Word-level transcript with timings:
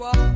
whoa. 0.00 0.29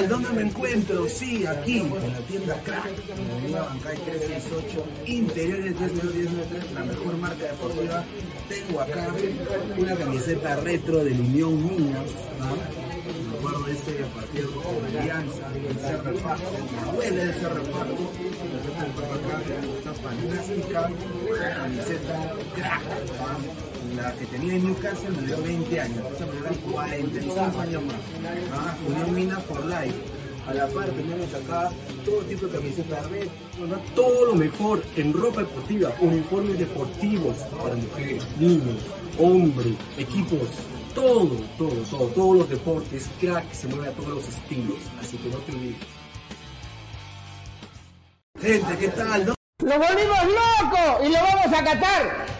Gente, 0.00 0.08
¿qué 0.08 0.08
tal? 0.08 0.08
¿Dónde 0.08 0.28
me 0.30 0.42
encuentro? 0.48 1.08
Sí, 1.08 1.46
aquí, 1.46 1.78
en 1.78 2.12
la 2.12 2.18
tienda 2.20 2.60
Crack, 2.64 2.90
en 3.44 3.52
la 3.52 3.62
Bancay 3.62 3.96
368, 3.96 4.86
interiores 5.06 5.76
10193, 5.76 6.72
la 6.72 6.84
mejor 6.84 7.16
marca 7.18 7.44
deportiva. 7.44 8.04
Tengo 8.48 8.80
acá 8.80 9.14
una 9.78 9.96
camiseta 9.96 10.56
retro 10.56 11.04
del 11.04 11.20
Unión 11.20 11.68
Minas, 11.68 12.10
¿no? 12.38 12.56
Me 13.30 13.38
acuerdo 13.38 13.64
de 13.64 13.72
ese 13.72 13.92
partido 14.14 14.50
con 14.52 14.84
Alianza, 14.84 15.46
el 15.54 15.76
Cerro 15.78 16.14
Paco, 16.16 16.52
me 16.52 16.92
duele 16.92 17.22
el 17.22 17.34
Cerro 17.34 17.62
Paco, 17.64 18.12
la 18.52 18.68
acá, 19.14 19.42
esta 19.78 19.94
fantástica 19.94 20.90
camiseta 21.56 22.34
Crack. 22.54 22.82
La 23.96 24.12
que 24.14 24.26
tenía 24.26 24.54
en 24.54 24.64
Newcastle 24.64 25.10
me 25.10 25.26
dio 25.26 25.42
20 25.42 25.80
años, 25.80 25.98
esa 26.14 26.26
me 26.26 26.32
dio 26.32 26.72
45 26.72 27.60
años 27.60 27.82
más. 27.84 27.96
¿ah? 28.52 28.76
Unión 28.86 29.14
Minas 29.14 29.42
for 29.44 29.64
Life. 29.64 29.94
A 30.46 30.54
la 30.54 30.66
par 30.68 30.88
tenemos 30.90 31.32
acá 31.34 31.70
todo 32.04 32.22
tipo 32.22 32.46
de 32.46 32.58
camisetas 32.58 33.10
red, 33.10 33.28
todo 33.94 34.26
lo 34.26 34.34
mejor 34.34 34.82
en 34.96 35.12
ropa 35.12 35.40
deportiva, 35.42 35.92
uniformes 36.00 36.58
deportivos 36.58 37.36
para 37.62 37.76
mujeres, 37.76 38.24
niños, 38.38 38.76
hombres, 39.18 39.74
equipos, 39.98 40.48
todo, 40.94 41.36
todo, 41.58 41.76
todo, 41.90 42.06
todos 42.08 42.38
los 42.38 42.48
deportes, 42.48 43.08
crack, 43.20 43.52
se 43.52 43.68
mueve 43.68 43.88
a 43.88 43.92
todos 43.92 44.08
los 44.08 44.28
estilos, 44.28 44.78
así 45.00 45.18
que 45.18 45.28
no 45.28 45.36
te 45.38 45.52
olvides. 45.52 45.76
Gente, 48.40 48.78
¿qué 48.78 48.88
tal? 48.88 49.26
¿No? 49.26 49.34
¡Lo 49.62 49.78
volvimos 49.78 50.24
loco! 50.24 51.04
¡Y 51.04 51.08
lo 51.10 51.18
vamos 51.22 51.58
a 51.58 51.64
catar! 51.64 52.39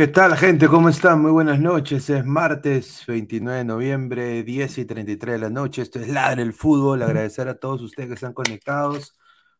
¿Qué 0.00 0.08
tal, 0.08 0.34
gente? 0.34 0.66
¿Cómo 0.66 0.88
están? 0.88 1.20
Muy 1.20 1.30
buenas 1.30 1.60
noches. 1.60 2.08
Es 2.08 2.24
martes 2.24 3.04
29 3.06 3.58
de 3.58 3.64
noviembre, 3.66 4.42
10 4.42 4.78
y 4.78 4.84
33 4.86 5.34
de 5.34 5.38
la 5.38 5.50
noche. 5.50 5.82
Esto 5.82 6.00
es 6.00 6.08
Ladre 6.08 6.40
el 6.40 6.54
Fútbol. 6.54 7.02
Agradecer 7.02 7.48
a 7.48 7.58
todos 7.58 7.82
ustedes 7.82 8.08
que 8.08 8.14
están 8.14 8.32
conectados. 8.32 9.14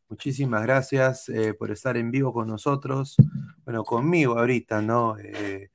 Muchísimas 0.09 0.63
gracias 0.63 1.29
eh, 1.29 1.53
por 1.53 1.71
estar 1.71 1.99
en 1.99 2.11
vivo 2.11 2.33
con 2.33 2.49
nosotros. 2.49 3.17
Bueno, 3.67 3.85
conmigo 3.85 4.39
ahorita, 4.39 4.81
¿no? 4.81 5.19
Eh, 5.19 5.71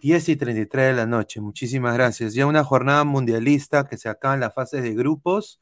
10 0.00 0.28
y 0.28 0.36
33 0.36 0.86
de 0.86 0.92
la 0.92 1.06
noche. 1.06 1.40
Muchísimas 1.40 1.94
gracias. 1.94 2.32
Ya 2.32 2.46
una 2.46 2.62
jornada 2.62 3.02
mundialista 3.02 3.88
que 3.88 3.96
se 3.96 4.08
acaba 4.08 4.34
en 4.34 4.40
las 4.40 4.54
fases 4.54 4.84
de 4.84 4.94
grupos. 4.94 5.60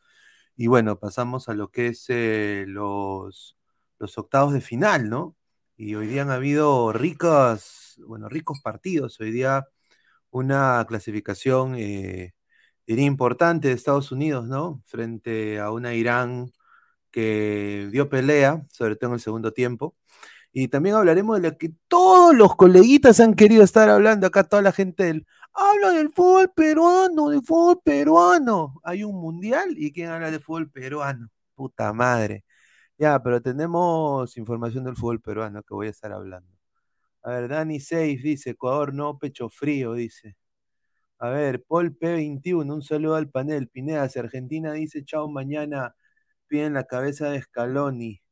Y 0.55 0.67
bueno, 0.67 0.99
pasamos 0.99 1.49
a 1.49 1.55
lo 1.55 1.71
que 1.71 1.87
es 1.87 2.05
eh, 2.09 2.67
los, 2.69 3.57
los 3.99 4.19
octavos 4.19 4.53
de 4.53 4.61
final, 4.61 5.09
¿no? 5.09 5.35
Y 5.79 5.95
hoy 5.95 6.09
día 6.09 6.23
han 6.23 6.31
habido 6.31 6.93
ricas, 6.93 7.84
bueno, 7.99 8.29
ricos 8.29 8.61
partidos. 8.63 9.21
Hoy 9.21 9.31
día 9.31 9.67
una 10.31 10.85
clasificación 10.89 11.77
eh, 11.77 12.35
diría 12.87 13.07
importante 13.07 13.69
de 13.69 13.75
Estados 13.75 14.13
Unidos, 14.13 14.47
¿no? 14.47 14.83
Frente 14.87 15.61
a 15.61 15.71
una 15.73 15.95
Irán 15.95 16.53
que 17.11 17.89
dio 17.93 18.09
pelea, 18.09 18.67
sobre 18.71 18.97
todo 18.97 19.11
en 19.11 19.15
el 19.15 19.21
segundo 19.21 19.53
tiempo. 19.53 19.97
Y 20.53 20.69
también 20.69 20.97
hablaremos 20.97 21.41
de 21.41 21.51
lo 21.51 21.59
que 21.59 21.73
todos 21.89 22.35
los 22.35 22.57
coleguitas 22.57 23.21
han 23.21 23.35
querido 23.35 23.65
estar 23.65 23.89
hablando 23.91 24.27
acá, 24.27 24.45
toda 24.45 24.63
la 24.63 24.73
gente 24.73 25.05
del. 25.05 25.27
Habla 25.53 25.93
del 25.93 26.11
fútbol 26.13 26.51
peruano, 26.55 27.31
del 27.31 27.43
fútbol 27.45 27.81
peruano. 27.85 28.81
Hay 28.85 29.05
un 29.05 29.17
mundial 29.21 29.75
y 29.77 29.93
¿quién 29.93 30.11
habla 30.11 30.31
de 30.31 30.41
fútbol 30.41 30.71
peruano? 30.71 31.29
Puta 31.55 31.93
madre. 31.93 32.45
Ya, 32.99 33.23
pero 33.23 33.43
tenemos 33.43 34.37
información 34.37 34.85
del 34.85 34.97
fútbol 34.97 35.21
peruano 35.21 35.63
que 35.63 35.75
voy 35.75 35.89
a 35.89 35.91
estar 35.91 36.13
hablando. 36.13 36.54
A 37.25 37.31
ver, 37.31 37.49
Dani 37.49 37.81
6 37.81 38.23
dice, 38.23 38.51
Ecuador 38.51 38.93
no, 38.95 39.19
pecho 39.19 39.49
frío, 39.51 39.95
dice. 39.95 40.37
A 41.19 41.31
ver, 41.31 41.65
Paul 41.65 41.97
P21, 41.97 42.75
un 42.75 42.83
saludo 42.83 43.17
al 43.17 43.31
panel. 43.31 43.69
Pineda, 43.69 44.05
Argentina 44.17 44.73
dice 44.75 45.05
chao 45.05 45.29
mañana, 45.31 45.95
piden 46.49 46.75
la 46.75 46.85
cabeza 46.85 47.31
de 47.31 47.43
Scaloni. 47.43 48.23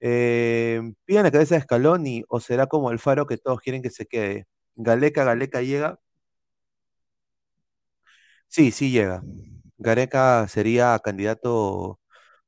Eh, 0.00 0.82
¿Piden 1.06 1.24
la 1.24 1.32
cabeza 1.32 1.56
de 1.56 1.62
Scaloni 1.62 2.24
o 2.28 2.40
será 2.40 2.66
como 2.68 2.90
el 2.92 2.98
faro 3.00 3.26
que 3.26 3.38
todos 3.38 3.60
quieren 3.60 3.82
que 3.82 3.90
se 3.90 4.06
quede? 4.06 4.46
Galeca, 4.76 5.24
Galeca 5.24 5.62
llega. 5.62 6.00
Sí, 8.48 8.70
sí 8.70 8.90
llega. 8.90 9.22
Gareca 9.78 10.46
sería 10.48 10.98
candidato 11.02 12.00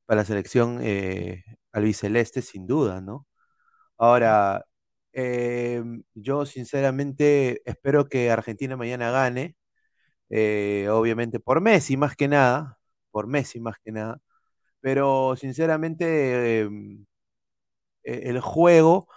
para 0.05 0.21
la 0.21 0.25
selección 0.25 0.79
eh, 0.83 1.43
albiceleste, 1.71 2.41
sin 2.41 2.67
duda, 2.67 3.01
¿no? 3.01 3.27
Ahora, 3.97 4.65
eh, 5.15 5.83
yo 6.15 6.45
sinceramente 6.47 7.61
espero 7.69 8.09
que 8.09 8.31
Argentina 8.31 8.77
mañana 8.77 9.11
gane, 9.11 9.57
eh, 10.29 10.87
obviamente 10.91 11.39
por 11.39 11.61
Messi 11.61 11.97
más 11.97 12.15
que 12.15 12.27
nada, 12.29 12.79
por 13.11 13.27
Messi 13.27 13.59
más 13.61 13.77
que 13.83 13.91
nada, 13.93 14.21
pero 14.81 15.35
sinceramente 15.37 16.67
eh, 18.03 18.21
el 18.29 18.39
juego, 18.41 19.07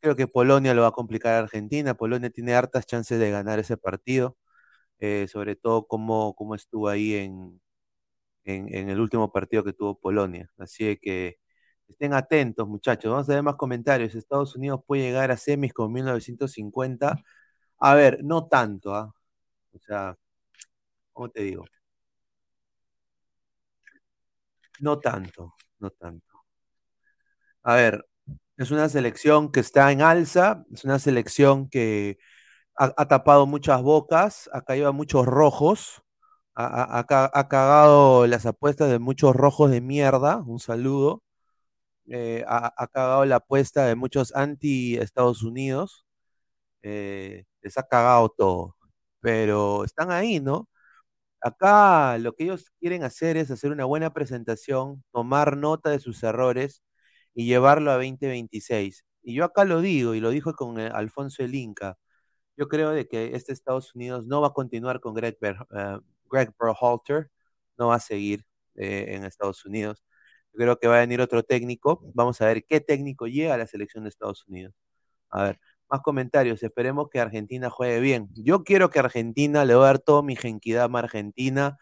creo 0.00 0.16
que 0.16 0.26
Polonia 0.28 0.74
lo 0.74 0.82
va 0.82 0.88
a 0.88 0.92
complicar 0.92 1.34
a 1.34 1.38
Argentina, 1.40 1.94
Polonia 1.94 2.30
tiene 2.30 2.54
hartas 2.54 2.86
chances 2.86 3.18
de 3.18 3.30
ganar 3.30 3.58
ese 3.58 3.76
partido, 3.76 4.36
eh, 5.00 5.26
sobre 5.30 5.56
todo 5.56 5.86
como, 5.86 6.34
como 6.36 6.54
estuvo 6.54 6.88
ahí 6.88 7.14
en, 7.16 7.60
en, 8.44 8.74
en 8.74 8.90
el 8.90 9.00
último 9.00 9.32
partido 9.32 9.64
que 9.64 9.72
tuvo 9.74 9.98
Polonia, 10.00 10.50
así 10.58 10.98
que 11.02 11.38
estén 11.88 12.12
atentos 12.14 12.66
muchachos, 12.68 13.10
vamos 13.12 13.28
a 13.28 13.34
ver 13.34 13.42
más 13.42 13.56
comentarios, 13.56 14.14
Estados 14.14 14.56
Unidos 14.56 14.80
puede 14.86 15.02
llegar 15.02 15.30
a 15.30 15.36
semis 15.36 15.72
con 15.72 15.92
1950, 15.92 17.22
a 17.78 17.94
ver, 17.94 18.20
no 18.24 18.46
tanto, 18.48 18.94
¿ah? 18.94 19.12
O 19.72 19.78
sea, 19.78 20.16
¿cómo 21.12 21.30
te 21.30 21.42
digo? 21.42 21.64
No 24.80 24.98
tanto, 25.00 25.54
no 25.78 25.90
tanto. 25.90 26.44
A 27.62 27.74
ver, 27.76 28.06
es 28.56 28.70
una 28.70 28.88
selección 28.88 29.50
que 29.52 29.60
está 29.60 29.90
en 29.92 30.02
alza, 30.02 30.64
es 30.72 30.84
una 30.84 30.98
selección 30.98 31.68
que 31.68 32.18
ha, 32.76 33.08
tapado 33.08 33.46
muchas 33.46 33.82
bocas, 33.82 34.50
ha 34.52 34.62
caído 34.62 34.88
a 34.88 34.92
muchos 34.92 35.26
rojos, 35.26 36.02
ha, 36.54 36.98
ha 36.98 37.48
cagado 37.48 38.26
las 38.26 38.46
apuestas 38.46 38.90
de 38.90 38.98
muchos 38.98 39.34
rojos 39.36 39.70
de 39.70 39.80
mierda, 39.80 40.38
un 40.38 40.60
saludo, 40.60 41.22
eh, 42.08 42.44
ha, 42.48 42.72
cagado 42.92 43.24
la 43.24 43.36
apuesta 43.36 43.86
de 43.86 43.96
muchos 43.96 44.34
anti-Estados 44.34 45.42
Unidos, 45.42 46.06
eh, 46.82 47.44
les 47.62 47.78
ha 47.78 47.84
cagado 47.84 48.28
todo, 48.36 48.76
pero 49.20 49.84
están 49.84 50.10
ahí, 50.12 50.40
¿no? 50.40 50.68
Acá 51.40 52.18
lo 52.18 52.34
que 52.34 52.44
ellos 52.44 52.72
quieren 52.80 53.04
hacer 53.04 53.36
es 53.36 53.50
hacer 53.50 53.70
una 53.72 53.84
buena 53.84 54.12
presentación, 54.14 55.04
tomar 55.12 55.56
nota 55.58 55.90
de 55.90 56.00
sus 56.00 56.22
errores 56.22 56.82
y 57.34 57.46
llevarlo 57.46 57.90
a 57.90 57.94
2026. 57.96 59.04
Y 59.22 59.34
yo 59.34 59.44
acá 59.44 59.64
lo 59.64 59.80
digo, 59.82 60.14
y 60.14 60.20
lo 60.20 60.30
dijo 60.30 60.54
con 60.54 60.80
eh, 60.80 60.88
Alfonso 60.92 61.42
el 61.44 61.54
Inca, 61.54 61.98
yo 62.56 62.68
creo 62.68 62.90
de 62.90 63.08
que 63.08 63.34
este 63.36 63.52
Estados 63.52 63.94
Unidos 63.94 64.26
no 64.26 64.40
va 64.42 64.48
a 64.48 64.52
continuar 64.54 65.00
con 65.00 65.14
Greg, 65.14 65.38
Ber- 65.40 65.58
Berhalter, 66.58 67.30
no 67.78 67.88
va 67.88 67.96
a 67.96 68.00
seguir 68.00 68.44
eh, 68.76 69.06
en 69.10 69.24
Estados 69.24 69.64
Unidos. 69.64 70.02
Creo 70.56 70.78
que 70.78 70.88
va 70.88 70.96
a 70.96 71.00
venir 71.00 71.20
otro 71.20 71.42
técnico. 71.42 72.00
Vamos 72.14 72.40
a 72.40 72.46
ver 72.46 72.64
qué 72.64 72.80
técnico 72.80 73.26
llega 73.26 73.54
a 73.54 73.58
la 73.58 73.66
selección 73.66 74.04
de 74.04 74.10
Estados 74.10 74.46
Unidos. 74.48 74.74
A 75.30 75.44
ver, 75.44 75.60
más 75.90 76.00
comentarios. 76.02 76.62
Esperemos 76.62 77.08
que 77.10 77.20
Argentina 77.20 77.70
juegue 77.70 78.00
bien. 78.00 78.28
Yo 78.34 78.64
quiero 78.64 78.90
que 78.90 78.98
Argentina, 79.00 79.64
le 79.64 79.74
voy 79.74 79.84
a 79.84 79.86
dar 79.88 79.98
todo 80.00 80.22
mi 80.22 80.36
genquidad 80.36 80.90
a 80.94 80.98
Argentina, 80.98 81.78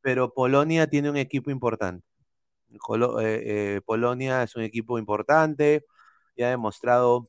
pero 0.00 0.34
Polonia 0.34 0.88
tiene 0.88 1.10
un 1.10 1.16
equipo 1.16 1.50
importante. 1.50 2.06
Eh, 2.70 3.76
eh, 3.76 3.80
Polonia 3.86 4.42
es 4.42 4.56
un 4.56 4.62
equipo 4.62 4.98
importante 4.98 5.86
y 6.36 6.42
ha 6.42 6.50
demostrado 6.50 7.28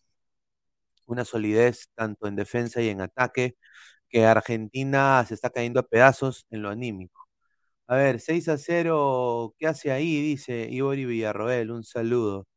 una 1.05 1.25
solidez 1.25 1.89
tanto 1.95 2.27
en 2.27 2.35
defensa 2.35 2.81
y 2.81 2.89
en 2.89 3.01
ataque, 3.01 3.57
que 4.09 4.25
Argentina 4.25 5.23
se 5.27 5.35
está 5.35 5.49
cayendo 5.51 5.79
a 5.79 5.83
pedazos 5.87 6.45
en 6.51 6.63
lo 6.63 6.69
anímico. 6.69 7.28
A 7.89 7.95
ver, 7.95 8.19
6 8.19 8.47
a 8.49 8.57
0, 8.59 9.55
¿qué 9.57 9.65
hace 9.67 9.91
ahí? 9.91 10.21
Dice 10.21 10.67
Ibori 10.69 11.05
Villarroel, 11.05 11.71
un 11.71 11.83
saludo. 11.83 12.47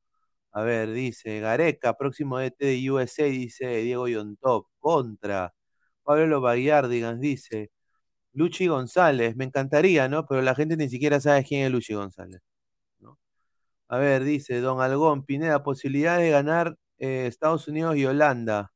A 0.52 0.62
ver, 0.62 0.92
dice 0.92 1.40
Gareca, 1.40 1.94
próximo 1.96 2.38
DT 2.38 2.66
de 2.66 2.90
USA, 2.90 3.24
dice 3.24 3.66
Diego 3.82 4.08
Yontop, 4.08 4.68
contra. 4.80 5.54
Pablo 6.04 6.40
Bayardigans 6.42 7.20
dice 7.20 7.70
Luchi 8.34 8.68
González, 8.68 9.36
me 9.36 9.44
encantaría, 9.46 10.08
¿no? 10.08 10.26
Pero 10.26 10.42
la 10.42 10.54
gente 10.56 10.76
ni 10.76 10.88
siquiera 10.90 11.20
sabe 11.20 11.44
quién 11.44 11.66
es 11.66 11.72
Luchi 11.72 11.94
González. 11.94 12.42
A 13.88 13.98
ver, 13.98 14.24
dice 14.24 14.60
Don 14.60 14.80
Algón, 14.80 15.24
Pineda, 15.24 15.62
posibilidad 15.62 16.18
de 16.18 16.30
ganar 16.30 16.76
eh, 16.98 17.26
Estados 17.26 17.68
Unidos 17.68 17.96
y 17.96 18.06
Holanda. 18.06 18.72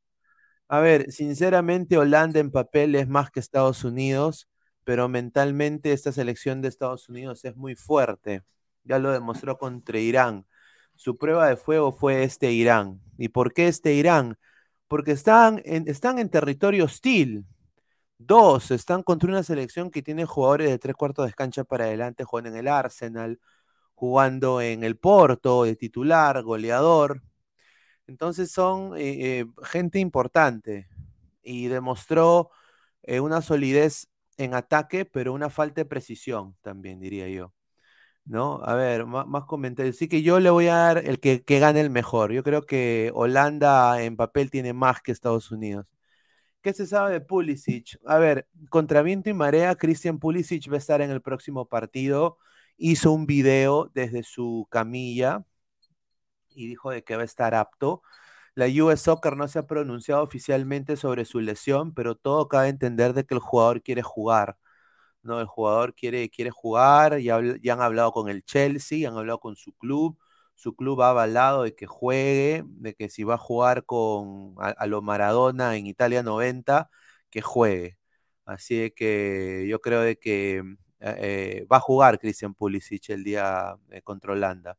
A 0.68 0.80
ver, 0.80 1.12
sinceramente 1.12 1.98
Holanda 1.98 2.40
en 2.40 2.50
papel 2.52 2.94
es 2.96 3.08
más 3.08 3.30
que 3.30 3.40
Estados 3.40 3.84
Unidos, 3.84 4.48
pero 4.86 5.08
mentalmente 5.08 5.92
esta 5.92 6.12
selección 6.12 6.62
de 6.62 6.68
Estados 6.68 7.08
Unidos 7.08 7.44
es 7.44 7.56
muy 7.56 7.74
fuerte. 7.74 8.44
Ya 8.84 9.00
lo 9.00 9.10
demostró 9.10 9.58
contra 9.58 9.98
Irán. 9.98 10.46
Su 10.94 11.18
prueba 11.18 11.48
de 11.48 11.56
fuego 11.56 11.90
fue 11.90 12.22
este 12.22 12.52
Irán. 12.52 13.00
¿Y 13.18 13.30
por 13.30 13.52
qué 13.52 13.66
este 13.66 13.94
Irán? 13.94 14.38
Porque 14.86 15.10
están 15.10 15.60
en, 15.64 15.88
están 15.88 16.20
en 16.20 16.30
territorio 16.30 16.84
hostil. 16.84 17.46
Dos, 18.18 18.70
están 18.70 19.02
contra 19.02 19.28
una 19.28 19.42
selección 19.42 19.90
que 19.90 20.02
tiene 20.02 20.24
jugadores 20.24 20.70
de 20.70 20.78
tres 20.78 20.94
cuartos 20.94 21.26
de 21.26 21.34
cancha 21.34 21.64
para 21.64 21.86
adelante, 21.86 22.22
juegan 22.22 22.52
en 22.52 22.58
el 22.60 22.68
Arsenal, 22.68 23.40
jugando 23.96 24.60
en 24.60 24.84
el 24.84 24.96
Porto, 24.98 25.64
de 25.64 25.74
titular, 25.74 26.42
goleador. 26.44 27.22
Entonces 28.06 28.52
son 28.52 28.96
eh, 28.96 29.40
eh, 29.40 29.46
gente 29.64 29.98
importante 29.98 30.88
y 31.42 31.66
demostró 31.66 32.50
eh, 33.02 33.18
una 33.18 33.42
solidez 33.42 34.08
en 34.38 34.54
ataque, 34.54 35.04
pero 35.04 35.32
una 35.32 35.50
falta 35.50 35.82
de 35.82 35.86
precisión 35.86 36.56
también, 36.62 37.00
diría 37.00 37.28
yo. 37.28 37.52
¿No? 38.24 38.60
A 38.64 38.74
ver, 38.74 39.06
más, 39.06 39.44
comentarios. 39.46 39.96
Sí 39.96 40.08
que 40.08 40.22
yo 40.22 40.40
le 40.40 40.50
voy 40.50 40.68
a 40.68 40.76
dar 40.76 40.98
el 40.98 41.20
que, 41.20 41.44
que, 41.44 41.60
gane 41.60 41.80
el 41.80 41.90
mejor. 41.90 42.32
Yo 42.32 42.42
creo 42.42 42.66
que 42.66 43.12
Holanda 43.14 44.02
en 44.02 44.16
papel 44.16 44.50
tiene 44.50 44.72
más 44.72 45.00
que 45.02 45.12
Estados 45.12 45.50
Unidos. 45.52 45.86
¿Qué 46.66 46.72
se 46.72 46.86
sabe 46.86 47.12
de 47.12 47.20
Pulisic? 47.20 47.96
A 48.06 48.18
ver, 48.18 48.48
contra 48.70 49.02
viento 49.02 49.30
y 49.30 49.34
marea, 49.34 49.76
Christian 49.76 50.18
Pulisic 50.18 50.68
va 50.70 50.74
a 50.74 50.78
estar 50.78 51.00
en 51.00 51.10
el 51.12 51.22
próximo 51.22 51.66
partido. 51.68 52.38
Hizo 52.76 53.12
un 53.12 53.26
video 53.26 53.90
desde 53.94 54.24
su 54.24 54.66
camilla 54.70 55.44
y 56.56 56.66
dijo 56.66 56.90
de 56.90 57.04
que 57.04 57.14
va 57.16 57.22
a 57.22 57.24
estar 57.24 57.54
apto. 57.54 58.02
La 58.56 58.66
US 58.68 59.02
Soccer 59.02 59.36
no 59.36 59.48
se 59.48 59.60
ha 59.60 59.66
pronunciado 59.66 60.22
oficialmente 60.22 60.96
sobre 60.96 61.24
su 61.26 61.40
lesión, 61.40 61.94
pero 61.94 62.16
todo 62.16 62.48
cabe 62.48 62.68
entender 62.68 63.12
de 63.14 63.24
que 63.26 63.34
el 63.34 63.40
jugador 63.40 63.82
quiere 63.82 64.02
jugar. 64.02 64.58
¿no? 65.22 65.40
El 65.40 65.46
jugador 65.46 65.94
quiere, 65.94 66.30
quiere 66.30 66.50
jugar, 66.50 67.18
ya, 67.20 67.40
ya 67.62 67.74
han 67.74 67.82
hablado 67.82 68.12
con 68.12 68.28
el 68.30 68.44
Chelsea, 68.44 69.08
han 69.08 69.16
hablado 69.16 69.40
con 69.40 69.56
su 69.56 69.72
club, 69.74 70.18
su 70.54 70.74
club 70.76 71.02
ha 71.02 71.10
avalado 71.10 71.64
de 71.64 71.74
que 71.74 71.86
juegue, 71.86 72.64
de 72.66 72.94
que 72.94 73.08
si 73.10 73.24
va 73.24 73.34
a 73.34 73.38
jugar 73.38 73.84
con 73.84 74.54
a, 74.58 74.86
lo 74.86 75.02
Maradona 75.02 75.76
en 75.76 75.86
Italia 75.86 76.22
90, 76.22 76.90
que 77.30 77.42
juegue. 77.42 77.98
Así 78.46 78.90
que 78.92 79.66
yo 79.68 79.80
creo 79.80 80.00
de 80.02 80.18
que 80.18 80.62
eh, 81.00 81.66
va 81.70 81.78
a 81.78 81.80
jugar 81.80 82.18
Christian 82.18 82.54
Pulisic 82.54 83.10
el 83.10 83.24
día 83.24 83.76
eh, 83.90 84.02
contra 84.02 84.32
Holanda. 84.32 84.78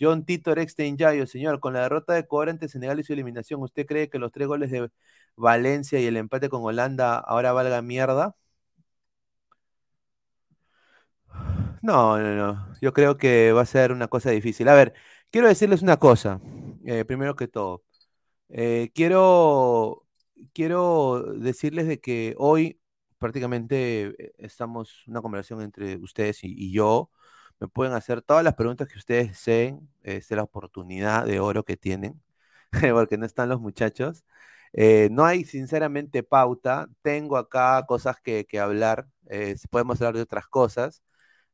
John 0.00 0.24
Tito 0.24 0.54
Rextein 0.54 0.96
Yayo, 0.96 1.26
señor, 1.26 1.60
con 1.60 1.74
la 1.74 1.82
derrota 1.82 2.12
de 2.14 2.20
Ecuador 2.20 2.50
ante 2.50 2.68
Senegal 2.68 3.00
y 3.00 3.04
su 3.04 3.12
eliminación, 3.12 3.62
¿usted 3.62 3.86
cree 3.86 4.08
que 4.10 4.18
los 4.18 4.32
tres 4.32 4.48
goles 4.48 4.70
de 4.70 4.90
Valencia 5.36 6.00
y 6.00 6.06
el 6.06 6.16
empate 6.16 6.48
con 6.48 6.62
Holanda 6.64 7.18
ahora 7.18 7.52
valga 7.52 7.82
mierda? 7.82 8.36
No, 11.82 12.18
no, 12.18 12.34
no. 12.34 12.72
Yo 12.80 12.92
creo 12.92 13.16
que 13.16 13.52
va 13.52 13.62
a 13.62 13.66
ser 13.66 13.92
una 13.92 14.08
cosa 14.08 14.30
difícil. 14.30 14.68
A 14.68 14.74
ver, 14.74 14.94
quiero 15.30 15.48
decirles 15.48 15.82
una 15.82 15.98
cosa, 15.98 16.40
eh, 16.84 17.04
primero 17.04 17.36
que 17.36 17.48
todo. 17.48 17.84
Eh, 18.48 18.90
quiero, 18.94 20.06
quiero 20.52 21.24
decirles 21.38 21.86
de 21.88 22.00
que 22.00 22.34
hoy 22.38 22.80
prácticamente 23.18 24.14
eh, 24.18 24.34
estamos 24.38 25.04
una 25.08 25.22
conversación 25.22 25.62
entre 25.62 25.96
ustedes 25.98 26.40
y, 26.44 26.72
yo. 26.72 27.10
Me 27.60 27.68
pueden 27.68 27.94
hacer 27.94 28.22
todas 28.22 28.44
las 28.44 28.54
preguntas 28.54 28.88
que 28.88 28.98
ustedes 28.98 29.28
deseen. 29.28 29.88
Es 30.02 30.30
la 30.30 30.42
oportunidad 30.42 31.26
de 31.26 31.40
oro 31.40 31.64
que 31.64 31.76
tienen, 31.76 32.20
porque 32.92 33.18
no 33.18 33.26
están 33.26 33.48
los 33.48 33.60
muchachos. 33.60 34.24
no 35.10 35.24
hay 35.24 35.44
sinceramente 35.44 36.22
pauta. 36.22 36.88
Tengo 37.02 37.36
acá 37.38 37.84
cosas 37.86 38.20
que, 38.20 38.46
que 38.46 38.60
hablar. 38.60 39.06
podemos 39.70 40.00
hablar 40.00 40.16
de 40.16 40.22
otras 40.22 40.46
cosas. 40.48 41.02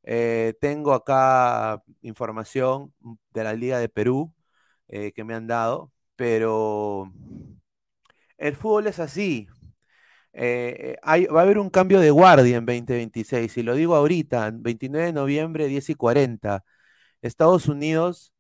Eh, 0.05 0.55
tengo 0.61 0.95
acá 0.95 1.83
información 2.03 2.93
de 3.33 3.45
la 3.45 3.55
Liga 3.55 3.79
de 3.79 3.89
Perú 3.89 4.33
eh, 4.89 5.13
que 5.13 5.25
me 5.25 5.35
han 5.35 5.47
dado, 5.47 5.93
pero 6.17 7.13
el 8.37 8.57
fútbol 8.57 8.87
es 8.89 8.99
así. 8.99 9.49
Eh, 10.35 10.97
va 11.05 11.41
a 11.41 11.43
haber 11.43 11.59
un 11.59 11.71
cambio 11.71 12.01
de 12.01 12.11
guardia 12.11 12.57
en 12.57 12.67
2026, 12.67 13.57
y 13.59 13.63
lo 13.63 13.75
digo 13.75 13.95
ahorita, 13.97 14.51
29 14.55 15.07
de 15.07 15.13
noviembre, 15.13 15.69
10 15.69 15.91
y 15.91 15.95
40. 15.95 16.65
Estados 17.23 17.69
Unidos 17.69 18.33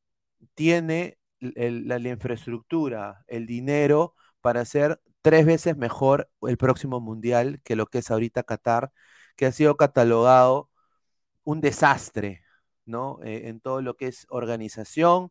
tiene 0.55 1.19
la, 1.41 1.99
infraestructura, 1.99 3.25
el 3.29 3.47
dinero 3.47 4.15
para 4.41 4.63
hacer 4.63 5.01
tres 5.23 5.47
veces 5.47 5.77
mejor 5.77 6.31
el 6.43 6.57
próximo 6.59 7.01
mundial 7.01 7.61
que 7.65 7.77
lo 7.77 7.87
que 7.87 7.99
es 7.99 8.11
ahorita 8.11 8.43
Qatar, 8.45 8.93
que 9.37 9.47
ha 9.47 9.53
sido 9.53 9.77
catalogado 9.77 10.71
un 11.45 11.61
desastre, 11.61 12.43
¿no? 12.87 13.21
Eh, 13.25 13.49
en 13.49 13.61
todo 13.61 13.83
lo 13.83 13.97
que 13.97 14.09
es 14.09 14.27
organización, 14.31 15.31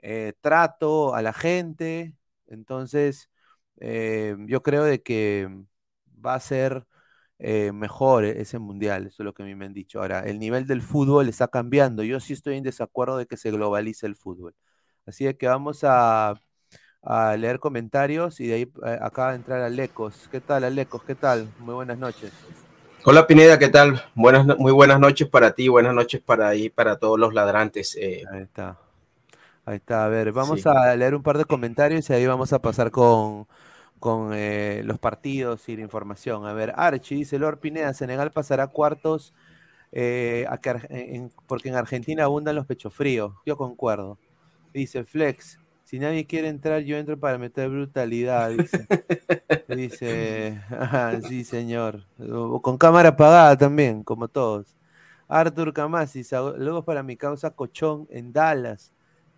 eh, 0.00 0.34
trato 0.40 1.14
a 1.14 1.22
la 1.22 1.32
gente. 1.32 2.14
Entonces, 2.46 3.30
yo 3.80 4.62
creo 4.62 4.84
de 4.84 5.02
que 5.02 5.48
va 6.24 6.34
a 6.34 6.40
ser 6.40 6.86
mejor 7.72 8.24
ese 8.24 8.60
mundial, 8.60 9.08
eso 9.08 9.22
es 9.22 9.24
lo 9.24 9.34
que 9.34 9.42
a 9.42 9.46
mí 9.46 9.56
me 9.56 9.66
han 9.66 9.72
dicho. 9.74 10.00
Ahora, 10.00 10.20
el 10.20 10.38
nivel 10.38 10.64
del 10.68 10.80
fútbol 10.80 11.28
está 11.28 11.48
cambiando. 11.48 12.04
Yo 12.04 12.20
sí 12.20 12.34
estoy 12.34 12.56
en 12.56 12.62
desacuerdo 12.62 13.16
de 13.16 13.26
que 13.26 13.36
se 13.36 13.50
globalice 13.50 14.06
el 14.06 14.14
fútbol. 14.14 14.54
Así 15.06 15.32
que 15.34 15.48
vamos 15.48 15.82
a, 15.82 16.34
a 17.02 17.36
leer 17.36 17.58
comentarios 17.58 18.40
y 18.40 18.46
de 18.46 18.54
ahí 18.54 18.72
acaba 19.00 19.30
de 19.30 19.36
entrar 19.36 19.60
Alecos. 19.60 20.28
¿Qué 20.30 20.40
tal, 20.40 20.64
Alecos? 20.64 21.02
¿Qué 21.02 21.14
tal? 21.14 21.48
Muy 21.58 21.74
buenas 21.74 21.98
noches. 21.98 22.32
Hola 23.04 23.26
Pineda, 23.26 23.58
¿qué 23.58 23.68
tal? 23.68 24.00
Buenas, 24.14 24.46
muy 24.58 24.70
buenas 24.70 25.00
noches 25.00 25.28
para 25.28 25.52
ti, 25.52 25.66
buenas 25.66 25.92
noches 25.92 26.20
para 26.20 26.48
ahí, 26.48 26.70
para 26.70 26.96
todos 26.96 27.18
los 27.18 27.34
ladrantes. 27.34 27.96
Eh. 28.00 28.22
Ahí 28.30 28.42
está. 28.42 28.78
Ahí 29.64 29.76
está. 29.76 30.04
A 30.04 30.08
ver, 30.08 30.30
vamos 30.30 30.64
a 30.66 30.94
leer 30.94 31.16
un 31.16 31.22
par 31.24 31.36
de 31.36 31.44
comentarios 31.44 32.08
y 32.08 32.12
ahí 32.12 32.26
vamos 32.26 32.52
a 32.52 32.60
pasar 32.60 32.92
con, 32.92 33.48
con 34.02 34.32
eh, 34.34 34.82
los 34.84 34.98
partidos 34.98 35.68
y 35.68 35.76
la 35.76 35.82
información. 35.82 36.44
A 36.44 36.52
ver, 36.52 36.72
Archie 36.74 37.18
dice, 37.18 37.38
Lord 37.38 37.60
Pineda, 37.60 37.94
Senegal 37.94 38.32
pasará 38.32 38.66
cuartos 38.66 39.32
eh, 39.92 40.44
porque 41.46 41.68
en 41.68 41.76
Argentina 41.76 42.24
abundan 42.24 42.56
los 42.56 42.66
pechos 42.66 42.92
fríos. 42.92 43.32
Yo 43.46 43.56
concuerdo. 43.56 44.18
Dice 44.74 45.04
Flex, 45.04 45.60
si 45.84 46.00
nadie 46.00 46.26
quiere 46.26 46.48
entrar, 46.48 46.82
yo 46.82 46.96
entro 46.96 47.16
para 47.16 47.38
meter 47.38 47.70
brutalidad, 47.70 48.50
dice. 48.50 48.88
dice, 49.68 50.60
sí, 51.28 51.44
señor. 51.44 52.04
Con 52.60 52.78
cámara 52.78 53.10
apagada 53.10 53.56
también, 53.56 54.02
como 54.02 54.26
todos. 54.26 54.76
Arthur 55.28 55.72
Camasi, 55.72 56.24
saludos 56.24 56.84
para 56.84 57.04
mi 57.04 57.16
causa 57.16 57.52
Cochón 57.52 58.08
en 58.10 58.32
Dallas. 58.32 58.92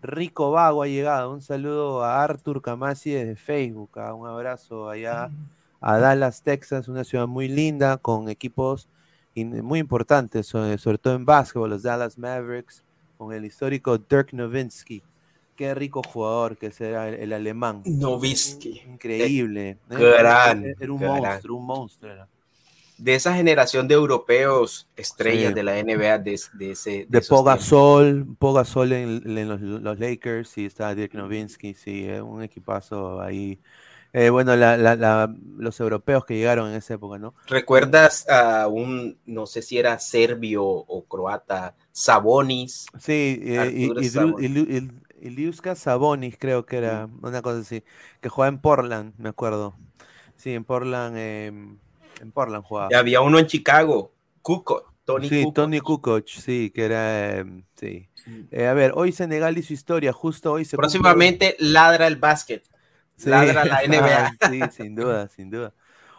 Rico 0.05 0.51
Vago 0.51 0.83
ha 0.83 0.87
llegado. 0.87 1.33
Un 1.33 1.41
saludo 1.41 2.05
a 2.05 2.23
Arthur 2.23 2.61
Camasi 2.61 3.11
desde 3.11 3.37
Facebook. 3.37 3.91
Ah, 3.99 4.13
un 4.13 4.27
abrazo 4.29 4.89
allá 4.89 5.31
a 5.81 5.99
Dallas, 5.99 6.43
Texas, 6.43 6.89
una 6.89 7.05
ciudad 7.05 7.27
muy 7.27 7.49
linda 7.49 7.97
con 7.97 8.29
equipos 8.29 8.89
muy 9.35 9.81
importantes, 9.81 10.47
sobre, 10.47 10.79
sobre 10.79 10.99
todo 10.99 11.15
en 11.15 11.25
básquetbol, 11.25 11.71
los 11.71 11.83
Dallas 11.83 12.17
Mavericks, 12.17 12.85
con 13.17 13.33
el 13.33 13.45
histórico 13.45 13.99
Dirk 13.99 14.33
Nowitzki. 14.33 15.03
Qué 15.57 15.75
rico 15.75 16.03
jugador 16.07 16.57
que 16.57 16.71
será 16.71 17.09
el, 17.09 17.33
alemán. 17.33 17.83
Novisky. 17.85 18.83
Increíble. 18.87 19.79
Gran, 19.89 20.65
era 20.65 20.93
un 20.93 21.01
monstruo, 21.01 21.59
un 21.59 21.67
monstruo. 21.67 22.13
De 22.99 23.15
esa 23.15 23.35
generación 23.35 23.89
de 23.89 23.95
europeos 23.95 24.89
estrellas 24.97 25.55
de 25.55 25.63
la 25.63 25.83
NBA 25.83 26.19
de, 26.19 26.35
ese 26.35 27.07
de, 27.09 27.21
Pogasol, 27.23 28.27
Pogasol 28.39 28.93
en, 28.93 29.39
en 29.39 29.83
los, 29.83 29.99
Lakers, 29.99 30.49
sí 30.49 30.67
está 30.67 30.95
Dirk 30.95 31.15
Nowitzki, 31.15 31.75
sí, 31.75 32.07
es 32.09 32.23
un 32.23 32.43
equipazo 32.43 33.21
ahí. 33.21 33.61
Eh, 34.13 34.31
bueno, 34.31 34.55
los 34.57 35.81
europeos 35.81 36.25
que 36.25 36.37
llegaron 36.37 36.71
en 36.71 36.77
esa 36.77 36.95
época, 36.95 37.19
¿no? 37.19 37.35
¿Recuerdas 37.49 38.29
a 38.29 38.69
un, 38.69 39.19
no 39.27 39.47
sé 39.47 39.61
si 39.61 39.77
era 39.77 39.99
serbio 39.99 40.65
o 40.65 41.05
croata, 41.05 41.75
Sabonis? 41.91 42.87
Sí, 42.97 43.41
eh, 43.43 43.73
y, 43.75 43.91
y, 43.99 45.53
Sabonis 45.75 46.37
creo 46.39 46.65
que 46.65 46.77
era 46.77 47.09
una 47.23 47.43
cosa 47.43 47.59
así, 47.59 47.83
que 48.21 48.29
jugaba 48.29 48.51
en 48.51 48.61
Portland, 48.61 49.15
me 49.19 49.31
acuerdo. 49.31 49.75
Sí, 50.37 50.53
en 50.53 50.65
Portland. 50.65 51.17
Em, 51.17 51.79
en 52.25 52.33
Portland 52.33 52.65
jugaba. 52.65 52.89
Y 52.91 52.95
había 52.95 53.21
uno 53.21 53.39
en 53.39 53.47
Chicago, 53.47 54.13
Kukoc, 54.43 54.93
Tony 55.05 55.29
Sí, 55.29 55.45
Tony 55.55 55.81
Kukoc, 55.81 56.27
sí, 56.27 56.71
que 56.75 56.85
era, 56.85 57.39
em, 57.39 57.63
sí. 57.77 58.09
Mm. 58.27 58.41
Eh, 58.51 58.67
a 58.67 58.75
ver, 58.75 58.93
hoy 58.95 59.13
Senegal 59.13 59.57
y 59.59 59.63
su 59.63 59.73
historia, 59.73 60.13
justo 60.13 60.53
hoy 60.53 60.65
se 60.65 60.77
Próximamente 60.77 61.57
ladra 61.59 62.07
el 62.07 62.17
básquet. 62.17 62.65
Ladra 63.25 63.65
la 63.65 63.83
NBA. 63.87 64.37
sí, 64.51 64.61
sin 64.73 64.95
duda, 64.95 65.29
sin 65.29 65.51
duda. 65.51 65.73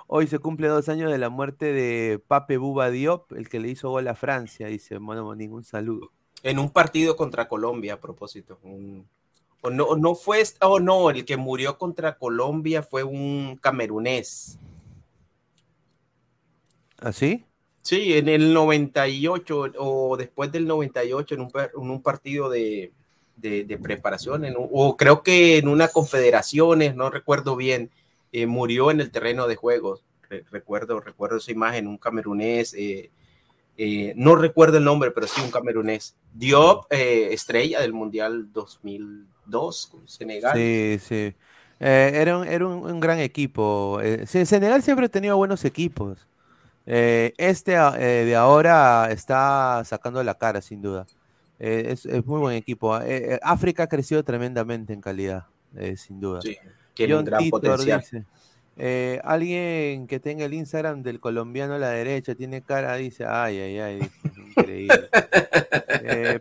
Hoy 0.08 0.28
se 0.28 0.38
cumple 0.38 0.68
dos 0.68 0.88
años 0.88 1.12
de 1.12 1.18
la 1.18 1.30
muerte 1.30 1.74
de 1.74 2.20
Pape 2.20 2.58
Buba 2.58 2.92
Diop, 2.92 3.32
el 3.34 3.50
que 3.50 3.60
le 3.60 3.70
hizo 3.70 3.90
gol 3.90 4.08
a 4.08 4.16
Francia. 4.16 4.68
Dice, 4.68 5.00
bueno, 5.00 5.34
ningún 5.34 5.64
saludo. 5.64 6.12
En 6.44 6.60
un 6.60 6.70
partido 6.70 7.16
contra 7.16 7.48
Colombia, 7.48 7.96
a 7.96 8.00
propósito. 8.00 8.60
O 9.62 9.72
no, 9.72 9.96
no 9.96 10.14
fue, 10.14 10.44
o 10.62 10.80
no, 10.80 11.10
el 11.10 11.26
que 11.26 11.38
murió 11.38 11.80
contra 11.80 12.20
Colombia 12.20 12.84
fue 12.84 13.04
un 13.04 13.58
camerunés. 13.60 14.60
¿Así? 17.06 17.44
¿Ah, 17.44 17.48
sí, 17.84 18.18
en 18.18 18.28
el 18.28 18.52
98 18.52 19.74
o 19.78 20.18
después 20.18 20.52
del 20.52 20.66
98 20.66 21.36
en 21.36 21.42
un, 21.42 21.52
en 21.56 21.90
un 21.92 22.02
partido 22.02 22.50
de, 22.50 22.92
de, 23.36 23.78
preparación, 23.78 24.44
o 24.58 24.98
creo 24.98 25.22
que 25.22 25.60
en 25.60 25.68
una 25.68 25.90
confederaciones, 25.90 26.96
no 26.96 27.12
recuerdo 27.12 27.56
bien, 27.56 27.92
eh, 28.32 28.48
murió 28.48 28.90
en 28.90 29.02
el 29.02 29.12
terreno 29.12 29.48
de 29.48 29.56
juegos. 29.56 30.04
recuerdo, 30.50 31.00
recuerdo 31.00 31.38
esa 31.38 31.52
imagen, 31.52 31.88
un 31.88 32.00
camerunés, 32.00 32.74
eh, 32.74 33.12
eh, 33.78 34.14
no 34.16 34.36
recuerdo 34.36 34.80
el 34.80 34.84
nombre, 34.84 35.12
pero 35.12 35.28
sí 35.28 35.40
un 35.42 35.52
camerunés. 35.52 36.16
Diop, 36.34 36.86
estrella 36.90 37.82
del 37.82 37.94
Mundial 37.94 38.52
2002 38.52 39.88
con 39.92 40.08
Senegal. 40.08 40.58
Sí, 40.58 40.98
sí. 41.00 41.36
era 41.80 42.40
un, 42.40 42.48
era 42.48 42.66
un, 42.66 43.00
gran 43.00 43.20
equipo. 43.20 44.00
Senegal 44.26 44.82
siempre 44.82 45.06
ha 45.06 45.10
tenido 45.10 45.38
buenos 45.38 45.66
equipos. 45.66 46.26
Eh, 46.88 47.34
este 47.38 47.78
ah, 47.78 47.96
eh, 47.98 48.26
de 48.26 48.36
ahora 48.36 49.10
está 49.12 49.84
sacando 49.86 50.24
la 50.24 50.36
cara, 50.36 50.62
sin 50.62 50.82
duda. 50.82 51.08
Eh, 51.60 51.90
es, 51.94 52.06
muy 52.26 52.40
buen 52.40 52.56
equipo. 52.56 52.94
Ah, 52.94 53.04
África 53.42 53.84
ha 53.84 53.88
crecido 53.88 54.24
tremendamente 54.24 54.94
en 54.94 55.02
calidad, 55.02 55.46
sin 55.96 56.20
duda. 56.20 56.42
Sí, 56.42 56.58
tiene 56.94 57.16
un 57.16 57.26
gran 57.26 57.50
potencial. 57.50 58.04
alguien 59.24 60.06
que 60.08 60.20
tenga 60.20 60.46
el 60.46 60.54
Instagram 60.54 61.02
del 61.02 61.20
colombiano 61.20 61.76
a 61.76 61.80
la 61.80 61.90
derecha, 61.90 62.36
tiene 62.36 62.62
cara, 62.62 62.96
dice, 62.96 63.26
ay, 63.26 63.58
ay, 63.60 63.80
ay, 63.80 64.12
increíble. 64.50 65.10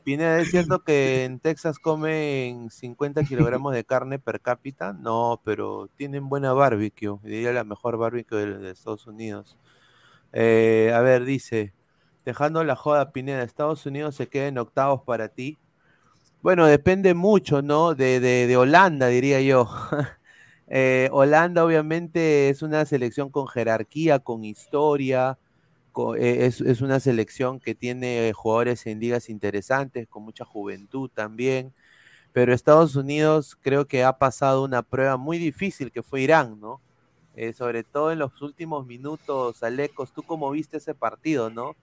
Pineda, 0.04 0.40
¿es 0.40 0.50
cierto 0.50 0.80
que 0.80 1.24
en 1.24 1.38
Texas 1.38 1.78
comen 1.78 2.70
50 2.70 3.24
kilogramos 3.24 3.72
de 3.72 3.84
carne 3.84 4.18
per 4.18 4.40
cápita? 4.40 4.92
No, 4.92 5.40
pero 5.42 5.88
tienen 5.96 6.28
buena 6.28 6.52
barbecue, 6.52 7.18
diría 7.22 7.52
la 7.52 7.64
mejor 7.64 7.96
barbecue 7.96 8.44
de 8.44 8.70
Estados 8.70 9.06
Unidos. 9.06 9.56
Eh, 10.36 10.90
a 10.92 11.00
ver, 11.00 11.24
dice, 11.24 11.72
dejando 12.24 12.64
la 12.64 12.74
joda 12.76 13.12
Pineda, 13.12 13.44
Estados 13.44 13.86
Unidos 13.86 14.16
se 14.16 14.28
queda 14.28 14.48
en 14.48 14.58
octavos 14.58 15.02
para 15.02 15.28
ti. 15.28 15.58
Bueno, 16.42 16.66
depende 16.66 17.14
mucho, 17.14 17.62
¿no? 17.62 17.94
De, 17.94 18.20
de, 18.20 18.56
Holanda, 18.56 19.08
diría 19.08 19.40
yo. 19.40 19.68
Eh, 20.66 21.10
Holanda 21.12 21.62
obviamente 21.62 22.48
es 22.48 22.62
una 22.62 22.86
selección 22.86 23.28
con 23.28 23.46
jerarquía, 23.46 24.18
con 24.20 24.44
historia, 24.44 25.38
eh, 26.18 26.46
es, 26.46 26.62
es, 26.62 26.80
una 26.80 27.00
selección 27.00 27.60
que 27.60 27.74
tiene 27.74 28.32
jugadores 28.34 28.86
en 28.86 28.98
ligas 28.98 29.28
interesantes, 29.28 30.08
con 30.08 30.24
mucha 30.24 30.46
juventud 30.46 31.10
también. 31.12 31.74
Pero 32.32 32.54
Estados 32.54 32.96
Unidos 32.96 33.58
creo 33.60 33.86
que 33.86 34.04
ha 34.04 34.18
pasado 34.18 34.64
una 34.64 34.82
prueba 34.82 35.18
muy 35.18 35.38
difícil 35.38 35.92
que 35.92 36.02
fue 36.02 36.22
Irán, 36.22 36.58
¿no? 36.60 36.80
Eh, 37.36 37.52
sobre 37.52 37.82
todo 37.82 38.12
en 38.12 38.20
los 38.20 38.40
últimos 38.42 38.86
minutos, 38.86 39.62
Alecos, 39.62 40.12
tú 40.12 40.22
cómo 40.22 40.50
viste 40.52 40.76
ese 40.76 40.94
partido, 40.94 41.50
¿no? 41.50 41.74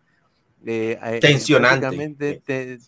Eh, 0.66 0.98
eh 1.04 1.20
Tensionante. 1.20 2.42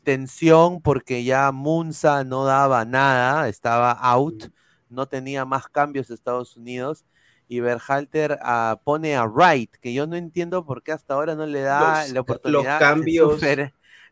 tensión 0.03 0.81
porque 0.81 1.23
ya 1.23 1.51
Munza 1.51 2.23
no 2.23 2.45
daba 2.45 2.85
nada, 2.85 3.49
estaba 3.49 3.91
out, 3.91 4.45
no 4.89 5.07
tenía 5.07 5.43
más 5.43 5.67
cambios 5.67 6.09
Estados 6.09 6.55
Unidos 6.55 7.03
y 7.49 7.59
Berhalter 7.59 8.39
uh, 8.41 8.77
pone 8.83 9.15
a 9.15 9.25
Wright, 9.25 9.75
que 9.81 9.93
yo 9.93 10.07
no 10.07 10.15
entiendo 10.15 10.65
por 10.65 10.83
qué 10.83 10.93
hasta 10.93 11.15
ahora 11.15 11.35
no 11.35 11.45
le 11.45 11.61
da 11.61 12.07
la 12.07 12.21
oportunidad. 12.21 12.79
Los 12.79 12.79
cambios, 12.79 13.41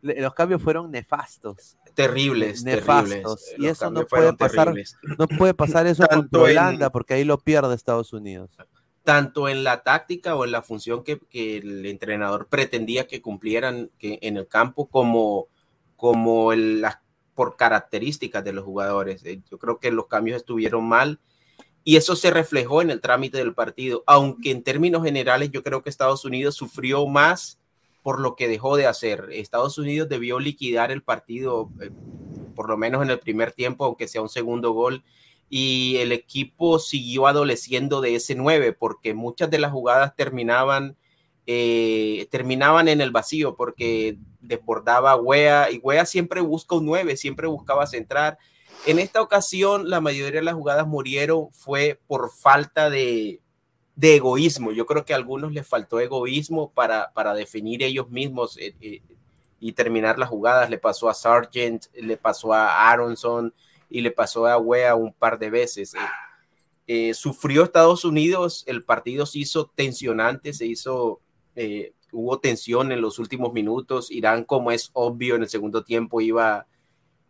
los 0.02 0.34
cambios 0.34 0.62
fueron 0.62 0.92
nefastos 0.92 1.78
terribles, 1.94 2.64
nefastos. 2.64 3.46
Y 3.58 3.68
eso 3.68 3.90
no 3.92 4.06
puede 4.06 4.34
pasar, 4.34 4.74
no 5.18 5.28
puede 5.28 5.54
pasar 5.54 5.88
eso 5.88 6.06
con 6.08 6.30
Holanda, 6.32 6.92
porque 6.92 7.16
ahí 7.16 7.24
lo 7.24 7.38
pierde 7.38 7.76
Estados 7.76 8.14
Unidos. 8.14 8.52
Tanto 9.04 9.50
en 9.50 9.64
la 9.64 9.84
táctica 9.84 10.36
o 10.36 10.46
en 10.46 10.52
la 10.52 10.62
función 10.62 11.04
que, 11.04 11.20
el 11.34 11.86
entrenador 11.86 12.48
pretendía 12.48 13.08
que 13.08 13.22
cumplieran 13.22 13.90
que 13.98 14.20
en 14.22 14.38
el 14.38 14.48
campo, 14.48 14.88
como, 14.88 15.48
como 15.96 16.54
las 16.54 17.00
por 17.34 17.56
características 17.56 18.44
de 18.44 18.54
los 18.54 18.66
jugadores. 18.66 19.26
Eh, 19.26 19.42
yo 19.50 19.58
creo 19.58 19.80
que 19.80 19.92
los 19.92 20.08
cambios 20.08 20.38
estuvieron 20.38 20.88
mal 20.88 21.20
y 21.84 21.96
eso 21.96 22.16
se 22.16 22.30
reflejó 22.30 22.82
en 22.82 22.92
el 22.92 23.02
trámite 23.02 23.38
del 23.38 23.54
partido, 23.54 24.04
aunque 24.06 24.52
en 24.52 24.64
términos 24.64 25.04
generales 25.04 25.50
yo 25.50 25.64
creo 25.64 25.82
que 25.82 25.90
Estados 25.90 26.26
Unidos 26.26 26.56
sufrió 26.56 27.08
más 27.08 27.60
por 28.04 28.20
lo 28.20 28.36
que 28.36 28.48
dejó 28.48 28.76
de 28.78 28.88
hacer. 28.88 29.30
Estados 29.32 29.78
Unidos 29.78 30.10
debió 30.10 30.40
liquidar 30.40 30.92
el 30.92 31.04
partido, 31.04 31.70
eh, 31.82 31.92
por 32.56 32.70
lo 32.70 32.78
menos 32.78 33.02
en 33.04 33.10
el 33.10 33.20
primer 33.20 33.52
tiempo, 33.52 33.86
aunque 33.86 34.08
sea 34.08 34.22
un 34.22 34.30
segundo 34.30 34.72
gol, 34.72 35.04
y 35.50 35.98
el 35.98 36.12
equipo 36.12 36.80
siguió 36.80 37.28
adoleciendo 37.28 38.02
de 38.02 38.16
ese 38.16 38.36
9, 38.36 38.74
porque 38.74 39.14
muchas 39.14 39.50
de 39.52 39.60
las 39.60 39.72
jugadas 39.72 40.16
terminaban, 40.16 40.98
eh, 41.46 42.28
terminaban 42.32 42.88
en 42.88 43.02
el 43.02 43.12
vacío, 43.12 43.56
porque 43.56 44.18
desbordaba 44.40 45.16
Wea, 45.18 45.70
y 45.72 45.78
Wea 45.80 46.06
siempre 46.06 46.42
busca 46.42 46.76
un 46.76 46.86
9, 46.86 47.18
siempre 47.18 47.48
buscaba 47.48 47.86
centrar. 47.86 48.38
En 48.88 48.98
esta 48.98 49.22
ocasión, 49.22 49.90
la 49.90 50.02
mayoría 50.02 50.40
de 50.40 50.46
las 50.46 50.56
jugadas 50.56 50.88
murieron 50.88 51.52
fue 51.52 52.00
por 52.08 52.32
falta 52.32 52.90
de, 52.90 53.41
de 54.02 54.16
egoísmo. 54.16 54.72
Yo 54.72 54.88
creo 54.88 55.06
que 55.06 55.14
a 55.14 55.16
algunos 55.16 55.52
les 55.52 55.68
faltó 55.68 56.00
egoísmo 56.00 56.72
para, 56.72 57.12
para 57.14 57.36
definir 57.36 57.84
ellos 57.84 58.10
mismos 58.10 58.58
eh, 58.58 58.74
eh, 58.82 59.00
y 59.60 59.74
terminar 59.74 60.18
las 60.18 60.30
jugadas. 60.30 60.72
Le 60.72 60.80
pasó 60.80 61.08
a 61.08 61.14
Sargent, 61.14 61.86
le 61.94 62.18
pasó 62.18 62.52
a 62.52 62.90
Aronson 62.90 63.54
y 63.92 64.02
le 64.02 64.10
pasó 64.10 64.48
a 64.48 64.58
Wea 64.58 64.96
un 64.96 65.14
par 65.14 65.38
de 65.38 65.52
veces. 65.52 65.94
Eh, 66.88 67.14
sufrió 67.14 67.64
Estados 67.64 68.04
Unidos, 68.04 68.64
el 68.66 68.84
partido 68.84 69.28
se 69.28 69.38
hizo 69.38 69.68
tensionante, 69.76 70.52
se 70.54 70.66
hizo, 70.66 71.22
hubo 72.12 72.40
tensión 72.40 72.92
en 72.92 73.02
los 73.02 73.20
últimos 73.20 73.54
minutos. 73.54 74.10
Irán, 74.10 74.46
como 74.46 74.72
es 74.72 74.90
obvio, 74.94 75.36
en 75.36 75.44
el 75.44 75.50
segundo 75.50 75.84
tiempo 75.84 76.22
iba, 76.22 76.66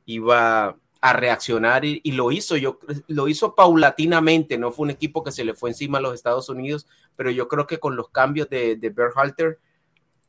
iba 0.06 0.78
a 1.02 1.14
reaccionar 1.14 1.84
y, 1.84 2.00
lo 2.12 2.32
hizo. 2.32 2.56
Yo 2.56 2.80
lo 3.08 3.28
hizo 3.28 3.56
paulatinamente, 3.56 4.58
no 4.58 4.72
fue 4.72 4.84
un 4.84 4.92
equipo 4.92 5.24
que 5.24 5.32
se 5.32 5.44
le 5.44 5.56
fue 5.56 5.72
encima 5.72 5.98
a 5.98 6.02
los 6.02 6.14
Estados 6.14 6.48
Unidos, 6.48 6.88
pero 7.16 7.32
yo 7.32 7.48
creo 7.48 7.68
que 7.68 7.80
con 7.80 7.96
los 7.96 8.10
cambios 8.10 8.50
de, 8.50 8.76
de 8.76 8.90
Berhalter 8.90 9.60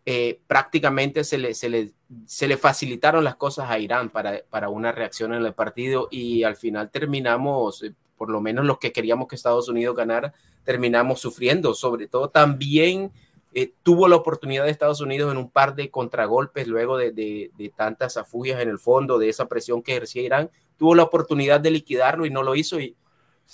eh, 0.05 0.41
prácticamente 0.49 1.23
se 1.23 1.39
le, 1.39 1.55
se, 1.55 1.69
le, 1.69 1.93
se 2.27 2.49
le 2.49 2.57
facilitaron 2.57 3.23
las 3.23 3.37
cosas 3.37 3.71
a 3.71 3.79
Irán 3.79 4.11
para, 4.11 4.43
para 4.51 4.69
una 4.69 4.91
reacción 4.91 5.33
en 5.33 5.45
el 5.45 5.55
partido 5.55 6.09
y 6.11 6.43
al 6.43 6.57
final 6.57 6.91
terminamos, 6.91 7.85
eh, 7.85 7.95
por 8.17 8.29
lo 8.29 8.41
menos 8.41 8.65
los 8.65 8.79
que 8.79 8.93
queríamos 8.93 9.29
que 9.29 9.37
Estados 9.37 9.69
Unidos 9.69 9.95
ganara, 9.95 10.33
terminamos 10.65 11.21
sufriendo, 11.21 11.75
sobre 11.75 12.09
todo 12.09 12.31
también 12.31 13.13
eh, 13.55 13.75
tuvo 13.83 14.09
la 14.09 14.17
oportunidad 14.17 14.65
de 14.65 14.71
Estados 14.71 15.03
Unidos 15.03 15.31
en 15.31 15.37
un 15.37 15.51
par 15.51 15.75
de 15.75 15.91
contragolpes 15.91 16.67
luego 16.67 16.97
de, 16.97 17.51
tantas 17.77 18.17
afugias 18.17 18.61
en 18.61 18.71
el 18.71 18.79
fondo, 18.79 19.19
de 19.19 19.29
esa 19.29 19.47
presión 19.47 19.83
que 19.83 19.93
ejercía 19.93 20.23
Irán, 20.23 20.51
tuvo 20.83 20.97
la 20.97 21.05
oportunidad 21.05 21.61
de 21.61 21.71
liquidarlo 21.71 22.27
y 22.27 22.31
no 22.31 22.43
lo 22.43 22.57
hizo 22.57 22.81
y 22.81 22.97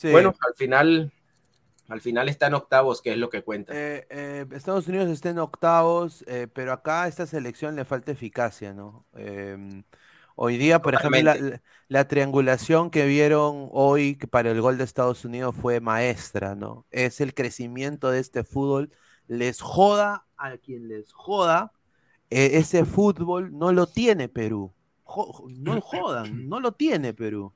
bueno, 0.04 0.34
al 0.40 0.54
final 0.56 1.12
al 1.88 2.00
final 2.00 2.26
está 2.30 2.46
en 2.46 2.54
octavos, 2.54 3.02
que 3.02 3.12
es 3.12 3.18
lo 3.18 3.28
que 3.28 3.42
cuenta. 3.42 3.74
Eh, 3.74 4.06
eh, 4.08 4.46
Estados 4.52 4.88
Unidos 4.88 5.10
está 5.10 5.28
en 5.28 5.38
octavos, 5.38 6.24
pero 6.54 6.72
acá 6.72 7.02
a 7.02 7.08
esta 7.08 7.26
selección 7.26 7.76
le 7.76 7.84
falta 7.84 8.12
eficacia, 8.12 8.72
¿no? 8.72 9.04
Em, 9.14 9.82
hoy 10.36 10.56
día, 10.56 10.80
por 10.80 10.94
ejemplo, 10.94 11.20
la, 11.20 11.60
la, 11.88 12.08
triangulación 12.08 12.90
que 12.90 13.04
vieron 13.04 13.68
hoy 13.72 14.14
para 14.30 14.50
el 14.50 14.62
gol 14.62 14.78
de 14.78 14.84
Estados 14.84 15.26
Unidos 15.26 15.54
fue 15.54 15.80
maestra, 15.80 16.54
¿no? 16.54 16.86
Es 16.90 17.20
el 17.20 17.34
crecimiento 17.34 18.10
de 18.10 18.20
este 18.20 18.42
fútbol 18.42 18.90
les 19.26 19.60
joda 19.60 20.24
a 20.38 20.56
quien 20.56 20.88
les 20.88 21.12
joda, 21.12 21.72
eh, 22.30 22.50
ese 22.54 22.84
fútbol 22.84 23.56
no 23.56 23.72
lo 23.72 23.86
tiene 23.86 24.28
Perú. 24.28 24.72
No 25.48 25.80
jodan, 25.80 26.48
no 26.48 26.60
lo 26.60 26.72
tiene 26.72 27.14
Perú. 27.14 27.52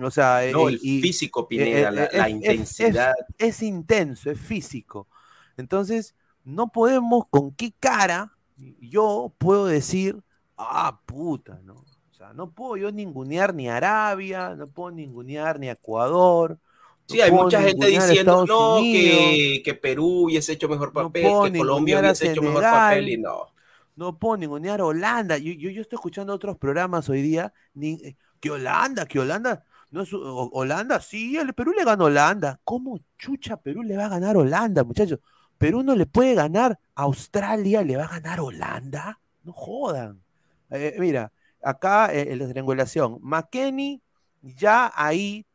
O 0.00 0.10
sea, 0.10 0.42
no, 0.52 0.68
el 0.68 0.78
físico, 0.78 1.48
Pineda, 1.48 1.90
la, 1.90 2.28
intensidad. 2.28 3.12
Es, 3.38 3.62
intenso, 3.62 4.30
es 4.30 4.40
físico. 4.40 5.08
Entonces, 5.56 6.14
no 6.44 6.68
podemos, 6.68 7.24
¿con 7.28 7.52
qué 7.52 7.72
cara 7.78 8.32
yo 8.80 9.32
puedo 9.38 9.66
decir, 9.66 10.22
ah, 10.56 11.00
puta, 11.06 11.60
¿no? 11.64 11.74
O 11.74 12.14
sea, 12.14 12.32
no 12.34 12.52
puedo 12.52 12.76
yo 12.76 12.92
ningunear 12.92 13.54
ni 13.54 13.68
Arabia, 13.68 14.54
no 14.54 14.68
puedo 14.68 14.92
ningunear 14.92 15.58
ni 15.58 15.68
Ecuador. 15.68 16.58
Sí, 17.06 17.20
hay 17.20 17.32
mucha 17.32 17.60
gente 17.60 17.88
diciendo 17.88 18.46
no, 18.46 18.78
que, 18.80 19.62
que, 19.64 19.74
Perú 19.74 20.26
hubiese 20.26 20.52
hecho 20.52 20.68
mejor 20.68 20.92
papel, 20.92 21.24
que 21.24 21.58
Colombia 21.58 21.98
hubiese 21.98 22.30
hecho 22.30 22.42
mejor 22.42 22.62
papel 22.62 23.08
y 23.08 23.18
no. 23.18 23.48
No 23.96 24.18
puedo 24.18 24.36
ningunear 24.36 24.80
Holanda. 24.80 25.38
Yo, 25.38 25.52
yo, 25.52 25.70
yo, 25.70 25.82
estoy 25.82 25.96
escuchando 25.96 26.32
otros 26.32 26.56
programas 26.56 27.08
hoy 27.08 27.22
día. 27.22 27.52
Ni, 27.74 27.92
eh, 27.94 28.16
que 28.40 28.50
Holanda, 28.50 29.06
que 29.06 29.20
Holanda 29.20 29.64
no 29.90 30.02
es, 30.02 30.10
Holanda, 30.12 31.00
sí, 31.00 31.36
el 31.36 31.52
Perú 31.52 31.72
le 31.72 31.84
ganó 31.84 32.04
Holanda. 32.04 32.60
¿Cómo 32.64 33.00
chucha 33.18 33.56
Perú 33.56 33.82
le 33.82 33.96
va 33.96 34.06
a 34.06 34.08
ganar 34.08 34.36
Holanda, 34.36 34.84
muchachos? 34.84 35.18
Perú 35.58 35.82
no 35.82 35.94
le 35.94 36.06
puede 36.06 36.34
ganar 36.34 36.78
Australia, 36.94 37.82
le 37.82 37.96
va 37.96 38.04
a 38.04 38.20
ganar 38.20 38.40
Holanda. 38.40 39.20
No 39.42 39.52
jodan. 39.52 40.22
Eh, 40.70 40.96
mira, 40.98 41.32
acá 41.62 42.12
eh, 42.12 42.34
la 42.36 42.48
triangulación, 42.48 43.18
McKenny, 43.20 44.00
ya 44.42 44.92
ahí 44.94 45.46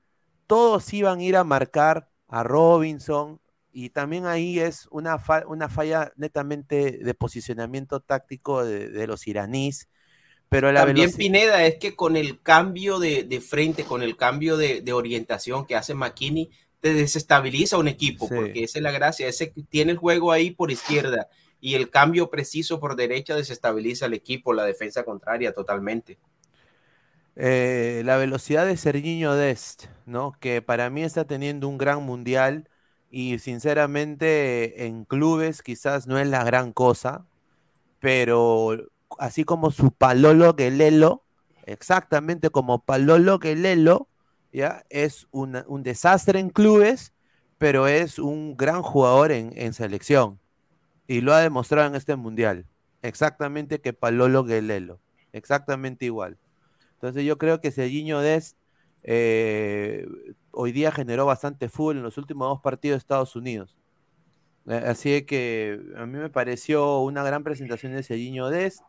todos 0.47 0.93
iban 0.93 1.19
a 1.19 1.23
ir 1.23 1.37
a 1.37 1.43
marcar 1.43 2.09
a 2.27 2.43
Robinson, 2.43 3.39
y 3.75 3.89
también 3.89 4.25
ahí 4.25 4.59
es 4.59 4.87
una, 4.89 5.21
una 5.47 5.69
falla 5.69 6.13
netamente 6.15 6.99
de 7.03 7.13
posicionamiento 7.13 7.99
táctico 7.99 8.63
de, 8.63 8.89
de 8.89 9.05
los 9.05 9.27
iraníes 9.27 9.89
pero 10.49 10.71
la 10.71 10.85
También 10.85 11.11
Pineda 11.11 11.65
es 11.65 11.75
que 11.75 11.95
con 11.95 12.15
el 12.15 12.41
cambio 12.41 12.99
de, 12.99 13.43
frente, 13.45 13.83
con 13.83 14.01
el 14.01 14.15
cambio 14.15 14.57
de, 14.57 14.93
orientación 14.93 15.65
que 15.65 15.75
hace 15.75 15.93
McKinney, 15.93 16.49
te 16.79 16.93
desestabiliza 16.93 17.77
un 17.77 17.87
equipo, 17.87 18.29
porque 18.29 18.63
esa 18.63 18.79
es 18.79 18.83
la 18.83 18.91
gracia, 18.91 19.27
ese 19.27 19.53
tiene 19.69 19.93
el 19.93 19.97
juego 19.97 20.31
ahí 20.31 20.51
por 20.51 20.71
izquierda 20.71 21.27
y 21.59 21.73
el 21.73 21.89
cambio 21.89 22.29
preciso 22.29 22.79
por 22.79 22.95
derecha 22.95 23.35
desestabiliza 23.35 24.05
al 24.05 24.13
equipo, 24.13 24.53
la 24.53 24.65
defensa 24.65 25.03
contraria 25.03 25.51
totalmente. 25.51 26.19
Eh, 27.35 28.03
la 28.05 28.17
velocidad 28.17 28.65
de 28.65 28.77
Serginho 28.77 29.33
Dest, 29.33 29.85
¿no? 30.05 30.37
Que 30.39 30.61
para 30.61 30.89
mí 30.89 31.03
está 31.03 31.25
teniendo 31.25 31.67
un 31.67 31.77
gran 31.77 32.03
mundial 32.03 32.69
y 33.17 33.39
sinceramente 33.39 34.87
en 34.87 35.05
clubes 35.05 35.61
quizás 35.61 36.05
no 36.05 36.19
es 36.19 36.27
la 36.27 36.43
gran 36.43 36.73
cosa, 36.73 37.25
pero 38.01 38.75
así 39.17 39.45
como 39.45 39.71
su 39.71 39.91
Palolo 39.91 40.53
Guelelo, 40.53 41.23
exactamente 41.65 42.49
como 42.49 42.83
Palolo 42.83 43.39
Guelelo, 43.39 44.09
¿ya? 44.51 44.83
Es 44.89 45.29
un 45.31 45.81
desastre 45.83 46.39
en 46.39 46.49
clubes, 46.49 47.13
pero 47.57 47.87
es 47.87 48.19
un 48.19 48.57
gran 48.57 48.81
jugador 48.81 49.31
en, 49.31 49.71
selección. 49.71 50.37
Y 51.07 51.21
lo 51.21 51.33
ha 51.33 51.39
demostrado 51.39 51.87
en 51.87 51.95
este 51.95 52.17
mundial. 52.17 52.65
Exactamente 53.01 53.79
que 53.79 53.93
Palolo 53.93 54.43
Guelelo. 54.43 54.99
Exactamente 55.31 56.03
igual. 56.03 56.37
Entonces 56.95 57.23
yo 57.23 57.37
creo 57.37 57.61
que 57.61 57.71
Serginho 57.71 58.19
Dest 58.19 58.57
eh, 59.03 60.05
hoy 60.55 60.71
día 60.71 60.91
generó 60.91 61.25
bastante 61.25 61.69
fútbol 61.69 61.97
en 61.97 62.03
los 62.03 62.17
últimos 62.17 62.47
dos 62.47 62.61
partidos 62.61 62.95
de 62.95 62.99
Estados 62.99 63.35
Unidos. 63.35 63.77
Eh, 64.67 64.83
así 64.87 65.23
que 65.23 65.79
a 65.97 66.05
mí 66.05 66.17
me 66.17 66.29
pareció 66.29 67.01
una 67.01 67.23
gran 67.23 67.43
presentación 67.43 67.93
de 67.93 68.03
Serginho 68.03 68.49
Dest. 68.49 68.81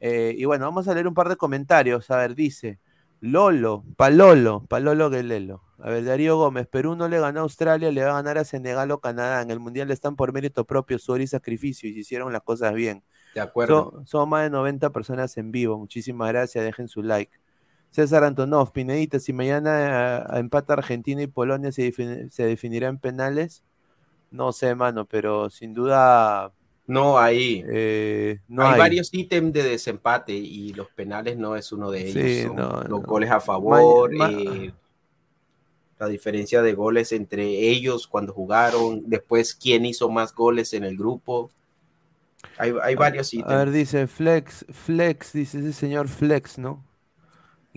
Eh, 0.00 0.34
y 0.38 0.44
bueno, 0.44 0.64
vamos 0.64 0.88
a 0.88 0.94
leer 0.94 1.06
un 1.06 1.14
par 1.14 1.28
de 1.28 1.36
comentarios. 1.36 2.10
A 2.10 2.16
ver, 2.16 2.34
dice 2.34 2.78
Lolo, 3.20 3.84
Palolo, 3.96 4.64
Palolo 4.68 5.10
Guelelo. 5.10 5.62
A 5.78 5.90
ver, 5.90 6.04
Darío 6.04 6.36
Gómez, 6.36 6.66
Perú 6.66 6.96
no 6.96 7.08
le 7.08 7.20
ganó 7.20 7.40
a 7.40 7.42
Australia, 7.42 7.92
le 7.92 8.02
va 8.02 8.10
a 8.10 8.14
ganar 8.14 8.38
a 8.38 8.44
Senegal 8.44 8.90
o 8.90 9.00
Canadá. 9.00 9.42
En 9.42 9.50
el 9.50 9.60
Mundial 9.60 9.90
están 9.90 10.16
por 10.16 10.32
mérito 10.32 10.64
propio, 10.64 10.98
sudor 10.98 11.20
y 11.20 11.26
sacrificio 11.26 11.88
y 11.88 11.94
se 11.94 12.00
hicieron 12.00 12.32
las 12.32 12.42
cosas 12.42 12.74
bien. 12.74 13.04
De 13.34 13.40
acuerdo. 13.40 14.02
Son, 14.04 14.28
más 14.28 14.44
de 14.44 14.50
90 14.50 14.90
personas 14.90 15.36
en 15.36 15.52
vivo. 15.52 15.78
Muchísimas 15.78 16.28
gracias, 16.28 16.64
dejen 16.64 16.88
su 16.88 17.02
like. 17.02 17.38
César 17.90 18.24
Antonov, 18.24 18.72
Pinedita, 18.72 19.18
si 19.18 19.32
mañana 19.32 20.26
eh, 20.34 20.40
empata 20.40 20.74
Argentina 20.74 21.22
y 21.22 21.26
Polonia 21.26 21.72
se, 21.72 21.92
se 22.30 22.44
definirá 22.44 22.88
en 22.88 22.98
penales, 22.98 23.62
no 24.30 24.52
sé, 24.52 24.74
mano, 24.74 25.06
pero 25.06 25.50
sin 25.50 25.74
duda 25.74 26.52
no, 26.88 27.18
hay, 27.18 27.62
eh, 27.68 28.40
no 28.48 28.66
hay, 28.66 28.78
varios 28.78 29.12
ítems 29.12 29.52
de 29.52 29.62
desempate 29.62 30.32
y 30.32 30.72
los 30.72 30.88
penales 30.88 31.36
no 31.36 31.54
es 31.54 31.70
uno 31.70 31.90
de 31.90 32.08
ellos. 32.08 32.50
los 32.88 33.02
goles 33.02 33.30
a 33.30 33.40
favor, 33.40 34.10
eh, 34.14 34.72
la 35.98 36.08
diferencia 36.08 36.62
de 36.62 36.72
goles 36.72 37.12
entre 37.12 37.44
ellos 37.68 38.06
cuando 38.06 38.32
jugaron, 38.32 39.02
después 39.04 39.54
quién 39.54 39.84
hizo 39.84 40.08
más 40.08 40.34
goles 40.34 40.72
en 40.72 40.84
el 40.84 40.96
grupo. 40.96 41.50
Hay, 42.56 42.72
hay 42.82 42.94
varios 42.94 43.34
ítems. 43.34 43.52
A 43.52 43.58
ver, 43.58 43.70
dice 43.70 44.06
Flex, 44.06 44.64
Flex, 44.70 45.34
dice 45.34 45.58
ese 45.58 45.74
señor 45.74 46.08
Flex, 46.08 46.56
¿no? 46.56 46.87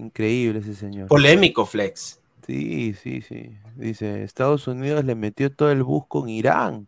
Increíble 0.06 0.60
ese 0.60 0.76
señor. 0.76 1.08
Polémico 1.08 1.66
Flex. 1.66 2.20
Sí, 2.46 2.94
sí, 2.94 3.22
sí. 3.22 3.52
Dice, 3.76 4.24
Estados 4.24 4.68
Unidos 4.68 5.06
le 5.06 5.16
metió 5.16 5.52
todo 5.52 5.72
el 5.72 5.84
bus 5.84 6.06
con 6.08 6.28
Irán 6.28 6.88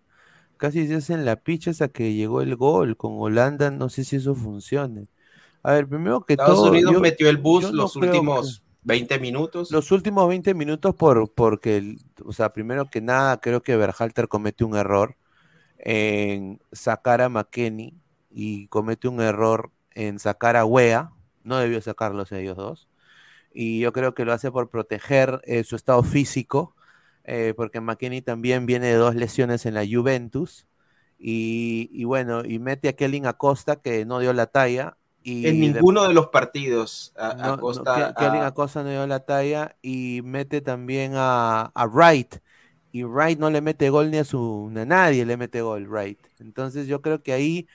casi 0.63 0.87
se 0.87 0.95
hacen 0.95 1.25
la 1.25 1.35
picha 1.35 1.71
hasta 1.71 1.89
que 1.89 2.13
llegó 2.13 2.41
el 2.41 2.55
gol. 2.55 2.95
Con 2.95 3.15
Holanda 3.17 3.69
no 3.69 3.89
sé 3.89 4.05
si 4.05 4.15
eso 4.15 4.33
funcione. 4.33 5.09
A 5.61 5.73
ver, 5.73 5.89
primero 5.89 6.21
que 6.21 6.33
Estados 6.33 6.55
todo. 6.55 6.71
Unidos 6.71 7.01
metió 7.01 7.29
el 7.29 7.35
bus 7.35 7.69
los 7.73 7.97
últimos 7.97 8.63
20 8.83 9.19
minutos. 9.19 9.71
Los 9.71 9.91
últimos 9.91 10.25
20 10.29 10.53
minutos 10.53 10.95
por, 10.95 11.29
porque, 11.33 11.97
o 12.23 12.31
sea, 12.31 12.53
primero 12.53 12.89
que 12.89 13.01
nada, 13.01 13.41
creo 13.41 13.61
que 13.61 13.75
Berhalter 13.75 14.29
comete 14.29 14.63
un 14.63 14.77
error 14.77 15.17
en 15.79 16.61
sacar 16.71 17.21
a 17.21 17.27
McKenny 17.27 17.95
y 18.31 18.67
comete 18.67 19.09
un 19.09 19.19
error 19.19 19.69
en 19.91 20.17
sacar 20.17 20.55
a 20.55 20.63
Wea. 20.63 21.11
No 21.43 21.57
debió 21.57 21.81
sacarlos 21.81 22.31
ellos 22.31 22.55
dos. 22.55 22.87
Y 23.53 23.79
yo 23.79 23.93
creo 23.93 24.13
que 24.13 24.25
lo 24.25 24.33
hace 24.33 24.51
por 24.51 24.69
proteger 24.69 25.41
eh, 25.45 25.63
su 25.63 25.75
estado 25.75 26.03
físico 26.03 26.75
eh, 27.23 27.53
porque 27.55 27.79
McKinney 27.79 28.21
también 28.21 28.65
viene 28.65 28.87
de 28.87 28.95
dos 28.95 29.15
lesiones 29.15 29.65
en 29.65 29.73
la 29.73 29.85
Juventus. 29.89 30.67
Y, 31.25 32.03
bueno, 32.03 32.43
y 32.43 32.59
mete 32.59 32.89
a 32.89 32.93
Kellen 32.93 33.25
Acosta 33.25 33.77
que 33.77 34.05
no 34.05 34.19
dio 34.19 34.33
la 34.33 34.47
talla. 34.47 34.97
Y 35.21 35.47
en 35.47 35.61
ninguno 35.61 36.05
de, 36.05 36.13
los 36.13 36.27
partidos 36.27 37.13
Acosta. 37.15 38.13
No, 38.19 38.41
Acosta 38.41 38.83
no 38.83 38.89
dio 38.89 39.07
la 39.07 39.21
talla 39.21 39.77
y 39.81 40.19
mete 40.25 40.59
también 40.59 41.13
a, 41.15 41.71
Wright. 41.93 42.35
Y 42.91 43.03
Wright 43.03 43.39
no 43.39 43.49
le 43.49 43.61
mete 43.61 43.89
gol 43.89 44.11
ni 44.11 44.17
a 44.17 44.25
su 44.25 44.69
a 44.75 44.85
nadie 44.85 45.25
le 45.25 45.37
mete 45.37 45.61
gol 45.61 45.87
Wright. 45.87 46.19
Entonces 46.39 46.87
yo 46.87 47.01
creo 47.01 47.23
que 47.23 47.31
ahí 47.31 47.67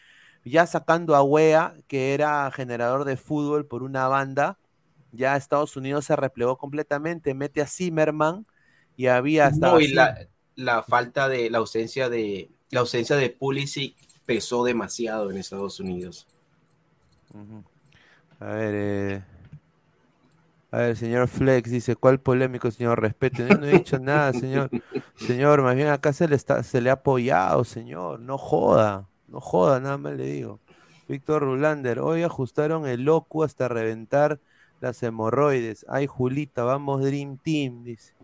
ya 0.44 0.66
sacando 0.66 1.16
a 1.16 1.22
Wea, 1.22 1.74
que 1.86 2.12
era 2.12 2.50
generador 2.50 3.06
de 3.06 3.16
fútbol 3.16 3.64
por 3.66 3.82
una 3.82 4.08
banda, 4.08 4.58
ya 5.12 5.36
Estados 5.36 5.76
Unidos 5.76 6.04
se 6.04 6.16
replegó 6.16 6.56
completamente, 6.56 7.34
mete 7.34 7.60
a 7.60 7.66
Zimmerman, 7.66 8.44
y 8.96 9.06
había 9.06 9.46
hasta 9.46 9.72
no, 9.72 9.80
y 9.80 9.94
la, 10.56 10.82
falta 10.82 11.28
de 11.28 11.50
la 11.50 11.58
ausencia 11.58 12.08
de 12.08 12.50
la 12.70 12.80
ausencia 12.80 13.16
de 13.16 13.30
Pulisic 13.30 13.96
pesó 14.26 14.64
demasiado 14.64 15.30
en 15.30 15.38
Estados 15.38 15.78
Unidos. 15.80 16.26
A 18.40 18.46
ver, 18.46 18.74
eh, 18.74 19.22
a 20.70 20.78
ver, 20.78 20.96
señor 20.96 21.28
Flex 21.28 21.70
dice, 21.70 21.96
¿cuál 21.96 22.20
polémico, 22.20 22.70
señor? 22.70 23.00
Respete. 23.00 23.44
No, 23.44 23.64
he 23.64 23.72
dicho 23.72 23.98
nada, 23.98 24.32
señor. 24.32 24.70
Señor, 25.16 25.62
más 25.62 25.74
bien 25.74 25.88
acá 25.88 26.12
se 26.12 26.28
le 26.28 26.36
está, 26.36 26.62
se 26.62 26.80
le 26.80 26.90
ha 26.90 26.94
apoyado, 26.94 27.64
señor. 27.64 28.20
No 28.20 28.38
joda, 28.38 29.08
no 29.26 29.40
joda, 29.40 29.80
nada 29.80 29.98
más 29.98 30.12
le 30.14 30.26
digo. 30.26 30.60
Víctor 31.08 31.42
Rulander, 31.42 32.00
hoy 32.00 32.22
ajustaron 32.22 32.86
el 32.86 33.04
loco 33.04 33.42
hasta 33.42 33.66
reventar 33.66 34.40
las 34.80 35.02
hemorroides. 35.02 35.84
Ay, 35.88 36.06
Julita, 36.06 36.64
vamos 36.64 37.02
Dream 37.02 37.38
Team, 37.38 37.84
dice. 37.84 38.14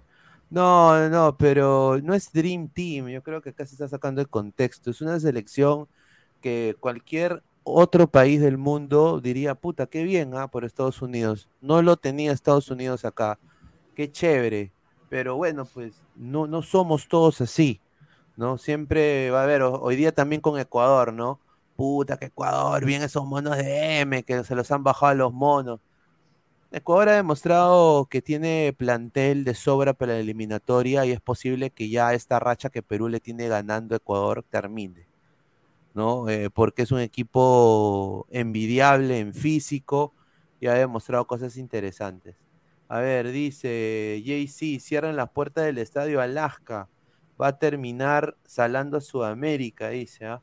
No, 0.51 1.09
no, 1.09 1.37
pero 1.37 1.99
no 2.03 2.15
es 2.15 2.33
Dream 2.33 2.69
Team. 2.69 3.09
Yo 3.09 3.23
creo 3.23 3.43
que 3.43 3.51
acá 3.51 3.67
se 3.67 3.75
está 3.75 3.89
sacando 3.89 4.21
el 4.21 4.29
contexto. 4.29 4.91
Es 4.91 5.01
una 5.01 5.19
selección 5.19 5.89
que 6.41 6.77
cualquier 6.79 7.43
otro 7.65 8.07
país 8.07 8.41
del 8.41 8.59
mundo 8.59 9.21
diría, 9.21 9.55
puta, 9.55 9.87
qué 9.87 10.05
bien, 10.05 10.35
¿ah? 10.37 10.49
Por 10.49 10.65
Estados 10.65 11.03
Unidos. 11.03 11.49
No 11.61 11.83
lo 11.83 11.97
tenía 11.97 12.31
Estados 12.33 12.71
Unidos 12.71 13.05
acá. 13.05 13.39
Qué 13.97 14.13
chévere. 14.13 14.73
Pero 15.09 15.37
bueno, 15.37 15.65
pues 15.65 16.03
no, 16.15 16.47
no 16.47 16.63
somos 16.63 17.09
todos 17.09 17.41
así, 17.41 17.81
¿no? 18.37 18.59
Siempre 18.59 19.31
va 19.31 19.41
a 19.41 19.45
haber, 19.45 19.63
hoy 19.63 19.97
día 19.97 20.13
también 20.13 20.41
con 20.41 20.59
Ecuador, 20.59 21.13
¿no? 21.13 21.41
Puta, 21.77 22.17
que 22.17 22.27
Ecuador, 22.27 22.85
bien 22.85 23.03
esos 23.03 23.25
monos 23.25 23.57
de 23.57 24.01
M, 24.01 24.23
que 24.23 24.45
se 24.45 24.55
los 24.55 24.71
han 24.71 24.85
bajado 24.85 25.15
los 25.15 25.33
monos. 25.33 25.81
Ecuador 26.77 27.09
ha 27.11 27.15
demostrado 27.15 28.07
que 28.07 28.21
tiene 28.21 28.75
plantel 28.77 29.45
de 29.45 29.55
sobra 29.55 29.93
para 29.93 30.15
la 30.15 30.19
eliminatoria 30.19 31.07
y 31.07 31.13
es 31.13 31.21
posible 31.21 31.71
que 31.71 31.89
ya 31.89 32.15
esta 32.15 32.41
racha 32.41 32.69
que 32.69 32.83
Perú 32.83 33.09
le 33.09 33.21
tiene 33.21 33.47
ganando 33.47 33.95
a 33.95 33.99
Ecuador 33.99 34.45
termine. 34.51 35.07
¿no? 35.95 36.29
Eh, 36.29 36.51
porque 36.51 36.83
es 36.83 36.91
un 36.91 36.99
equipo 36.99 38.27
envidiable 38.31 39.21
en 39.21 39.35
físico 39.35 40.13
y 40.59 40.67
ha 40.67 40.75
demostrado 40.75 41.29
cosas 41.29 41.57
interesantes. 41.57 42.35
A 42.89 42.99
ver, 42.99 43.31
dice 43.31 44.21
JC, 44.25 44.81
cierran 44.81 45.15
las 45.15 45.31
puertas 45.31 45.67
del 45.67 45.79
estadio 45.79 46.21
Alaska. 46.21 46.89
Va 47.41 47.49
a 47.49 47.59
terminar 47.59 48.37
salando 48.45 48.97
a 48.97 49.01
Sudamérica, 49.01 49.91
dice. 49.91 50.27
¿ah? 50.27 50.43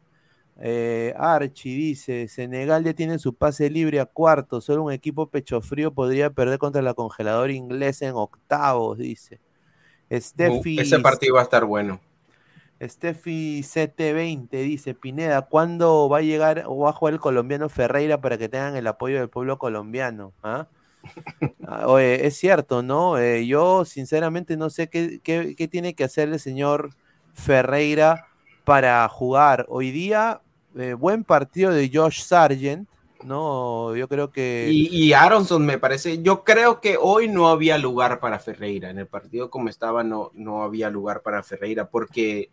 Archie 1.17 1.75
dice, 1.75 2.27
Senegal 2.27 2.83
ya 2.83 2.93
tiene 2.93 3.17
su 3.17 3.33
pase 3.33 3.69
libre 3.69 3.99
a 3.99 4.05
cuarto, 4.05 4.61
solo 4.61 4.83
un 4.83 4.91
equipo 4.91 5.27
pecho 5.27 5.61
frío 5.61 5.91
podría 5.91 6.29
perder 6.29 6.59
contra 6.59 6.81
la 6.81 6.93
congeladora 6.93 7.51
inglesa 7.51 8.07
en 8.07 8.15
octavos, 8.15 8.97
dice. 8.97 9.39
Steffi, 10.11 10.79
ese 10.79 10.99
partido 10.99 11.35
va 11.35 11.41
a 11.41 11.43
estar 11.43 11.65
bueno. 11.65 11.99
Steffi 12.81 13.61
CT20 13.61 14.49
dice, 14.49 14.93
Pineda, 14.95 15.43
¿cuándo 15.43 16.09
va 16.09 16.17
a 16.17 16.21
llegar 16.21 16.63
o 16.65 16.79
va 16.79 16.89
a 16.89 16.93
jugar 16.93 17.13
el 17.13 17.19
colombiano 17.19 17.69
Ferreira 17.69 18.19
para 18.19 18.37
que 18.37 18.49
tengan 18.49 18.75
el 18.75 18.87
apoyo 18.87 19.19
del 19.19 19.29
pueblo 19.29 19.57
colombiano? 19.59 20.33
¿Ah? 20.41 20.67
ah 21.67 21.87
oye, 21.87 22.25
es 22.25 22.37
cierto, 22.37 22.81
¿no? 22.81 23.17
Eh, 23.19 23.45
yo 23.45 23.85
sinceramente 23.85 24.57
no 24.57 24.69
sé 24.69 24.87
qué, 24.89 25.19
qué, 25.23 25.67
tiene 25.67 25.93
que 25.93 26.03
hacer 26.03 26.29
el 26.29 26.39
señor 26.39 26.89
Ferreira 27.33 28.25
para 28.63 29.07
jugar. 29.09 29.65
Hoy 29.69 29.91
día, 29.91 30.41
eh, 30.77 30.93
buen 30.93 31.23
partido 31.23 31.71
de 31.71 31.89
Josh 31.93 32.21
Sargent, 32.21 32.87
¿no? 33.23 33.95
Yo 33.95 34.07
creo 34.07 34.31
que... 34.31 34.67
Y, 34.71 34.87
y, 34.87 35.13
Aronson 35.13 35.65
me 35.65 35.77
parece, 35.77 36.21
yo 36.21 36.43
creo 36.43 36.81
que 36.81 36.97
hoy 36.99 37.27
no 37.27 37.49
había 37.49 37.77
lugar 37.77 38.19
para 38.19 38.39
Ferreira, 38.39 38.89
en 38.89 38.99
el 38.99 39.07
partido 39.07 39.49
como 39.49 39.69
estaba 39.69 40.03
no, 40.03 40.31
no 40.33 40.63
había 40.63 40.89
lugar 40.89 41.21
para 41.21 41.43
Ferreira, 41.43 41.89
porque 41.89 42.49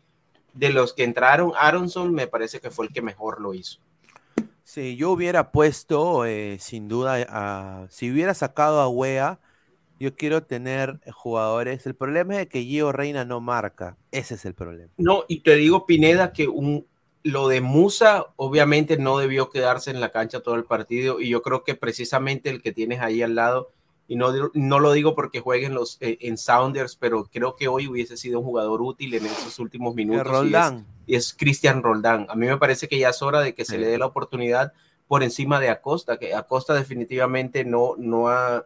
de 0.54 0.70
los 0.70 0.92
que 0.92 1.04
entraron, 1.04 1.52
Aronson 1.58 2.12
me 2.12 2.26
parece 2.26 2.60
que 2.60 2.70
fue 2.70 2.86
el 2.86 2.92
que 2.92 3.02
mejor 3.02 3.40
lo 3.40 3.54
hizo. 3.54 3.78
Sí, 4.64 4.96
yo 4.96 5.12
hubiera 5.12 5.50
puesto, 5.50 6.26
eh, 6.26 6.58
sin 6.60 6.88
duda, 6.88 7.88
si 7.90 8.10
hubiera 8.10 8.34
sacado 8.34 8.80
a 8.80 8.88
Wea, 8.88 9.40
yo 9.98 10.14
quiero 10.14 10.42
tener 10.42 11.00
jugadores. 11.12 11.86
El 11.86 11.94
problema 11.94 12.40
es 12.40 12.48
que 12.48 12.62
Gio 12.62 12.92
Reina 12.92 13.24
no 13.24 13.40
marca. 13.40 13.96
Ese 14.12 14.34
es 14.34 14.44
el 14.44 14.54
problema. 14.54 14.92
No, 14.96 15.24
y 15.26 15.40
te 15.40 15.56
digo, 15.56 15.86
Pineda, 15.86 16.32
que 16.32 16.48
un, 16.48 16.86
lo 17.22 17.48
de 17.48 17.60
Musa 17.60 18.26
obviamente 18.36 18.96
no 18.96 19.18
debió 19.18 19.50
quedarse 19.50 19.90
en 19.90 20.00
la 20.00 20.10
cancha 20.10 20.40
todo 20.40 20.54
el 20.54 20.64
partido. 20.64 21.20
Y 21.20 21.28
yo 21.28 21.42
creo 21.42 21.64
que 21.64 21.74
precisamente 21.74 22.50
el 22.50 22.62
que 22.62 22.72
tienes 22.72 23.00
ahí 23.00 23.22
al 23.22 23.34
lado 23.34 23.70
y 24.10 24.16
no, 24.16 24.32
no 24.54 24.80
lo 24.80 24.92
digo 24.92 25.14
porque 25.14 25.40
jueguen 25.40 25.74
los, 25.74 25.98
eh, 26.00 26.16
en 26.22 26.38
Sounders, 26.38 26.96
pero 26.96 27.28
creo 27.30 27.54
que 27.54 27.68
hoy 27.68 27.86
hubiese 27.86 28.16
sido 28.16 28.38
un 28.40 28.46
jugador 28.46 28.80
útil 28.80 29.12
en 29.12 29.26
esos 29.26 29.58
últimos 29.58 29.94
minutos. 29.94 30.26
Roldán. 30.26 30.86
Y 31.06 31.14
es, 31.14 31.34
Cristian 31.34 31.82
Roldán. 31.82 32.26
A 32.30 32.34
mí 32.34 32.46
me 32.46 32.56
parece 32.56 32.88
que 32.88 32.98
ya 32.98 33.10
es 33.10 33.20
hora 33.20 33.40
de 33.40 33.54
que 33.54 33.66
se 33.66 33.76
le 33.76 33.86
dé 33.86 33.98
la 33.98 34.06
oportunidad 34.06 34.72
por 35.06 35.22
encima 35.22 35.60
de 35.60 35.68
Acosta, 35.68 36.18
que 36.18 36.34
Acosta 36.34 36.72
definitivamente 36.72 37.66
no, 37.66 37.96
no, 37.98 38.28
ha, 38.28 38.64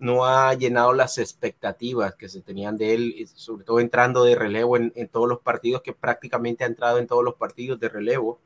no 0.00 0.26
ha 0.26 0.52
llenado 0.54 0.92
las 0.92 1.18
expectativas 1.18 2.14
que 2.16 2.28
se 2.28 2.40
tenían 2.40 2.76
de 2.76 2.94
él, 2.94 3.28
sobre 3.34 3.64
todo 3.64 3.78
entrando 3.78 4.24
de 4.24 4.34
relevo 4.34 4.76
en, 4.76 4.92
en 4.96 5.08
todos 5.08 5.28
los 5.28 5.40
partidos, 5.40 5.82
que 5.82 5.92
prácticamente 5.92 6.64
ha 6.64 6.66
entrado 6.66 6.98
en 6.98 7.06
todos 7.06 7.22
los 7.22 7.34
partidos 7.34 7.78
de 7.78 7.88
relevo. 7.88 8.40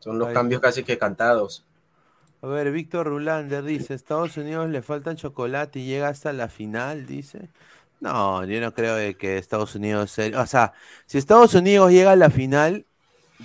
Son 0.00 0.18
los 0.18 0.28
cambios 0.28 0.60
casi 0.60 0.84
que 0.84 0.98
cantados. 0.98 1.64
A 2.40 2.46
ver, 2.46 2.70
Víctor 2.70 3.06
Rulander 3.06 3.64
dice, 3.64 3.94
Estados 3.94 4.36
Unidos 4.36 4.68
le 4.68 4.82
falta 4.82 5.14
chocolate 5.16 5.80
y 5.80 5.86
llega 5.86 6.08
hasta 6.08 6.32
la 6.32 6.48
final, 6.48 7.06
dice. 7.06 7.50
No, 8.00 8.44
yo 8.44 8.60
no 8.60 8.74
creo 8.74 9.16
que 9.16 9.38
Estados 9.38 9.74
Unidos... 9.74 10.16
O 10.36 10.46
sea, 10.46 10.72
si 11.06 11.18
Estados 11.18 11.54
Unidos 11.54 11.90
llega 11.90 12.12
a 12.12 12.16
la 12.16 12.30
final, 12.30 12.86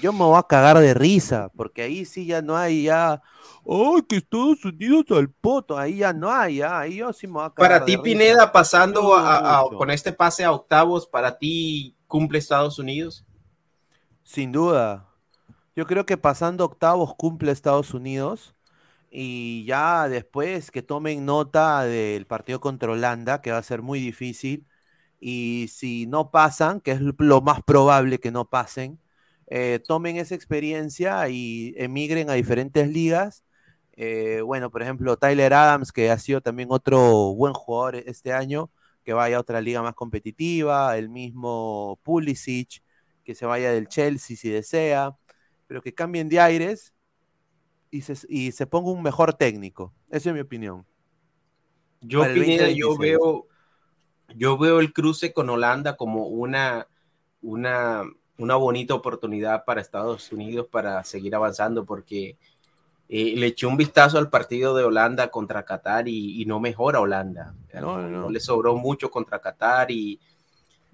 yo 0.01 0.11
me 0.11 0.19
voy 0.19 0.37
a 0.37 0.43
cagar 0.43 0.79
de 0.79 0.93
risa, 0.93 1.49
porque 1.55 1.83
ahí 1.83 2.05
sí 2.05 2.25
ya 2.25 2.41
no 2.41 2.57
hay 2.57 2.83
ya... 2.83 3.21
¡Ay, 3.65 4.01
que 4.09 4.17
Estados 4.17 4.65
Unidos 4.65 5.05
al 5.11 5.29
poto! 5.29 5.77
Ahí 5.77 5.97
ya 5.97 6.11
no 6.11 6.29
hay, 6.29 6.57
ya. 6.57 6.79
Ahí 6.79 6.97
yo 6.97 7.13
sí 7.13 7.27
me 7.27 7.33
voy 7.33 7.45
a 7.45 7.49
cagar 7.49 7.71
Para 7.71 7.85
ti, 7.85 7.97
Pineda, 7.97 8.51
pasando 8.51 9.01
con 9.77 9.89
este 9.89 10.11
pase 10.11 10.43
a 10.43 10.51
octavos, 10.51 11.07
¿para 11.07 11.37
ti 11.37 11.95
cumple 12.07 12.39
Estados 12.39 12.77
Unidos? 12.77 13.25
Sin 14.23 14.51
duda. 14.51 15.07
Yo 15.75 15.87
creo 15.87 16.05
que 16.05 16.17
pasando 16.17 16.65
octavos 16.65 17.15
cumple 17.15 17.51
Estados 17.51 17.93
Unidos 17.93 18.53
y 19.09 19.63
ya 19.65 20.09
después 20.09 20.71
que 20.71 20.81
tomen 20.81 21.25
nota 21.25 21.83
del 21.83 22.25
partido 22.25 22.59
contra 22.59 22.91
Holanda, 22.91 23.41
que 23.41 23.51
va 23.51 23.59
a 23.59 23.63
ser 23.63 23.81
muy 23.81 23.99
difícil, 23.99 24.67
y 25.19 25.67
si 25.71 26.05
no 26.05 26.31
pasan, 26.31 26.81
que 26.81 26.91
es 26.91 26.99
lo 26.99 27.41
más 27.41 27.61
probable 27.61 28.19
que 28.19 28.31
no 28.31 28.45
pasen, 28.45 28.99
eh, 29.55 29.77
tomen 29.77 30.17
esa 30.17 30.33
experiencia 30.33 31.29
y 31.29 31.75
emigren 31.77 32.27
a 32.31 32.33
diferentes 32.33 32.87
ligas. 32.87 33.43
Eh, 33.91 34.41
bueno, 34.41 34.71
por 34.71 34.81
ejemplo, 34.81 35.15
Tyler 35.15 35.53
Adams, 35.53 35.91
que 35.91 36.09
ha 36.09 36.17
sido 36.17 36.41
también 36.41 36.69
otro 36.71 37.35
buen 37.35 37.53
jugador 37.53 37.97
este 37.97 38.33
año, 38.33 38.71
que 39.03 39.13
vaya 39.13 39.37
a 39.37 39.39
otra 39.39 39.61
liga 39.61 39.83
más 39.83 39.93
competitiva, 39.93 40.97
el 40.97 41.07
mismo 41.09 41.99
Pulisic, 42.01 42.81
que 43.23 43.35
se 43.35 43.45
vaya 43.45 43.71
del 43.71 43.87
Chelsea 43.87 44.35
si 44.35 44.49
desea, 44.49 45.15
pero 45.67 45.83
que 45.83 45.93
cambien 45.93 46.29
de 46.29 46.39
aires 46.39 46.91
y 47.91 48.01
se, 48.01 48.65
ponga 48.65 48.89
un 48.89 49.03
mejor 49.03 49.35
técnico. 49.35 49.93
Esa 50.09 50.31
es 50.31 50.33
mi 50.33 50.41
opinión. 50.41 50.83
Yo, 52.01 52.25
yo 52.25 52.97
veo, 52.97 53.45
yo 54.35 54.57
veo 54.57 54.79
el 54.79 54.91
cruce 54.93 55.31
con 55.31 55.47
Holanda 55.51 55.95
como 55.95 56.25
una, 56.25 56.87
una, 57.43 58.03
una 58.43 58.55
bonita 58.55 58.93
oportunidad 58.93 59.65
para 59.65 59.81
Estados 59.81 60.31
Unidos 60.31 60.67
para 60.69 61.03
seguir 61.03 61.33
avanzando 61.33 61.85
porque 61.85 62.37
eh, 63.09 63.33
le 63.35 63.47
eché 63.47 63.65
un 63.65 63.77
vistazo 63.77 64.17
al 64.17 64.29
partido 64.29 64.75
de 64.75 64.83
Holanda 64.83 65.29
contra 65.29 65.63
Qatar 65.63 66.07
y, 66.07 66.43
no 66.45 66.59
mejora 66.59 66.99
Holanda. 66.99 67.55
No, 67.73 68.29
le 68.29 68.39
sobró 68.39 68.75
mucho 68.75 69.09
contra 69.09 69.39
Qatar 69.39 69.91
y 69.91 70.19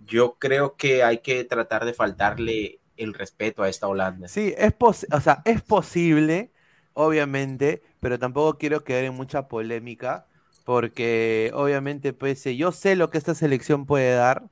yo 0.05 0.35
creo 0.39 0.75
que 0.75 1.03
hay 1.03 1.19
que 1.19 1.43
tratar 1.43 1.85
de 1.85 1.93
faltarle 1.93 2.79
el 2.97 3.13
respeto 3.13 3.63
a 3.63 3.69
esta 3.69 3.87
Holanda. 3.87 4.27
Sí, 4.27 4.53
es, 4.57 4.73
o 4.79 5.21
sea, 5.21 5.41
es 5.45 5.61
posible 5.61 6.51
obviamente, 6.93 7.81
pero 7.99 8.19
tampoco 8.19 8.57
quiero 8.57 8.83
quedar 8.83 9.05
en 9.05 9.13
mucha 9.13 9.47
polémica, 9.47 10.27
porque 10.65 11.51
obviamente, 11.53 12.13
pues 12.13 12.43
yo 12.43 12.71
sé 12.71 12.95
lo 12.95 13.09
que 13.09 13.17
esta 13.17 13.33
selección 13.33 13.85
puede 13.85 14.13
dar 14.13 14.49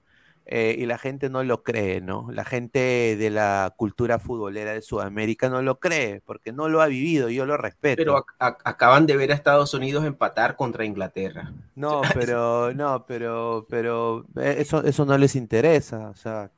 eh, 0.49 0.75
y 0.77 0.86
la 0.86 0.97
gente 0.97 1.29
no 1.29 1.43
lo 1.43 1.62
cree, 1.62 1.99
¿no? 1.99 2.29
La 2.31 2.45
gente 2.45 3.15
de 3.17 3.29
la 3.29 3.73
cultura 3.75 4.17
futbolera 4.17 4.71
de 4.71 4.81
Sudamérica 4.81 5.49
no 5.49 5.62
lo 5.62 5.79
cree, 5.79 6.21
porque 6.25 6.53
no 6.53 6.69
lo 6.69 6.81
ha 6.81 6.88
vivido, 6.88 7.29
yo 7.29 7.45
lo 7.45 7.57
respeto. 7.57 7.97
Pero 7.97 8.25
acaban 8.39 9.05
de 9.05 9.17
ver 9.17 9.31
a 9.31 9.36
Estados 9.36 9.73
Unidos 9.73 10.05
empatar 10.05 10.55
contra 10.55 10.86
Inglaterra. 10.86 11.51
No, 11.77 12.01
pero, 12.15 12.73
no, 12.73 13.05
pero, 13.05 13.67
pero 13.69 14.25
eh, 14.38 14.55
eso, 14.57 14.83
eso 14.83 15.05
no 15.05 15.15
les 15.15 15.36
interesa, 15.36 16.10
o 16.10 16.15
sea, 16.15 16.49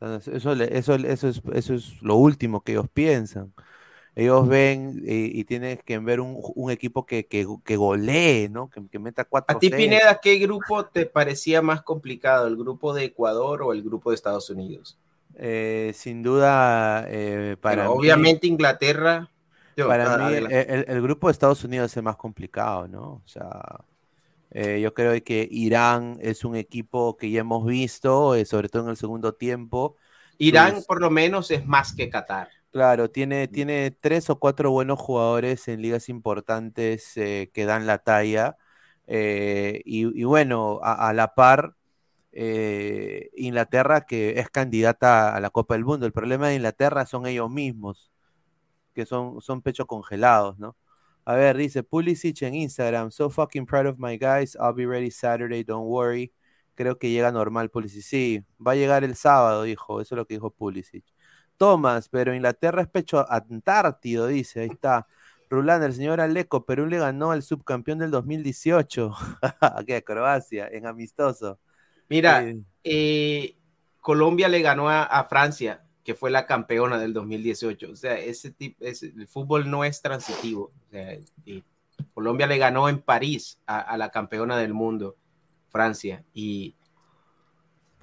eso, 0.00 0.32
eso, 0.32 0.52
eso, 0.54 0.94
es, 1.28 1.42
eso 1.52 1.74
es 1.74 2.00
lo 2.00 2.16
último 2.16 2.62
que 2.62 2.72
ellos 2.72 2.88
piensan 2.90 3.52
ellos 4.16 4.46
ven 4.46 5.02
y, 5.04 5.42
tienes 5.44 5.82
que 5.82 5.98
ver 5.98 6.20
un, 6.20 6.70
equipo 6.70 7.04
que, 7.04 7.26
que, 7.26 7.76
golee, 7.76 8.48
¿no? 8.48 8.70
Que, 8.70 8.98
meta 9.00 9.24
cuatro. 9.24 9.56
A 9.56 9.58
ti, 9.58 9.70
Pineda, 9.70 10.20
¿qué 10.22 10.36
grupo 10.38 10.86
te 10.86 11.06
parecía 11.06 11.62
más 11.62 11.82
complicado? 11.82 12.46
¿El 12.46 12.56
grupo 12.56 12.94
de 12.94 13.04
Ecuador 13.04 13.62
o 13.62 13.72
el 13.72 13.82
grupo 13.82 14.10
de 14.10 14.14
Estados 14.14 14.50
Unidos? 14.50 14.98
Eh, 15.34 15.92
sin 15.96 16.22
duda, 16.22 17.06
eh, 17.08 17.56
para 17.60 17.90
Obviamente 17.90 18.46
Inglaterra. 18.46 19.28
para 19.76 20.16
mí, 20.28 20.34
el, 20.36 21.02
grupo 21.02 21.26
de 21.26 21.32
Estados 21.32 21.64
Unidos 21.64 21.90
es 21.90 21.96
el 21.96 22.04
más 22.04 22.16
complicado, 22.16 22.86
¿no? 22.86 23.02
O 23.02 23.22
sea, 23.26 23.80
eh, 24.52 24.80
yo 24.80 24.94
creo 24.94 25.20
que 25.24 25.48
Irán 25.50 26.18
es 26.20 26.44
un 26.44 26.54
equipo 26.54 27.16
que 27.16 27.32
ya 27.32 27.40
hemos 27.40 27.66
visto, 27.66 28.32
sobre 28.44 28.68
todo 28.68 28.84
en 28.84 28.90
el 28.90 28.96
segundo 28.96 29.34
tiempo. 29.34 29.96
Irán, 30.38 30.84
por 30.86 31.00
lo 31.00 31.10
menos, 31.10 31.50
es 31.50 31.66
más 31.66 31.92
que 31.92 32.08
Qatar. 32.08 32.48
Claro, 32.74 33.08
tiene, 33.08 33.46
tiene 33.46 33.92
tres 33.92 34.28
o 34.30 34.40
cuatro 34.40 34.72
buenos 34.72 34.98
jugadores 34.98 35.68
en 35.68 35.80
ligas 35.80 36.08
importantes 36.08 37.16
eh, 37.16 37.48
que 37.54 37.66
dan 37.66 37.86
la 37.86 37.98
talla. 37.98 38.56
Eh, 39.06 39.80
y, 39.84 40.24
bueno, 40.24 40.80
a, 40.82 41.12
la 41.12 41.34
par, 41.36 41.76
eh, 42.32 43.30
Inglaterra 43.36 44.02
que 44.06 44.40
es 44.40 44.50
candidata 44.50 45.36
a 45.36 45.40
la 45.40 45.50
Copa 45.50 45.74
del 45.74 45.84
Mundo. 45.84 46.06
El 46.06 46.12
problema 46.12 46.48
de 46.48 46.56
Inglaterra 46.56 47.06
son 47.06 47.26
ellos 47.26 47.48
mismos, 47.50 48.10
que 48.94 49.06
son, 49.06 49.40
son 49.42 49.62
pechos 49.62 49.86
congelados, 49.86 50.58
¿no? 50.58 50.76
A 51.26 51.34
ver, 51.36 51.56
dice 51.56 51.82
Pulisic 51.84 52.42
en 52.42 52.54
Instagram, 52.56 53.10
so 53.12 53.30
fucking 53.30 53.66
proud 53.66 53.86
of 53.86 53.98
my 53.98 54.18
guys, 54.18 54.56
I'll 54.56 54.74
be 54.74 54.86
ready 54.86 55.10
Saturday, 55.10 55.64
don't 55.64 55.86
worry. 55.88 56.32
Creo 56.74 56.98
que 56.98 57.10
llega 57.10 57.32
normal 57.32 57.70
Pulisic. 57.70 58.02
Sí, 58.02 58.44
va 58.66 58.72
a 58.72 58.76
llegar 58.76 59.04
el 59.04 59.16
sábado, 59.16 59.64
dijo, 59.64 60.00
eso 60.00 60.14
es 60.16 60.18
lo 60.18 60.26
que 60.26 60.34
dijo 60.34 60.50
Pulisic. 60.50 61.13
Thomas, 61.56 62.08
pero 62.08 62.34
Inglaterra 62.34 62.82
es 62.82 62.88
pecho 62.88 63.24
antártido, 63.30 64.26
dice, 64.26 64.60
ahí 64.60 64.68
está. 64.72 65.06
Rulanda, 65.50 65.86
el 65.86 65.94
señor 65.94 66.20
Aleco, 66.20 66.64
Perú 66.64 66.86
le 66.86 66.98
ganó 66.98 67.30
al 67.30 67.42
subcampeón 67.42 67.98
del 67.98 68.10
2018, 68.10 69.12
aquí 69.60 69.92
a 69.92 70.02
Croacia, 70.02 70.68
en 70.70 70.86
amistoso. 70.86 71.58
Mira, 72.08 72.44
eh, 72.82 73.56
Colombia 74.00 74.48
le 74.48 74.62
ganó 74.62 74.90
a, 74.90 75.24
Francia 75.24 75.82
que 76.04 76.14
fue 76.14 76.30
la 76.30 76.44
campeona 76.44 76.98
del 76.98 77.14
2018. 77.14 77.90
O 77.90 77.96
sea, 77.96 78.18
ese 78.18 78.50
tipo, 78.50 78.84
el 78.84 79.26
fútbol 79.26 79.70
no 79.70 79.84
es 79.84 80.02
transitivo. 80.02 80.64
O 80.64 80.90
sea, 80.90 81.16
Colombia 82.12 82.46
le 82.46 82.58
ganó 82.58 82.88
en 82.88 83.00
París 83.00 83.58
a, 83.66 83.96
la 83.96 84.10
campeona 84.10 84.58
del 84.58 84.74
mundo, 84.74 85.16
Francia, 85.70 86.22
y 86.34 86.74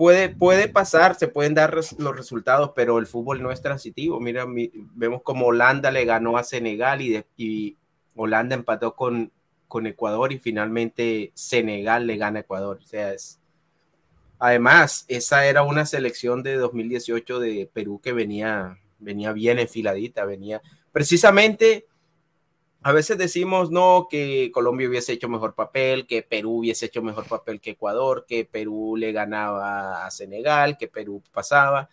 puede, 0.02 0.30
puede 0.30 0.68
pasar, 0.68 1.14
se 1.14 1.28
pueden 1.28 1.54
dar 1.54 1.76
los 1.76 2.18
resultados, 2.18 2.72
pero 2.76 2.98
el 2.98 3.06
fútbol 3.06 3.40
no 3.44 3.52
es 3.52 3.62
transitivo. 3.62 4.20
Mira, 4.20 4.48
vemos 4.96 5.22
como 5.22 5.46
Holanda 5.46 5.92
le 5.92 6.06
ganó 6.06 6.38
a 6.38 6.44
Senegal 6.44 7.04
y, 7.04 7.24
y 7.38 7.78
Holanda 8.16 8.56
empató 8.56 8.96
con, 8.96 9.32
con 9.68 9.86
Ecuador 9.86 10.34
y 10.34 10.40
finalmente 10.40 11.32
Senegal 11.36 12.08
le 12.08 12.18
gana 12.18 12.40
a 12.40 12.42
Ecuador. 12.42 12.80
O 12.82 12.88
sea, 12.88 13.14
es, 13.14 13.40
además, 14.40 15.06
esa 15.08 15.46
era 15.46 15.62
una 15.62 15.86
selección 15.86 16.42
de 16.42 16.56
2018 16.56 17.40
de 17.40 17.70
Perú 17.72 18.02
que 18.02 18.12
venía, 18.12 18.80
venía 18.98 19.34
bien 19.34 19.60
enfiladita, 19.60 20.26
venía 20.26 20.64
precisamente. 20.92 21.86
A 22.84 22.92
veces 22.92 23.18
decimos 23.18 23.70
no 23.70 24.08
que 24.10 24.52
Colombia 24.54 24.90
hubiese 24.90 25.14
hecho 25.14 25.30
mejor 25.30 25.54
papel, 25.54 26.08
que 26.08 26.24
Perú 26.24 26.60
hubiese 26.60 26.88
hecho 26.88 27.02
mejor 27.02 27.26
papel 27.26 27.62
que 27.62 27.72
Ecuador, 27.72 28.26
que 28.28 28.46
Perú 28.46 28.96
le 28.98 29.12
ganaba 29.12 30.06
a 30.06 30.12
Senegal, 30.12 30.78
que 30.78 30.88
Perú 30.88 31.22
pasaba 31.32 31.90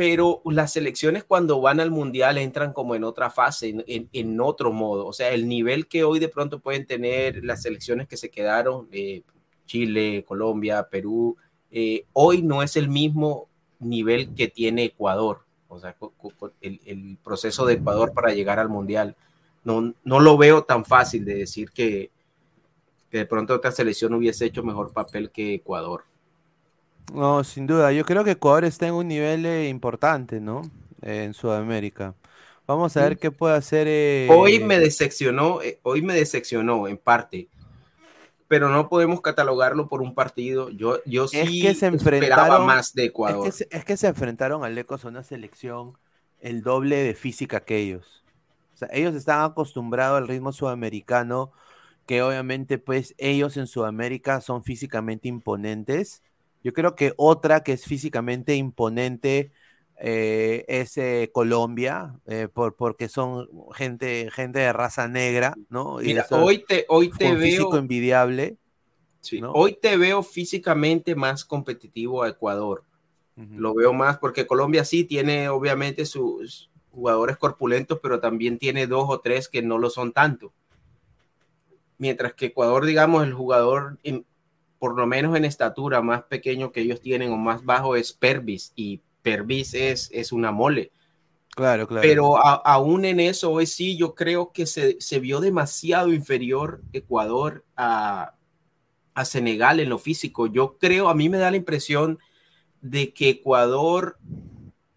pero 0.00 0.40
las 0.46 0.72
selecciones 0.72 1.24
cuando 1.24 1.60
van 1.60 1.78
al 1.78 1.90
mundial 1.90 2.38
entran 2.38 2.72
como 2.72 2.94
en 2.94 3.04
otra 3.04 3.28
fase, 3.28 3.84
en, 3.86 4.40
otro 4.40 4.72
modo. 4.72 5.06
O 5.06 5.12
sea, 5.12 5.28
el 5.28 5.46
nivel 5.46 5.88
que 5.88 6.04
hoy 6.04 6.18
de 6.18 6.30
pronto 6.30 6.58
pueden 6.58 6.86
tener 6.86 7.44
las 7.44 7.60
selecciones 7.60 8.08
que 8.08 8.16
se 8.16 8.30
quedaron, 8.30 8.88
eh, 8.92 9.20
Chile, 9.66 10.24
Colombia, 10.26 10.88
Perú, 10.90 11.36
eh, 11.70 12.06
hoy 12.14 12.40
no 12.40 12.62
es 12.62 12.76
el 12.76 12.88
mismo 12.88 13.50
nivel 13.78 14.34
que 14.34 14.48
tiene 14.48 14.84
Ecuador. 14.84 15.44
O 15.68 15.78
sea, 15.78 15.94
el, 16.62 17.18
proceso 17.22 17.66
de 17.66 17.74
Ecuador 17.74 18.14
para 18.14 18.32
llegar 18.32 18.58
al 18.58 18.70
mundial. 18.70 19.16
No, 19.64 19.94
no 20.04 20.20
lo 20.20 20.36
veo 20.38 20.64
tan 20.64 20.84
fácil 20.84 21.24
de 21.24 21.34
decir 21.34 21.70
que, 21.70 22.10
que 23.10 23.18
de 23.18 23.26
pronto 23.26 23.54
otra 23.54 23.72
selección 23.72 24.14
hubiese 24.14 24.46
hecho 24.46 24.62
mejor 24.62 24.92
papel 24.92 25.30
que 25.30 25.54
Ecuador. 25.54 26.04
No, 27.12 27.44
sin 27.44 27.66
duda. 27.66 27.92
Yo 27.92 28.04
creo 28.04 28.24
que 28.24 28.32
Ecuador 28.32 28.64
está 28.64 28.86
en 28.86 28.94
un 28.94 29.08
nivel 29.08 29.44
eh, 29.44 29.68
importante, 29.68 30.40
¿no? 30.40 30.62
en 31.02 31.34
Sudamérica. 31.34 32.14
Vamos 32.66 32.96
a 32.96 33.02
ver 33.02 33.18
qué 33.18 33.30
puede 33.30 33.56
hacer. 33.56 33.86
Eh, 33.88 34.28
hoy 34.30 34.60
me 34.60 34.78
decepcionó, 34.78 35.60
eh, 35.62 35.80
hoy 35.82 36.02
me 36.02 36.14
decepcionó 36.14 36.86
en 36.86 36.98
parte, 36.98 37.48
pero 38.46 38.68
no 38.68 38.88
podemos 38.88 39.20
catalogarlo 39.20 39.88
por 39.88 40.02
un 40.02 40.14
partido. 40.14 40.70
Yo, 40.70 41.00
yo 41.04 41.26
sí 41.26 41.62
que 41.62 41.74
se 41.74 41.88
esperaba 41.88 42.60
más 42.60 42.94
de 42.94 43.06
Ecuador. 43.06 43.46
Es 43.48 43.84
que, 43.84 43.96
se, 43.96 44.06
enfrentaron 44.06 44.62
al 44.62 44.74
Lecos 44.74 45.04
a 45.04 45.08
una 45.08 45.24
selección 45.24 45.98
el 46.38 46.62
doble 46.62 46.96
de 46.96 47.14
física 47.14 47.60
que 47.60 47.78
ellos. 47.78 48.19
Sea, 48.80 48.88
ellos 48.92 49.14
están 49.14 49.42
acostumbrados 49.42 50.18
al 50.18 50.28
ritmo 50.28 50.52
sudamericano, 50.52 51.52
que 52.06 52.22
obviamente, 52.22 52.78
pues, 52.78 53.14
ellos 53.18 53.56
en 53.56 53.66
Sudamérica 53.66 54.40
son 54.40 54.64
físicamente 54.64 55.28
imponentes 55.28 56.22
yo 56.62 56.72
creo 56.72 56.94
que 56.94 57.14
otra 57.16 57.62
que 57.62 57.72
es 57.72 57.84
físicamente 57.84 58.54
imponente 58.54 59.52
eh, 59.98 60.64
es 60.68 60.96
eh, 60.96 61.30
Colombia, 61.32 62.18
eh, 62.26 62.48
por, 62.52 62.76
porque 62.76 63.08
son 63.08 63.48
gente, 63.74 64.30
gente 64.30 64.60
de 64.60 64.72
raza 64.72 65.08
negra, 65.08 65.54
¿no? 65.68 65.96
Mira, 65.96 66.26
hoy 66.30 66.64
te, 66.66 66.86
hoy 66.88 67.10
te 67.10 67.32
veo. 67.32 67.40
Físico 67.40 67.76
envidiable. 67.76 68.56
Sí, 69.20 69.40
Hoy 69.52 69.76
te 69.80 69.98
veo 69.98 70.22
físicamente 70.22 71.14
más 71.14 71.44
competitivo 71.44 72.22
a 72.22 72.28
Ecuador. 72.28 72.84
Lo 73.36 73.72
veo 73.72 73.94
más 73.94 74.18
porque 74.18 74.46
Colombia 74.46 74.84
sí 74.84 75.04
tiene 75.04 75.48
obviamente 75.48 76.04
sus 76.04 76.69
jugadores 76.90 77.36
corpulentos, 77.36 77.98
pero 78.02 78.20
también 78.20 78.58
tiene 78.58 78.86
dos 78.86 79.06
o 79.08 79.20
tres 79.20 79.48
que 79.48 79.62
no 79.62 79.78
lo 79.78 79.90
son 79.90 80.12
tanto. 80.12 80.52
Mientras 81.98 82.34
que 82.34 82.46
Ecuador, 82.46 82.86
digamos, 82.86 83.24
el 83.24 83.34
jugador 83.34 83.98
por 84.78 84.96
lo 84.96 85.06
menos 85.06 85.36
en 85.36 85.44
estatura, 85.44 86.00
más 86.00 86.22
pequeño 86.22 86.72
que 86.72 86.80
ellos 86.80 87.02
tienen 87.02 87.30
o 87.32 87.36
más 87.36 87.64
bajo 87.64 87.96
es 87.96 88.14
Pervis 88.14 88.72
y 88.74 89.02
Pervis 89.22 89.74
es, 89.74 90.08
es 90.10 90.32
una 90.32 90.52
mole. 90.52 90.90
Claro, 91.54 91.86
claro. 91.86 92.02
Pero 92.02 92.36
aún 92.38 93.04
en 93.04 93.20
eso, 93.20 93.50
hoy 93.50 93.66
sí, 93.66 93.96
yo 93.96 94.14
creo 94.14 94.52
que 94.52 94.64
se, 94.64 94.96
vio 95.20 95.40
demasiado 95.40 96.12
inferior 96.12 96.80
Ecuador 96.92 97.64
a, 97.76 98.34
Senegal 99.24 99.80
en 99.80 99.90
lo 99.90 99.98
físico. 99.98 100.46
Yo 100.46 100.78
creo, 100.78 101.10
a 101.10 101.14
mí 101.14 101.28
me 101.28 101.36
da 101.36 101.50
la 101.50 101.58
impresión 101.58 102.18
de 102.80 103.12
que 103.12 103.28
Ecuador 103.28 104.16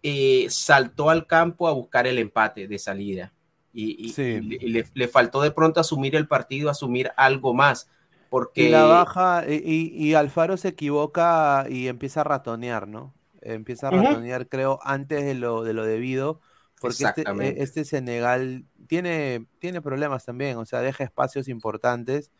eh, 0.06 0.48
saltó 0.50 1.08
al 1.08 1.26
campo 1.26 1.66
a 1.66 1.72
buscar 1.72 2.06
el 2.06 2.18
empate 2.18 2.68
de 2.68 2.78
salida. 2.78 3.32
Y, 3.72 4.12
le, 4.12 4.86
le, 4.92 5.08
faltó 5.08 5.40
de 5.40 5.50
pronto 5.50 5.80
asumir 5.80 6.14
el 6.14 6.28
partido, 6.28 6.68
asumir 6.70 7.10
algo 7.16 7.54
más. 7.54 7.88
Porque... 8.28 8.64
Y 8.64 8.68
la 8.68 8.84
baja, 8.84 9.44
y, 9.48 10.12
Alfaro 10.14 10.58
se 10.58 10.68
equivoca 10.68 11.66
y 11.68 11.88
empieza 11.88 12.20
a 12.20 12.24
ratonear, 12.24 12.86
¿no? 12.86 13.14
Empieza 13.40 13.88
a 13.88 13.92
ratonear, 13.92 14.48
creo, 14.48 14.78
antes 14.84 15.24
de 15.24 15.34
lo, 15.34 15.64
de 15.64 15.72
lo 15.72 15.84
debido, 15.84 16.40
porque 16.80 17.04
este, 17.04 17.22
e, 17.22 17.62
este, 17.62 17.84
Senegal 17.84 18.66
tiene, 18.86 19.46
tiene 19.58 19.80
problemas 19.80 20.26
también, 20.26 20.58
o 20.58 20.66
sea, 20.66 20.82
deja 20.82 21.02
espacios 21.02 21.48
importantes. 21.48 22.30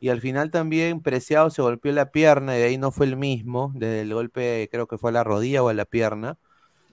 Y 0.00 0.08
al 0.08 0.22
final 0.22 0.50
también 0.50 1.02
Preciado 1.02 1.50
se 1.50 1.60
golpeó 1.60 1.92
la 1.92 2.10
pierna 2.10 2.56
y 2.56 2.60
de 2.60 2.64
ahí 2.64 2.78
no 2.78 2.90
fue 2.90 3.04
el 3.04 3.16
mismo, 3.16 3.72
desde 3.74 4.00
el 4.00 4.14
golpe 4.14 4.68
creo 4.72 4.88
que 4.88 4.96
fue 4.96 5.10
a 5.10 5.12
la 5.12 5.24
rodilla 5.24 5.62
o 5.62 5.68
a 5.68 5.74
la 5.74 5.84
pierna. 5.84 6.38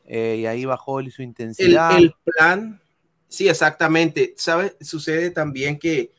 Eh, 0.08 0.38
y 0.40 0.46
ahí 0.46 0.66
bajó 0.66 1.02
su 1.12 1.22
intensidad. 1.22 1.98
El, 1.98 2.06
el, 2.06 2.14
plan, 2.24 2.82
sí, 3.28 3.48
exactamente. 3.48 4.34
¿Sabes? 4.38 4.76
Sucede 4.82 5.30
también 5.30 5.78
que 5.78 6.12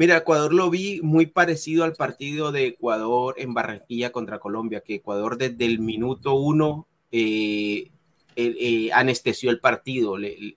Mira, 0.00 0.16
Ecuador 0.16 0.54
lo 0.54 0.70
vi 0.70 1.02
muy 1.02 1.26
parecido 1.26 1.84
al 1.84 1.92
partido 1.92 2.52
de 2.52 2.68
Ecuador 2.68 3.34
en 3.36 3.52
Barranquilla 3.52 4.12
contra 4.12 4.38
Colombia, 4.38 4.80
que 4.80 4.94
Ecuador 4.94 5.36
desde 5.36 5.66
el 5.66 5.78
minuto 5.78 6.36
uno 6.36 6.88
eh, 7.12 7.90
eh, 8.34 8.90
anestesió 8.94 9.50
el 9.50 9.60
partido, 9.60 10.16
le, 10.16 10.56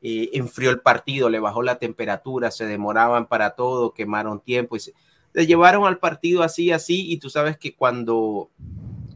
eh, 0.00 0.30
enfrió 0.32 0.70
el 0.70 0.80
partido, 0.80 1.30
le 1.30 1.38
bajó 1.38 1.62
la 1.62 1.78
temperatura, 1.78 2.50
se 2.50 2.66
demoraban 2.66 3.26
para 3.26 3.50
todo, 3.50 3.94
quemaron 3.94 4.40
tiempo 4.40 4.74
y 4.74 4.80
se, 4.80 4.94
le 5.32 5.46
llevaron 5.46 5.84
al 5.86 5.98
partido 5.98 6.42
así, 6.42 6.72
así, 6.72 7.12
y 7.12 7.18
tú 7.18 7.30
sabes 7.30 7.56
que 7.58 7.76
cuando, 7.76 8.50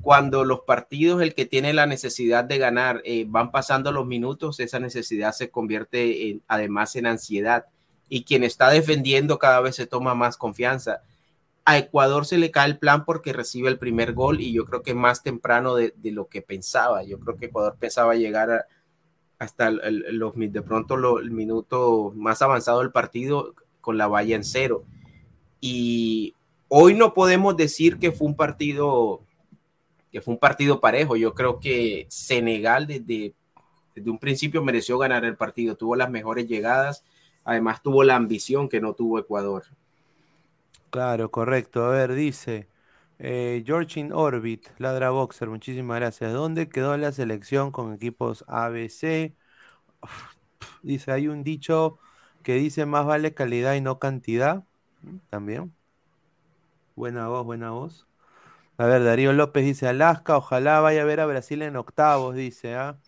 cuando 0.07 0.45
los 0.45 0.61
partidos, 0.61 1.21
el 1.21 1.35
que 1.35 1.47
tiene 1.47 1.73
la 1.73 1.85
necesidad 1.85 2.45
de 2.45 2.59
ganar, 2.59 3.03
van 3.27 3.51
pasando 3.51 3.91
los 3.91 4.07
minutos, 4.07 4.61
esa 4.61 4.79
necesidad 4.79 5.33
se 5.33 5.51
convierte 5.51 6.39
además 6.47 6.95
en 6.95 7.07
ansiedad 7.07 7.65
y 8.09 8.23
quien 8.23 8.45
está 8.45 8.71
defendiendo 8.71 9.41
cada 9.41 9.61
vez 9.61 9.75
se 9.75 9.89
toma 9.89 10.15
más 10.15 10.37
confianza. 10.37 11.03
A 11.65 11.77
Ecuador 11.77 12.25
se 12.25 12.39
le 12.39 12.53
cae 12.53 12.69
el 12.69 12.79
plan 12.79 13.05
porque 13.05 13.33
recibe 13.33 13.69
el 13.69 13.81
primer 13.81 14.13
gol 14.13 14.41
y 14.41 14.53
yo 14.53 14.65
creo 14.65 14.85
que 14.85 14.95
más 14.95 15.25
temprano 15.25 15.75
de, 15.75 15.93
lo 16.05 16.29
que 16.29 16.41
pensaba. 16.41 17.03
Yo 17.03 17.19
creo 17.19 17.35
que 17.35 17.47
Ecuador 17.47 17.75
pensaba 17.77 18.15
llegar 18.15 18.65
hasta 19.41 19.73
los, 19.73 20.35
de 20.37 20.63
pronto 20.63 21.19
el 21.19 21.33
minuto 21.33 22.13
más 22.15 22.43
avanzado 22.43 22.79
del 22.79 22.93
partido 22.93 23.57
con 23.81 23.99
la 23.99 24.07
valla 24.07 24.37
en 24.37 24.45
cero. 24.45 24.85
Y 25.61 26.37
hoy 26.69 26.95
no 26.95 27.13
podemos 27.13 27.57
decir 27.57 27.99
que 27.99 28.13
fue 28.13 28.29
un 28.29 28.37
partido 28.37 29.26
fue 30.21 30.35
un 30.35 30.41
partido 30.41 30.81
parejo. 30.81 31.17
Yo 31.17 31.35
creo 31.35 31.61
que 31.61 32.07
Senegal 32.09 32.87
desde, 32.87 33.35
desde 33.95 34.11
un 34.11 34.19
principio 34.19 34.63
mereció 34.63 34.99
ganar 34.99 35.25
el 35.25 35.37
partido, 35.37 35.77
tuvo 35.77 35.97
las 35.97 36.11
mejores 36.11 36.47
llegadas 36.47 37.05
Además 37.47 37.81
tuvo 37.81 38.03
la 38.03 38.17
ambición 38.17 38.69
que 38.69 38.81
no 38.81 38.95
tuvo 38.95 39.21
Ecuador. 39.21 39.63
Claro, 40.91 41.31
correcto. 41.31 41.85
A 41.85 41.91
ver, 41.91 42.13
dice 42.15 42.69
eh, 43.21 43.63
George 43.65 44.01
in 44.01 44.13
Orbit, 44.13 44.67
Ladra 44.79 45.11
Boxer, 45.11 45.49
muchísimas 45.49 46.01
gracias. 46.01 46.33
¿Dónde 46.33 46.69
quedó 46.69 46.97
la 46.97 47.13
selección 47.13 47.71
con 47.71 47.95
equipos 47.95 48.45
ABC? 48.49 49.33
Dice, 50.83 51.13
hay 51.13 51.29
un 51.29 51.45
dicho 51.45 51.99
que 52.43 52.55
dice 52.55 52.85
más 52.85 53.07
vale 53.07 53.33
calidad 53.33 53.75
y 53.75 53.81
no 53.81 54.01
cantidad. 54.01 54.65
Mm, 55.03 55.19
también. 55.31 55.73
Buena 56.97 57.29
voz, 57.29 57.45
buena 57.45 57.71
voz. 57.71 58.09
A 58.79 58.85
ver, 58.87 59.05
Darío 59.05 59.33
López 59.33 59.65
dice 59.65 59.89
Alaska, 59.89 60.37
ojalá 60.37 60.81
vaya 60.81 61.03
a 61.03 61.05
ver 61.07 61.21
a 61.21 61.27
Brasil 61.27 61.63
en 61.63 61.77
octavos, 61.77 62.35
dice, 62.35 62.75
¿ah? 62.75 62.99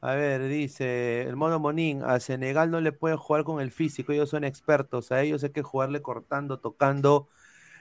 A 0.00 0.14
ver, 0.14 0.48
dice 0.48 1.22
el 1.22 1.36
mono 1.36 1.60
Monín, 1.60 2.02
a 2.04 2.20
Senegal 2.20 2.70
no 2.70 2.80
le 2.80 2.92
puede 2.92 3.16
jugar 3.16 3.44
con 3.44 3.60
el 3.60 3.70
físico, 3.72 4.12
ellos 4.12 4.30
son 4.30 4.44
expertos, 4.44 5.12
a 5.12 5.22
ellos 5.22 5.44
hay 5.44 5.50
que 5.50 5.62
jugarle 5.62 6.02
cortando, 6.02 6.60
tocando, 6.60 7.28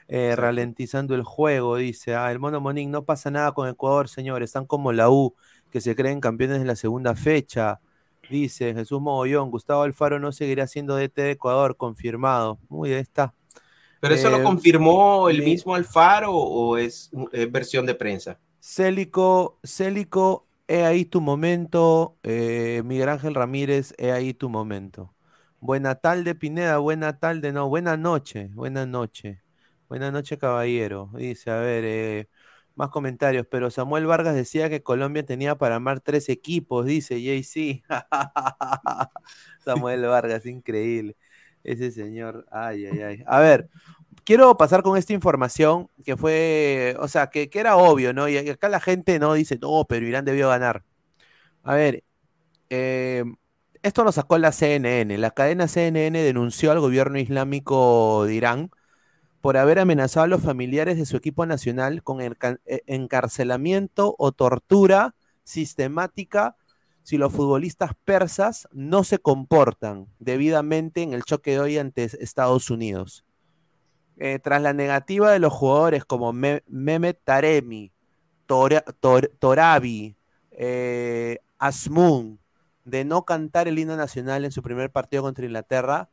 eh, 0.08 0.36
ralentizando 0.36 1.16
el 1.16 1.24
juego, 1.24 1.78
dice. 1.78 2.16
Ah, 2.16 2.32
el 2.32 2.40
mono 2.40 2.62
Monín, 2.62 2.92
no 2.92 3.06
pasa 3.06 3.32
nada 3.32 3.54
con 3.54 3.68
Ecuador, 3.70 4.10
señores, 4.10 4.50
están 4.52 4.66
como 4.68 4.94
la 4.94 5.10
U, 5.12 5.36
que 5.72 5.82
se 5.82 5.96
creen 5.96 6.22
campeones 6.22 6.62
en 6.62 6.68
la 6.68 6.76
segunda 6.78 7.16
fecha. 7.16 7.82
Dice 8.30 8.74
Jesús 8.74 9.02
Mogollón, 9.02 9.52
Gustavo 9.52 9.84
Alfaro 9.84 10.20
no 10.20 10.32
seguirá 10.32 10.68
siendo 10.68 10.96
DT 10.98 11.22
de 11.24 11.32
Ecuador, 11.32 11.78
confirmado. 11.78 12.60
Muy 12.70 12.90
bien, 12.90 13.02
está. 13.02 13.34
¿Pero 14.04 14.16
eso 14.16 14.30
lo 14.30 14.40
eh, 14.40 14.44
confirmó 14.44 15.30
el 15.30 15.42
mismo 15.42 15.76
Alfaro 15.76 16.36
o 16.36 16.76
es, 16.76 17.10
versión 17.50 17.86
de 17.86 17.96
prensa? 17.96 18.38
Célico, 18.60 19.60
Célico 19.64 20.46
he 20.68 20.84
ahí 20.84 21.06
tu 21.06 21.22
momento, 21.22 22.18
eh, 22.22 22.82
Miguel 22.84 23.08
Ángel 23.08 23.34
Ramírez, 23.34 23.94
he 23.98 24.12
ahí 24.12 24.34
tu 24.34 24.50
momento. 24.50 25.14
Buena 25.62 25.96
tarde, 25.96 26.36
Pineda, 26.36 26.80
buena 26.80 27.18
tarde, 27.18 27.54
no, 27.54 27.70
buena 27.70 27.96
noche, 27.96 28.50
buena 28.54 28.86
noche. 28.86 29.42
Buena 29.88 30.12
noche, 30.12 30.38
caballero. 30.38 31.10
Dice, 31.14 31.50
a 31.50 31.58
ver, 31.60 31.86
eh, 31.86 32.30
más 32.76 32.90
comentarios, 32.90 33.48
pero 33.50 33.72
Samuel 33.72 34.06
Vargas 34.06 34.36
decía 34.36 34.70
que 34.70 34.84
Colombia 34.84 35.26
tenía 35.26 35.58
para 35.58 35.76
armar 35.76 36.02
tres 36.02 36.28
equipos, 36.28 36.86
dice 36.86 37.22
JC. 37.22 37.84
Samuel 39.64 40.02
Vargas, 40.08 40.46
increíble. 40.46 41.16
Ese 41.64 41.92
señor, 41.92 42.46
ay, 42.52 42.86
ay, 42.86 43.02
ay. 43.02 43.24
A 43.26 43.40
ver, 43.40 43.70
quiero 44.24 44.58
pasar 44.58 44.84
con 44.84 44.98
esta 44.98 45.14
información 45.14 45.90
que 46.04 46.18
fue, 46.18 46.96
o 47.00 47.08
sea, 47.08 47.28
que, 47.28 47.50
era 47.54 47.78
obvio, 47.78 48.14
¿no? 48.14 48.28
Y 48.30 48.38
acá 48.38 48.70
la 48.70 48.80
gente 48.80 49.20
no 49.20 49.34
dice, 49.34 49.58
no, 49.62 49.86
pero 49.88 50.06
Irán 50.08 50.26
debió 50.26 50.50
ganar. 50.50 50.84
A 51.64 51.76
ver, 51.76 52.04
eh, 52.70 53.24
esto 53.84 54.04
lo 54.04 54.12
sacó 54.12 54.38
la 54.38 54.52
CNN. 54.52 55.18
La 55.18 55.32
cadena 55.32 55.68
CNN 55.68 56.22
denunció 56.24 56.72
al 56.72 56.80
gobierno 56.80 57.20
islámico 57.20 58.26
de 58.26 58.36
Irán 58.36 58.72
por 59.42 59.58
haber 59.58 59.80
amenazado 59.80 60.24
a 60.26 60.28
los 60.28 60.42
familiares 60.42 60.98
de 60.98 61.06
su 61.06 61.18
equipo 61.18 61.46
nacional 61.46 62.04
con 62.04 62.22
eh, 62.22 62.34
encarcelamiento 62.88 64.16
o 64.18 64.32
tortura 64.32 65.16
sistemática 65.44 66.56
si 67.04 67.18
los 67.18 67.34
futbolistas 67.34 67.92
persas 68.06 68.68
no 68.72 69.04
se 69.04 69.20
comportan 69.20 70.08
debidamente 70.20 71.02
en 71.02 71.14
el 71.14 71.24
choque 71.24 71.52
de 71.52 71.60
hoy 71.60 71.78
ante 71.78 72.04
Estados 72.04 72.70
Unidos. 72.70 73.26
Eh, 74.18 74.40
tras 74.40 74.62
la 74.62 74.74
negativa 74.74 75.32
de 75.32 75.40
los 75.40 75.52
jugadores 75.52 76.06
como 76.06 76.34
Mehmet 76.34 77.20
Taremi, 77.24 77.92
Torabi, 78.46 80.16
eh, 80.52 81.40
Asmun, 81.58 82.40
de 82.86 83.06
no 83.06 83.26
cantar 83.26 83.68
el 83.68 83.80
himno 83.80 83.96
nacional 83.96 84.46
en 84.46 84.52
su 84.52 84.62
primer 84.62 84.92
partido 84.92 85.24
contra 85.24 85.46
Inglaterra, 85.46 86.10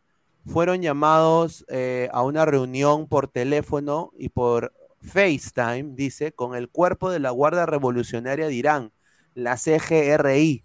fueron 0.47 0.81
llamados 0.81 1.65
eh, 1.69 2.09
a 2.13 2.23
una 2.23 2.47
reunión 2.47 3.07
por 3.07 3.29
teléfono 3.29 4.13
y 4.17 4.31
por 4.31 4.73
FaceTime, 5.03 5.95
dice, 5.95 6.33
con 6.33 6.55
el 6.55 6.69
cuerpo 6.69 7.11
de 7.11 7.21
la 7.21 7.31
Guardia 7.31 7.67
Revolucionaria 7.67 8.47
de 8.47 8.55
Irán, 8.55 8.93
la 9.35 9.57
CGRI, 9.57 10.65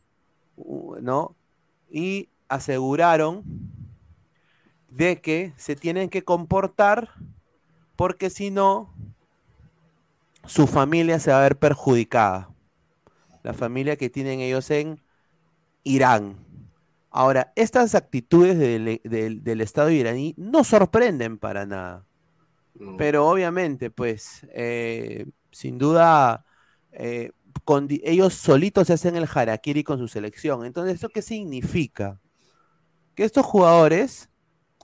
¿no? 0.57 1.35
Y 1.89 2.29
aseguraron 2.47 3.43
de 4.89 5.19
que 5.21 5.53
se 5.57 5.75
tienen 5.75 6.09
que 6.09 6.23
comportar 6.23 7.11
porque 7.95 8.29
si 8.29 8.51
no, 8.51 8.93
su 10.45 10.67
familia 10.67 11.19
se 11.19 11.31
va 11.31 11.39
a 11.39 11.43
ver 11.43 11.57
perjudicada. 11.57 12.49
La 13.43 13.53
familia 13.53 13.95
que 13.95 14.09
tienen 14.09 14.39
ellos 14.39 14.69
en 14.71 15.01
Irán. 15.83 16.37
Ahora, 17.11 17.53
estas 17.55 17.95
actitudes 17.95 18.57
del, 18.57 19.61
Estado 19.61 19.89
iraní 19.89 20.33
no 20.37 20.63
sorprenden 20.63 21.37
para 21.37 21.65
nada. 21.65 22.05
Pero 22.97 23.29
obviamente, 23.29 23.89
pues, 23.89 24.45
eh, 24.51 25.25
sin 25.51 25.77
duda, 25.77 26.45
eh, 26.91 27.31
ellos 28.03 28.33
solitos 28.33 28.87
se 28.87 28.93
hacen 28.93 29.15
el 29.15 29.27
harakiri 29.33 29.83
con 29.83 29.97
su 29.99 30.07
selección. 30.07 30.65
Entonces, 30.65 30.95
¿eso 30.95 31.09
qué 31.09 31.21
significa? 31.21 32.19
Que 33.15 33.23
estos 33.23 33.45
jugadores 33.45 34.29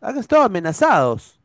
han 0.01 0.17
estado 0.17 0.43
amenazados 0.43 1.39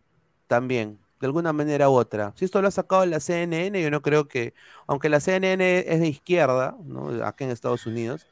también, 0.46 0.98
de 1.20 1.26
alguna 1.26 1.52
manera 1.52 1.90
u 1.90 1.94
otra. 1.94 2.32
Si 2.36 2.44
esto 2.44 2.62
lo 2.62 2.68
ha 2.68 2.70
sacado 2.70 3.04
la 3.06 3.20
CNN, 3.20 3.80
yo 3.80 3.90
no 3.90 4.02
creo 4.02 4.28
que, 4.28 4.54
aunque 4.86 5.08
la 5.08 5.20
CNN 5.20 5.84
es 5.86 6.00
de 6.00 6.08
izquierda, 6.08 6.76
¿no? 6.84 7.08
acá 7.24 7.44
en 7.44 7.50
Estados 7.50 7.86
Unidos, 7.86 8.26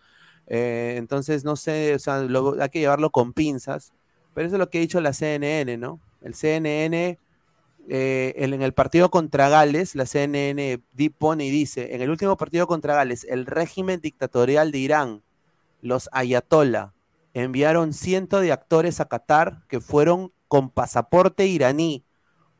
eh, 0.46 0.94
entonces 0.96 1.44
no 1.44 1.56
sé, 1.56 1.94
o 1.94 1.98
sea, 1.98 2.20
hay 2.20 2.68
que 2.70 2.80
llevarlo 2.80 3.10
con 3.10 3.32
pinzas, 3.32 3.92
pero 4.34 4.46
eso 4.46 4.56
es 4.56 4.60
lo 4.60 4.70
que 4.70 4.78
ha 4.78 4.80
dicho 4.80 5.00
la 5.00 5.12
CNN, 5.12 5.76
¿no? 5.76 6.00
El 6.20 6.34
CNN 6.34 7.18
eh, 7.88 8.34
en 8.36 8.62
el 8.62 8.72
partido 8.72 9.10
contra 9.10 9.48
Gales, 9.48 9.94
la 9.94 10.06
CNN 10.06 10.80
pone 11.18 11.46
y 11.46 11.50
dice, 11.50 11.94
en 11.94 12.02
el 12.02 12.10
último 12.10 12.36
partido 12.36 12.66
contra 12.66 12.94
Gales, 12.94 13.26
el 13.28 13.46
régimen 13.46 14.00
dictatorial 14.00 14.72
de 14.72 14.78
Irán, 14.78 15.22
los 15.82 16.08
ayatollah, 16.12 16.92
enviaron 17.34 17.92
cientos 17.92 18.40
de 18.40 18.52
actores 18.52 19.00
a 19.00 19.06
Qatar 19.06 19.62
que 19.68 19.80
fueron 19.80 20.32
con 20.48 20.70
pasaporte 20.70 21.46
iraní, 21.46 22.04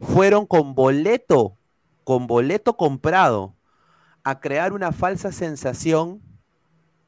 fueron 0.01 0.47
con 0.47 0.75
boleto, 0.75 1.57
con 2.03 2.27
boleto 2.27 2.77
comprado, 2.77 3.55
a 4.25 4.41
crear 4.41 4.73
una 4.73 4.93
falsa 4.93 5.33
sensación 5.33 6.21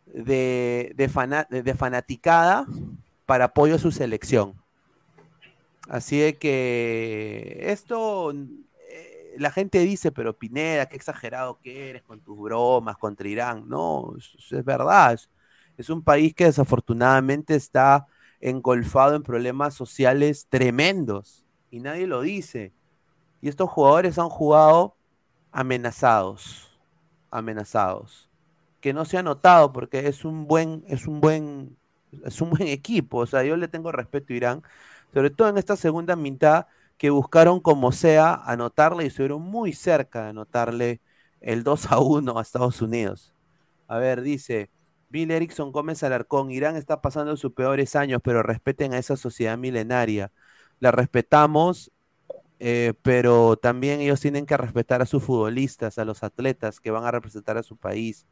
de 0.07 1.75
fanaticada 1.77 2.67
para 3.27 3.47
apoyo 3.47 3.75
a 3.75 3.79
su 3.79 3.91
selección. 3.91 4.55
Así 5.89 6.19
de 6.19 6.37
que 6.37 7.59
esto, 7.61 8.33
eh, 8.33 9.35
la 9.39 9.51
gente 9.51 9.79
dice, 9.81 10.11
pero 10.11 10.37
Pineda, 10.37 10.87
qué 10.87 10.97
exagerado 10.97 11.61
que 11.61 11.91
eres 11.91 12.03
con 12.03 12.21
tus 12.21 12.39
bromas 12.39 12.97
contra 12.97 13.29
Irán. 13.29 13.69
No, 13.69 14.15
es, 14.17 14.65
verdad. 14.65 15.19
Es, 15.77 15.91
un 15.91 16.03
país 16.03 16.35
que 16.35 16.45
desafortunadamente 16.45 17.55
está 17.55 18.07
engolfado 18.41 19.15
en 19.15 19.23
problemas 19.23 19.75
sociales 19.75 20.47
tremendos 20.49 21.45
y 21.71 21.81
nadie 21.81 22.07
lo 22.07 22.21
dice. 22.21 22.73
Y 23.41 23.49
estos 23.49 23.71
jugadores 23.71 24.19
han 24.19 24.29
jugado 24.29 24.97
amenazados, 25.53 26.77
amenazados. 27.31 28.29
Que 28.81 28.93
no 28.93 29.05
se 29.05 29.19
ha 29.19 29.23
notado 29.23 29.73
porque 29.73 30.09
es 30.09 30.25
un 30.25 30.47
buen, 30.47 30.85
es 30.89 31.07
un 31.07 31.21
buen, 31.21 31.77
es 32.25 32.41
un 32.41 32.51
buen 32.51 32.67
equipo. 32.67 33.19
O 33.19 33.27
sea, 33.27 33.45
yo 33.45 33.57
le 33.57 33.69
tengo 33.69 33.93
respeto 33.93 34.33
a 34.33 34.37
Irán 34.37 34.63
sobre 35.13 35.31
todo 35.31 35.49
en 35.49 35.59
esta 35.59 35.77
segunda 35.77 36.17
mitad, 36.17 36.67
que 36.99 37.11
buscaron 37.11 37.61
como 37.61 37.93
sea 37.93 38.35
anotarle 38.35 39.05
y 39.05 39.07
estuvieron 39.09 39.43
muy 39.43 39.73
cerca 39.73 40.25
de 40.25 40.29
anotarle 40.31 41.01
el 41.41 41.63
2 41.63 41.93
a 41.93 41.99
1 42.01 42.39
a 42.39 42.43
Estados 42.43 42.81
Unidos. 42.83 43.35
A 43.89 43.99
ver, 43.99 44.23
dice 44.23 44.71
Bill 45.09 45.31
Erickson 45.31 45.73
Gómez 45.73 46.03
Alarcón, 46.03 46.51
Irán 46.51 46.77
está 46.77 47.01
pasando 47.01 47.37
sus 47.37 47.53
peores 47.53 47.97
años, 47.97 48.21
pero 48.25 48.43
respeten 48.43 48.95
a 48.95 48.99
esa 48.99 49.17
sociedad 49.17 49.57
milenaria. 49.57 50.33
La 50.81 50.91
respetamos, 50.91 51.93
eh, 52.59 52.95
pero 53.03 53.57
también 53.57 54.01
ellos 54.01 54.21
tienen 54.21 54.47
que 54.47 54.57
respetar 54.57 55.03
a 55.03 55.07
sus 55.07 55.23
futbolistas, 55.23 55.99
a 55.99 56.05
los 56.05 56.23
atletas 56.23 56.81
que 56.81 56.91
van 56.91 57.05
a 57.05 57.11
representar 57.11 57.57
a 57.59 57.63
su 57.63 57.77
país. 57.77 58.27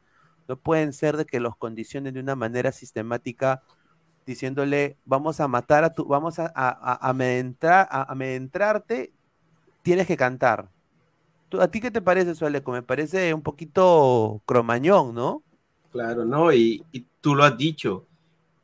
No 0.47 0.57
pueden 0.57 0.93
ser 0.93 1.17
de 1.17 1.25
que 1.25 1.39
los 1.39 1.55
condicionen 1.57 2.13
de 2.13 2.19
una 2.19 2.35
manera 2.35 2.71
sistemática 2.71 3.63
diciéndole, 4.25 4.97
vamos 5.05 5.39
a 5.39 5.47
matar 5.47 5.83
a 5.83 5.93
tu, 5.93 6.05
vamos 6.05 6.39
a, 6.39 6.51
a, 6.55 7.09
a, 7.09 7.13
tienes 9.83 10.07
que 10.07 10.17
cantar. 10.17 10.69
¿A 11.59 11.67
ti 11.67 11.79
qué 11.79 11.91
te 11.91 12.01
parece, 12.01 12.35
Sueleco? 12.35 12.71
Me 12.71 12.81
parece 12.81 13.33
un 13.33 13.41
poquito 13.41 14.41
cromañón, 14.45 15.13
¿no? 15.13 15.43
Claro, 15.91 16.25
no, 16.25 16.51
y, 16.51 16.83
tú 17.21 17.35
lo 17.35 17.43
has 17.43 17.57
dicho. 17.57 18.05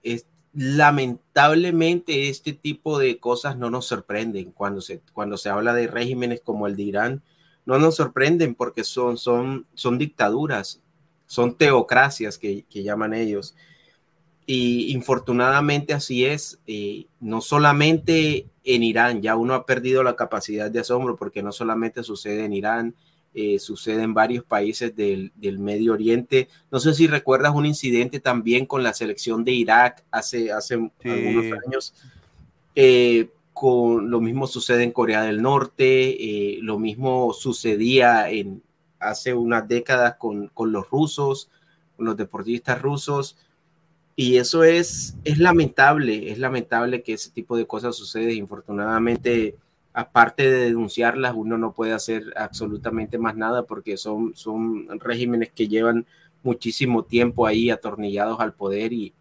Es, 0.03 0.25
lamentablemente 0.53 2.27
este 2.27 2.51
tipo 2.51 2.99
de 2.99 3.19
cosas 3.19 3.57
no 3.57 3.69
nos 3.69 3.85
sorprenden 3.85 4.51
cuando 4.51 4.81
se, 4.81 5.01
cuando 5.13 5.37
se 5.37 5.49
habla 5.49 5.73
de 5.73 5.87
regímenes 5.87 6.41
como 6.41 6.67
el 6.67 6.75
de 6.75 6.83
Irán, 6.83 7.23
no 7.65 7.79
nos 7.79 7.95
sorprenden 7.95 8.55
porque 8.55 8.83
son, 8.83 9.17
son, 9.17 9.65
son 9.75 9.97
dictaduras, 9.97 10.81
son 11.25 11.55
teocracias 11.55 12.37
que, 12.37 12.63
que 12.63 12.83
llaman 12.83 13.13
ellos. 13.13 13.55
Y 14.53 14.91
infortunadamente 14.91 15.93
así 15.93 16.25
es, 16.25 16.59
eh, 16.67 17.05
no 17.21 17.39
solamente 17.39 18.47
en 18.65 18.83
Irán, 18.83 19.21
ya 19.21 19.37
uno 19.37 19.53
ha 19.53 19.65
perdido 19.65 20.03
la 20.03 20.17
capacidad 20.17 20.69
de 20.69 20.81
asombro 20.81 21.15
porque 21.15 21.41
no 21.41 21.53
solamente 21.53 22.03
sucede 22.03 22.43
en 22.43 22.51
Irán, 22.51 22.95
eh, 23.33 23.59
sucede 23.59 24.03
en 24.03 24.13
varios 24.13 24.43
países 24.43 24.93
del, 24.93 25.31
Medio 25.57 25.93
Oriente. 25.93 26.49
No 26.69 26.81
sé 26.81 26.93
si 26.93 27.07
recuerdas 27.07 27.55
un 27.55 27.65
incidente 27.65 28.19
también 28.19 28.65
con 28.65 28.83
la 28.83 28.93
selección 28.93 29.45
de 29.45 29.53
Irak 29.53 30.03
hace, 30.11 30.51
hace 30.51 30.73
algunos 30.73 31.45
años. 31.65 31.93
Eh, 32.75 33.29
con, 33.53 34.11
lo 34.11 34.19
mismo 34.19 34.47
sucede 34.47 34.83
en 34.83 34.91
Corea 34.91 35.21
del 35.21 35.41
Norte, 35.41 36.57
lo 36.61 36.77
mismo 36.77 37.31
sucedía 37.31 38.29
en, 38.29 38.61
hace 38.99 39.33
unas 39.33 39.65
décadas 39.65 40.15
con, 40.17 40.49
con 40.49 40.73
los 40.73 40.89
rusos, 40.89 41.49
con 41.95 42.05
los 42.05 42.17
deportistas 42.17 42.81
rusos. 42.81 43.37
Y 44.21 44.37
eso 44.37 44.63
es, 44.63 45.17
es 45.23 45.39
lamentable, 45.39 46.31
es 46.31 46.37
lamentable 46.37 47.01
que 47.01 47.13
ese 47.13 47.31
tipo 47.31 47.57
de 47.57 47.65
cosas 47.65 47.95
sucede. 47.95 48.35
Infortunadamente, 48.35 49.55
aparte 49.93 50.43
de 50.43 50.65
denunciarlas, 50.65 51.33
uno 51.35 51.57
no 51.57 51.73
puede 51.73 51.93
hacer 51.93 52.31
absolutamente 52.37 53.17
más 53.17 53.35
nada 53.35 53.65
porque 53.65 53.97
son, 53.97 54.35
son 54.35 54.87
regímenes 54.99 55.51
que 55.51 55.67
llevan 55.67 56.05
muchísimo 56.43 57.03
tiempo 57.03 57.47
ahí 57.47 57.71
atornillados 57.71 58.39
al 58.39 58.53
poder. 58.53 58.93
Y 58.93 59.11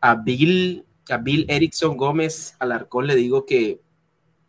a 0.00 0.16
Bill, 0.16 0.84
a 1.08 1.18
Bill 1.18 1.46
Erickson 1.48 1.96
Gómez 1.96 2.56
Alarcón 2.58 3.06
le 3.06 3.14
digo 3.14 3.46
que 3.46 3.80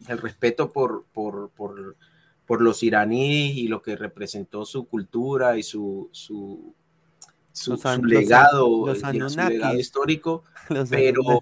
el 0.08 0.18
respeto 0.18 0.72
por, 0.72 1.06
por, 1.14 1.52
por, 1.52 1.96
por 2.48 2.62
los 2.62 2.82
iraníes 2.82 3.56
y 3.58 3.68
lo 3.68 3.84
que 3.84 3.96
representó 3.96 4.66
su 4.66 4.88
cultura 4.88 5.56
y 5.56 5.62
su, 5.62 6.10
su 6.12 6.74
su, 7.52 7.78
legado, 8.04 8.94
histórico, 9.78 10.44
pero, 10.90 11.40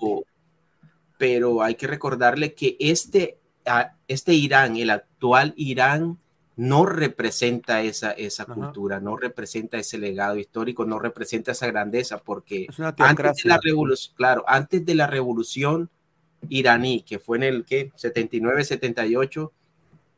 pero 1.17 1.61
hay 1.61 1.75
que 1.75 1.87
recordarle 1.87 2.53
que 2.53 2.77
este, 2.79 3.39
este 4.07 4.33
Irán, 4.33 4.77
el 4.77 4.89
actual 4.89 5.53
Irán, 5.57 6.17
no 6.57 6.87
representa 6.87 7.83
esa, 7.83 8.11
esa 8.11 8.45
cultura, 8.45 8.99
no 8.99 9.15
representa 9.15 9.77
ese 9.77 9.99
legado 9.99 10.37
histórico, 10.37 10.85
no 10.85 10.97
representa 10.97 11.51
esa 11.51 11.67
grandeza, 11.67 12.17
porque 12.17 12.67
antes 12.97 13.43
de 13.43 13.49
la 13.49 13.59
revolución, 13.61 14.15
claro, 14.17 14.43
antes 14.47 14.83
de 14.83 14.95
la 14.95 15.05
revolución 15.05 15.91
iraní, 16.49 17.03
que 17.03 17.19
fue 17.19 17.37
en 17.37 17.43
el 17.43 17.65
que 17.65 17.91
79, 17.95 18.63
78, 18.63 19.53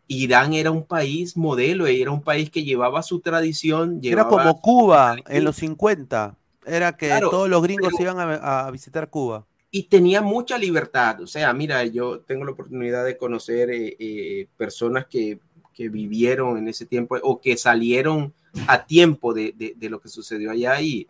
Irán 0.09 0.53
era 0.53 0.71
un 0.71 0.83
país 0.83 1.37
modelo, 1.37 1.87
era 1.87 2.11
un 2.11 2.21
país 2.21 2.49
que 2.49 2.63
llevaba 2.63 3.01
su 3.03 3.19
tradición. 3.21 3.99
era 4.03 4.27
como 4.27 4.59
Cuba 4.59 5.15
en 5.27 5.43
los 5.43 5.55
50, 5.55 6.35
era 6.65 6.97
que 6.97 7.09
todos 7.21 7.47
los 7.47 7.61
gringos 7.61 7.93
iban 7.99 8.17
a, 8.19 8.69
visitar 8.71 9.09
Cuba. 9.09 9.45
Y 9.71 9.83
tenía 9.83 10.21
mucha 10.21 10.57
libertad, 10.57 11.21
o 11.21 11.27
sea, 11.27 11.53
mira, 11.53 11.85
yo 11.85 12.21
tengo 12.21 12.43
la 12.43 12.51
oportunidad 12.51 13.05
de 13.05 13.17
conocer 13.17 13.69
eh, 13.69 13.95
eh, 13.99 14.47
personas 14.57 15.05
que 15.05 15.39
que 15.79 15.87
vivieron 15.87 16.57
en 16.57 16.67
ese 16.67 16.85
tiempo 16.85 17.15
o 17.23 17.39
que 17.39 17.55
salieron 17.55 18.33
a 18.67 18.85
tiempo 18.85 19.33
de, 19.33 19.53
de, 19.77 19.89
lo 19.89 20.01
que 20.01 20.09
sucedió 20.09 20.51
allá 20.51 20.81
y, 20.81 21.07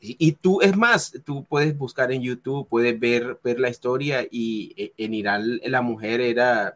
y, 0.00 0.32
tú, 0.32 0.62
es 0.62 0.74
más, 0.78 1.12
tú 1.26 1.44
puedes 1.44 1.76
buscar 1.76 2.10
en 2.10 2.22
YouTube, 2.22 2.66
puedes 2.66 2.98
ver, 2.98 3.38
ver 3.44 3.60
la 3.60 3.68
historia 3.68 4.26
y 4.30 4.72
e, 4.78 4.94
en 4.96 5.12
Irán 5.12 5.60
la 5.62 5.82
mujer 5.82 6.22
era, 6.22 6.74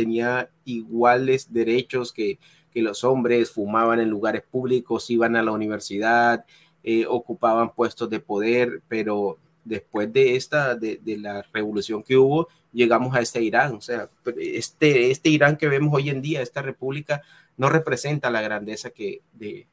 tenía 0.00 0.48
iguales 0.64 1.52
derechos 1.52 2.10
que, 2.10 2.38
que 2.72 2.80
los 2.80 3.04
hombres, 3.04 3.50
fumaban 3.50 4.00
en 4.00 4.08
lugares 4.08 4.42
públicos, 4.50 5.10
iban 5.10 5.36
a 5.36 5.42
la 5.42 5.52
universidad, 5.52 6.46
eh, 6.82 7.04
ocupaban 7.06 7.68
puestos 7.74 8.08
de 8.08 8.18
poder, 8.18 8.80
pero 8.88 9.36
después 9.62 10.10
de 10.10 10.36
esta, 10.36 10.74
de, 10.74 10.98
de, 11.02 11.18
la 11.18 11.42
revolución 11.52 12.02
que 12.02 12.16
hubo, 12.16 12.48
llegamos 12.72 13.14
a 13.14 13.20
este 13.20 13.42
Irán. 13.42 13.74
O 13.74 13.82
sea, 13.82 14.08
este, 14.38 15.10
este 15.10 15.28
Irán 15.28 15.58
que 15.58 15.68
vemos 15.68 15.92
hoy 15.92 16.08
en 16.08 16.22
día, 16.22 16.40
esta 16.40 16.62
república, 16.62 17.20
no 17.58 17.68
representa 17.68 18.30
la 18.30 18.40
grandeza 18.40 18.88
que 18.88 19.20
de, 19.34 19.66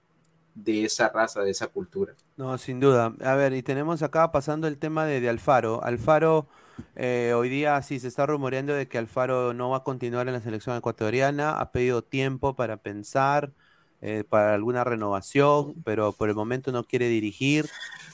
de 0.55 0.83
esa 0.83 1.07
raza, 1.07 1.41
de 1.41 1.51
esa 1.51 1.67
cultura. 1.67 2.15
No, 2.35 2.57
sin 2.57 2.81
duda. 2.81 3.15
A 3.21 3.35
ver, 3.35 3.53
y 3.53 3.63
tenemos 3.63 4.03
acá 4.03 4.29
pasando 4.33 4.67
el 4.67 4.77
tema 4.77 5.05
de, 5.05 5.21
de 5.21 5.29
Alfaro. 5.29 5.81
Alfaro, 5.85 6.47
eh, 6.95 7.33
hoy 7.35 7.49
día 7.49 7.81
sí 7.81 7.99
se 7.99 8.07
está 8.07 8.25
rumoreando 8.25 8.73
de 8.73 8.87
que 8.87 8.97
Alfaro 8.97 9.53
no 9.53 9.69
va 9.69 9.77
a 9.77 9.83
continuar 9.83 10.27
en 10.27 10.33
la 10.33 10.41
selección 10.41 10.75
ecuatoriana, 10.77 11.59
ha 11.59 11.71
pedido 11.71 12.03
tiempo 12.03 12.55
para 12.55 12.77
pensar. 12.77 13.51
Eh, 13.99 14.23
para 14.29 14.53
alguna 14.53 14.83
renovación, 14.83 15.73
pero 15.83 16.13
por 16.13 16.29
el 16.29 16.35
momento 16.35 16.71
no 16.71 16.83
quiere 16.83 17.09
dirigir. 17.09 17.67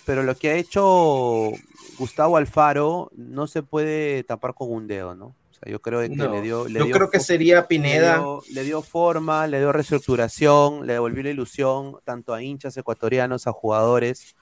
Pero 0.06 0.24
lo 0.24 0.36
que 0.36 0.50
ha 0.50 0.56
hecho 0.56 1.52
Gustavo 1.98 2.38
Alfaro 2.38 3.12
no 3.16 3.48
se 3.48 3.64
puede 3.64 4.24
tapar 4.24 4.54
con 4.54 4.72
un 4.72 4.88
dedo, 4.88 5.14
¿no? 5.14 5.26
O 5.26 5.54
sea, 5.54 5.70
yo 5.70 5.82
creo 5.82 6.00
que 6.00 6.08
le 6.08 6.42
dio. 6.42 6.68
yo 6.68 6.90
creo 6.90 7.10
que 7.10 7.20
sería 7.20 7.68
Pineda. 7.68 8.24
Le 8.50 8.64
dio, 8.64 8.82
forma, 8.82 9.46
le 9.48 9.60
dio 9.60 9.74
reestructuración, 9.74 10.88
le 10.88 10.94
devolvió 10.94 11.24
la 11.24 11.30
ilusión 11.32 11.98
tanto 12.06 12.34
a 12.34 12.42
hinchas 12.42 12.78
ecuatorianos, 12.78 13.46
a 13.48 13.52
jugadores, 13.52 14.36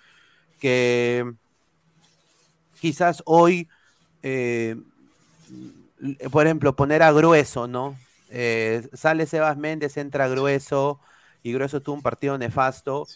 que 0.59 1.25
quizás 2.79 3.23
hoy, 3.25 3.67
eh, 4.23 4.75
por 6.31 6.45
ejemplo, 6.45 6.75
poner 6.75 7.03
a 7.03 7.11
Grueso, 7.11 7.67
¿no? 7.67 7.95
Eh, 8.29 8.87
sale 8.93 9.25
Sebas 9.25 9.57
Méndez, 9.57 9.97
entra 9.97 10.27
Grueso 10.27 10.99
y 11.43 11.53
Grueso 11.53 11.81
tuvo 11.81 11.95
un 11.95 12.01
partido 12.01 12.37
nefasto. 12.37 13.07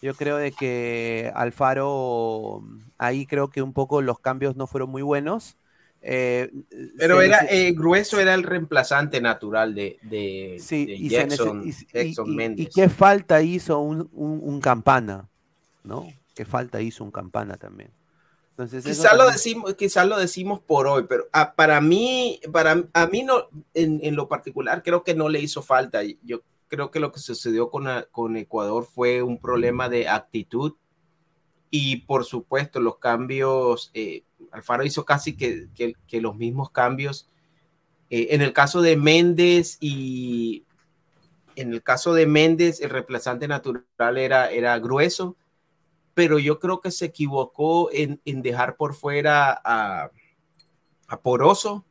Yo 0.00 0.14
creo 0.14 0.36
de 0.36 0.52
que 0.52 1.30
Alfaro, 1.34 2.62
ahí 2.98 3.26
creo 3.26 3.50
que 3.50 3.62
un 3.62 3.72
poco 3.72 4.02
los 4.02 4.18
cambios 4.20 4.56
no 4.56 4.66
fueron 4.66 4.90
muy 4.90 5.02
buenos. 5.02 5.56
Eh, 6.04 6.50
Pero 6.98 7.22
era 7.22 7.46
eh, 7.48 7.72
Grueso 7.72 8.18
era 8.18 8.34
el 8.34 8.42
reemplazante 8.42 9.20
natural 9.20 9.72
de, 9.74 9.98
de, 10.02 10.58
Jackson, 11.08 11.62
y, 11.64 12.66
qué 12.66 12.88
falta 12.88 13.40
hizo 13.40 13.78
un, 13.78 14.60
campana, 14.60 15.28
¿no? 15.84 16.08
¿Qué 16.34 16.44
falta 16.44 16.80
hizo 16.80 17.04
un 17.04 17.12
campana 17.12 17.56
también? 17.56 17.90
Entonces, 18.52 18.84
quizás 18.84 19.16
lo 19.16 19.30
decimos, 19.30 19.74
quizás 19.74 20.06
lo 20.06 20.18
decimos 20.18 20.60
por 20.60 20.86
hoy, 20.86 21.06
pero 21.08 21.26
ah, 21.32 21.54
para 21.54 21.80
mí, 21.80 22.38
para 22.52 22.84
a 22.92 23.06
mí 23.06 23.22
no, 23.22 23.48
en, 23.72 23.98
en, 24.02 24.14
lo 24.14 24.28
particular, 24.28 24.82
creo 24.82 25.02
que 25.02 25.14
no 25.14 25.30
le 25.30 25.40
hizo 25.40 25.62
falta. 25.62 26.02
Yo 26.22 26.42
creo 26.68 26.90
que 26.90 27.00
lo 27.00 27.12
que 27.12 27.18
sucedió 27.18 27.70
con, 27.70 27.86
con 28.10 28.36
Ecuador 28.36 28.84
fue 28.84 29.22
un 29.22 29.38
problema 29.38 29.88
de 29.88 30.08
actitud 30.08 30.74
y 31.70 31.96
por 32.02 32.26
supuesto 32.26 32.80
los 32.80 32.98
cambios, 32.98 33.90
eh, 33.94 34.24
Alfaro 34.50 34.84
hizo 34.84 35.06
casi 35.06 35.34
que, 35.34 35.68
que, 35.74 36.20
los 36.20 36.36
mismos 36.36 36.70
cambios. 36.70 37.30
Eh, 38.10 38.28
en 38.32 38.42
el 38.42 38.52
caso 38.52 38.82
de 38.82 38.98
Méndez 38.98 39.78
y 39.80 40.64
en 41.56 41.72
el 41.72 41.82
caso 41.82 42.12
de 42.12 42.26
Méndez, 42.26 42.82
el 42.82 42.90
reemplazante 42.90 43.48
natural 43.48 44.18
era, 44.18 44.50
era 44.50 44.78
grueso, 44.78 45.36
pero 46.14 46.38
yo 46.38 46.58
creo 46.58 46.80
que 46.80 46.90
se 46.90 47.06
equivocó 47.06 47.90
en, 47.92 48.20
en 48.24 48.42
dejar 48.42 48.76
por 48.76 48.94
fuera 48.94 49.60
a, 49.64 50.10
a, 51.08 51.20
Poroso, 51.20 51.84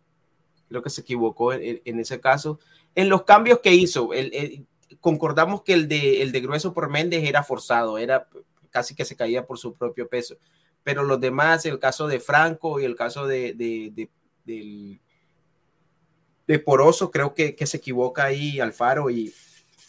creo 0.69 0.81
que 0.81 0.89
se 0.89 1.01
equivocó 1.01 1.53
en, 1.53 1.99
ese 1.99 2.19
caso. 2.19 2.59
En 2.95 3.09
los 3.09 3.23
cambios 3.23 3.59
que 3.59 3.73
hizo, 3.73 4.13
el, 4.13 4.65
concordamos 4.99 5.63
que 5.63 5.73
el 5.73 5.87
de, 5.87 6.21
el 6.21 6.31
de 6.31 6.41
Grueso 6.41 6.73
por 6.73 6.89
Méndez 6.89 7.23
era 7.23 7.43
forzado, 7.43 7.97
era 7.97 8.27
casi 8.69 8.95
que 8.95 9.05
se 9.05 9.15
caía 9.15 9.45
por 9.45 9.57
su 9.57 9.73
propio 9.73 10.07
peso. 10.07 10.37
Pero 10.83 11.03
los 11.03 11.19
demás, 11.19 11.65
el 11.65 11.79
caso 11.79 12.07
de 12.07 12.19
Franco 12.19 12.79
y 12.79 12.85
el 12.85 12.95
caso 12.95 13.27
de, 13.27 13.53
de, 13.53 14.09
de, 14.45 14.99
Poroso, 16.59 17.11
creo 17.11 17.33
que, 17.33 17.55
se 17.65 17.77
equivoca 17.77 18.25
ahí 18.25 18.59
Alfaro 18.59 19.09
y, 19.09 19.33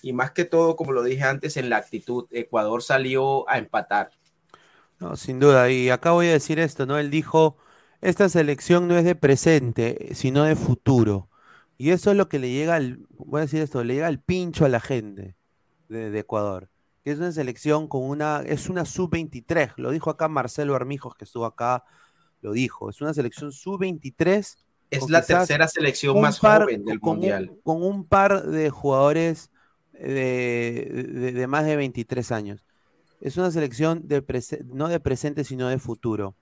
y 0.01 0.13
más 0.13 0.31
que 0.31 0.45
todo, 0.45 0.77
como 0.77 0.93
lo 0.93 1.03
dije 1.03 1.25
antes, 1.25 1.57
en 1.57 1.71
la 1.71 1.79
actitud, 1.79 2.27
Ecuador 2.31 2.83
salió 2.83 3.49
a 3.49 3.59
empatar. 3.59 4.11
No, 5.03 5.17
sin 5.17 5.41
duda. 5.41 5.69
Y 5.69 5.91
acá 5.91 6.13
voy 6.13 6.29
a 6.29 6.33
decir 6.33 6.61
esto, 6.61 6.87
¿no? 6.87 6.97
Él 6.97 7.11
dijo, 7.11 7.57
esta 8.01 8.29
selección 8.29 8.87
no 8.87 8.97
es 8.97 9.05
de 9.05 9.17
presente, 9.17 10.15
sino 10.15 10.45
de 10.45 10.55
futuro. 10.55 11.29
Y 11.77 11.91
eso 11.91 12.13
es 12.13 12.17
lo 12.17 12.29
que 12.29 12.39
le 12.39 12.51
llega 12.51 12.77
al, 12.77 13.01
voy 13.11 13.41
a 13.41 13.43
decir 13.43 13.61
esto, 13.63 13.83
le 13.83 13.95
llega 13.95 14.07
al 14.07 14.21
pincho 14.21 14.65
a 14.65 14.69
la 14.69 14.79
gente 14.79 15.35
de, 15.89 16.17
Ecuador. 16.17 16.69
Que 17.03 17.11
es 17.11 17.19
una 17.19 17.33
selección 17.33 17.89
con 17.89 18.05
una, 18.05 18.43
es 18.47 18.69
una 18.69 18.85
sub-23. 18.85 19.73
Lo 19.77 19.91
dijo 19.91 20.09
acá 20.09 20.29
Marcelo 20.29 20.77
Armijos, 20.77 21.17
que 21.17 21.25
estuvo 21.25 21.47
acá, 21.47 21.83
lo 22.41 22.53
dijo. 22.53 22.89
Es 22.89 23.01
una 23.01 23.13
selección 23.13 23.51
sub-23. 23.51 24.57
Es 24.89 25.11
la 25.11 25.23
tercera 25.23 25.67
selección 25.67 26.21
más 26.21 26.39
joven 26.39 26.85
del 26.85 27.01
Mundial. 27.01 27.51
con 27.65 27.83
un 27.83 28.07
par 28.07 28.47
de 28.47 28.71
jugadores 28.71 29.51
de, 29.95 31.33
de, 31.35 31.47
más 31.49 31.65
de 31.65 31.75
23 31.75 32.31
años. 32.31 32.65
Es 33.23 33.39
una 33.39 33.51
selección 33.51 34.07
de 34.07 34.23
no 34.67 34.89
de 34.89 35.01
presente, 35.01 35.45
sino 35.45 35.69
de 35.69 35.79
futuro. 35.79 36.37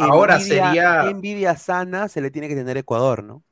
ahora 0.00 0.40
sería. 0.40 1.02
Qué 1.02 1.10
envidia 1.10 1.56
sana 1.56 2.08
se 2.08 2.22
le 2.22 2.30
tiene 2.30 2.48
que 2.48 2.54
tener 2.54 2.78
Ecuador, 2.78 3.22
¿no? 3.22 3.42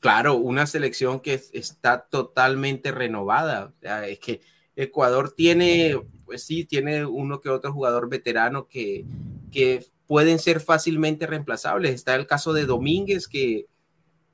Claro, 0.00 0.34
una 0.34 0.66
selección 0.66 1.20
que 1.20 1.40
está 1.52 2.06
totalmente 2.10 2.92
renovada. 2.92 3.72
es 4.06 4.18
que 4.18 4.40
Ecuador 4.76 5.32
tiene, 5.32 6.00
pues 6.24 6.44
sí, 6.44 6.64
tiene 6.64 7.06
uno 7.06 7.40
que 7.40 7.48
otro 7.48 7.72
jugador 7.72 8.08
veterano 8.08 8.68
que, 8.68 9.06
que 9.50 9.86
pueden 10.06 10.38
ser 10.38 10.60
fácilmente 10.60 11.26
reemplazables. 11.26 11.94
Está 11.94 12.14
el 12.14 12.26
caso 12.26 12.52
de 12.52 12.66
Domínguez, 12.66 13.28
que 13.28 13.66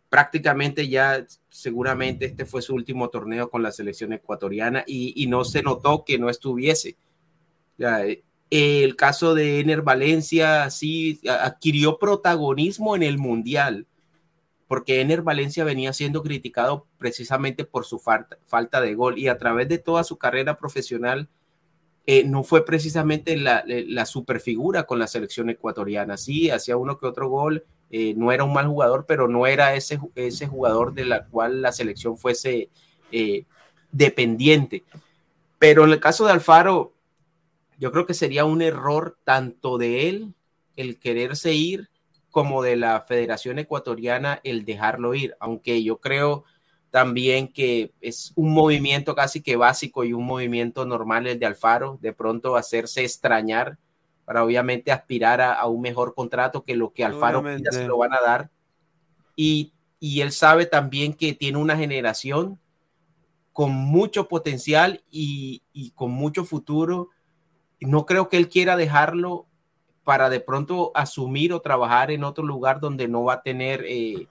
prácticamente 0.09 0.89
ya 0.89 1.27
seguramente 1.49 2.27
este 2.27 2.45
fue 2.45 2.63
su 2.63 2.73
último 2.75 3.11
torneo 3.11 3.51
con 3.51 3.65
la 3.65 3.73
selección 3.73 4.13
ecuatoriana 4.13 4.85
y, 4.87 5.27
no 5.27 5.45
se 5.45 5.63
notó 5.63 6.05
que 6.05 6.19
no 6.19 6.31
estuviese. 6.31 6.97
El 8.51 8.97
caso 8.97 9.35
de 9.35 9.61
Ener 9.61 9.83
Valencia 9.83 10.71
sí 10.71 11.21
adquirió 11.29 11.99
protagonismo 11.99 12.95
en 12.97 13.03
el 13.03 13.19
Mundial 13.19 13.87
porque 14.67 15.01
Ener 15.01 15.23
Valencia 15.23 15.65
venía 15.65 15.93
siendo 15.93 16.23
criticado 16.23 16.87
precisamente 16.99 17.65
por 17.65 17.85
su 17.85 17.99
falta, 17.99 18.81
de 18.81 18.95
gol 18.95 19.19
y 19.19 19.29
a 19.29 19.39
través 19.39 19.69
de 19.69 19.79
toda 19.79 20.05
su 20.05 20.17
carrera 20.17 20.57
profesional 20.57 21.29
eh, 22.07 22.25
no 22.25 22.43
fue 22.43 22.65
precisamente 22.65 23.37
la, 23.37 23.63
la 23.67 24.05
superfigura 24.05 24.85
con 24.85 24.99
la 24.99 25.07
selección 25.07 25.49
ecuatoriana. 25.49 26.17
Sí, 26.17 26.51
hacía 26.51 26.77
uno 26.77 26.99
que 26.99 27.07
otro 27.07 27.29
gol, 27.29 27.65
eh, 27.91 28.15
no 28.17 28.33
era 28.33 28.45
un 28.45 28.53
mal 28.53 28.67
jugador, 28.67 29.05
pero 29.07 29.29
no 29.29 29.47
era 29.47 29.75
ese, 29.75 30.01
ese 30.17 30.47
jugador 30.49 30.93
de 30.93 31.05
la 31.05 31.25
cual 31.27 31.63
la 31.63 31.71
selección 31.71 32.19
fuese 32.19 32.69
eh, 33.13 33.45
dependiente. 33.93 34.83
Pero 35.59 35.85
en 35.85 35.93
el 35.93 36.01
caso 36.01 36.27
de 36.27 36.33
Alfaro, 36.33 36.94
yo 37.79 37.93
creo 37.93 38.07
que 38.07 38.15
sería 38.15 38.45
un 38.45 38.63
error 38.63 39.19
tanto 39.25 39.79
de 39.79 40.09
él 40.09 40.35
el 40.77 40.99
quererse 40.99 41.53
ir 41.53 41.89
como 42.31 42.63
de 42.63 42.77
la 42.77 43.01
Federación 43.03 43.59
Ecuatoriana 43.59 44.41
el 44.43 44.65
dejarlo 44.65 45.15
ir, 45.15 45.37
aunque 45.39 45.83
yo 45.83 46.01
creo 46.01 46.45
también 46.91 47.49
que 47.49 47.93
es 48.01 48.33
un 48.37 48.53
movimiento 48.53 49.15
casi 49.15 49.41
que 49.43 49.57
básico 49.57 50.05
y 50.05 50.13
un 50.13 50.25
movimiento 50.25 50.85
normal 50.85 51.27
el 51.27 51.39
de 51.39 51.47
Alfaro, 51.47 51.99
de 52.01 52.13
pronto 52.13 52.57
hacerse 52.57 53.03
extrañar 53.03 53.79
para 54.25 54.45
obviamente 54.45 54.93
aspirar 54.93 55.41
a, 55.41 55.67
un 55.67 55.81
mejor 55.81 56.15
contrato 56.15 56.65
que 56.65 56.77
lo 56.77 56.93
que 56.93 57.05
Alfaro 57.05 57.43
pida 57.43 57.73
se 57.73 57.87
lo 57.87 57.99
van 57.99 58.13
a 58.13 58.21
dar. 58.21 58.51
Y, 59.37 59.73
y 59.99 60.21
él 60.21 60.33
sabe 60.33 60.67
también 60.67 61.15
que 61.15 61.33
tiene 61.33 61.59
una 61.59 61.77
generación 61.77 62.61
con 63.53 63.73
mucho 63.73 64.29
potencial 64.29 65.03
y, 65.11 65.63
y, 65.73 65.91
con 65.93 66.11
mucho 66.11 66.45
futuro. 66.45 67.11
No 67.81 68.07
creo 68.07 68.29
que 68.29 68.37
él 68.37 68.49
quiera 68.49 68.77
dejarlo 68.77 69.47
para 70.05 70.29
de 70.31 70.41
pronto 70.41 70.93
asumir 70.95 71.53
o 71.53 71.61
trabajar 71.61 72.11
en 72.11 72.25
otro 72.25 72.45
lugar 72.45 72.81
donde 72.81 73.09
no 73.09 73.25
va 73.25 73.35
a 73.35 73.43
tener 73.43 73.85
eh, 73.87 74.29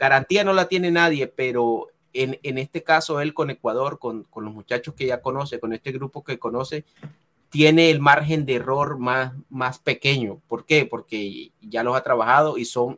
garantía 0.00 0.42
no 0.44 0.54
la 0.54 0.66
tiene 0.66 0.90
nadie, 0.90 1.28
pero 1.28 1.88
en, 2.12 2.40
en 2.42 2.58
este 2.58 2.82
caso 2.82 3.20
él 3.20 3.34
con 3.34 3.50
Ecuador, 3.50 3.98
con, 3.98 4.24
con, 4.24 4.44
los 4.44 4.54
muchachos 4.54 4.94
que 4.94 5.06
ya 5.06 5.20
conoce, 5.20 5.60
con 5.60 5.74
este 5.74 5.92
grupo 5.92 6.24
que 6.24 6.38
conoce, 6.38 6.84
tiene 7.50 7.90
el 7.90 8.00
margen 8.00 8.46
de 8.46 8.54
error 8.54 8.98
más, 8.98 9.34
más 9.50 9.78
pequeño. 9.78 10.40
¿Por 10.48 10.64
qué? 10.64 10.86
Porque 10.86 11.52
ya 11.60 11.82
los 11.82 11.94
ha 11.94 12.02
trabajado 12.02 12.56
y 12.56 12.64
son... 12.64 12.96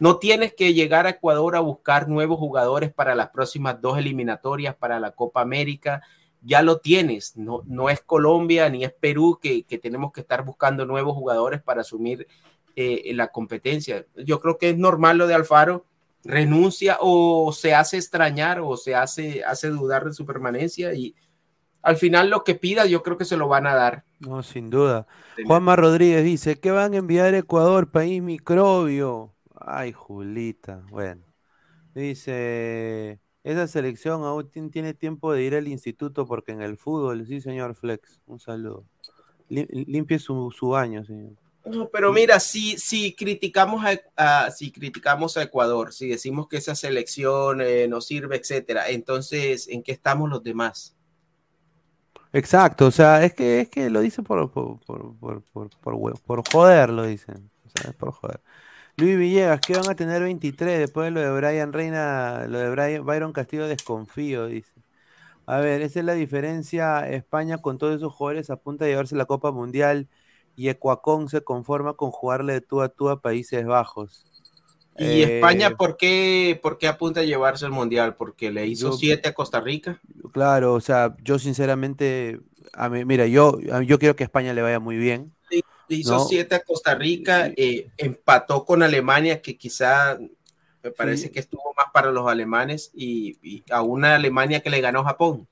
no 0.00 0.16
tienes 0.16 0.54
que 0.54 0.72
llegar 0.72 1.06
a 1.06 1.10
Ecuador 1.10 1.54
a 1.54 1.60
buscar 1.60 2.08
nuevos 2.08 2.38
jugadores 2.38 2.92
para 2.92 3.14
las 3.14 3.28
próximas 3.28 3.80
dos 3.80 3.98
eliminatorias, 3.98 4.74
para 4.74 4.98
la 4.98 5.10
Copa 5.10 5.42
América. 5.42 6.02
Ya 6.42 6.62
lo 6.62 6.78
tienes. 6.78 7.36
No, 7.36 7.62
no 7.66 7.88
es 7.88 8.00
Colombia 8.00 8.68
ni 8.68 8.84
es 8.84 8.92
Perú 8.92 9.38
que, 9.40 9.62
que 9.64 9.78
tenemos 9.78 10.12
que 10.12 10.20
estar 10.20 10.44
buscando 10.44 10.84
nuevos 10.84 11.14
jugadores 11.14 11.62
para 11.62 11.82
asumir 11.82 12.26
eh, 12.74 13.12
la 13.14 13.28
competencia. 13.28 14.06
Yo 14.16 14.40
creo 14.40 14.58
que 14.58 14.70
es 14.70 14.78
normal 14.78 15.18
lo 15.18 15.26
de 15.26 15.34
Alfaro 15.34 15.84
renuncia 16.24 16.98
o 17.00 17.52
se 17.52 17.74
hace 17.74 17.96
extrañar 17.96 18.60
o 18.60 18.76
se 18.76 18.94
hace, 18.94 19.44
hace 19.44 19.68
dudar 19.68 20.04
de 20.04 20.12
su 20.12 20.24
permanencia 20.24 20.94
y 20.94 21.14
al 21.82 21.96
final 21.96 22.30
lo 22.30 22.44
que 22.44 22.54
pida 22.54 22.86
yo 22.86 23.02
creo 23.02 23.16
que 23.16 23.24
se 23.24 23.36
lo 23.36 23.48
van 23.48 23.66
a 23.66 23.74
dar. 23.74 24.04
No, 24.20 24.42
sin 24.42 24.70
duda. 24.70 25.06
Juanma 25.44 25.74
Rodríguez 25.76 26.24
dice, 26.24 26.60
¿qué 26.60 26.70
van 26.70 26.94
a 26.94 26.98
enviar 26.98 27.34
a 27.34 27.38
Ecuador, 27.38 27.90
país 27.90 28.22
microbio? 28.22 29.34
Ay, 29.60 29.92
Julita, 29.92 30.84
bueno. 30.90 31.22
Dice, 31.94 33.20
esa 33.44 33.66
selección 33.66 34.24
aún 34.24 34.50
tiene 34.70 34.94
tiempo 34.94 35.32
de 35.32 35.42
ir 35.42 35.54
al 35.54 35.68
instituto 35.68 36.26
porque 36.26 36.52
en 36.52 36.62
el 36.62 36.76
fútbol, 36.76 37.26
sí 37.26 37.40
señor 37.40 37.74
Flex, 37.74 38.20
un 38.26 38.38
saludo. 38.38 38.84
Limpie 39.48 40.18
su, 40.18 40.50
su 40.56 40.68
baño, 40.68 41.04
señor. 41.04 41.32
No, 41.64 41.88
pero 41.88 42.12
mira, 42.12 42.40
si, 42.40 42.76
si, 42.78 43.14
criticamos 43.14 43.84
a, 44.16 44.50
si 44.50 44.72
criticamos 44.72 45.36
a 45.36 45.42
Ecuador, 45.42 45.92
si 45.92 46.08
decimos 46.08 46.48
que 46.48 46.56
esa 46.56 46.74
selección 46.74 47.60
eh, 47.60 47.86
no 47.88 48.00
sirve, 48.00 48.36
etcétera, 48.36 48.88
entonces, 48.88 49.68
¿en 49.68 49.82
qué 49.82 49.92
estamos 49.92 50.28
los 50.28 50.42
demás? 50.42 50.96
Exacto, 52.32 52.86
o 52.86 52.90
sea, 52.90 53.24
es 53.24 53.34
que, 53.34 53.60
es 53.60 53.68
que 53.68 53.90
lo 53.90 54.00
dicen 54.00 54.24
por, 54.24 54.50
por, 54.50 54.80
por, 54.80 55.42
por, 55.52 56.20
por 56.20 56.48
joder, 56.50 56.90
lo 56.90 57.04
dicen. 57.04 57.50
O 57.64 57.80
sea, 57.80 57.92
por 57.92 58.12
joder. 58.12 58.40
Luis 59.02 59.18
Villegas, 59.18 59.60
¿qué 59.60 59.74
van 59.74 59.90
a 59.90 59.96
tener 59.96 60.22
23 60.22 60.78
después 60.78 61.06
de 61.06 61.10
lo 61.10 61.20
de 61.20 61.32
Brian 61.32 61.72
Reina, 61.72 62.46
lo 62.46 62.60
de 62.60 62.70
Brian, 62.70 63.04
Byron 63.04 63.32
Castillo 63.32 63.66
desconfío, 63.66 64.46
dice. 64.46 64.72
A 65.44 65.58
ver, 65.58 65.82
esa 65.82 65.98
es 65.98 66.04
la 66.04 66.12
diferencia. 66.12 67.08
España 67.10 67.58
con 67.58 67.78
todos 67.78 67.96
esos 67.96 68.12
jugadores 68.12 68.48
apunta 68.48 68.84
a 68.84 68.88
llevarse 68.88 69.16
la 69.16 69.24
Copa 69.24 69.50
Mundial 69.50 70.06
y 70.54 70.68
Ecuacón 70.68 71.28
se 71.28 71.40
conforma 71.40 71.94
con 71.94 72.12
jugarle 72.12 72.52
de 72.52 72.60
tú 72.60 72.80
a 72.80 72.90
tú 72.90 73.08
a 73.08 73.20
Países 73.20 73.66
Bajos. 73.66 74.24
¿Y 74.96 75.22
España 75.22 75.68
eh, 75.68 75.74
por 75.76 75.96
qué, 75.96 76.60
por 76.62 76.78
qué 76.78 76.86
apunta 76.86 77.20
a 77.20 77.24
llevarse 77.24 77.64
el 77.64 77.72
Mundial? 77.72 78.14
¿Porque 78.14 78.52
le 78.52 78.68
hizo 78.68 78.92
siete 78.92 79.30
a 79.30 79.34
Costa 79.34 79.60
Rica? 79.60 80.00
Claro, 80.32 80.74
o 80.74 80.80
sea, 80.80 81.16
yo 81.24 81.40
sinceramente, 81.40 82.38
a 82.72 82.88
mí, 82.88 83.04
mira, 83.04 83.26
yo, 83.26 83.58
yo 83.58 83.98
quiero 83.98 84.14
que 84.14 84.22
España 84.22 84.54
le 84.54 84.62
vaya 84.62 84.78
muy 84.78 84.96
bien. 84.96 85.34
Hizo 85.96 86.18
siete 86.26 86.54
a 86.54 86.62
Costa 86.62 86.94
Rica, 86.94 87.52
eh, 87.56 87.90
empató 87.96 88.64
con 88.64 88.82
Alemania, 88.82 89.40
que 89.40 89.56
quizá 89.56 90.18
me 90.82 90.90
parece 90.90 91.30
que 91.30 91.40
estuvo 91.40 91.74
más 91.76 91.86
para 91.92 92.10
los 92.10 92.28
alemanes, 92.28 92.90
y, 92.94 93.38
y, 93.42 93.64
a 93.70 93.82
una 93.82 94.16
Alemania 94.16 94.60
que 94.60 94.70
le 94.70 94.80
ganó 94.80 95.04
Japón. 95.04 95.48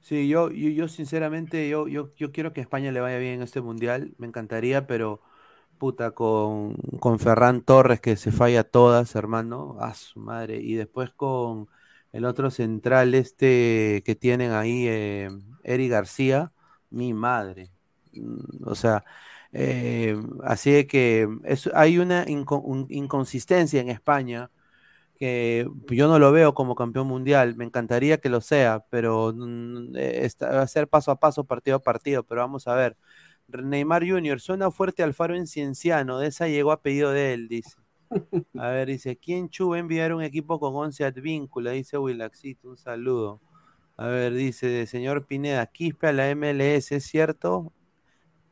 Sí, 0.00 0.28
yo, 0.28 0.50
yo, 0.50 0.88
sinceramente, 0.88 1.68
yo, 1.68 1.88
yo, 1.88 2.14
yo 2.16 2.30
quiero 2.32 2.52
que 2.52 2.60
España 2.60 2.92
le 2.92 3.00
vaya 3.00 3.18
bien 3.18 3.34
en 3.34 3.42
este 3.42 3.60
mundial, 3.60 4.14
me 4.18 4.26
encantaría, 4.26 4.86
pero 4.86 5.20
puta, 5.78 6.12
con, 6.12 6.74
con 7.00 7.18
Ferran 7.18 7.62
Torres 7.62 8.00
que 8.00 8.16
se 8.16 8.32
falla 8.32 8.64
todas, 8.64 9.14
hermano, 9.14 9.76
a 9.80 9.94
su 9.94 10.20
madre, 10.20 10.60
y 10.60 10.74
después 10.74 11.10
con 11.10 11.68
el 12.12 12.24
otro 12.24 12.50
central 12.50 13.14
este 13.14 14.02
que 14.06 14.14
tienen 14.14 14.52
ahí, 14.52 14.86
eh, 14.88 15.28
Eric 15.64 15.90
García, 15.90 16.52
mi 16.90 17.12
madre. 17.12 17.70
Mm, 18.12 18.66
o 18.66 18.74
sea, 18.74 19.04
eh, 19.58 20.16
así 20.44 20.86
que 20.86 21.26
hay 21.74 21.98
una 21.98 22.26
inconsistencia 22.28 23.80
en 23.80 23.88
España 23.88 24.50
que 25.18 25.66
yo 25.88 26.08
no 26.08 26.18
lo 26.18 26.30
veo 26.30 26.52
como 26.54 26.74
campeón 26.74 27.06
mundial, 27.06 27.56
me 27.56 27.64
encantaría 27.64 28.18
que 28.18 28.28
lo 28.28 28.42
sea, 28.42 28.84
pero 28.90 29.32
mm, 29.34 29.96
eh, 29.96 30.28
va 30.42 30.60
a 30.62 30.66
ser 30.66 30.88
paso 30.88 31.10
a 31.10 31.18
paso, 31.18 31.44
partido 31.44 31.76
a 31.76 31.82
partido, 31.82 32.22
pero 32.24 32.42
vamos 32.42 32.68
a 32.68 32.74
ver. 32.74 32.98
Neymar 33.48 34.06
Jr. 34.06 34.40
suena 34.40 34.70
fuerte 34.70 35.02
Alfaro 35.02 35.34
en 35.36 35.46
Cienciano, 35.46 36.18
de 36.18 36.28
esa 36.28 36.48
llegó 36.48 36.72
a 36.72 36.82
pedido 36.82 37.12
de 37.12 37.32
él, 37.34 37.48
dice. 37.48 37.76
A 38.58 38.68
ver, 38.68 38.88
dice, 38.88 39.16
¿quién 39.16 39.48
chuba 39.48 39.78
enviar 39.78 40.14
un 40.14 40.22
equipo 40.22 40.60
con 40.60 40.74
11 40.76 41.04
advíncula? 41.04 41.72
Dice 41.72 41.98
Willaxito, 41.98 42.68
un 42.68 42.76
saludo. 42.76 43.40
A 43.96 44.08
ver, 44.08 44.34
dice, 44.34 44.86
señor 44.86 45.26
Pineda, 45.26 45.66
Quispe 45.66 46.08
a 46.08 46.12
la 46.12 46.28
MLS, 46.34 46.92
¿es 46.92 47.04
cierto? 47.06 47.72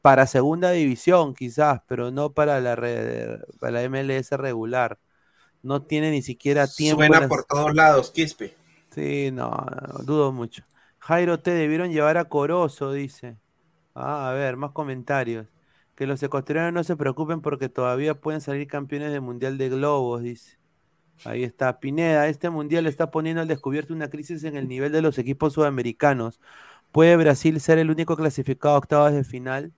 Para 0.04 0.26
segunda 0.26 0.70
división 0.70 1.32
quizás, 1.32 1.80
pero 1.88 2.10
no 2.10 2.34
para 2.34 2.60
la, 2.60 2.76
para 3.58 3.70
la 3.70 3.88
MLS 3.88 4.32
regular 4.32 4.98
no 5.62 5.80
tiene 5.80 6.10
ni 6.10 6.20
siquiera 6.20 6.66
tiempo. 6.66 7.02
Suena 7.02 7.26
por 7.26 7.44
todos 7.44 7.74
lados, 7.74 8.10
Quispe. 8.10 8.54
Sí, 8.90 9.30
no, 9.32 9.50
dudo 10.02 10.30
mucho. 10.30 10.62
Jairo 10.98 11.40
te 11.40 11.52
debieron 11.52 11.90
llevar 11.90 12.18
a 12.18 12.26
Corozo, 12.26 12.92
dice. 12.92 13.38
Ah, 13.94 14.28
a 14.28 14.34
ver, 14.34 14.58
más 14.58 14.72
comentarios. 14.72 15.46
Que 15.94 16.06
los 16.06 16.22
ecuatorianos 16.22 16.74
no 16.74 16.84
se 16.84 16.96
preocupen 16.96 17.40
porque 17.40 17.70
todavía 17.70 18.12
pueden 18.12 18.42
salir 18.42 18.66
campeones 18.66 19.10
del 19.10 19.22
Mundial 19.22 19.56
de 19.56 19.70
Globos, 19.70 20.22
dice. 20.22 20.58
Ahí 21.24 21.44
está. 21.44 21.80
Pineda, 21.80 22.28
este 22.28 22.50
Mundial 22.50 22.86
está 22.86 23.10
poniendo 23.10 23.40
al 23.40 23.48
descubierto 23.48 23.94
una 23.94 24.10
crisis 24.10 24.44
en 24.44 24.54
el 24.54 24.68
nivel 24.68 24.92
de 24.92 25.00
los 25.00 25.16
equipos 25.16 25.54
sudamericanos. 25.54 26.40
¿Puede 26.92 27.16
Brasil 27.16 27.58
ser 27.58 27.78
el 27.78 27.90
único 27.90 28.16
clasificado 28.16 28.74
a 28.74 28.78
octavas 28.78 29.14
de 29.14 29.24
final? 29.24 29.72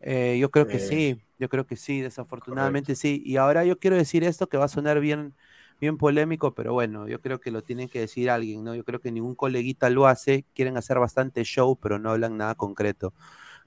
Eh, 0.00 0.38
yo 0.40 0.50
creo 0.50 0.68
que 0.68 0.78
eh, 0.78 0.80
sí, 0.80 1.20
yo 1.38 1.48
creo 1.48 1.66
que 1.66 1.76
sí, 1.76 2.00
desafortunadamente 2.00 2.94
sí. 2.96 3.22
Y 3.24 3.36
ahora 3.36 3.64
yo 3.64 3.78
quiero 3.78 3.96
decir 3.96 4.24
esto 4.24 4.48
que 4.48 4.56
va 4.56 4.64
a 4.66 4.68
sonar 4.68 5.00
bien, 5.00 5.34
bien 5.80 5.98
polémico, 5.98 6.54
pero 6.54 6.72
bueno, 6.72 7.08
yo 7.08 7.20
creo 7.20 7.40
que 7.40 7.50
lo 7.50 7.62
tienen 7.62 7.88
que 7.88 8.00
decir 8.00 8.30
alguien, 8.30 8.64
¿no? 8.64 8.74
Yo 8.74 8.84
creo 8.84 9.00
que 9.00 9.12
ningún 9.12 9.34
coleguita 9.34 9.90
lo 9.90 10.06
hace, 10.06 10.46
quieren 10.54 10.76
hacer 10.76 10.98
bastante 10.98 11.44
show, 11.44 11.78
pero 11.80 11.98
no 11.98 12.10
hablan 12.10 12.36
nada 12.38 12.54
concreto. 12.54 13.14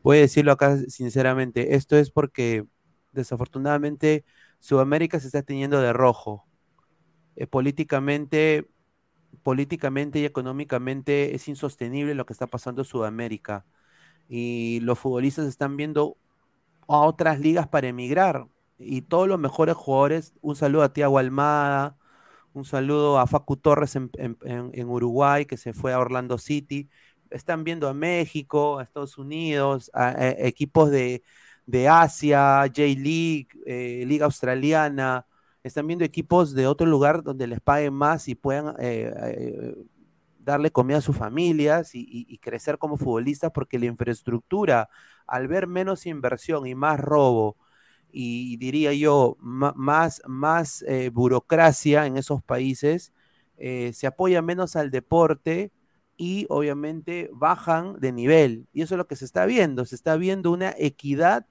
Voy 0.04 0.18
a 0.20 0.22
decirlo 0.22 0.52
acá 0.54 0.78
sinceramente, 0.90 1.76
esto 1.76 1.98
es 1.98 2.12
porque 2.12 2.66
desafortunadamente 3.14 4.26
Sudamérica 4.60 5.20
se 5.20 5.28
está 5.28 5.44
teniendo 5.44 5.82
de 5.82 5.94
rojo. 5.94 6.48
Eh, 7.36 7.48
políticamente, 7.48 8.70
políticamente 9.44 10.20
y 10.20 10.26
económicamente 10.26 11.36
es 11.36 11.48
insostenible 11.48 12.16
lo 12.16 12.26
que 12.26 12.34
está 12.34 12.48
pasando 12.48 12.82
en 12.82 12.86
Sudamérica. 12.88 13.66
Y 14.30 14.80
los 14.82 15.00
futbolistas 15.00 15.46
están 15.48 15.78
viendo 15.78 16.18
a 16.88 16.98
otras 17.00 17.40
ligas 17.40 17.68
para 17.68 17.88
emigrar. 17.88 18.48
Y 18.78 19.02
todos 19.02 19.28
los 19.28 19.40
mejores 19.40 19.76
jugadores, 19.76 20.34
un 20.42 20.56
saludo 20.56 20.84
a 20.84 20.94
Tiago 20.94 21.18
Almada, 21.18 21.98
un 22.54 22.66
saludo 22.66 23.20
a 23.20 23.28
Facu 23.28 23.58
Torres 23.58 23.96
en, 23.96 24.90
Uruguay, 24.90 25.46
que 25.46 25.58
se 25.58 25.74
fue 25.74 25.94
a 25.94 26.00
Orlando 26.00 26.38
City. 26.38 26.90
Están 27.30 27.64
viendo 27.64 27.88
a 27.88 27.94
México, 27.94 28.80
a 28.80 28.84
Estados 28.84 29.18
Unidos, 29.18 29.90
a, 29.94 30.14
equipos 30.38 30.92
de, 30.92 31.24
Asia, 31.90 32.62
J-League, 32.68 33.48
eh, 33.66 34.04
Liga 34.06 34.26
Australiana. 34.26 35.26
Están 35.64 35.88
viendo 35.88 36.06
equipos 36.06 36.54
de 36.54 36.68
otro 36.68 36.86
lugar 36.86 37.24
donde 37.24 37.48
les 37.48 37.62
paguen 37.62 37.94
más 37.94 38.28
y 38.28 38.36
puedan 38.36 38.76
eh, 38.80 39.14
eh, 39.16 39.76
darle 40.44 40.72
comida 40.72 40.98
a 40.98 41.02
sus 41.02 41.18
familias 41.18 41.92
y, 41.94 42.38
crecer 42.40 42.78
como 42.78 42.98
futbolistas, 42.98 43.52
porque 43.52 43.80
la 43.80 43.86
infraestructura, 43.86 44.90
al 45.28 45.48
ver 45.48 45.68
menos 45.68 46.06
inversión 46.06 46.68
y 46.68 46.76
más 46.76 47.00
robo, 47.00 47.58
y 48.12 48.58
diría 48.58 48.94
yo, 48.94 49.38
más, 49.40 50.22
más 50.28 50.84
eh, 50.84 51.10
burocracia 51.10 52.06
en 52.06 52.18
esos 52.18 52.44
países, 52.44 53.12
eh, 53.58 53.92
se 53.94 54.08
apoya 54.08 54.42
menos 54.42 54.76
al 54.76 54.92
deporte 54.92 55.72
y 56.18 56.46
obviamente 56.50 57.30
bajan 57.34 58.00
de 58.00 58.12
nivel. 58.12 58.68
Y 58.74 58.82
eso 58.84 58.96
es 58.96 58.98
lo 58.98 59.08
que 59.08 59.16
se 59.16 59.26
está 59.26 59.46
viendo, 59.46 59.86
se 59.86 59.96
está 59.96 60.16
viendo 60.16 60.52
una 60.52 60.74
equidad, 60.78 61.48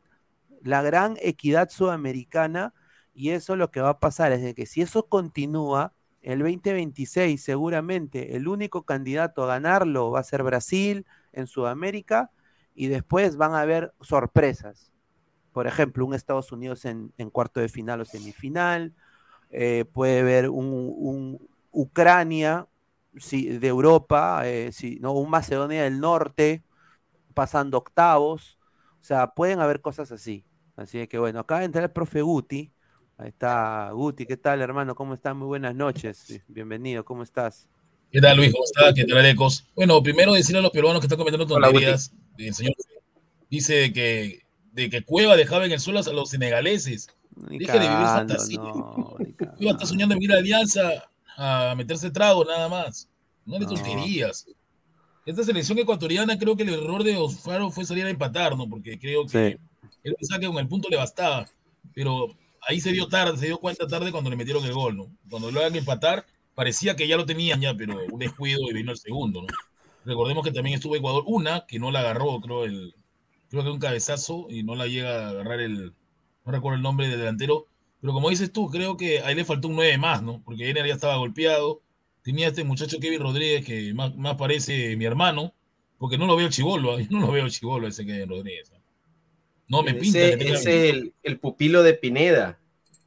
la 0.63 0.83
gran 0.83 1.17
equidad 1.21 1.71
sudamericana, 1.71 2.75
y 3.15 3.31
eso 3.31 3.57
lo 3.57 3.71
que 3.71 3.81
va 3.81 3.91
a 3.91 4.01
pasar 4.01 4.33
es 4.33 4.43
de 4.43 4.55
que 4.55 4.67
si 4.67 4.83
eso 4.83 5.09
continúa, 5.09 5.95
el 6.23 6.39
2026 6.39 7.43
seguramente 7.43 8.37
el 8.37 8.49
único 8.49 8.85
candidato 8.85 9.43
a 9.43 9.49
ganarlo 9.49 10.11
va 10.11 10.21
a 10.21 10.25
ser 10.25 10.43
Brasil 10.43 11.05
en 11.33 11.47
Sudamérica 11.47 12.31
y 12.75 12.87
después 12.87 13.37
van 13.37 13.55
a 13.55 13.61
haber 13.61 13.93
sorpresas. 14.01 14.93
Por 15.53 15.67
ejemplo, 15.67 16.07
un 16.07 16.15
Estados 16.15 16.53
Unidos 16.53 16.85
en, 16.85 17.13
cuarto 17.31 17.61
de 17.61 17.69
final 17.69 18.01
o 18.01 18.05
semifinal, 18.05 18.95
eh, 19.51 19.85
puede 19.93 20.21
haber 20.21 20.49
un, 20.49 21.39
Ucrania 21.71 22.67
de 23.13 23.67
Europa, 23.67 24.43
eh, 24.45 24.71
¿no? 25.01 25.13
un 25.13 25.29
Macedonia 25.31 25.85
del 25.85 26.01
Norte 26.01 26.63
pasando 27.35 27.79
octavos, 27.79 28.59
o 29.01 29.05
sea, 29.05 29.29
pueden 29.35 29.61
haber 29.61 29.81
cosas 29.81 30.13
así. 30.13 30.45
Así 30.77 31.07
que 31.09 31.19
bueno, 31.19 31.41
acá 31.41 31.65
entra 31.65 31.83
el 31.83 31.91
profe 31.91 32.23
Guti, 32.23 32.73
Ahí 33.23 33.29
está 33.29 33.93
Guti, 33.93 34.27
¿qué 34.27 34.37
tal 34.37 34.61
hermano? 34.63 34.97
¿Cómo 34.97 35.15
estás? 35.15 35.37
Muy 35.37 35.47
buenas 35.47 35.77
noches. 35.77 36.43
Bienvenido, 36.49 37.05
¿cómo 37.05 37.23
estás? 37.23 37.69
¿Qué 38.11 38.21
tal 38.21 38.37
Luis? 38.37 38.51
¿Cómo 38.51 38.65
estás? 38.65 38.95
¿Qué 38.95 39.05
tal 39.05 39.25
Ecos? 39.25 39.65
Bueno, 39.77 40.03
primero 40.03 40.33
decirle 40.33 40.59
a 40.59 40.63
los 40.63 40.73
peruanos 40.73 41.01
que 41.01 41.07
están 41.07 41.19
cometiendo 41.19 41.47
tonterías. 41.47 42.13
el 42.37 42.53
señor 42.53 42.75
dice 43.49 43.93
que 43.93 44.41
de 44.73 44.91
que 44.91 45.05
Cueva 45.05 45.37
dejaba 45.37 45.67
en 45.67 45.71
el 45.71 45.79
suelo 45.79 46.01
a 46.01 46.13
los 46.13 46.31
senegaleses. 46.31 47.11
Deje 47.37 47.73
de 47.73 47.89
vivir 47.89 48.07
fantasía. 48.07 48.59
No, 48.59 49.17
Cueva 49.57 49.71
está 49.71 49.87
soñando 49.87 50.17
en 50.17 50.23
ir 50.23 50.33
a 50.33 50.39
Alianza 50.39 51.09
a 51.37 51.75
meterse 51.77 52.11
trago 52.11 52.45
nada 52.45 52.69
más. 52.69 53.09
No 53.47 53.57
de 53.61 53.67
tonterías. 53.67 54.47
Esta 55.25 55.45
selección 55.45 55.79
ecuatoriana 55.79 56.37
creo 56.37 56.57
que 56.57 56.65
el 56.65 56.75
error 56.75 57.05
de 57.05 57.17
Osfaro 57.17 57.71
fue 57.71 57.85
salir 57.85 58.05
a 58.05 58.11
empatar, 58.11 58.57
¿no? 58.57 58.69
Porque 58.69 58.99
creo 58.99 59.25
que 59.27 59.61
él 60.03 60.15
pensaba 60.19 60.41
que 60.41 60.49
con 60.49 60.59
el 60.59 60.67
punto 60.67 60.89
le 60.89 60.97
bastaba. 60.97 61.47
Pero 61.95 62.35
ahí 62.69 62.81
se 62.81 62.93
dio 62.93 63.09
tarde, 63.09 63.39
se 63.39 63.47
dio 63.47 63.59
cuenta 63.59 63.87
tarde 63.87 64.13
cuando 64.13 64.31
le 64.31 64.37
metieron 64.37 64.65
el 64.65 64.73
gol, 64.73 64.97
¿no? 64.97 65.17
Cuando 65.29 65.51
lo 65.51 65.61
hagan 65.61 65.77
empatar, 65.77 66.27
parecía 66.55 66.97
que 66.97 67.07
ya 67.07 67.17
lo 67.17 67.27
tenían 67.27 67.61
ya, 67.61 67.75
pero 67.75 67.99
un 68.11 68.19
descuido 68.19 68.61
y 68.69 68.73
vino 68.73 68.93
el 68.93 68.99
segundo, 68.99 69.43
¿no? 69.43 69.49
Recordemos 70.05 70.45
que 70.45 70.53
también 70.53 70.75
estuvo 70.75 70.97
Ecuador 70.97 71.25
una, 71.27 71.65
que 71.67 71.79
no 71.79 71.91
la 71.91 72.01
agarró, 72.01 72.41
creo, 72.41 72.65
el, 72.65 72.95
creo 73.51 73.63
que 73.63 73.71
un 73.71 73.79
cabezazo 73.79 74.47
y 74.51 74.63
no 74.63 74.75
la 74.75 74.87
llega 74.87 75.27
a 75.27 75.31
agarrar 75.31 75.61
el, 75.61 75.95
no 76.45 76.53
recuerdo 76.53 76.77
el 76.77 76.83
nombre 76.83 77.09
del 77.09 77.19
delantero, 77.19 77.67
pero 78.01 78.13
como 78.13 78.31
dices 78.31 78.53
tú, 78.53 78.69
creo 78.69 78.97
que 78.97 79.21
ahí 79.21 79.35
le 79.35 79.45
faltó 79.45 79.69
un 79.69 79.77
9 79.77 79.97
más, 79.99 80.23
¿no? 80.23 80.43
Porque 80.45 80.69
Ener 80.69 80.87
ya 80.87 80.95
estaba 80.95 81.17
golpeado, 81.17 81.83
tenía 82.23 82.49
este 82.49 82.65
muchacho 82.65 82.99
Kevin 82.99 83.21
Rodríguez 83.21 83.65
que 83.65 83.95
más, 83.95 84.15
más 84.17 84.37
parece 84.37 84.97
mi 84.97 85.05
hermano, 85.05 85.55
porque 85.99 86.19
no 86.19 86.27
lo 86.27 86.35
veo 86.35 86.49
chivolo, 86.49 86.99
no 87.11 87.21
lo 87.21 87.31
veo 87.31 87.49
chivolo 87.49 87.87
ese 87.87 88.05
Kevin 88.05 88.29
Rodríguez. 88.29 88.73
¿no? 88.73 88.82
No, 89.69 89.83
me 89.83 89.95
pinta. 89.95 90.19
Ese 90.19 90.91
es 90.91 91.05
el, 91.23 91.39
pupilo 91.39 91.83
de 91.83 91.95
Pineda. 91.95 92.59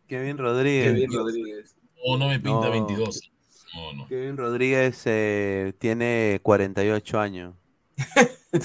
Kevin 0.07 0.37
Rodríguez. 0.37 0.93
Kevin 0.93 1.11
Rodríguez. 1.11 1.75
No, 2.05 2.17
no 2.17 2.27
me 2.27 2.39
pinta 2.39 2.69
22. 2.69 3.21
No, 3.95 4.07
Kevin 4.07 4.37
Rodríguez 4.37 5.01
eh, 5.05 5.73
tiene 5.79 6.39
48 6.41 7.19
años. 7.19 7.55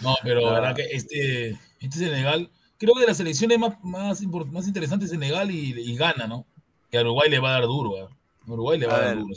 no, 0.00 0.16
pero 0.22 0.40
la 0.40 0.52
verdad 0.52 0.76
que 0.76 0.84
este, 0.84 1.50
este 1.80 1.98
Senegal, 1.98 2.50
creo 2.78 2.94
que 2.94 3.00
de 3.00 3.06
las 3.06 3.16
selecciones 3.16 3.58
más, 3.58 3.82
más, 3.82 4.22
más 4.22 4.66
interesantes 4.66 5.10
Senegal 5.10 5.50
y, 5.50 5.72
y 5.78 5.96
gana, 5.96 6.26
¿no? 6.26 6.46
Que 6.90 6.98
a 6.98 7.00
Uruguay 7.00 7.28
le 7.28 7.40
va 7.40 7.50
a 7.50 7.52
dar 7.60 7.64
duro. 7.64 7.96
¿eh? 7.98 8.08
Uruguay 8.46 8.78
le 8.78 8.86
va 8.86 8.96
a, 8.96 9.00
dar 9.00 9.18
duro. 9.18 9.34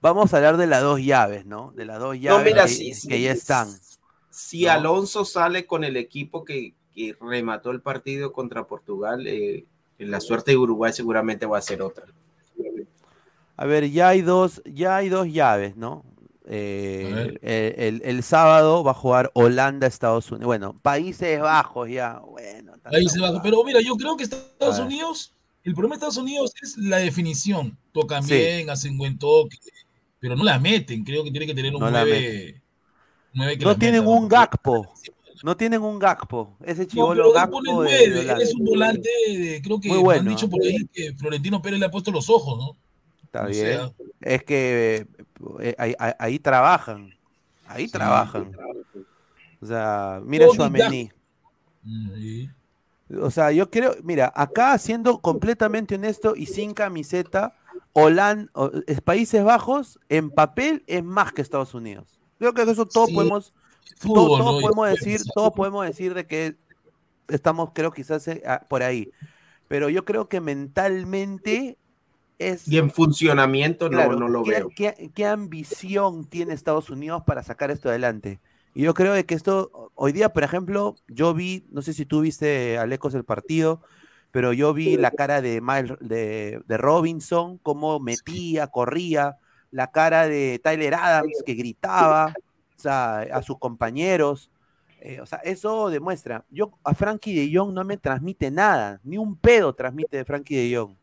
Vamos 0.00 0.32
a 0.32 0.36
hablar 0.36 0.56
de 0.56 0.66
las 0.66 0.82
dos 0.82 1.00
llaves, 1.00 1.44
¿no? 1.44 1.72
De 1.72 1.84
las 1.84 1.98
dos 1.98 2.18
llaves 2.18 3.06
que 3.06 3.20
ya 3.20 3.32
están 3.32 3.68
si 4.38 4.68
Alonso 4.68 5.24
sale 5.24 5.66
con 5.66 5.82
el 5.82 5.96
equipo 5.96 6.44
que, 6.44 6.74
remató 7.20 7.70
el 7.70 7.80
partido 7.80 8.32
contra 8.32 8.66
Portugal, 8.66 9.26
eh, 9.28 9.66
la 9.98 10.20
suerte 10.20 10.50
de 10.52 10.56
Uruguay 10.56 10.92
seguramente 10.92 11.46
va 11.46 11.58
a 11.58 11.62
ser 11.62 11.80
otra. 11.80 12.04
A 13.56 13.66
ver, 13.66 13.88
ya 13.90 14.08
hay 14.08 14.22
dos, 14.22 14.62
ya 14.64 14.96
hay 14.96 15.08
dos 15.08 15.28
llaves, 15.28 15.76
¿no? 15.76 16.04
Eh, 16.44 18.00
el, 18.02 18.22
sábado 18.24 18.82
va 18.82 18.92
a 18.92 18.94
jugar 18.94 19.30
Holanda, 19.34 19.86
Estados 19.86 20.30
Unidos. 20.30 20.46
Bueno, 20.46 20.78
Países 20.80 21.40
Bajos 21.40 21.88
ya. 21.88 22.20
Bueno, 22.20 22.72
Países 22.82 23.20
Bajos. 23.20 23.40
Pero 23.42 23.62
mira, 23.62 23.80
yo 23.80 23.96
creo 23.96 24.16
que 24.16 24.24
Estados 24.24 24.78
Unidos, 24.80 25.34
el 25.62 25.74
problema 25.74 25.94
de 25.94 25.98
Estados 25.98 26.16
Unidos 26.16 26.52
es 26.62 26.76
la 26.78 26.98
definición. 26.98 27.76
Tocan 27.92 28.26
bien, 28.26 28.70
hacen 28.70 28.98
buen 28.98 29.18
toque, 29.18 29.58
pero 30.18 30.34
no 30.34 30.42
la 30.42 30.58
meten. 30.58 31.04
Creo 31.04 31.22
que 31.22 31.30
tiene 31.30 31.46
que 31.46 31.54
tener 31.54 31.74
un 31.74 31.80
no 31.80 31.90
no 33.32 33.76
tienen 33.76 34.06
un 34.06 34.28
Gakpo. 34.28 34.86
No 35.44 35.56
tienen 35.56 35.82
un 35.82 35.98
Gakpo. 35.98 36.56
Ese 36.64 36.86
chivolo 36.86 37.24
no, 37.24 37.32
Gakpo. 37.32 37.84
es 37.84 38.54
un 38.54 38.64
volante, 38.64 39.08
creo 39.62 39.80
que 39.80 39.88
Muy 39.88 40.14
han 40.16 40.26
dicho 40.26 40.48
por 40.48 40.62
ahí 40.62 40.86
que 40.92 41.14
Florentino 41.14 41.62
Pérez 41.62 41.78
le 41.78 41.86
ha 41.86 41.90
puesto 41.90 42.10
los 42.10 42.28
ojos, 42.28 42.58
¿no? 42.58 42.76
Está 43.24 43.46
bien. 43.46 43.92
Es 44.20 44.42
que 44.42 45.06
eh, 45.60 45.74
ahí, 46.18 46.38
trabajan. 46.38 47.14
Ahí 47.66 47.88
trabajan. 47.88 48.52
O 49.60 49.66
sea, 49.66 50.20
mira 50.24 50.46
su 50.48 50.62
Amení. 50.62 51.10
O 53.20 53.30
sea, 53.30 53.52
yo 53.52 53.70
creo, 53.70 53.94
mira, 54.02 54.32
acá 54.34 54.76
siendo 54.78 55.20
completamente 55.20 55.94
honesto 55.94 56.34
y 56.36 56.46
sin 56.46 56.74
camiseta, 56.74 57.54
Holanda, 57.92 58.50
Países 59.04 59.42
Bajos 59.42 59.98
en 60.08 60.30
papel 60.30 60.84
es 60.86 61.02
más 61.02 61.32
que 61.32 61.42
Estados 61.42 61.74
Unidos. 61.74 62.17
Creo 62.38 62.54
que 62.54 62.62
eso 62.62 62.86
todos 62.86 63.10
podemos, 63.10 63.52
todos, 64.00 64.62
podemos 64.62 64.88
decir, 64.90 65.20
todos 65.34 65.52
podemos 65.52 65.84
decir 65.84 66.14
de 66.14 66.26
que 66.26 66.56
estamos, 67.28 67.70
creo, 67.74 67.90
quizás 67.90 68.26
eh, 68.28 68.42
por 68.68 68.82
ahí. 68.82 69.10
Pero 69.66 69.88
yo 69.88 70.04
creo 70.04 70.28
que 70.28 70.40
mentalmente 70.40 71.76
es. 72.38 72.66
Y 72.68 72.78
en 72.78 72.90
funcionamiento 72.90 73.90
no, 73.90 74.12
no 74.12 74.28
lo 74.28 74.44
veo. 74.44 74.70
Qué, 74.74 75.26
ambición 75.26 76.24
tiene 76.26 76.54
Estados 76.54 76.90
Unidos 76.90 77.22
para 77.26 77.42
sacar 77.42 77.70
esto 77.70 77.88
adelante? 77.88 78.40
Y 78.72 78.82
yo 78.82 78.94
creo 78.94 79.14
que 79.26 79.34
esto, 79.34 79.90
hoy 79.96 80.12
día, 80.12 80.32
por 80.32 80.44
ejemplo, 80.44 80.94
yo 81.08 81.34
vi, 81.34 81.66
no 81.70 81.82
sé 81.82 81.92
si 81.92 82.06
tú 82.06 82.20
viste, 82.20 82.78
Alecos, 82.78 83.14
el 83.14 83.24
partido, 83.24 83.82
pero 84.30 84.52
yo 84.52 84.72
vi 84.72 84.96
la 84.96 85.10
cara 85.10 85.42
de, 85.42 85.60
de, 86.00 86.62
de 86.64 86.76
Robinson, 86.76 87.58
cómo 87.58 87.98
metía, 87.98 88.68
corría 88.68 89.38
la 89.70 89.90
cara 89.90 90.28
de 90.28 90.60
Tyler 90.62 90.94
Adams 90.94 91.42
que 91.44 91.54
gritaba 91.54 92.34
a 92.84 93.42
sus 93.42 93.58
compañeros. 93.58 94.50
Eh, 95.00 95.20
o 95.20 95.26
sea, 95.26 95.38
eso 95.38 95.90
demuestra. 95.90 96.44
Yo 96.50 96.72
a 96.82 96.94
Frankie 96.94 97.34
de 97.34 97.56
Jong 97.56 97.72
no 97.72 97.84
me 97.84 97.96
transmite 97.96 98.50
nada, 98.50 99.00
ni 99.04 99.16
un 99.16 99.36
pedo 99.36 99.72
transmite 99.74 100.16
de 100.16 100.24
Frankie 100.24 100.56
de 100.56 100.76
Jong. 100.76 100.96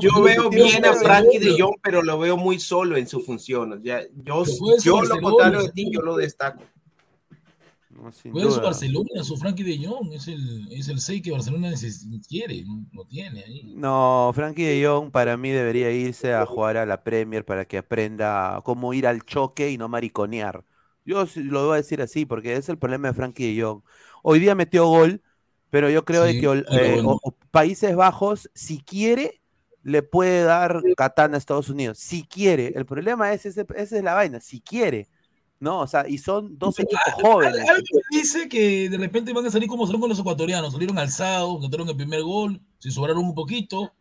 yo, 0.00 0.22
veo 0.22 0.50
bien 0.50 0.84
a 0.84 0.94
Frankie 0.94 1.38
de 1.38 1.56
Jong, 1.58 1.76
pero 1.82 2.02
lo 2.02 2.18
veo 2.18 2.36
muy 2.36 2.58
solo 2.58 2.96
en 2.96 3.06
su 3.06 3.20
función. 3.20 3.82
Ya, 3.82 4.02
yo, 4.22 4.44
yo 4.82 5.02
lo 5.02 5.20
contrario 5.20 5.62
de 5.62 5.68
ti, 5.70 5.90
yo 5.92 6.00
lo 6.00 6.16
destaco. 6.16 6.62
No, 7.94 8.10
Puede 8.32 8.50
su 8.50 8.60
Barcelona, 8.60 9.22
su 9.22 9.36
Frankie 9.36 9.62
de 9.62 9.86
Jong, 9.86 10.12
es 10.12 10.26
el, 10.26 10.66
es 10.72 10.88
el 10.88 10.98
6 10.98 11.22
que 11.22 11.30
Barcelona 11.30 11.72
quiere, 12.28 12.64
no, 12.92 13.04
tiene 13.04 13.44
ahí. 13.44 13.72
No, 13.76 14.32
Frankie 14.34 14.64
de 14.64 14.84
Jong 14.84 15.12
para 15.12 15.36
mí 15.36 15.50
debería 15.50 15.92
irse 15.92 16.34
a 16.34 16.44
jugar 16.44 16.76
a 16.76 16.86
la 16.86 17.04
Premier 17.04 17.44
para 17.44 17.66
que 17.66 17.78
aprenda 17.78 18.60
cómo 18.64 18.94
ir 18.94 19.06
al 19.06 19.24
choque 19.24 19.70
y 19.70 19.78
no 19.78 19.88
mariconear. 19.88 20.64
Yo 21.04 21.24
lo 21.36 21.66
voy 21.66 21.74
a 21.74 21.76
decir 21.76 22.02
así, 22.02 22.26
porque 22.26 22.54
es 22.54 22.68
el 22.68 22.78
problema 22.78 23.08
de 23.08 23.14
Frankie 23.14 23.54
de 23.54 23.62
Jong. 23.62 23.82
Hoy 24.22 24.40
día 24.40 24.56
metió 24.56 24.86
gol, 24.86 25.22
pero 25.70 25.88
yo 25.88 26.04
creo 26.04 26.24
que 26.24 26.64
eh, 26.70 27.02
Países 27.52 27.94
Bajos, 27.94 28.50
si 28.54 28.82
quiere, 28.82 29.40
le 29.82 30.02
puede 30.02 30.42
dar 30.42 30.82
katana 30.96 31.36
a 31.36 31.38
Estados 31.38 31.68
Unidos. 31.68 31.98
Si 31.98 32.24
quiere. 32.24 32.72
El 32.74 32.86
problema 32.86 33.32
es, 33.32 33.46
ese, 33.46 33.64
esa 33.76 33.96
es 33.96 34.02
la 34.02 34.14
vaina, 34.14 34.40
si 34.40 34.60
quiere. 34.60 35.08
¿No? 35.64 35.80
O 35.80 35.86
sea, 35.86 36.06
y 36.08 36.18
son 36.18 36.56
dos 36.58 36.78
equipos 36.78 37.02
jóvenes. 37.14 37.68
Algo 37.68 37.82
me 38.10 38.18
dice 38.18 38.48
que 38.48 38.88
de 38.88 38.98
repente 38.98 39.32
van 39.32 39.46
a 39.46 39.50
salir 39.50 39.68
como 39.68 39.86
son 39.86 39.98
con 39.98 40.10
los 40.10 40.18
ecuatorianos. 40.18 40.72
Salieron 40.72 40.98
alzados, 40.98 41.60
notaron 41.60 41.88
el 41.88 41.96
primer 41.96 42.22
gol, 42.22 42.60
se 42.78 42.90
sobraron 42.90 43.24
un 43.24 43.34
poquito. 43.34 43.92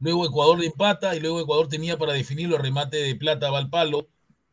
Luego 0.00 0.26
Ecuador 0.26 0.58
le 0.58 0.66
empata 0.66 1.16
y 1.16 1.20
luego 1.20 1.40
Ecuador 1.40 1.68
tenía 1.68 1.96
para 1.96 2.12
definirlo 2.12 2.56
el 2.56 2.62
remate 2.62 2.98
de 2.98 3.14
plata 3.14 3.50
va 3.50 3.58
al 3.58 3.70
palo. 3.70 4.08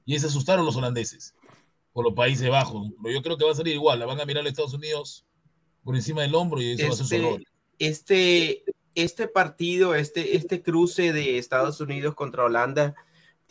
Y 0.06 0.14
ahí 0.14 0.20
se 0.20 0.28
asustaron 0.28 0.66
los 0.66 0.76
holandeses 0.76 1.34
por 1.92 2.06
los 2.06 2.14
Países 2.14 2.48
Bajos. 2.50 2.90
Pero 3.04 3.16
yo 3.16 3.22
creo 3.22 3.38
que 3.38 3.46
va 3.46 3.52
a 3.52 3.56
salir 3.56 3.74
igual. 3.74 4.00
La 4.00 4.06
van 4.06 4.22
a 4.22 4.26
mirar 4.26 4.46
a 4.46 4.50
Estados 4.50 4.74
Unidos 4.74 5.26
por 5.84 5.96
encima 5.96 6.22
del 6.22 6.36
hombro 6.36 6.62
y 6.62 6.72
eso 6.72 6.88
va 6.88 6.94
a 6.94 6.96
ser 6.96 7.06
su 7.08 7.16
este, 7.16 7.46
Este, 7.80 8.64
este 8.94 9.28
partido, 9.28 9.96
este, 9.96 10.38
este 10.38 10.62
cruce 10.62 11.12
de 11.12 11.40
Estados 11.40 11.82
Unidos 11.82 12.14
contra 12.14 12.46
Holanda 12.46 12.96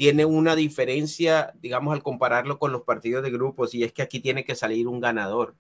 tiene 0.01 0.25
una 0.25 0.57
diferencia, 0.57 1.53
digamos, 1.61 1.93
al 1.93 2.03
compararlo 2.03 2.59
con 2.59 2.73
los 2.73 2.85
partidos 2.85 3.23
de 3.23 3.31
grupos, 3.31 3.75
y 3.75 3.85
es 3.85 3.93
que 3.93 4.01
aquí 4.01 4.19
tiene 4.19 4.45
que 4.45 4.55
salir 4.55 4.89
un 4.89 4.99
ganador. 4.99 5.55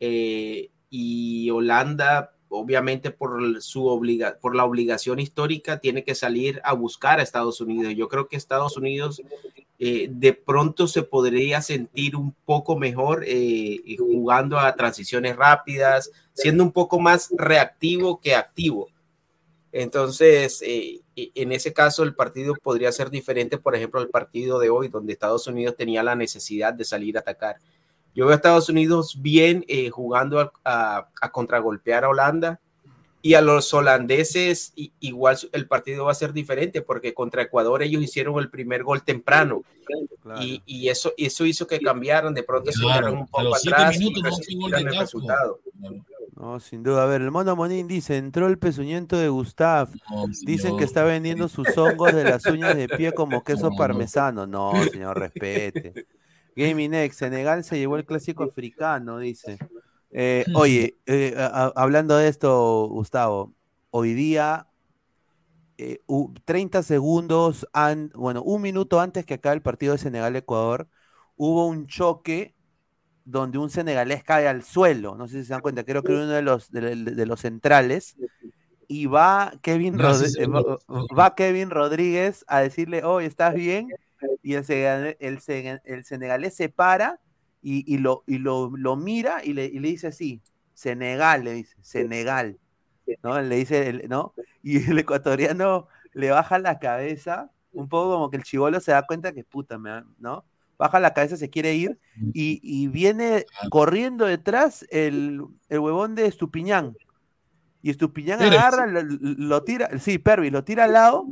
Eh, 0.00 0.70
y 0.88 1.50
Holanda, 1.50 2.32
obviamente, 2.48 3.10
por, 3.10 3.60
su 3.60 3.88
obliga 3.88 4.38
por 4.40 4.56
la 4.56 4.64
obligación 4.64 5.18
histórica, 5.18 5.80
tiene 5.80 6.02
que 6.02 6.14
salir 6.14 6.62
a 6.64 6.72
buscar 6.72 7.20
a 7.20 7.22
Estados 7.22 7.60
Unidos. 7.60 7.92
Yo 7.94 8.08
creo 8.08 8.26
que 8.26 8.36
Estados 8.36 8.78
Unidos 8.78 9.20
eh, 9.78 10.08
de 10.10 10.32
pronto 10.32 10.86
se 10.86 11.02
podría 11.02 11.60
sentir 11.60 12.16
un 12.16 12.34
poco 12.46 12.78
mejor 12.78 13.22
eh, 13.26 13.82
jugando 13.98 14.58
a 14.58 14.74
transiciones 14.74 15.36
rápidas, 15.36 16.10
siendo 16.32 16.64
un 16.64 16.72
poco 16.72 16.98
más 16.98 17.28
reactivo 17.36 18.18
que 18.18 18.34
activo 18.34 18.88
Entonces, 19.72 20.62
eh, 20.64 21.00
en 21.16 21.50
ese 21.50 21.72
caso, 21.72 22.02
el 22.02 22.14
partido 22.14 22.54
podría 22.62 22.92
ser 22.92 23.08
diferente, 23.08 23.56
por 23.56 23.74
ejemplo, 23.74 24.00
al 24.00 24.08
partido 24.08 24.58
de 24.58 24.68
hoy, 24.68 24.88
donde 24.88 25.14
Estados 25.14 25.46
Unidos 25.46 25.76
tenía 25.76 26.02
la 26.02 26.14
necesidad 26.14 26.74
de 26.74 26.84
salir 26.84 27.16
a 27.16 27.20
atacar. 27.20 27.56
Yo 28.14 28.26
veo 28.26 28.34
a 28.34 28.36
Estados 28.36 28.68
Unidos 28.68 29.16
bien 29.22 29.64
eh, 29.68 29.88
jugando 29.88 30.52
a, 30.64 31.08
contragolpear 31.32 32.04
a 32.04 32.10
Holanda 32.10 32.60
y 33.22 33.34
a 33.34 33.40
los 33.40 33.72
holandeses 33.72 34.72
igual 34.98 35.38
el 35.52 35.68
partido 35.68 36.06
va 36.06 36.10
a 36.10 36.16
ser 36.16 36.32
diferente 36.32 36.82
porque 36.82 37.14
contra 37.14 37.42
Ecuador 37.42 37.82
ellos 37.82 38.02
hicieron 38.02 38.38
el 38.40 38.50
primer 38.50 38.82
gol 38.82 39.04
temprano 39.04 39.62
y, 40.40 40.88
eso, 40.88 41.12
eso 41.16 41.46
hizo 41.46 41.66
que 41.66 41.80
cambiaran, 41.80 42.34
de 42.34 42.42
pronto 42.42 42.72
se 42.72 42.84
un 42.84 43.26
poco 43.28 43.54
atrás 43.54 43.96
y 44.00 44.12
el 44.74 44.98
resultado. 44.98 45.60
No, 46.34 46.58
sin 46.60 46.82
duda. 46.82 47.02
A 47.02 47.06
ver, 47.06 47.20
el 47.20 47.30
mono 47.30 47.54
Monín 47.54 47.86
dice, 47.86 48.16
entró 48.16 48.46
el 48.46 48.58
pezuñento 48.58 49.18
de 49.18 49.28
Gustav. 49.28 49.90
Dicen 50.46 50.76
que 50.78 50.84
está 50.84 51.04
vendiendo 51.04 51.48
sus 51.48 51.76
hongos 51.76 52.14
de 52.14 52.24
las 52.24 52.46
uñas 52.46 52.74
de 52.74 52.88
pie 52.88 53.12
como 53.12 53.42
queso 53.44 53.70
parmesano. 53.76 54.46
No, 54.46 54.72
señor, 54.90 55.18
respete. 55.18 56.06
Gaming 56.56 57.12
Senegal 57.12 57.64
se 57.64 57.78
llevó 57.78 57.96
el 57.96 58.04
clásico 58.04 58.44
africano, 58.44 59.18
dice. 59.18 59.58
Eh, 60.10 60.44
oye, 60.54 60.98
eh, 61.06 61.34
hablando 61.74 62.16
de 62.16 62.28
esto, 62.28 62.88
Gustavo, 62.88 63.52
hoy 63.90 64.14
día, 64.14 64.68
30 66.44 66.78
eh, 66.78 66.82
segundos, 66.82 67.66
bueno, 68.14 68.42
un 68.42 68.62
minuto 68.62 69.00
antes 69.00 69.26
que 69.26 69.34
acabe 69.34 69.56
el 69.56 69.62
partido 69.62 69.92
de 69.92 69.98
Senegal-Ecuador, 69.98 70.88
hubo 71.36 71.66
un 71.66 71.86
choque 71.86 72.54
donde 73.24 73.58
un 73.58 73.70
senegalés 73.70 74.24
cae 74.24 74.48
al 74.48 74.62
suelo, 74.62 75.14
no 75.14 75.28
sé 75.28 75.40
si 75.40 75.44
se 75.44 75.52
dan 75.52 75.62
cuenta, 75.62 75.84
creo 75.84 76.02
que 76.02 76.12
uno 76.12 76.26
de 76.26 76.42
los, 76.42 76.70
de, 76.70 77.26
los 77.26 77.40
centrales, 77.40 78.16
y 78.88 79.06
va 79.06 79.52
Kevin, 79.62 79.96
va 79.98 81.34
Kevin 81.34 81.70
Rodríguez 81.70 82.44
a 82.48 82.60
decirle, 82.60 83.04
oye, 83.04 83.26
¿estás 83.26 83.54
bien? 83.54 83.88
y 84.42 84.54
el, 84.54 85.16
el, 85.20 86.04
senegalés 86.04 86.54
se 86.54 86.68
para 86.68 87.20
y, 87.62 87.98
lo, 87.98 88.24
y 88.26 88.38
lo, 88.38 88.70
mira 88.96 89.44
y 89.44 89.52
le, 89.52 89.70
dice 89.70 90.08
así, 90.08 90.42
Senegal, 90.74 91.44
le 91.44 91.52
dice, 91.52 91.76
Senegal, 91.80 92.58
¿no? 93.22 93.40
Le 93.40 93.56
dice, 93.56 94.02
¿no? 94.08 94.34
Y 94.62 94.90
el 94.90 94.98
ecuatoriano 94.98 95.86
le 96.12 96.30
baja 96.30 96.58
la 96.58 96.78
cabeza, 96.78 97.50
un 97.72 97.88
poco 97.88 98.14
como 98.14 98.30
que 98.30 98.36
el 98.36 98.42
chivolo 98.42 98.80
se 98.80 98.92
da 98.92 99.06
cuenta 99.06 99.32
que 99.32 99.44
puta, 99.44 99.78
¿no? 100.18 100.44
Baja 100.82 100.98
la 100.98 101.14
cabeza, 101.14 101.36
se 101.36 101.48
quiere 101.48 101.76
ir 101.76 102.00
y, 102.34 102.88
viene 102.88 103.46
corriendo 103.70 104.26
detrás 104.26 104.84
el, 104.90 105.40
el 105.68 105.78
huevón 105.78 106.16
de 106.16 106.26
Estupiñán. 106.26 106.96
Y 107.82 107.90
Estupiñán 107.90 108.42
agarra, 108.42 108.86
lo, 108.88 109.62
tira, 109.62 109.96
sí, 110.00 110.18
Pervis, 110.18 110.50
lo 110.50 110.64
tira 110.64 110.82
al 110.82 110.94
lado 110.94 111.28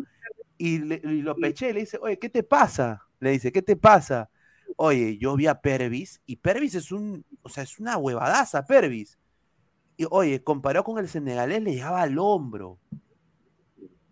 y, 0.57 0.79
lo 0.79 1.35
peché, 1.35 1.75
le 1.75 1.81
dice, 1.81 1.99
oye, 2.01 2.17
¿qué 2.17 2.29
te 2.29 2.45
pasa? 2.45 3.05
Le 3.19 3.33
dice, 3.33 3.51
¿qué 3.51 3.61
te 3.61 3.75
pasa? 3.75 4.31
Oye, 4.77 5.19
yo 5.19 5.35
vi 5.35 5.49
a 5.49 5.61
Pervis 5.61 6.23
y 6.27 6.37
Pervis 6.37 6.77
es 6.77 6.93
un, 6.93 7.27
o 7.43 7.49
sea, 7.49 7.65
es 7.65 7.81
una 7.81 7.97
huevadaza, 7.97 8.65
Pervis. 8.65 9.19
Y 9.97 10.07
oye, 10.13 10.45
comparado 10.45 10.85
con 10.85 11.01
el 11.01 11.09
senegalés, 11.09 11.61
le 11.61 11.73
llegaba 11.73 12.03
al 12.03 12.17
hombro. 12.21 12.79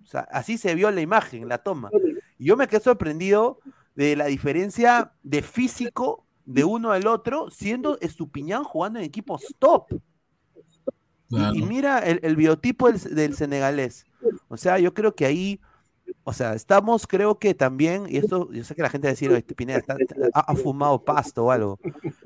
O 0.02 0.06
sea, 0.06 0.22
así 0.32 0.58
se 0.58 0.74
vio 0.74 0.90
la 0.90 1.00
imagen, 1.00 1.46
la 1.46 1.58
toma. 1.58 1.90
Y 2.38 2.46
yo 2.46 2.56
me 2.56 2.66
quedé 2.66 2.80
sorprendido 2.80 3.60
de 3.98 4.14
la 4.14 4.26
diferencia 4.26 5.10
de 5.24 5.42
físico 5.42 6.24
de 6.44 6.62
uno 6.62 6.92
al 6.92 7.08
otro, 7.08 7.50
siendo 7.50 7.98
Estupiñán 7.98 8.62
jugando 8.62 9.00
en 9.00 9.04
equipos 9.04 9.42
top. 9.58 9.92
Y, 11.30 11.62
mira 11.62 11.98
el, 11.98 12.36
biotipo 12.36 12.92
del, 12.92 13.00
del, 13.16 13.34
senegalés. 13.34 14.06
O 14.46 14.56
sea, 14.56 14.78
yo 14.78 14.94
creo 14.94 15.16
que 15.16 15.26
ahí 15.26 15.60
o 16.22 16.32
sea, 16.32 16.54
estamos, 16.54 17.08
creo 17.08 17.40
que 17.40 17.54
también, 17.54 18.06
y 18.08 18.18
esto, 18.18 18.52
yo 18.52 18.62
sé 18.62 18.76
que 18.76 18.82
la 18.82 18.88
gente 18.88 19.08
va 19.08 19.10
a 19.10 19.12
decir, 19.14 19.32
este 19.32 19.54
Pineda 19.54 19.82
ha, 20.32 20.54
fumado 20.54 21.02
pasto 21.02 21.46
o 21.46 21.50
algo, 21.50 21.80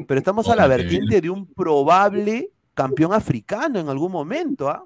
pero 0.06 0.18
estamos 0.18 0.48
a 0.48 0.56
la 0.56 0.66
vertiente 0.66 1.22
de 1.22 1.30
un 1.30 1.46
probable 1.46 2.50
campeón 2.74 3.14
africano 3.14 3.80
en 3.80 3.88
algún 3.88 4.12
momento, 4.12 4.68
¿ah? 4.68 4.84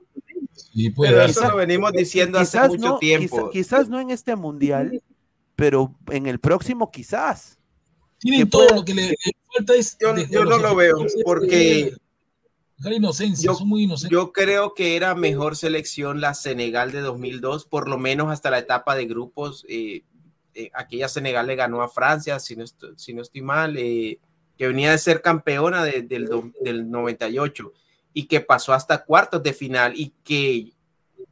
pero 0.97 1.22
eso 1.22 1.49
lo 1.49 1.57
venimos 1.57 1.93
diciendo 1.93 2.39
hace 2.39 2.68
mucho 2.68 2.99
tiempo. 2.99 3.51
quizás 3.51 3.89
no 3.89 4.01
en 4.01 4.11
este 4.11 4.37
mundial, 4.37 5.03
pero 5.57 5.95
en 6.11 6.27
el 6.27 6.39
próximo 6.39 6.91
quizás. 6.91 7.59
Tienen 8.19 8.49
todo 8.49 8.69
lo 8.75 8.85
que 8.85 8.95
le, 8.95 9.15
falta 9.55 9.75
es. 9.75 9.97
Yo, 9.99 10.45
no 10.45 10.59
lo 10.59 10.75
veo, 10.75 10.99
porque 11.25 11.93
inocencia, 12.85 13.53
yo, 13.53 13.65
muy 13.65 13.89
Yo 14.11 14.33
creo 14.33 14.75
que 14.75 14.97
era 14.97 15.15
mejor 15.15 15.57
selección 15.57 16.21
la 16.21 16.35
Senegal 16.35 16.93
de 16.93 17.01
2002, 17.01 17.65
por 17.65 17.89
lo 17.89 17.99
menos 17.99 18.31
hasta 18.31 18.51
la 18.51 18.59
etapa 18.59 18.95
de 18.95 19.07
grupos. 19.07 19.65
Eh, 19.69 20.05
eh, 20.55 20.71
aquella 20.75 21.09
Senegal 21.09 21.47
le 21.47 21.57
ganó 21.57 21.83
a 21.83 21.89
Francia, 21.89 22.39
si 22.39 22.57
no, 22.57 22.65
si 22.97 23.15
no 23.15 23.23
estoy 23.23 23.43
mal, 23.43 23.77
eh, 23.77 24.19
que 24.57 24.67
venía 24.67 24.91
de 24.91 24.99
ser 24.99 25.21
campeona 25.21 25.85
del, 25.85 26.09
del 26.09 26.91
98 26.91 27.73
y 28.15 28.27
que 28.27 28.41
pasó 28.41 28.73
hasta 28.73 29.05
cuartos 29.05 29.43
de 29.43 29.53
final 29.53 29.93
y 29.95 30.15
que 30.25 30.73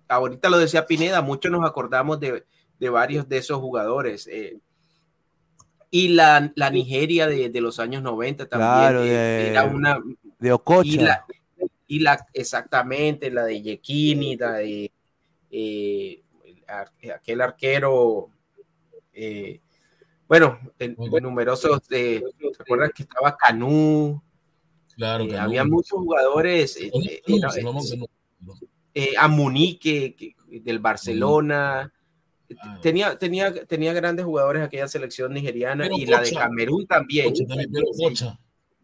ahorita 0.09 0.51
lo 0.51 0.59
decía 0.59 0.87
Pineda, 0.87 1.22
muchos 1.22 1.51
nos 1.51 1.64
acordamos 1.64 2.20
de, 2.20 2.45
de 2.79 2.89
varios 2.89 3.29
de 3.29 3.39
esos 3.39 3.59
jugadores. 3.59 4.29
y 5.91 6.09
la, 6.09 6.53
la 6.57 6.70
Nigeria 6.70 7.27
de, 7.27 7.51
de, 7.51 7.61
los 7.61 7.79
años 7.79 8.03
90 8.03 8.49
también 8.49 9.07
era 9.07 9.64
una 9.64 10.01
de 10.39 10.53
Ococha. 10.53 11.25
Y 11.87 12.01
la, 12.01 12.27
exactamente, 12.33 13.31
la 13.31 13.45
de 13.45 13.62
Yekini, 13.62 14.37
la 14.37 14.53
de 14.55 14.91
eh, 15.57 16.20
aquel 17.14 17.41
arquero, 17.41 18.31
eh, 19.12 19.61
bueno, 20.27 20.59
en, 20.81 20.97
numerosos, 21.22 21.87
de, 21.89 22.25
¿te 22.37 22.62
acuerdas 22.62 22.91
que 22.93 23.05
estaba 23.05 23.37
Canú? 23.37 24.20
Claro, 24.97 25.22
eh, 25.22 25.39
había 25.39 25.64
muchos 25.64 26.01
jugadores, 26.01 26.77
a 29.16 29.29
Munique 29.29 30.35
del 30.49 30.79
Barcelona. 30.81 31.93
Tenía, 32.80 33.18
tenía, 33.18 33.52
tenía 33.66 33.92
grandes 33.92 34.24
jugadores 34.24 34.62
aquella 34.62 34.88
selección 34.88 35.32
nigeriana 35.32 35.88
y 35.90 36.07
la 36.07 36.20
de 36.20 36.32
Camerún 36.32 36.86
también. 36.86 37.34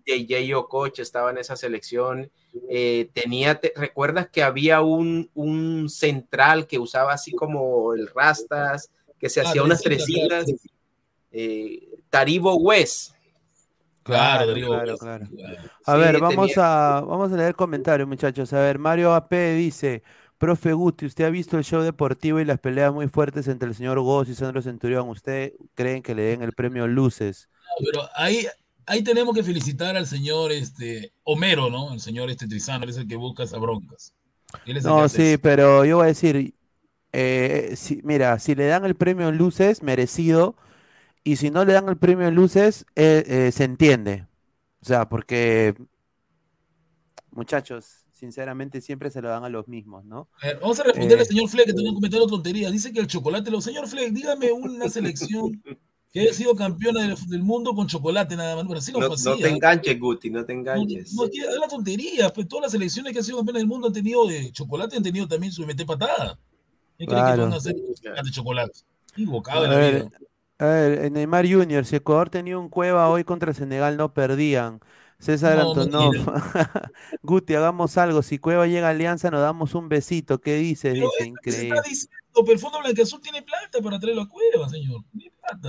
JJ 0.06 0.54
Okocha 0.54 1.02
estaba 1.02 1.30
en 1.30 1.38
esa 1.38 1.56
selección. 1.56 2.30
Eh, 2.68 3.10
tenía, 3.12 3.60
¿recuerdas 3.76 4.28
que 4.28 4.42
había 4.42 4.80
un, 4.80 5.30
un, 5.34 5.88
central 5.88 6.66
que 6.66 6.78
usaba 6.78 7.12
así 7.12 7.32
como 7.32 7.94
el 7.94 8.08
rastas, 8.08 8.90
que 9.18 9.28
se 9.28 9.40
hacía 9.40 9.62
unas 9.62 9.82
tresitas? 9.82 10.46
Eh, 11.30 11.88
Taribo 12.08 12.56
West. 12.56 13.14
Claro, 14.02 14.54
claro, 14.54 14.98
claro, 14.98 15.26
A 15.84 15.96
ver, 15.96 16.18
vamos 16.18 16.52
a, 16.56 17.04
vamos 17.06 17.30
a 17.32 17.36
leer 17.36 17.54
comentarios, 17.54 18.08
muchachos. 18.08 18.52
A 18.52 18.60
ver, 18.60 18.78
Mario 18.78 19.12
AP 19.12 19.32
dice, 19.56 20.02
profe 20.40 20.72
Guti, 20.72 21.04
¿usted 21.04 21.24
ha 21.24 21.30
visto 21.30 21.58
el 21.58 21.64
show 21.64 21.82
deportivo 21.82 22.40
y 22.40 22.46
las 22.46 22.58
peleas 22.58 22.92
muy 22.94 23.08
fuertes 23.08 23.46
entre 23.46 23.68
el 23.68 23.74
señor 23.74 24.00
Goss 24.00 24.30
y 24.30 24.34
Sandro 24.34 24.62
Centurión? 24.62 25.10
¿Usted 25.10 25.52
creen 25.74 26.02
que 26.02 26.14
le 26.14 26.22
den 26.22 26.42
el 26.42 26.52
premio 26.52 26.86
Luces? 26.88 27.50
No, 27.78 27.86
pero 27.92 28.08
ahí, 28.14 28.46
ahí 28.86 29.04
tenemos 29.04 29.34
que 29.34 29.42
felicitar 29.42 29.98
al 29.98 30.06
señor 30.06 30.50
este, 30.50 31.12
Homero, 31.24 31.68
¿no? 31.68 31.92
El 31.92 32.00
señor 32.00 32.30
este 32.30 32.48
Trizano, 32.48 32.84
él 32.84 32.90
es 32.90 32.96
el 32.96 33.06
que 33.06 33.16
busca 33.16 33.42
esas 33.42 33.60
broncas. 33.60 34.14
No, 34.82 35.08
sí, 35.10 35.36
pero 35.36 35.84
yo 35.84 35.98
voy 35.98 36.04
a 36.04 36.08
decir, 36.08 36.54
eh, 37.12 37.74
si, 37.76 38.00
mira, 38.02 38.38
si 38.38 38.54
le 38.54 38.66
dan 38.66 38.86
el 38.86 38.96
premio 38.96 39.28
en 39.28 39.36
luces, 39.36 39.82
merecido, 39.82 40.56
y 41.22 41.36
si 41.36 41.50
no 41.50 41.66
le 41.66 41.74
dan 41.74 41.90
el 41.90 41.98
premio 41.98 42.26
en 42.26 42.34
luces, 42.34 42.86
eh, 42.96 43.24
eh, 43.26 43.52
se 43.52 43.64
entiende. 43.64 44.26
O 44.80 44.86
sea, 44.86 45.06
porque, 45.06 45.74
muchachos, 47.30 48.06
sinceramente 48.20 48.80
siempre 48.80 49.10
se 49.10 49.22
lo 49.22 49.28
dan 49.28 49.44
a 49.44 49.48
los 49.48 49.66
mismos, 49.66 50.04
¿no? 50.04 50.28
vamos 50.60 50.78
a 50.78 50.84
responderle 50.84 51.22
al 51.22 51.26
señor 51.26 51.48
Fleck, 51.48 51.66
que 51.66 51.72
tenía 51.72 51.90
un 51.90 51.96
comentario 51.96 52.26
tonterías. 52.26 52.70
Dice 52.70 52.92
que 52.92 53.00
el 53.00 53.06
chocolate, 53.06 53.50
lo... 53.50 53.60
señor 53.60 53.88
Fleck, 53.88 54.12
dígame 54.12 54.52
una 54.52 54.88
selección 54.88 55.60
que 56.12 56.20
haya 56.20 56.32
sido 56.34 56.54
campeona 56.54 57.14
del, 57.28 57.42
mundo 57.42 57.74
con 57.74 57.86
chocolate 57.86 58.36
nada 58.36 58.56
más. 58.56 58.64
No, 58.64 59.00
no, 59.00 59.36
te 59.36 59.48
enganches, 59.48 59.98
Guti, 59.98 60.30
no 60.30 60.44
te 60.44 60.52
enganches. 60.52 61.14
No, 61.14 61.24
es 61.24 61.58
la 61.58 61.68
tontería, 61.68 62.32
pues 62.32 62.46
todas 62.46 62.64
las 62.64 62.72
selecciones 62.72 63.12
que 63.12 63.20
han 63.20 63.24
sido 63.24 63.38
campeonas 63.38 63.60
del 63.60 63.68
mundo 63.68 63.86
han 63.88 63.92
tenido 63.92 64.26
de 64.26 64.52
chocolate, 64.52 64.96
han 64.96 65.02
tenido 65.02 65.26
también 65.26 65.52
su 65.52 65.62
MT 65.62 65.86
patada. 65.86 66.38
¿Qué 66.98 67.06
claro. 67.06 67.34
que 67.34 67.42
van 67.42 67.52
a 67.54 67.56
hacer 67.56 67.74
de 67.74 68.30
chocolate? 68.30 68.80
Equivocado 69.12 69.64
en 69.64 69.70
la 69.70 69.78
vida. 69.78 70.10
A 70.58 70.66
ver, 70.66 71.10
Neymar 71.10 71.50
Junior, 71.50 71.86
si 71.86 71.96
Ecuador 71.96 72.28
tenía 72.28 72.58
un 72.58 72.68
cueva 72.68 73.08
hoy 73.08 73.24
contra 73.24 73.54
Senegal, 73.54 73.96
no 73.96 74.12
perdían. 74.12 74.80
César 75.20 75.60
Antonov. 75.60 76.14
Guti, 77.22 77.54
hagamos 77.54 77.96
algo. 77.98 78.22
Si 78.22 78.38
Cueva 78.38 78.66
llega 78.66 78.88
a 78.88 78.90
Alianza, 78.90 79.30
nos 79.30 79.40
damos 79.40 79.74
un 79.74 79.88
besito. 79.88 80.40
¿Qué 80.40 80.54
dices? 80.54 80.94
Dice, 80.94 81.26
increíble. 81.26 81.76
Está 81.76 81.88
diciendo, 81.88 82.16
pero 82.34 82.52
el 82.52 82.58
Fondo 82.58 82.78
Azul 83.02 83.20
tiene 83.20 83.42
plata 83.42 83.80
para 83.82 84.00
traerlo 84.00 84.22
a 84.22 84.28
Cueva, 84.28 84.68
señor. 84.68 85.02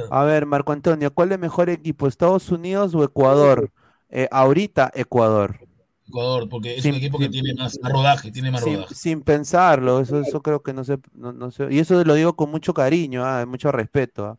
A 0.09 0.23
ver, 0.23 0.45
Marco 0.45 0.71
Antonio, 0.71 1.13
¿cuál 1.13 1.33
es 1.33 1.39
mejor 1.39 1.69
equipo, 1.69 2.07
Estados 2.07 2.49
Unidos 2.49 2.95
o 2.95 3.03
Ecuador? 3.03 3.71
Eh, 4.09 4.27
ahorita, 4.31 4.91
Ecuador. 4.93 5.59
Ecuador, 6.07 6.47
porque 6.49 6.77
es 6.77 6.85
un 6.85 6.95
equipo 6.95 7.17
que 7.17 7.29
tiene 7.29 7.53
más, 7.53 7.79
rodaje, 7.81 8.31
tiene 8.31 8.51
más 8.51 8.63
sin, 8.63 8.75
rodaje. 8.75 8.95
Sin 8.95 9.21
pensarlo, 9.21 10.01
eso, 10.01 10.19
eso 10.19 10.41
creo 10.41 10.61
que 10.61 10.73
no 10.73 10.83
sé, 10.83 10.97
no, 11.13 11.51
sé, 11.51 11.67
y 11.71 11.79
eso 11.79 12.03
lo 12.03 12.13
digo 12.15 12.35
con 12.35 12.51
mucho 12.51 12.73
cariño, 12.73 13.25
ah, 13.25 13.45
mucho 13.45 13.71
respeto. 13.71 14.25
Ah. 14.25 14.37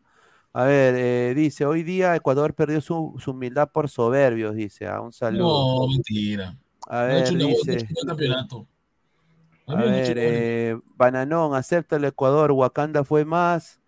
A 0.55 0.65
ver, 0.65 0.93
eh, 0.95 1.33
dice, 1.35 1.65
hoy 1.65 1.81
día 1.81 2.15
Ecuador 2.15 2.53
perdió 2.53 2.79
su, 2.79 3.15
su 3.17 3.31
humildad 3.31 3.69
por 3.71 3.89
soberbios, 3.89 4.53
dice, 4.53 4.85
a 4.85 4.97
ah, 4.97 5.01
un 5.01 5.11
saludo. 5.11 5.87
No, 5.87 5.87
mentira. 5.87 6.55
A 6.87 7.03
ver, 7.03 7.35
dice, 7.35 7.87
campeonato. 8.05 8.67
A, 9.65 9.75
ver, 9.75 10.15
eh, 10.19 10.77
Bananón, 10.95 11.55
acepta 11.55 11.95
el 11.95 12.05
Ecuador, 12.05 12.51
Wakanda 12.51 13.03
fue 13.03 13.25
más. 13.25 13.81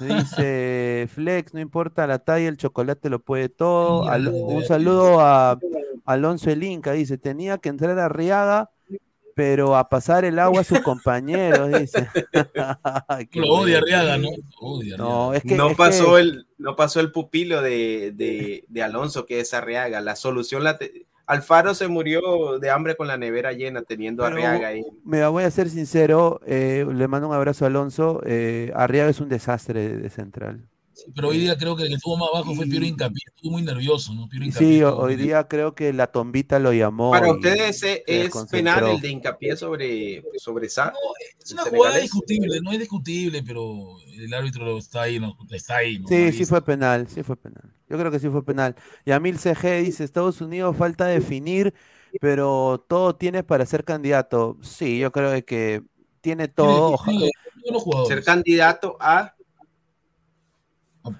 Dice 0.00 1.06
Flex, 1.12 1.52
no 1.52 1.60
importa 1.60 2.06
la 2.06 2.18
talla, 2.18 2.48
el 2.48 2.56
chocolate 2.56 3.10
lo 3.10 3.18
puede 3.18 3.50
todo. 3.50 4.10
un 4.46 4.64
saludo 4.64 5.20
a 5.20 5.58
Alonso 6.06 6.50
El 6.50 6.62
Inca, 6.62 6.92
dice, 6.92 7.18
tenía 7.18 7.58
que 7.58 7.68
entrar 7.68 7.98
a 7.98 8.08
Riaga, 8.08 8.70
pero 9.36 9.76
a 9.76 9.90
pasar 9.90 10.24
el 10.24 10.38
agua 10.38 10.62
a 10.62 10.64
sus 10.64 10.80
compañeros, 10.82 11.70
dice. 11.78 12.08
lo 13.34 13.48
odia 13.48 13.82
Riaga, 13.82 14.16
¿no? 14.16 14.30
no, 14.96 15.34
es 15.34 15.42
que, 15.42 15.54
no 15.54 15.76
pasó 15.76 16.16
el 16.16 16.46
no 16.56 16.74
pasó 16.74 17.00
el 17.00 17.12
pupilo 17.12 17.60
de, 17.60 18.64
de, 18.66 18.82
Alonso, 18.82 19.26
que 19.26 19.40
es 19.40 19.52
Arriaga. 19.52 20.00
La 20.00 20.16
solución 20.16 20.64
la 20.64 20.78
Alfaro 21.26 21.74
se 21.74 21.86
murió 21.86 22.58
de 22.58 22.70
hambre 22.70 22.96
con 22.96 23.08
la 23.08 23.18
nevera 23.18 23.52
llena, 23.52 23.82
teniendo 23.82 24.24
a 24.24 24.28
Arriaga 24.28 24.68
ahí. 24.68 24.82
Me 25.04 25.26
voy 25.26 25.44
a 25.44 25.50
ser 25.50 25.68
sincero, 25.68 26.40
eh, 26.46 26.86
le 26.90 27.06
mando 27.06 27.28
un 27.28 27.34
abrazo 27.34 27.66
a 27.66 27.68
Alonso. 27.68 28.22
Eh, 28.24 28.72
Arriaga 28.74 29.10
es 29.10 29.20
un 29.20 29.28
desastre 29.28 29.98
de 29.98 30.08
central 30.08 30.66
pero 31.14 31.28
hoy 31.28 31.38
día 31.38 31.56
creo 31.56 31.76
que 31.76 31.84
el 31.84 31.88
que 31.88 31.94
estuvo 31.94 32.16
más 32.16 32.28
abajo 32.32 32.54
fue 32.54 32.66
Piero 32.66 32.84
Incapié, 32.84 33.22
estuvo 33.26 33.52
muy 33.52 33.62
nervioso, 33.62 34.14
¿no? 34.14 34.28
sí, 34.52 34.82
hoy 34.82 35.16
día 35.16 35.46
creo 35.48 35.74
que 35.74 35.92
la 35.92 36.06
tombita 36.08 36.58
lo 36.58 36.72
llamó. 36.72 37.10
Para 37.10 37.32
ustedes 37.32 37.82
es 37.82 38.30
penal 38.50 38.88
el 38.88 39.00
de 39.00 39.08
Incapié 39.10 39.56
sobre, 39.56 40.22
sobre 40.38 40.68
No, 40.76 40.92
es 41.42 41.52
una 41.52 41.64
jugada 41.64 41.98
discutible, 41.98 42.60
no 42.60 42.72
es 42.72 42.78
discutible, 42.78 43.42
pero 43.42 43.96
el 44.18 44.32
árbitro 44.32 44.78
está 44.78 45.02
ahí, 45.02 45.20
no, 45.20 45.36
está 45.50 45.76
ahí. 45.76 46.02
sí, 46.08 46.32
sí 46.32 46.44
fue 46.44 46.62
penal, 46.62 47.08
sí 47.08 47.22
fue 47.22 47.36
penal. 47.36 47.72
Yo 47.88 47.96
creo 47.98 48.10
que 48.10 48.18
sí 48.18 48.28
fue 48.28 48.44
penal. 48.44 48.74
Y 49.04 49.12
a 49.12 49.20
Mil 49.20 49.38
CG 49.38 49.82
dice, 49.84 50.02
Estados 50.02 50.40
Unidos 50.40 50.76
falta 50.76 51.06
definir, 51.06 51.72
pero 52.20 52.84
todo 52.88 53.14
tiene 53.14 53.44
para 53.44 53.64
ser 53.64 53.84
candidato. 53.84 54.58
Sí, 54.62 54.98
yo 54.98 55.12
creo 55.12 55.44
que 55.44 55.82
tiene 56.20 56.48
todo. 56.48 56.96
ser 58.08 58.24
candidato 58.24 58.96
a 58.98 59.35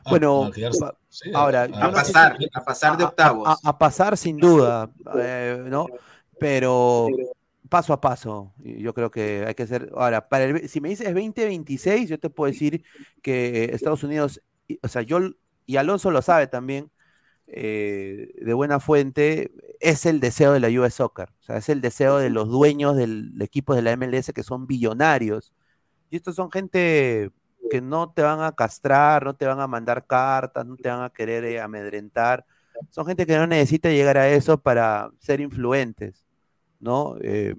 bueno, 0.09 0.51
ahora 1.34 1.64
a 1.64 1.91
pasar, 1.93 2.39
a 2.53 2.64
pasar 2.64 2.97
de 2.97 3.05
octavos. 3.05 3.59
A, 3.62 3.78
pasar 3.78 4.16
sin 4.16 4.37
duda, 4.37 4.91
eh, 5.18 5.64
¿no? 5.66 5.87
Pero 6.39 7.09
paso 7.68 7.93
a 7.93 8.01
paso, 8.01 8.53
yo 8.59 8.95
creo 8.95 9.11
que 9.11 9.45
hay 9.47 9.55
que 9.55 9.64
hacer. 9.64 9.91
Ahora, 9.95 10.28
para 10.28 10.45
el, 10.45 10.68
si 10.68 10.80
me 10.80 10.89
dices 10.89 11.07
2026, 11.07 12.09
yo 12.09 12.18
te 12.18 12.30
puedo 12.30 12.51
decir 12.51 12.84
que 13.22 13.70
Estados 13.72 14.05
Unidos, 14.05 14.41
o 14.82 14.89
sea, 14.89 15.03
yo 15.03 15.20
y 15.66 15.76
Alonso 15.76 16.11
lo 16.11 16.22
sabe 16.22 16.47
también, 16.47 16.91
eh, 17.49 18.32
de 18.41 18.55
buena 18.55 18.80
fuente, 18.80 19.53
es 19.80 20.07
el 20.07 20.20
deseo 20.20 20.53
de 20.53 20.61
la 20.61 20.68
US 20.68 20.95
Soccer. 20.95 21.30
O 21.41 21.43
sea, 21.43 21.57
es 21.59 21.68
el 21.68 21.80
deseo 21.80 22.18
de 22.18 22.30
los 22.30 22.49
dueños 22.49 22.97
del 22.97 23.32
equipo 23.41 23.74
de 23.74 23.82
la 23.82 23.97
MLS 23.97 24.32
que 24.32 24.43
son 24.43 24.66
billonarios. 24.66 25.53
Y 26.11 26.16
estos 26.16 26.37
son 26.37 26.51
gente 26.51 27.30
que 27.71 27.81
no 27.81 28.12
te 28.12 28.23
van 28.23 28.41
a 28.41 28.53
castrar, 28.53 29.25
no 29.25 29.35
te 29.35 29.47
van 29.47 29.61
a 29.61 29.67
mandar 29.67 30.07
cartas, 30.07 30.67
no 30.67 30.77
te 30.77 30.89
van 30.89 31.03
a 31.03 31.11
querer 31.11 31.45
eh, 31.45 31.61
amedrentar. 31.61 32.45
Son 32.91 33.07
gente 33.07 33.27
que 33.27 33.37
no 33.37 33.47
necesita 33.47 33.91
llegar 33.91 34.19
a 34.19 34.29
eso 34.29 34.59
para 34.59 35.11
ser 35.19 35.41
influentes, 35.41 36.25
¿no? 36.79 37.17
Eh, 37.23 37.55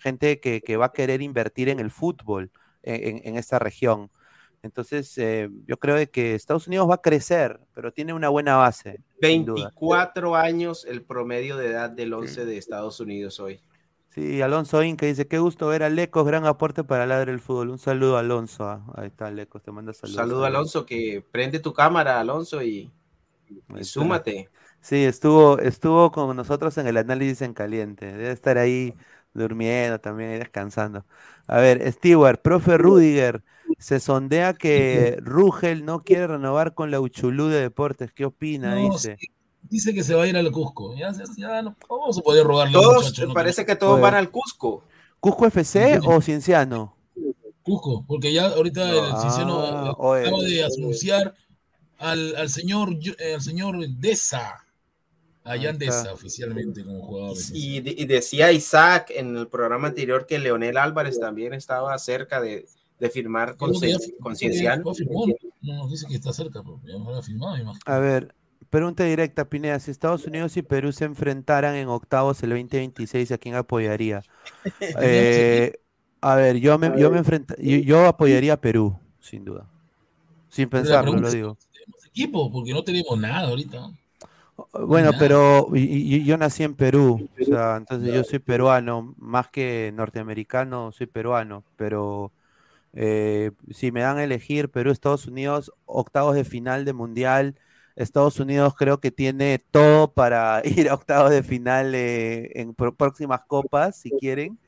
gente 0.00 0.40
que, 0.40 0.76
va 0.76 0.86
a 0.86 0.92
querer 0.92 1.22
invertir 1.22 1.68
en 1.68 1.80
el 1.80 1.90
fútbol 1.90 2.50
en, 2.82 3.36
esta 3.36 3.58
región. 3.58 4.10
Entonces, 4.62 5.16
eh, 5.18 5.50
yo 5.66 5.76
creo 5.76 6.08
que 6.10 6.34
Estados 6.34 6.66
Unidos 6.66 6.88
va 6.88 6.94
a 6.94 7.02
crecer, 7.02 7.60
pero 7.74 7.92
tiene 7.92 8.12
una 8.12 8.28
buena 8.28 8.56
base. 8.56 9.00
24 9.20 10.36
años 10.36 10.84
el 10.84 11.02
promedio 11.02 11.56
de 11.56 11.68
edad 11.68 11.90
del 11.90 12.12
11 12.14 12.44
de 12.44 12.58
Estados 12.58 13.00
Unidos 13.00 13.40
hoy. 13.40 13.60
Sí, 14.14 14.42
Alonso 14.42 14.82
Inca 14.82 15.06
dice, 15.06 15.26
qué 15.26 15.38
gusto 15.38 15.68
ver 15.68 15.82
a 15.82 15.88
Lecos, 15.88 16.26
gran 16.26 16.44
aporte 16.44 16.84
para 16.84 17.06
ladrar 17.06 17.30
el 17.30 17.40
fútbol. 17.40 17.70
Un 17.70 17.78
saludo, 17.78 18.18
Alonso. 18.18 18.64
Ah, 18.64 18.84
ahí 18.94 19.06
está, 19.06 19.30
Lecos, 19.30 19.62
te 19.62 19.72
manda 19.72 19.94
saludos. 19.94 20.16
Saludo, 20.16 20.44
Alonso, 20.44 20.84
que 20.84 21.24
prende 21.30 21.60
tu 21.60 21.72
cámara, 21.72 22.20
Alonso, 22.20 22.62
y, 22.62 22.90
súmate. 23.80 24.50
Sí, 24.82 25.02
estuvo, 25.02 25.58
estuvo 25.60 26.12
con 26.12 26.36
nosotros 26.36 26.76
en 26.76 26.88
el 26.88 26.98
análisis 26.98 27.40
en 27.40 27.54
caliente. 27.54 28.04
Debe 28.04 28.32
estar 28.32 28.58
ahí 28.58 28.94
durmiendo 29.32 29.98
también, 29.98 30.38
descansando. 30.38 31.06
A 31.46 31.56
ver, 31.60 31.90
Stewart, 31.90 32.38
profe 32.38 32.76
Rudiger, 32.76 33.42
se 33.78 33.98
sondea 33.98 34.52
que 34.52 35.16
Rugel 35.22 35.86
no 35.86 36.00
quiere 36.00 36.26
renovar 36.26 36.74
con 36.74 36.90
la 36.90 37.00
Uchulú 37.00 37.46
de 37.46 37.62
Deportes. 37.62 38.12
¿Qué 38.12 38.26
opina? 38.26 38.74
dice 38.74 39.16
dice 39.62 39.94
que 39.94 40.02
se 40.02 40.14
va 40.14 40.24
a 40.24 40.26
ir 40.26 40.36
al 40.36 40.50
Cusco. 40.50 40.94
Ya, 40.94 41.12
ya 41.36 41.62
no 41.62 41.76
vamos 41.88 42.18
a 42.18 42.20
poder 42.22 42.46
rogarle 42.46 42.72
todos, 42.72 43.12
Parece 43.34 43.64
que 43.64 43.76
todos 43.76 44.00
van 44.00 44.14
al 44.14 44.30
Cusco. 44.30 44.84
¿Cusco 45.20 45.46
FC 45.46 46.00
o 46.04 46.20
Cienciano? 46.20 46.96
Cusco, 47.62 48.04
porque 48.06 48.32
ya 48.32 48.48
ahorita 48.48 48.90
el 48.90 49.16
Cienciano 49.20 49.60
ah, 49.60 49.90
acaba 49.90 50.42
de 50.42 50.64
anunciar 50.64 51.34
al, 51.98 52.34
al 52.34 52.48
señor 52.50 52.90
al 53.34 53.40
señor 53.40 53.88
Deza. 53.88 54.64
Allá 55.44 55.72
Deza 55.72 56.12
oficialmente 56.12 56.84
como 56.84 57.02
jugador. 57.02 57.36
Y, 57.52 57.78
y, 57.78 58.04
decía 58.06 58.52
Isaac 58.52 59.12
en 59.14 59.36
el 59.36 59.48
programa 59.48 59.88
anterior 59.88 60.26
que 60.26 60.38
Leonel 60.38 60.76
Álvarez 60.76 61.18
también 61.18 61.52
estaba 61.52 61.96
cerca 61.98 62.40
de, 62.40 62.66
de 63.02 63.10
firmar 63.10 63.56
con, 63.56 63.74
Cienciano. 63.74 64.92
No, 65.60 65.88
dice 65.88 66.06
que 66.06 66.14
está 66.14 66.32
cerca, 66.32 66.62
pero 66.62 66.80
ya 66.84 66.98
no 66.98 67.10
lo 67.10 67.16
ha 67.16 67.22
firmado, 67.22 67.56
imagino. 67.56 67.82
A 67.86 67.98
ver, 67.98 68.32
Pregunta 68.72 69.04
directa, 69.04 69.44
Pineda. 69.44 69.78
Si 69.80 69.90
Estados 69.90 70.26
Unidos 70.26 70.56
y 70.56 70.62
Perú 70.62 70.92
se 70.92 71.04
enfrentaran 71.04 71.74
en 71.74 71.88
octavos 71.88 72.42
el 72.42 72.48
2026, 72.48 73.30
¿a 73.32 73.36
quién 73.36 73.54
apoyaría? 73.54 74.22
Eh, 74.98 75.78
a 76.22 76.36
ver, 76.36 76.56
yo 76.56 76.78
me, 76.78 76.98
yo 76.98 77.10
me 77.10 77.20
yo, 77.84 78.06
apoyaría 78.06 78.54
a 78.54 78.56
Perú, 78.56 78.98
sin 79.20 79.44
duda. 79.44 79.68
Sin 80.48 80.70
pensarlo, 80.70 81.12
lo 81.12 81.30
digo. 81.30 81.58
Tenemos 81.70 82.06
equipo, 82.06 82.50
porque 82.50 82.72
no 82.72 82.82
tenemos 82.82 83.18
nada 83.18 83.48
ahorita. 83.48 83.90
Bueno, 84.86 85.10
pero 85.18 85.70
yo 85.74 86.38
nací 86.38 86.62
en 86.62 86.74
Perú, 86.74 87.28
o 87.38 87.44
sea, 87.44 87.76
entonces 87.76 88.14
yo 88.14 88.24
soy 88.24 88.38
peruano, 88.38 89.14
más 89.18 89.48
que 89.48 89.92
norteamericano, 89.94 90.92
soy 90.92 91.08
peruano, 91.08 91.62
pero 91.76 92.32
eh, 92.94 93.50
si 93.70 93.92
me 93.92 94.00
dan 94.00 94.16
a 94.16 94.24
elegir 94.24 94.70
Perú, 94.70 94.90
Estados 94.92 95.26
Unidos, 95.26 95.72
octavos 95.84 96.34
de 96.34 96.44
final 96.44 96.86
de 96.86 96.94
mundial, 96.94 97.56
Estados 97.96 98.40
Unidos 98.40 98.74
creo 98.76 99.00
que 99.00 99.10
tiene 99.10 99.58
todo 99.70 100.12
para 100.12 100.62
ir 100.64 100.88
a 100.88 100.94
octavos 100.94 101.30
de 101.30 101.42
final 101.42 101.94
eh, 101.94 102.50
en 102.60 102.74
próximas 102.74 103.42
copas, 103.46 103.96
si 103.96 104.10
quieren. 104.10 104.58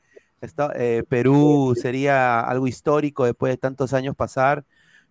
Eh, 0.75 1.03
Perú 1.09 1.75
sería 1.79 2.41
algo 2.41 2.67
histórico 2.67 3.25
después 3.25 3.51
de 3.53 3.57
tantos 3.57 3.93
años 3.93 4.15
pasar. 4.15 4.63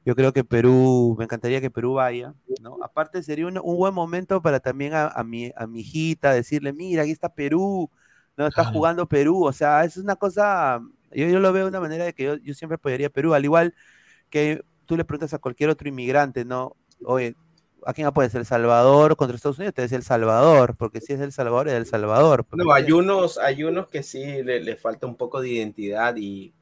Yo 0.05 0.15
creo 0.15 0.33
que 0.33 0.45
Perú, 0.45 1.17
me 1.19 1.25
encantaría 1.25 1.61
que 1.61 1.71
Perú 1.71 1.95
vaya, 1.95 2.35
¿no? 2.61 2.79
Aparte 2.83 3.23
sería 3.23 3.47
un, 3.47 3.55
buen 3.55 3.95
momento 3.95 4.43
para 4.43 4.61
también 4.61 4.93
a, 4.95 5.25
mi, 5.25 5.51
a 5.57 5.67
mi 5.67 5.81
hijita 5.81 6.33
decirle, 6.33 6.73
mira, 6.75 7.03
aquí 7.03 7.11
está 7.11 7.31
Perú, 7.35 7.91
no 8.37 8.47
está 8.47 8.65
jugando 8.67 9.09
Perú, 9.09 9.45
o 9.45 9.53
sea, 9.53 9.83
es 9.85 9.97
una 9.97 10.17
cosa, 10.17 10.81
yo, 11.11 11.27
yo, 11.27 11.41
lo 11.41 11.53
veo 11.55 11.65
de 11.65 11.71
una 11.71 11.81
manera 11.81 12.05
de 12.05 12.13
que 12.13 12.25
yo, 12.25 12.37
yo 12.37 12.53
siempre 12.53 12.75
apoyaría 12.75 13.07
a 13.07 13.11
Perú, 13.11 13.33
al 13.33 13.45
igual 13.45 13.75
que 14.29 14.63
tú 14.85 14.97
le 14.97 15.05
preguntas 15.07 15.33
a 15.33 15.39
cualquier 15.39 15.71
otro 15.71 15.89
inmigrante, 15.89 16.45
¿no? 16.45 16.77
Oye, 17.05 17.35
¿a 17.87 17.95
quién 17.95 18.07
apoyas? 18.07 18.35
¿El 18.35 18.47
Salvador 18.47 19.17
contra 19.17 19.37
Estados 19.37 19.59
Unidos? 19.59 19.75
Te 19.75 19.83
decía 19.83 19.99
El 19.99 20.05
Salvador, 20.05 20.77
porque 20.77 21.01
si 21.01 21.13
es 21.13 21.21
El 21.21 21.33
Salvador, 21.33 21.69
es 21.69 21.75
El 21.75 21.87
Salvador. 21.87 22.47
No, 22.53 22.73
hay 22.73 22.93
unos, 22.93 23.39
hay 23.39 23.65
unos 23.65 23.89
que 23.89 24.03
sí 24.03 24.43
le, 24.43 24.77
falta 24.77 25.07
un 25.07 25.17
poco 25.17 25.41
de 25.41 25.51
identidad 25.51 26.17
y 26.17 26.53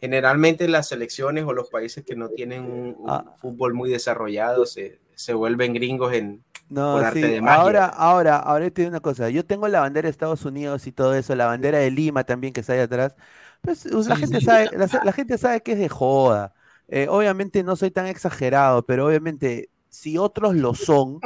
generalmente 0.00 0.68
las 0.68 0.88
selecciones 0.88 1.44
o 1.44 1.52
los 1.52 1.70
países 1.70 2.04
que 2.04 2.16
no 2.16 2.28
tienen 2.28 2.64
un, 2.64 2.96
ah. 3.08 3.24
fútbol 3.40 3.74
muy 3.74 3.90
desarrollado 3.90 4.64
se, 4.66 5.00
vuelven 5.34 5.74
gringos 5.74 6.12
en 6.12 6.44
no, 6.68 6.98
arte 6.98 7.20
de. 7.20 7.38
Ahora, 7.46 7.86
ahora, 7.86 8.36
ahora 8.36 8.70
te 8.70 8.82
digo 8.82 8.90
una 8.90 9.00
cosa. 9.00 9.30
Yo 9.30 9.44
tengo 9.44 9.68
la 9.68 9.80
bandera 9.80 10.06
de 10.06 10.10
Estados 10.10 10.44
Unidos 10.44 10.86
y 10.86 10.92
todo 10.92 11.14
eso, 11.14 11.34
la 11.34 11.46
bandera 11.46 11.78
de 11.78 11.90
Lima 11.90 12.24
también 12.24 12.52
que 12.52 12.60
está 12.60 12.74
ahí 12.74 12.80
atrás. 12.80 13.16
Pues 13.60 13.84
la, 13.86 14.16
gente 14.16 14.40
sabe, 14.40 14.70
la, 15.04 15.12
gente 15.12 15.38
sabe 15.38 15.62
que 15.62 15.72
es 15.72 15.78
de 15.78 15.88
joda. 15.88 16.54
Eh, 16.88 17.06
obviamente 17.08 17.62
no 17.62 17.76
soy 17.76 17.90
tan 17.90 18.06
exagerado, 18.06 18.84
pero 18.86 19.06
obviamente 19.06 19.70
si 19.88 20.18
otros 20.18 20.54
lo 20.54 20.74
son, 20.74 21.20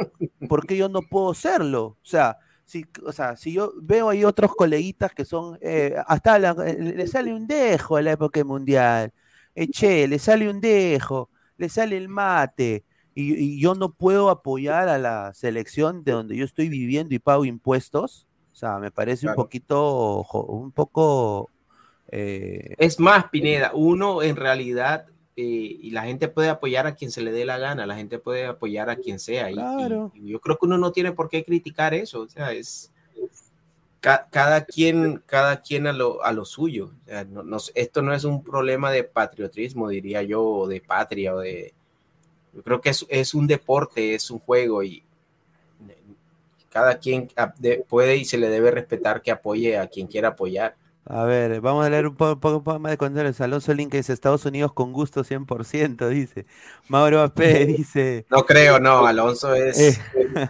¿por 0.49 0.65
qué 0.65 0.77
yo 0.77 0.89
no 0.89 1.01
puedo 1.01 1.33
serlo? 1.33 1.85
O 1.85 1.97
sea, 2.05 2.37
si, 2.65 2.85
o 3.05 3.11
sea, 3.11 3.35
si 3.35 3.53
yo 3.53 3.73
veo 3.81 4.09
ahí 4.09 4.23
otros 4.23 4.55
coleguitas 4.55 5.13
que 5.13 5.25
son, 5.25 5.57
eh, 5.61 5.95
hasta 6.07 6.39
le 6.39 7.07
sale 7.07 7.33
un 7.33 7.47
dejo 7.47 7.97
a 7.97 8.01
la 8.01 8.13
época 8.13 8.43
mundial, 8.43 9.11
eche, 9.55 10.07
le 10.07 10.19
sale 10.19 10.49
un 10.49 10.61
dejo, 10.61 11.29
le 11.57 11.69
sale 11.69 11.97
el 11.97 12.09
mate, 12.09 12.85
y, 13.15 13.59
yo 13.59 13.75
no 13.75 13.93
puedo 13.93 14.29
apoyar 14.29 14.89
a 14.89 14.97
la 14.97 15.33
selección 15.33 16.03
de 16.03 16.13
donde 16.13 16.35
yo 16.35 16.45
estoy 16.45 16.69
viviendo 16.69 17.13
y 17.13 17.19
pago 17.19 17.45
impuestos, 17.45 18.27
O 18.51 18.55
sea, 18.55 18.79
me 18.79 18.91
parece 18.91 19.27
un 19.27 19.35
poquito, 19.35 20.25
un 20.47 20.71
poco... 20.71 21.49
Eh, 22.09 22.75
es 22.77 22.99
más, 22.99 23.29
Pineda, 23.29 23.71
uno 23.73 24.21
en 24.21 24.35
realidad, 24.35 25.07
eh, 25.35 25.77
y 25.81 25.89
la 25.91 26.03
gente 26.03 26.27
puede 26.27 26.49
apoyar 26.49 26.85
a 26.85 26.95
quien 26.95 27.11
se 27.11 27.21
le 27.21 27.31
dé 27.31 27.45
la 27.45 27.57
gana, 27.57 27.85
la 27.85 27.95
gente 27.95 28.19
puede 28.19 28.45
apoyar 28.45 28.89
a 28.89 28.97
quien 28.97 29.19
sea. 29.19 29.49
Y, 29.49 29.55
yo 30.27 30.39
creo 30.39 30.57
que 30.57 30.65
uno 30.65 30.77
no 30.77 30.91
tiene 30.91 31.11
por 31.11 31.29
qué 31.29 31.43
criticar 31.43 31.93
eso. 31.93 32.21
O 32.21 32.29
sea, 32.29 32.53
es 32.53 32.91
cada 33.99 34.65
quien, 34.65 35.23
cada 35.25 35.61
quien 35.61 35.87
a 35.87 35.93
lo, 35.93 36.23
a 36.23 36.33
lo 36.33 36.45
suyo. 36.45 36.91
esto 37.73 38.01
no 38.01 38.13
es 38.13 38.23
un 38.25 38.43
problema 38.43 38.91
de 38.91 39.03
patriotismo, 39.03 39.89
diría 39.89 40.21
yo, 40.23 40.43
o 40.43 40.67
de 40.67 40.81
patria, 40.81 41.33
o 41.33 41.39
de... 41.39 41.73
Yo 42.53 42.61
creo 42.61 42.81
que 42.81 42.89
es, 42.89 43.05
es 43.09 43.33
un 43.33 43.47
deporte, 43.47 44.13
es 44.13 44.29
un 44.29 44.39
juego 44.39 44.83
y 44.83 45.03
cada 46.73 46.97
quien 46.97 47.29
puede 47.87 48.17
y 48.17 48.25
se 48.25 48.39
le 48.39 48.49
debe 48.49 48.71
respetar 48.71 49.21
que 49.21 49.29
apoye 49.29 49.77
a 49.77 49.87
quien 49.87 50.07
quiera 50.07 50.29
apoyar. 50.29 50.75
A 51.05 51.25
ver, 51.25 51.59
vamos 51.59 51.85
a 51.85 51.89
leer 51.89 52.07
un 52.07 52.15
poco, 52.15 52.79
más 52.79 52.91
de 52.91 52.97
comentarios. 52.97 53.41
Alonso 53.41 53.73
Link 53.73 53.91
dice 53.91 54.13
Estados 54.13 54.45
Unidos 54.45 54.73
con 54.73 54.93
gusto 54.93 55.23
100%, 55.23 56.07
dice. 56.09 56.45
Mauro 56.87 57.21
AP 57.21 57.39
dice... 57.67 58.25
No 58.29 58.45
creo, 58.45 58.79
no, 58.79 59.05
Alonso 59.05 59.53
es... 59.53 59.77
Eh, 59.79 59.99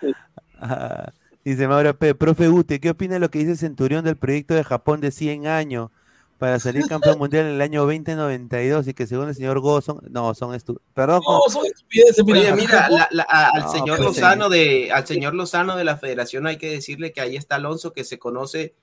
ah, 0.60 1.12
Dice 1.44 1.66
Mauro 1.66 1.96
P. 1.96 2.14
Profe 2.14 2.48
Ute, 2.48 2.80
¿qué 2.80 2.90
opina 2.90 3.14
de 3.14 3.20
lo 3.20 3.30
que 3.30 3.38
dice 3.38 3.56
Centurión 3.56 4.04
del 4.04 4.16
proyecto 4.16 4.54
de 4.54 4.62
Japón 4.62 5.00
de 5.00 5.10
100 5.10 5.46
años 5.46 5.90
para 6.36 6.58
salir 6.58 6.86
campeón 6.86 7.18
mundial 7.18 7.46
en 7.46 7.52
el 7.52 7.60
año 7.60 7.80
2092 7.80 8.88
y 8.88 8.94
que 8.94 9.06
según 9.06 9.28
el 9.28 9.34
señor 9.34 9.60
Go 9.60 9.80
son, 9.80 10.00
no, 10.10 10.34
son 10.34 10.54
estúpidos. 10.54 10.86
Perdón. 10.94 11.22
No, 11.26 11.40
son 11.50 11.64
estupideces. 11.66 12.24
Mira, 12.24 12.54
mira 12.54 12.88
al 13.28 13.70
señor 13.70 13.98
pues, 13.98 14.08
Lozano 14.08 14.48
de, 14.48 14.90
al 14.92 15.06
señor 15.06 15.34
Lozano 15.34 15.76
de 15.76 15.84
la 15.84 15.96
Federación 15.96 16.46
hay 16.46 16.56
que 16.56 16.70
decirle 16.70 17.12
que 17.12 17.20
ahí 17.20 17.36
está 17.36 17.56
Alonso 17.56 17.92
que 17.92 18.04
se 18.04 18.18
conoce 18.18 18.74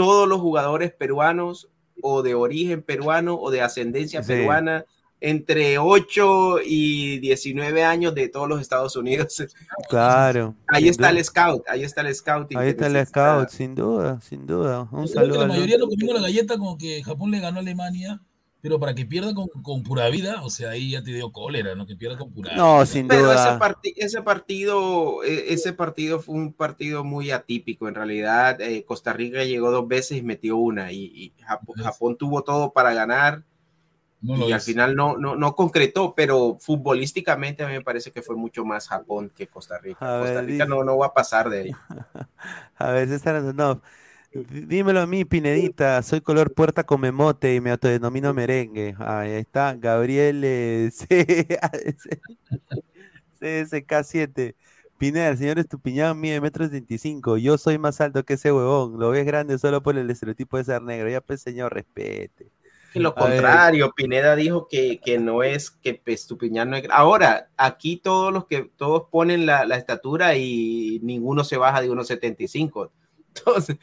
todos 0.00 0.26
los 0.26 0.40
jugadores 0.40 0.94
peruanos 0.94 1.68
o 2.00 2.22
de 2.22 2.34
origen 2.34 2.80
peruano 2.80 3.34
o 3.34 3.50
de 3.50 3.60
ascendencia 3.60 4.22
peruana 4.22 4.86
entre 5.20 5.76
8 5.76 6.60
y 6.64 7.18
19 7.18 7.84
años 7.84 8.14
de 8.14 8.30
todos 8.30 8.48
los 8.48 8.62
Estados 8.62 8.96
Unidos. 8.96 9.44
Claro. 9.90 10.54
Ahí 10.68 10.88
está 10.88 11.10
el 11.10 11.22
scout, 11.22 11.68
ahí 11.68 11.82
está 11.82 12.00
el 12.00 12.14
scout. 12.14 12.56
Ahí 12.56 12.70
está 12.70 12.86
el 12.86 13.06
scout, 13.06 13.50
sin 13.50 13.74
duda, 13.74 14.18
sin 14.22 14.46
duda. 14.46 14.88
Un 14.90 15.06
saludo. 15.06 15.42
La 15.42 15.48
mayoría 15.48 15.76
lo 15.76 15.86
comimos 15.86 16.14
la 16.14 16.22
galleta 16.22 16.56
como 16.56 16.78
que 16.78 17.02
Japón 17.02 17.30
le 17.30 17.40
ganó 17.40 17.58
a 17.58 17.60
Alemania, 17.60 18.22
pero 18.62 18.78
para 18.78 18.94
que 18.94 19.06
pierda 19.06 19.32
con, 19.34 19.82
pura 19.82 20.08
vida, 20.08 20.42
o 20.42 20.50
sea, 20.50 20.70
ahí 20.70 20.90
ya 20.90 21.02
te 21.02 21.12
dio 21.12 21.32
cólera, 21.32 21.74
¿no? 21.74 21.86
Que 21.86 21.96
pierda 21.96 22.18
con 22.18 22.30
pura 22.30 22.50
vida. 22.52 22.62
No, 22.62 22.84
sin 22.86 23.08
pero 23.08 23.22
duda. 23.22 23.34
Ese, 23.34 23.94
ese, 23.96 24.22
partido, 24.22 25.24
e, 25.24 25.52
ese 25.52 25.72
partido 25.72 26.20
fue 26.20 26.34
un 26.34 26.52
partido 26.52 27.04
muy 27.04 27.30
atípico. 27.30 27.88
En 27.88 27.94
realidad, 27.94 28.60
eh, 28.60 28.84
Costa 28.84 29.12
Rica 29.12 29.44
llegó 29.44 29.70
dos 29.70 29.88
veces 29.88 30.18
y 30.18 30.22
metió 30.22 30.56
una, 30.56 30.92
y, 30.92 31.32
Japón 31.82 32.16
tuvo 32.16 32.42
todo 32.42 32.72
para 32.72 32.92
ganar 32.92 33.44
y 34.22 34.52
al 34.52 34.60
final 34.60 34.94
no, 34.94 35.16
no, 35.16 35.34
no, 35.34 35.54
concretó, 35.54 36.14
pero 36.14 36.58
futbolísticamente 36.60 37.62
a 37.62 37.68
mí 37.68 37.72
me 37.72 37.80
parece 37.80 38.12
que 38.12 38.20
fue 38.20 38.36
mucho 38.36 38.66
más 38.66 38.86
Japón 38.86 39.32
que 39.34 39.46
Costa 39.46 39.78
Rica. 39.78 40.20
Costa 40.20 40.42
Rica 40.42 40.66
no, 40.66 40.84
no 40.84 40.98
va 40.98 41.06
a 41.06 41.14
pasar 41.14 41.48
de 41.48 41.60
ahí. 41.60 41.70
a 42.76 42.90
ver, 42.90 43.10
están 43.10 43.56
no. 43.56 43.80
Dímelo 44.32 45.00
a 45.00 45.06
mí, 45.06 45.24
Pinedita, 45.24 46.02
soy 46.02 46.20
color 46.20 46.54
puerta 46.54 46.84
con 46.84 47.00
memote 47.00 47.54
y 47.54 47.60
me 47.60 47.72
autodenomino 47.72 48.32
merengue. 48.32 48.94
Ahí 48.98 49.32
está, 49.32 49.74
Gabriel 49.74 50.42
eh, 50.44 50.90
CSK7. 53.40 54.54
Pineda, 54.98 55.30
el 55.30 55.38
señor 55.38 55.58
Estupiñán 55.58 56.20
mide 56.20 56.40
metros 56.40 56.70
25. 56.70 57.38
Yo 57.38 57.58
soy 57.58 57.78
más 57.78 58.00
alto 58.00 58.24
que 58.24 58.34
ese 58.34 58.52
huevón. 58.52 59.00
Lo 59.00 59.10
ves 59.10 59.26
grande 59.26 59.58
solo 59.58 59.82
por 59.82 59.98
el 59.98 60.08
estereotipo 60.10 60.58
de 60.58 60.64
ser 60.64 60.82
negro. 60.82 61.10
Ya 61.10 61.20
pues, 61.20 61.40
señor, 61.40 61.74
respete 61.74 62.52
lo 62.94 63.14
contrario, 63.14 63.92
Pineda 63.94 64.34
dijo 64.34 64.66
que, 64.68 64.98
no 65.20 65.42
es 65.42 65.70
que 65.70 66.02
Estupiñán 66.04 66.70
no 66.70 66.76
es. 66.76 66.88
Ahora, 66.90 67.48
aquí 67.56 67.96
todos 67.96 68.32
los 68.32 68.46
que 68.46 68.68
todos 68.76 69.04
ponen 69.10 69.46
la, 69.46 69.62
estatura 69.76 70.36
y 70.36 70.98
ninguno 71.02 71.44
se 71.44 71.56
baja 71.56 71.80
de 71.80 71.90
1,75. 71.90 72.90
Entonces, 73.36 73.76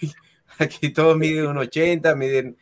aquí 0.58 0.90
todos 0.90 1.16
miden 1.16 1.46
1,80, 1.46 2.16
miden. 2.16 2.56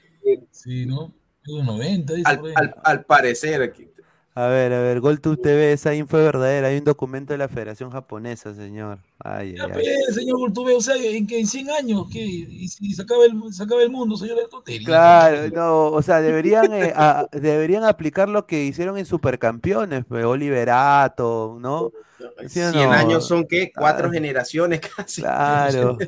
Sí, 0.50 0.86
¿no? 0.86 1.12
1,90. 1.46 2.22
Al, 2.24 2.52
al, 2.54 2.74
al, 2.84 3.04
parecer, 3.04 3.62
aquí, 3.62 3.92
a 4.34 4.46
ver, 4.46 4.72
a 4.72 4.80
ver, 4.80 5.00
GolTube 5.00 5.38
TV, 5.42 5.72
esa 5.72 5.94
info 5.94 6.16
es 6.16 6.24
verdadera. 6.24 6.68
Hay 6.68 6.78
un 6.78 6.84
documento 6.84 7.34
de 7.34 7.38
la 7.38 7.48
Federación 7.48 7.90
Japonesa, 7.90 8.54
señor. 8.54 8.98
Ay, 9.18 9.56
ya, 9.58 9.66
ay, 9.74 9.84
señor 10.14 10.38
GolTube, 10.38 10.74
o 10.74 10.80
sea, 10.80 10.96
en 10.96 11.26
que 11.26 11.38
en 11.38 11.46
100 11.46 11.70
años, 11.70 12.06
¿qué? 12.10 12.20
Y 12.20 12.66
si 12.68 12.94
se 12.94 13.02
acaba 13.02 13.26
el, 13.26 13.52
se 13.52 13.62
acaba 13.62 13.82
el 13.82 13.90
mundo, 13.90 14.16
señor 14.16 14.38
tontería. 14.50 14.86
Claro, 14.86 15.50
no, 15.50 15.86
o 15.88 16.00
sea, 16.00 16.22
deberían, 16.22 16.72
eh, 16.72 16.94
deberían 17.32 17.84
aplicar 17.84 18.30
lo 18.30 18.46
que 18.46 18.64
hicieron 18.64 18.96
en 18.96 19.04
Supercampeones, 19.04 20.06
pues, 20.06 20.24
Oliverato, 20.24 21.58
¿no? 21.60 21.92
100 22.46 22.74
años 22.74 23.28
son, 23.28 23.46
¿qué? 23.46 23.70
Cuatro 23.70 24.08
ah, 24.08 24.12
generaciones 24.12 24.80
casi. 24.96 25.20
Claro. 25.20 25.98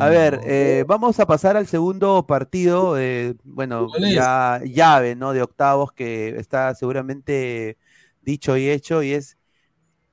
A 0.00 0.08
ver, 0.08 0.40
eh, 0.44 0.84
vamos 0.86 1.18
a 1.18 1.26
pasar 1.26 1.56
al 1.56 1.66
segundo 1.66 2.24
partido, 2.24 2.96
eh, 2.96 3.34
bueno, 3.42 3.88
ya 3.98 4.60
llave, 4.64 5.16
¿no? 5.16 5.32
De 5.32 5.42
octavos 5.42 5.92
que 5.92 6.36
está 6.38 6.72
seguramente 6.76 7.78
dicho 8.22 8.56
y 8.56 8.70
hecho 8.70 9.02
y 9.02 9.14
es 9.14 9.38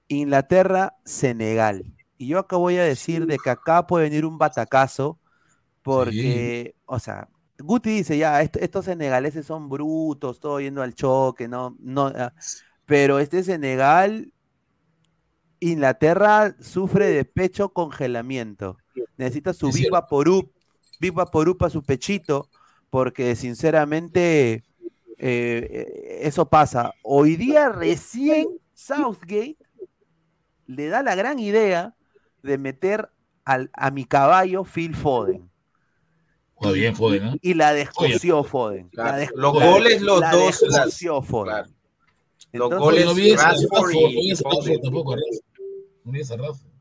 Inglaterra-Senegal. 0.08 1.86
Y 2.18 2.30
yo 2.30 2.40
acá 2.40 2.56
voy 2.58 2.78
a 2.78 2.84
decir 2.84 3.28
de 3.28 3.38
que 3.38 3.52
acá 3.52 3.86
puede 3.86 4.06
venir 4.06 4.26
un 4.26 4.40
batacazo 4.40 5.20
porque, 5.84 6.74
o 6.88 6.98
sea, 6.98 7.30
Guti 7.60 7.92
dice 7.92 8.18
ya, 8.18 8.42
estos 8.42 8.86
senegaleses 8.86 9.46
son 9.46 9.70
brutos, 9.70 10.40
todo 10.40 10.60
yendo 10.60 10.82
al 10.82 10.96
choque, 10.96 11.48
¿no? 11.48 11.78
no 11.80 12.08
ah, 12.08 12.34
pero 12.88 13.20
este 13.20 13.44
Senegal, 13.44 14.34
Inglaterra 15.60 16.56
sufre 16.60 17.06
de 17.12 17.24
pecho 17.24 17.70
congelamiento 17.70 18.78
necesita 19.18 19.54
su 19.54 19.72
Big 19.72 19.90
Vaporub, 19.90 20.52
Big 21.00 21.14
Vaporub 21.14 21.58
para 21.58 21.70
su 21.70 21.84
pechito, 21.84 22.50
porque 22.90 23.36
sinceramente 23.36 24.64
eh, 25.18 26.20
eso 26.22 26.48
pasa. 26.48 26.94
Hoy 27.04 27.36
día 27.36 27.70
recién 27.70 28.48
Southgate 28.74 29.58
le 30.68 30.88
da 30.88 31.04
la 31.04 31.16
gran 31.16 31.40
idea 31.40 31.96
de 32.42 32.58
meter 32.58 33.10
al, 33.44 33.70
a 33.74 33.92
mi 33.92 34.06
caballo 34.06 34.64
Phil 34.64 34.96
Foden. 34.96 35.50
bien 36.74 36.96
Foden, 36.96 37.40
Y 37.42 37.54
la 37.54 37.74
descoció 37.74 38.44
Foden. 38.44 38.90
los 39.36 39.54
goles, 39.54 40.02
los 40.02 40.22
dos. 40.32 40.60
Descoció 40.62 41.22
Foden. 41.22 41.66
los 42.52 42.70
goles, 42.70 43.06
no 43.06 43.14
vi 43.14 43.34
no, 46.06 46.75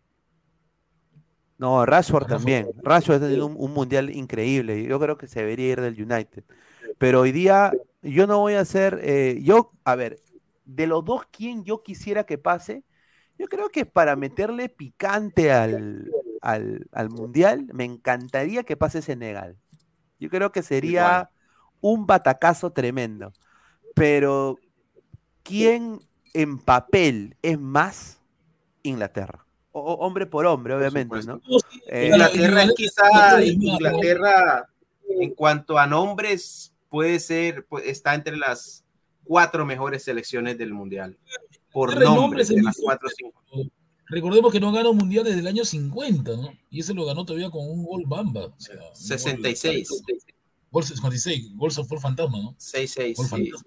Rashford 1.59 2.26
también. 2.26 2.68
Rashford 2.82 3.16
ha 3.16 3.26
tenido 3.26 3.47
un, 3.47 3.72
mundial 3.72 4.10
increíble. 4.10 4.82
Yo 4.85 4.98
creo 4.98 5.16
que 5.16 5.28
se 5.28 5.40
debería 5.40 5.72
ir 5.72 5.81
del 5.81 6.01
United. 6.01 6.44
Pero 6.98 7.20
hoy 7.20 7.32
día 7.32 7.72
yo 8.02 8.26
no 8.26 8.40
voy 8.40 8.55
a 8.55 8.60
hacer, 8.60 9.01
eh, 9.02 9.40
yo, 9.43 9.72
a 9.85 9.94
ver, 9.94 10.20
de 10.64 10.86
los 10.86 11.05
dos, 11.05 11.22
¿quién 11.31 11.64
yo 11.64 11.82
quisiera 11.82 12.24
que 12.24 12.39
pase? 12.39 12.85
Yo 13.39 13.47
creo 13.48 13.68
que 13.68 13.85
para 13.86 14.16
meterle 14.16 14.68
picante 14.68 15.52
al, 15.52 16.10
al, 16.40 17.10
mundial, 17.10 17.68
me 17.72 17.85
encantaría 17.85 18.62
que 18.62 18.76
pase 18.76 19.02
Senegal. 19.02 19.56
Yo 20.20 20.31
creo 20.31 20.52
que 20.52 20.62
sería 20.62 21.31
un 21.81 22.06
batacazo 22.06 22.72
tremendo. 22.72 23.32
Pero, 23.94 24.59
¿quién 25.43 26.01
en 26.32 26.59
papel 26.59 27.36
es 27.43 27.59
más 27.59 28.20
Inglaterra? 28.82 29.43
Hombre 29.74 30.26
por 30.26 30.46
hombre, 30.46 30.74
obviamente, 30.74 31.22
¿no? 31.26 31.40
Eh, 31.88 32.06
Inglaterra 32.12 32.62
es 32.62 32.74
quizá, 32.74 33.44
Inglaterra, 33.44 34.68
en 35.09 35.34
cuanto 35.34 35.78
a 35.78 35.86
nombres, 35.86 36.72
puede 36.88 37.18
ser, 37.18 37.66
está 37.84 38.14
entre 38.14 38.36
las 38.36 38.84
cuatro 39.24 39.66
mejores 39.66 40.05
selecciones 40.05 40.56
del 40.59 40.72
Mundial. 40.72 41.18
Por 41.72 42.01
nombres, 42.01 42.48
de 42.48 42.62
las 42.62 42.78
cuatro 42.80 43.09
cinco. 43.16 43.42
Recordemos 44.06 44.52
que 44.52 44.60
no 44.60 44.70
ganó 44.70 44.92
mundial 44.92 45.24
desde 45.24 45.40
el 45.40 45.46
año 45.46 45.64
50, 45.64 46.36
¿no? 46.36 46.52
Y 46.70 46.80
ese 46.80 46.92
lo 46.92 47.06
ganó 47.06 47.24
todavía 47.24 47.51
con 47.51 47.68
un 47.68 47.84
gol 47.84 48.05
bamba. 48.06 48.46
O 48.46 48.60
sea, 48.60 48.76
66. 48.92 49.88
Gol, 50.70 50.84
56, 50.84 51.56
gol 51.56 51.72
fue 51.72 51.98
fantasma, 51.98 52.38
¿no? 52.38 52.55
6-6. 52.59 53.64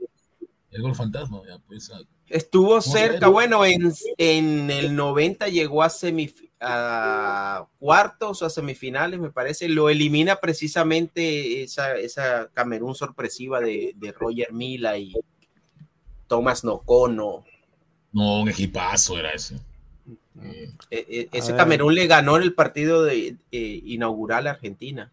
El 0.72 0.82
gol 0.82 0.96
fantasma, 0.96 1.42
ya, 1.48 1.58
pues. 1.60 1.92
Estuvo 2.28 2.82
cerca, 2.82 3.30
bueno, 3.30 3.66
en, 3.66 3.94
en, 4.18 4.70
el 4.70 4.96
90 4.96 5.48
llegó 5.48 5.82
a, 5.82 5.92
a 6.60 7.68
cuartos 7.80 8.42
o 8.42 8.46
a 8.46 8.50
semifinales, 8.50 9.20
me 9.20 9.32
parece. 9.32 9.70
Lo 9.70 9.90
elimina 9.90 10.36
precisamente 10.36 11.64
esa, 11.64 11.96
esa 11.96 12.50
Camerún 12.54 12.96
sorpresiva 12.96 13.62
de, 13.62 13.94
de 13.96 14.12
Roger 14.12 14.52
Mila 14.52 14.98
y 14.98 15.14
Thomas 16.28 16.66
Nocono. 16.66 17.46
No, 18.12 18.42
un 18.42 18.50
equipazo 18.50 19.18
era 19.18 19.32
ese. 19.32 19.56
Eh, 20.44 20.74
eh, 20.92 21.30
ese 21.32 21.56
Camerún 21.56 21.96
le 21.96 22.08
ganó 22.08 22.38
en 22.38 22.44
el 22.44 22.54
partido 22.54 23.04
de, 23.04 23.38
eh, 23.52 23.82
inaugural 23.86 24.48
a 24.48 24.52
Argentina. 24.52 25.12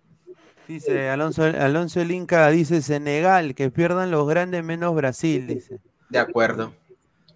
Dice 0.68 1.08
Alonso, 1.08 1.42
Alonso 1.44 2.00
el 2.00 2.10
Inca, 2.10 2.48
dice 2.50 2.82
Senegal, 2.82 3.54
que 3.54 3.70
pierdan 3.70 4.10
los 4.10 4.26
grandes 4.26 4.64
menos 4.64 4.94
Brasil, 4.94 5.46
dice. 5.46 5.80
De 6.08 6.18
acuerdo. 6.18 6.74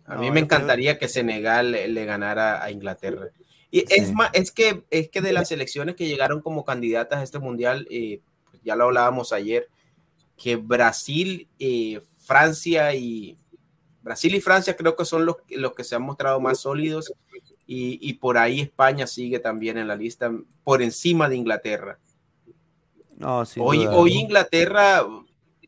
A 0.06 0.16
mí 0.16 0.30
me 0.30 0.40
encantaría 0.40 0.98
que 0.98 1.08
Senegal 1.08 1.72
le, 1.72 2.04
ganara 2.06 2.62
a 2.62 2.70
Inglaterra. 2.70 3.28
Y 3.70 3.84
es 3.92 4.12
más, 4.14 4.30
es 4.32 4.50
que, 4.50 4.84
es 4.90 5.10
que 5.10 5.20
de 5.20 5.34
las 5.34 5.48
selecciones 5.48 5.96
que 5.96 6.08
llegaron 6.08 6.40
como 6.40 6.64
candidatas 6.64 7.18
a 7.18 7.22
este 7.22 7.38
mundial, 7.38 7.86
pues 7.88 8.62
ya 8.64 8.74
lo 8.74 8.84
hablábamos 8.84 9.34
ayer, 9.34 9.68
que 10.38 10.56
Brasil, 10.56 11.46
Francia 12.16 12.94
y 12.94 13.36
Brasil 14.02 14.34
y 14.34 14.40
Francia 14.40 14.74
creo 14.74 14.96
que 14.96 15.04
son 15.04 15.26
los, 15.26 15.36
los 15.50 15.74
que 15.74 15.84
se 15.84 15.94
han 15.94 16.02
mostrado 16.02 16.40
más 16.40 16.60
sólidos 16.60 17.12
y, 17.66 18.14
por 18.14 18.38
ahí 18.38 18.60
España 18.60 19.06
sigue 19.06 19.40
también 19.40 19.76
en 19.76 19.88
la 19.88 19.94
lista 19.94 20.32
por 20.64 20.80
encima 20.80 21.28
de 21.28 21.36
Inglaterra. 21.36 21.98
No, 23.18 23.42
hoy, 23.58 23.84
hoy 23.86 24.12
Inglaterra, 24.12 25.04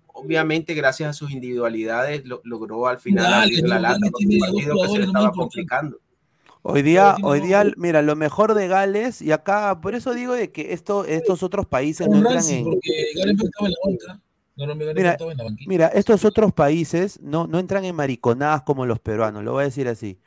obviamente 0.06 0.72
gracias 0.72 1.10
a 1.10 1.12
sus 1.12 1.32
individualidades, 1.32 2.22
logró 2.44 2.86
al 2.86 2.98
final 2.98 3.32
abrir 3.32 3.68
la 3.68 3.80
lata 3.80 3.98
partido 4.10 4.46
que 4.80 4.88
se 4.88 4.98
le 4.98 5.04
estaba 5.06 5.32
complicando. 5.32 5.98
Hoy 6.62 6.82
día, 6.82 7.16
hoy 7.22 7.40
día, 7.40 7.64
mira, 7.76 8.02
lo 8.02 8.14
mejor 8.14 8.54
de 8.54 8.68
Gales, 8.68 9.20
y 9.20 9.32
acá, 9.32 9.80
por 9.80 9.96
eso 9.96 10.14
digo 10.14 10.34
de 10.34 10.52
que 10.52 10.72
esto, 10.72 11.04
estos 11.06 11.42
otros 11.42 11.66
países 11.66 12.06
no 12.06 12.18
entran 12.18 12.44
en. 12.48 12.66
Mira, 14.94 15.16
mira, 15.66 15.86
estos 15.88 16.24
otros 16.24 16.52
países 16.52 17.18
no, 17.20 17.48
no 17.48 17.58
entran 17.58 17.84
en 17.84 17.96
mariconadas 17.96 18.62
como 18.62 18.86
los 18.86 19.00
peruanos, 19.00 19.42
lo 19.42 19.52
voy 19.52 19.62
a 19.62 19.64
decir 19.64 19.88
así. 19.88 20.20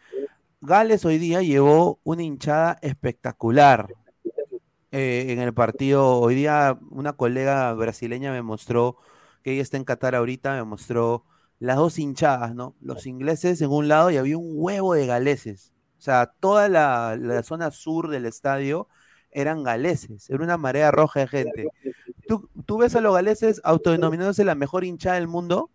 Gales 0.59 1.05
hoy 1.05 1.19
día 1.19 1.41
llevó 1.41 1.99
una 2.03 2.23
hinchada 2.23 2.79
espectacular 2.81 3.87
eh, 4.93 5.33
en 5.33 5.39
el 5.39 5.55
partido. 5.55 6.19
Hoy 6.19 6.35
día 6.35 6.77
una 6.91 7.13
colega 7.13 7.73
brasileña 7.73 8.31
me 8.31 8.43
mostró, 8.43 8.97
que 9.41 9.53
ella 9.53 9.63
está 9.63 9.77
en 9.77 9.85
Qatar 9.85 10.13
ahorita, 10.13 10.53
me 10.53 10.63
mostró 10.63 11.25
las 11.57 11.77
dos 11.77 11.97
hinchadas, 11.97 12.53
¿no? 12.53 12.75
Los 12.79 13.07
ingleses 13.07 13.59
en 13.61 13.71
un 13.71 13.87
lado 13.87 14.11
y 14.11 14.17
había 14.17 14.37
un 14.37 14.51
huevo 14.53 14.93
de 14.93 15.07
galeses. 15.07 15.73
O 15.97 16.01
sea, 16.01 16.27
toda 16.39 16.69
la, 16.69 17.41
zona 17.43 17.71
sur 17.71 18.07
del 18.09 18.27
estadio 18.27 18.87
eran 19.31 19.63
galeses, 19.63 20.29
era 20.29 20.43
una 20.43 20.57
marea 20.57 20.91
roja 20.91 21.21
de 21.21 21.27
gente. 21.27 21.67
¿Tú, 22.27 22.47
¿Tú, 22.67 22.77
ves 22.77 22.95
a 22.95 23.01
los 23.01 23.15
galeses 23.15 23.61
autodenominándose 23.63 24.45
la 24.45 24.53
mejor 24.53 24.83
hinchada 24.83 25.15
del 25.15 25.27
mundo? 25.27 25.71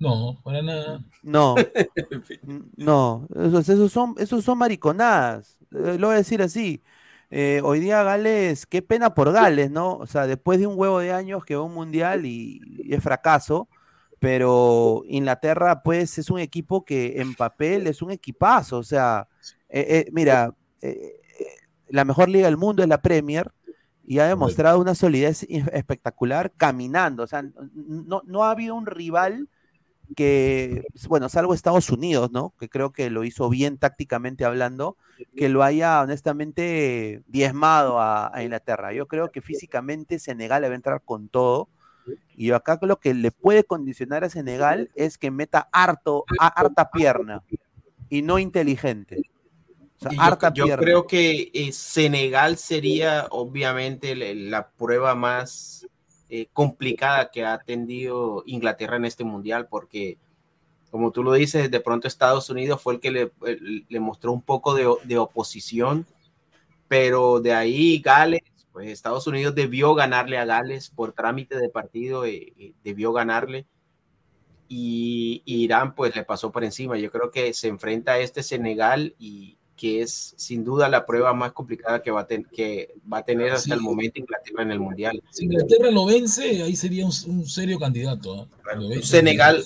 No, 0.00 0.40
para 0.42 0.62
nada. 0.62 1.04
No, 1.22 1.54
no, 2.76 3.28
esos, 3.36 3.92
son, 3.92 4.16
esos 4.18 4.42
son 4.42 4.58
mariconadas, 4.58 5.58
eh, 5.70 5.96
lo 5.96 6.08
voy 6.08 6.14
a 6.14 6.18
decir 6.18 6.42
así. 6.42 6.82
Eh, 7.30 7.60
hoy 7.64 7.80
día 7.80 8.02
Gales, 8.02 8.66
qué 8.66 8.82
pena 8.82 9.14
por 9.14 9.32
Gales, 9.32 9.70
¿no? 9.70 9.96
O 9.96 10.06
sea, 10.06 10.26
después 10.26 10.58
de 10.60 10.66
un 10.66 10.78
huevo 10.78 11.00
de 11.00 11.12
años 11.12 11.44
que 11.44 11.56
va 11.56 11.62
un 11.62 11.74
mundial 11.74 12.24
y, 12.24 12.60
es 12.88 13.02
fracaso, 13.02 13.68
pero 14.18 15.02
Inglaterra, 15.06 15.82
pues, 15.82 16.18
es 16.18 16.30
un 16.30 16.38
equipo 16.38 16.84
que 16.84 17.20
en 17.20 17.34
papel 17.34 17.86
es 17.86 18.02
un 18.02 18.12
equipazo. 18.12 18.78
O 18.78 18.84
sea, 18.84 19.28
eh, 19.68 20.06
mira, 20.12 20.54
la 21.88 22.04
mejor 22.04 22.28
liga 22.28 22.46
del 22.46 22.56
mundo 22.56 22.82
es 22.82 22.88
la 22.88 23.02
Premier 23.02 23.50
y 24.04 24.20
ha 24.20 24.26
demostrado 24.26 24.80
una 24.80 24.94
solidez 24.94 25.44
espectacular 25.48 26.52
caminando. 26.56 27.24
O 27.24 27.26
sea, 27.26 27.42
no, 27.74 28.22
no 28.24 28.44
ha 28.44 28.52
habido 28.52 28.74
un 28.76 28.86
rival 28.86 29.48
que, 30.14 30.84
bueno, 31.08 31.28
salvo 31.28 31.54
Estados 31.54 31.90
Unidos, 31.90 32.30
¿no? 32.30 32.54
Que 32.58 32.68
creo 32.68 32.92
que 32.92 33.10
lo 33.10 33.24
hizo 33.24 33.48
bien 33.48 33.78
tácticamente 33.78 34.44
hablando, 34.44 34.96
que 35.36 35.48
lo 35.48 35.62
haya 35.62 36.00
honestamente 36.02 37.22
diezmado 37.26 38.00
a, 38.00 38.30
Inglaterra. 38.42 38.92
Yo 38.92 39.06
creo 39.08 39.30
que 39.30 39.40
físicamente 39.40 40.18
Senegal 40.18 40.62
le 40.62 40.68
va 40.68 40.74
a 40.74 40.76
entrar 40.76 41.02
con 41.04 41.28
todo. 41.28 41.68
Y 42.36 42.52
acá 42.52 42.78
lo 42.82 43.00
que 43.00 43.14
le 43.14 43.32
puede 43.32 43.64
condicionar 43.64 44.22
a 44.22 44.30
Senegal 44.30 44.90
es 44.94 45.18
que 45.18 45.30
meta 45.30 45.68
harto, 45.72 46.24
a, 46.38 46.46
harta 46.46 46.90
pierna 46.90 47.42
y 48.08 48.22
no 48.22 48.38
inteligente. 48.38 49.22
yo, 50.54 50.76
creo 50.76 51.06
que 51.06 51.50
eh, 51.52 51.72
Senegal 51.72 52.58
sería 52.58 53.26
obviamente 53.30 54.14
la 54.14 54.68
prueba 54.68 55.16
más 55.16 55.88
eh, 56.28 56.48
complicada 56.52 57.30
que 57.30 57.44
ha 57.44 57.54
atendido 57.54 58.42
Inglaterra 58.46 58.96
en 58.96 59.04
este 59.04 59.24
mundial, 59.24 59.68
porque 59.68 60.18
como 60.90 61.12
tú 61.12 61.22
lo 61.22 61.32
dices, 61.32 61.70
de 61.70 61.80
pronto 61.80 62.08
Estados 62.08 62.48
Unidos 62.50 62.80
fue 62.80 62.94
el 62.94 63.00
que 63.00 63.10
le, 63.10 64.00
mostró 64.00 64.32
un 64.32 64.42
poco 64.42 64.74
de, 64.74 64.88
de, 65.04 65.18
oposición, 65.18 66.06
pero 66.88 67.40
de 67.40 67.52
ahí 67.52 68.00
Gales, 68.00 68.40
pues 68.72 68.88
Estados 68.88 69.26
Unidos 69.26 69.54
debió 69.54 69.94
ganarle 69.94 70.38
a 70.38 70.44
Gales 70.44 70.90
por 70.90 71.12
trámite 71.12 71.58
de 71.58 71.68
partido, 71.68 72.24
eh, 72.24 72.52
eh, 72.58 72.72
debió 72.84 73.12
ganarle. 73.12 73.66
Y, 74.68 75.42
y 75.44 75.62
Irán 75.64 75.94
pues 75.94 76.16
le 76.16 76.24
pasó 76.24 76.50
por 76.50 76.64
encima. 76.64 76.98
Yo 76.98 77.10
creo 77.10 77.30
que 77.30 77.54
se 77.54 77.68
enfrenta 77.68 78.12
a 78.12 78.18
este 78.18 78.42
Senegal 78.42 79.14
y, 79.18 79.58
que 79.76 80.02
es 80.02 80.34
sin 80.36 80.64
duda 80.64 80.88
la 80.88 81.04
prueba 81.04 81.32
más 81.34 81.52
complicada 81.52 82.02
que 82.02 82.10
va 82.10 82.22
a, 82.22 82.26
que 82.26 82.94
va 83.12 83.18
a 83.18 83.24
tener 83.24 83.52
hasta 83.52 83.74
el 83.74 83.80
momento 83.80 84.18
Inglaterra 84.18 84.62
en 84.62 84.70
el 84.72 84.80
Mundial. 84.80 85.22
Si 85.30 85.44
Inglaterra 85.44 85.90
lo 85.90 86.06
vence, 86.06 86.62
ahí 86.62 86.74
sería 86.74 87.04
un, 87.04 87.46
serio 87.46 87.78
candidato. 87.78 88.48
un, 88.74 89.02
Senegal, 89.02 89.62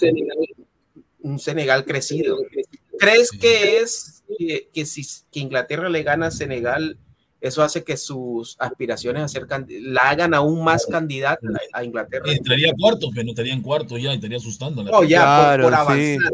un 1.20 1.38
Senegal 1.38 1.84
crecido. 1.84 2.38
¿Crees 2.98 3.30
que 3.30 3.78
es 3.78 4.22
que, 4.38 4.68
que, 4.72 4.84
si 4.84 5.02
que 5.30 5.40
Inglaterra 5.40 5.88
le 5.88 6.02
gana 6.02 6.26
a 6.26 6.30
Senegal 6.30 6.98
eso 7.40 7.62
hace 7.62 7.82
que 7.84 7.96
sus 7.96 8.56
aspiraciones 8.58 9.22
a 9.22 9.28
ser 9.28 9.46
la 9.68 10.10
hagan 10.10 10.34
aún 10.34 10.62
más 10.62 10.84
candidata 10.86 11.46
a, 11.72 11.82
Inglaterra. 11.82 12.24
Estaría 12.30 12.72
cuarto, 12.78 13.08
pero 13.12 13.24
no 13.24 13.30
estaría 13.30 13.54
en 13.54 13.62
cuarto 13.62 13.96
ya, 13.96 14.12
estaría 14.12 14.36
asustando. 14.36 14.82
No, 14.84 15.02
ya, 15.04 15.56
por, 15.60 15.74
avanzar, 15.74 16.32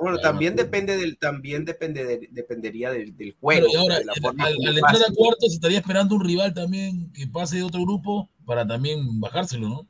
Bueno, 0.00 0.18
también 0.18 0.54
depende 0.54 0.96
del, 0.96 1.18
también 1.18 1.64
depende 1.64 2.28
dependería 2.30 2.90
del, 2.92 3.36
juego. 3.40 3.66
ahora, 3.76 3.96
al, 3.96 4.76
entrar 4.76 4.96
a 4.96 5.12
cuarto 5.14 5.48
se 5.48 5.54
estaría 5.54 5.78
esperando 5.78 6.14
un 6.14 6.24
rival 6.24 6.54
también 6.54 7.12
que 7.12 7.26
pase 7.26 7.56
de 7.56 7.64
otro 7.64 7.82
grupo 7.82 8.28
para 8.46 8.66
también 8.66 9.20
bajárselo, 9.20 9.68
¿no? 9.68 9.86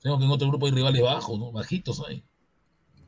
Tengo 0.00 0.18
que 0.18 0.24
en 0.24 0.30
otro 0.30 0.48
grupo 0.48 0.66
hay 0.66 0.72
rivales 0.72 1.02
bajos, 1.02 1.38
¿no? 1.38 1.52
Bajitos 1.52 2.02
hay. 2.08 2.24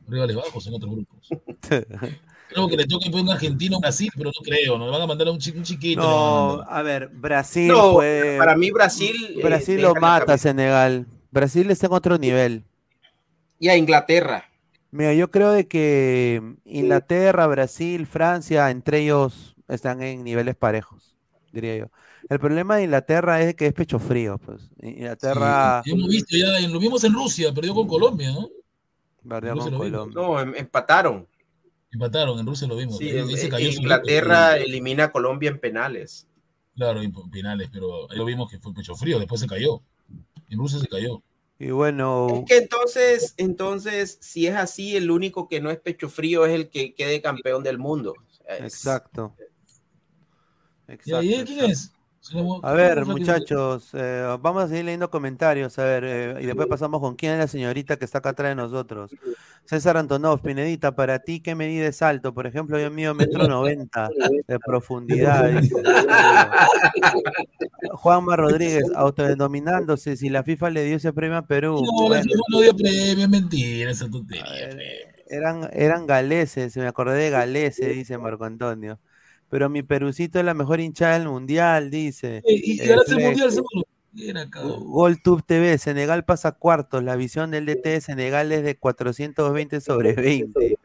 Rivales 0.07 0.35
bajos 0.35 0.67
en 0.67 0.73
otros 0.75 0.91
grupos. 0.91 1.29
Creo 2.49 2.67
que 2.67 2.77
le 2.77 2.85
toca 2.85 3.09
un 3.09 3.29
argentino 3.29 3.79
Brasil, 3.79 4.11
pero 4.15 4.29
no 4.29 4.43
creo, 4.43 4.77
nos 4.77 4.91
van 4.91 5.01
a 5.01 5.07
mandar 5.07 5.27
a 5.27 5.31
un, 5.31 5.39
chiquito. 5.39 6.01
No, 6.01 6.61
a, 6.61 6.81
ver, 6.83 7.09
Brasil 7.09 7.73
Para 8.37 8.55
mí 8.55 8.71
Brasil... 8.71 9.15
Eh, 9.37 9.43
Brasil 9.43 9.81
lo 9.81 9.95
mata 9.95 10.37
Senegal. 10.37 11.07
Brasil 11.31 11.69
está 11.71 11.87
en 11.87 11.93
otro 11.93 12.17
nivel. 12.17 12.63
Y 13.59 13.69
a 13.69 13.75
Inglaterra. 13.75 14.45
Mira, 14.91 15.13
yo 15.13 15.29
creo 15.29 15.51
de 15.51 15.67
que 15.67 16.41
Inglaterra, 16.63 17.47
Brasil, 17.47 18.05
Francia, 18.05 18.69
entre 18.69 18.99
ellos 18.99 19.55
están 19.67 20.01
en 20.01 20.23
niveles 20.23 20.55
parejos, 20.55 21.17
diría 21.51 21.77
yo. 21.77 21.85
El 22.29 22.39
problema 22.39 22.77
de 22.77 22.83
Inglaterra 22.83 23.41
es 23.41 23.55
que 23.55 23.67
es 23.67 23.73
pecho 23.73 23.99
frío, 23.99 24.37
pues. 24.37 24.69
Inglaterra. 24.81 25.83
hemos 25.85 26.07
visto 26.07 26.35
ya, 26.37 26.67
lo 26.67 26.79
vimos 26.79 27.03
en 27.03 27.13
Rusia, 27.13 27.53
perdió 27.53 27.75
con 27.75 27.87
Colombia, 27.87 28.31
¿no? 28.31 28.49
Perdió 29.27 29.57
con 29.57 29.77
Colombia. 29.77 30.21
No, 30.21 30.39
em, 30.39 30.55
empataron. 30.55 31.27
Empataron, 31.95 32.37
en 32.37 32.45
Rusia 32.45 32.67
lo 32.67 32.75
vimos. 32.75 32.99
Inglaterra 32.99 34.57
elimina 34.57 35.05
a 35.05 35.11
Colombia 35.13 35.49
en 35.49 35.59
penales. 35.59 36.27
Claro, 36.75 37.01
en 37.01 37.13
penales, 37.31 37.69
pero 37.71 38.11
ahí 38.11 38.17
lo 38.17 38.25
vimos 38.25 38.51
que 38.51 38.59
fue 38.59 38.73
pecho 38.73 38.95
frío, 38.95 39.17
después 39.17 39.39
se 39.39 39.47
cayó. 39.47 39.81
En 40.49 40.59
Rusia 40.59 40.79
se 40.79 40.87
cayó. 40.87 41.23
Y 41.57 41.69
bueno. 41.69 42.27
Es 42.41 42.49
que 42.49 42.57
entonces, 42.57 43.33
entonces, 43.37 44.17
si 44.19 44.45
es 44.45 44.55
así, 44.55 44.97
el 44.97 45.09
único 45.09 45.47
que 45.47 45.61
no 45.61 45.71
es 45.71 45.79
pecho 45.79 46.09
frío 46.09 46.45
es 46.45 46.53
el 46.53 46.69
que 46.69 46.93
quede 46.93 47.21
campeón 47.21 47.63
del 47.63 47.77
mundo. 47.77 48.13
Exacto. 48.45 49.33
Exacto. 50.89 51.23
¿Y 51.23 51.33
ahí 51.33 51.45
quién 51.45 51.71
es? 51.71 51.93
A 52.63 52.73
ver, 52.73 53.05
muchachos, 53.05 53.89
eh, 53.93 54.37
vamos 54.41 54.63
a 54.63 54.67
seguir 54.67 54.85
leyendo 54.85 55.11
comentarios, 55.11 55.77
a 55.77 55.83
ver, 55.83 56.03
eh, 56.05 56.35
y 56.41 56.45
después 56.45 56.67
pasamos 56.67 56.99
con 56.99 57.15
quién 57.15 57.33
es 57.33 57.39
la 57.39 57.47
señorita 57.47 57.97
que 57.97 58.05
está 58.05 58.17
acá 58.17 58.29
atrás 58.29 58.49
de 58.49 58.55
nosotros. 58.55 59.11
César 59.65 59.97
Antonov, 59.97 60.41
Pinedita, 60.41 60.95
para 60.95 61.19
ti, 61.19 61.39
¿qué 61.39 61.53
medida 61.53 61.85
es 61.85 62.01
alto? 62.01 62.33
Por 62.33 62.47
ejemplo, 62.47 62.79
yo 62.79 62.89
mío 62.89 63.13
metro 63.13 63.47
noventa 63.47 64.09
de 64.47 64.59
profundidad. 64.59 65.51
Juanma 67.91 68.35
Rodríguez, 68.35 68.85
autodenominándose, 68.95 70.17
si 70.17 70.29
la 70.29 70.43
FIFA 70.43 70.71
le 70.71 70.83
dio 70.83 70.97
ese 70.97 71.13
premio 71.13 71.37
a 71.37 71.45
Perú. 71.45 71.83
No, 71.83 72.15
FIFA 72.15 72.23
no 72.49 72.59
dio 72.61 72.75
premio, 72.75 73.29
mentira, 73.29 73.91
esa 73.91 74.09
tontería. 74.09 74.45
eran, 75.27 75.69
eran 75.73 76.07
galeses, 76.07 76.75
me 76.77 76.87
acordé 76.87 77.17
de 77.17 77.29
galeses, 77.29 77.95
dice 77.95 78.17
Marco 78.17 78.45
Antonio. 78.45 78.99
Pero 79.55 79.69
mi 79.69 79.83
Perucito 79.83 80.37
es 80.37 80.43
la 80.43 80.53
mejor 80.53 80.81
hinchada 80.81 81.17
del 81.17 81.29
mundial, 81.29 81.89
dice. 81.89 82.41
Y, 82.45 82.73
y 82.73 82.79
el 82.81 82.97
mundial 83.07 83.49
GolTube 84.81 85.43
TV, 85.45 85.77
Senegal 85.77 86.25
pasa 86.25 86.51
cuartos. 86.51 87.01
La 87.05 87.15
visión 87.15 87.51
del 87.51 87.65
DT 87.65 87.85
de 87.85 88.01
Senegal 88.01 88.51
es 88.51 88.65
de 88.65 88.75
420 88.75 89.79
sobre 89.79 90.11
20. 90.11 90.77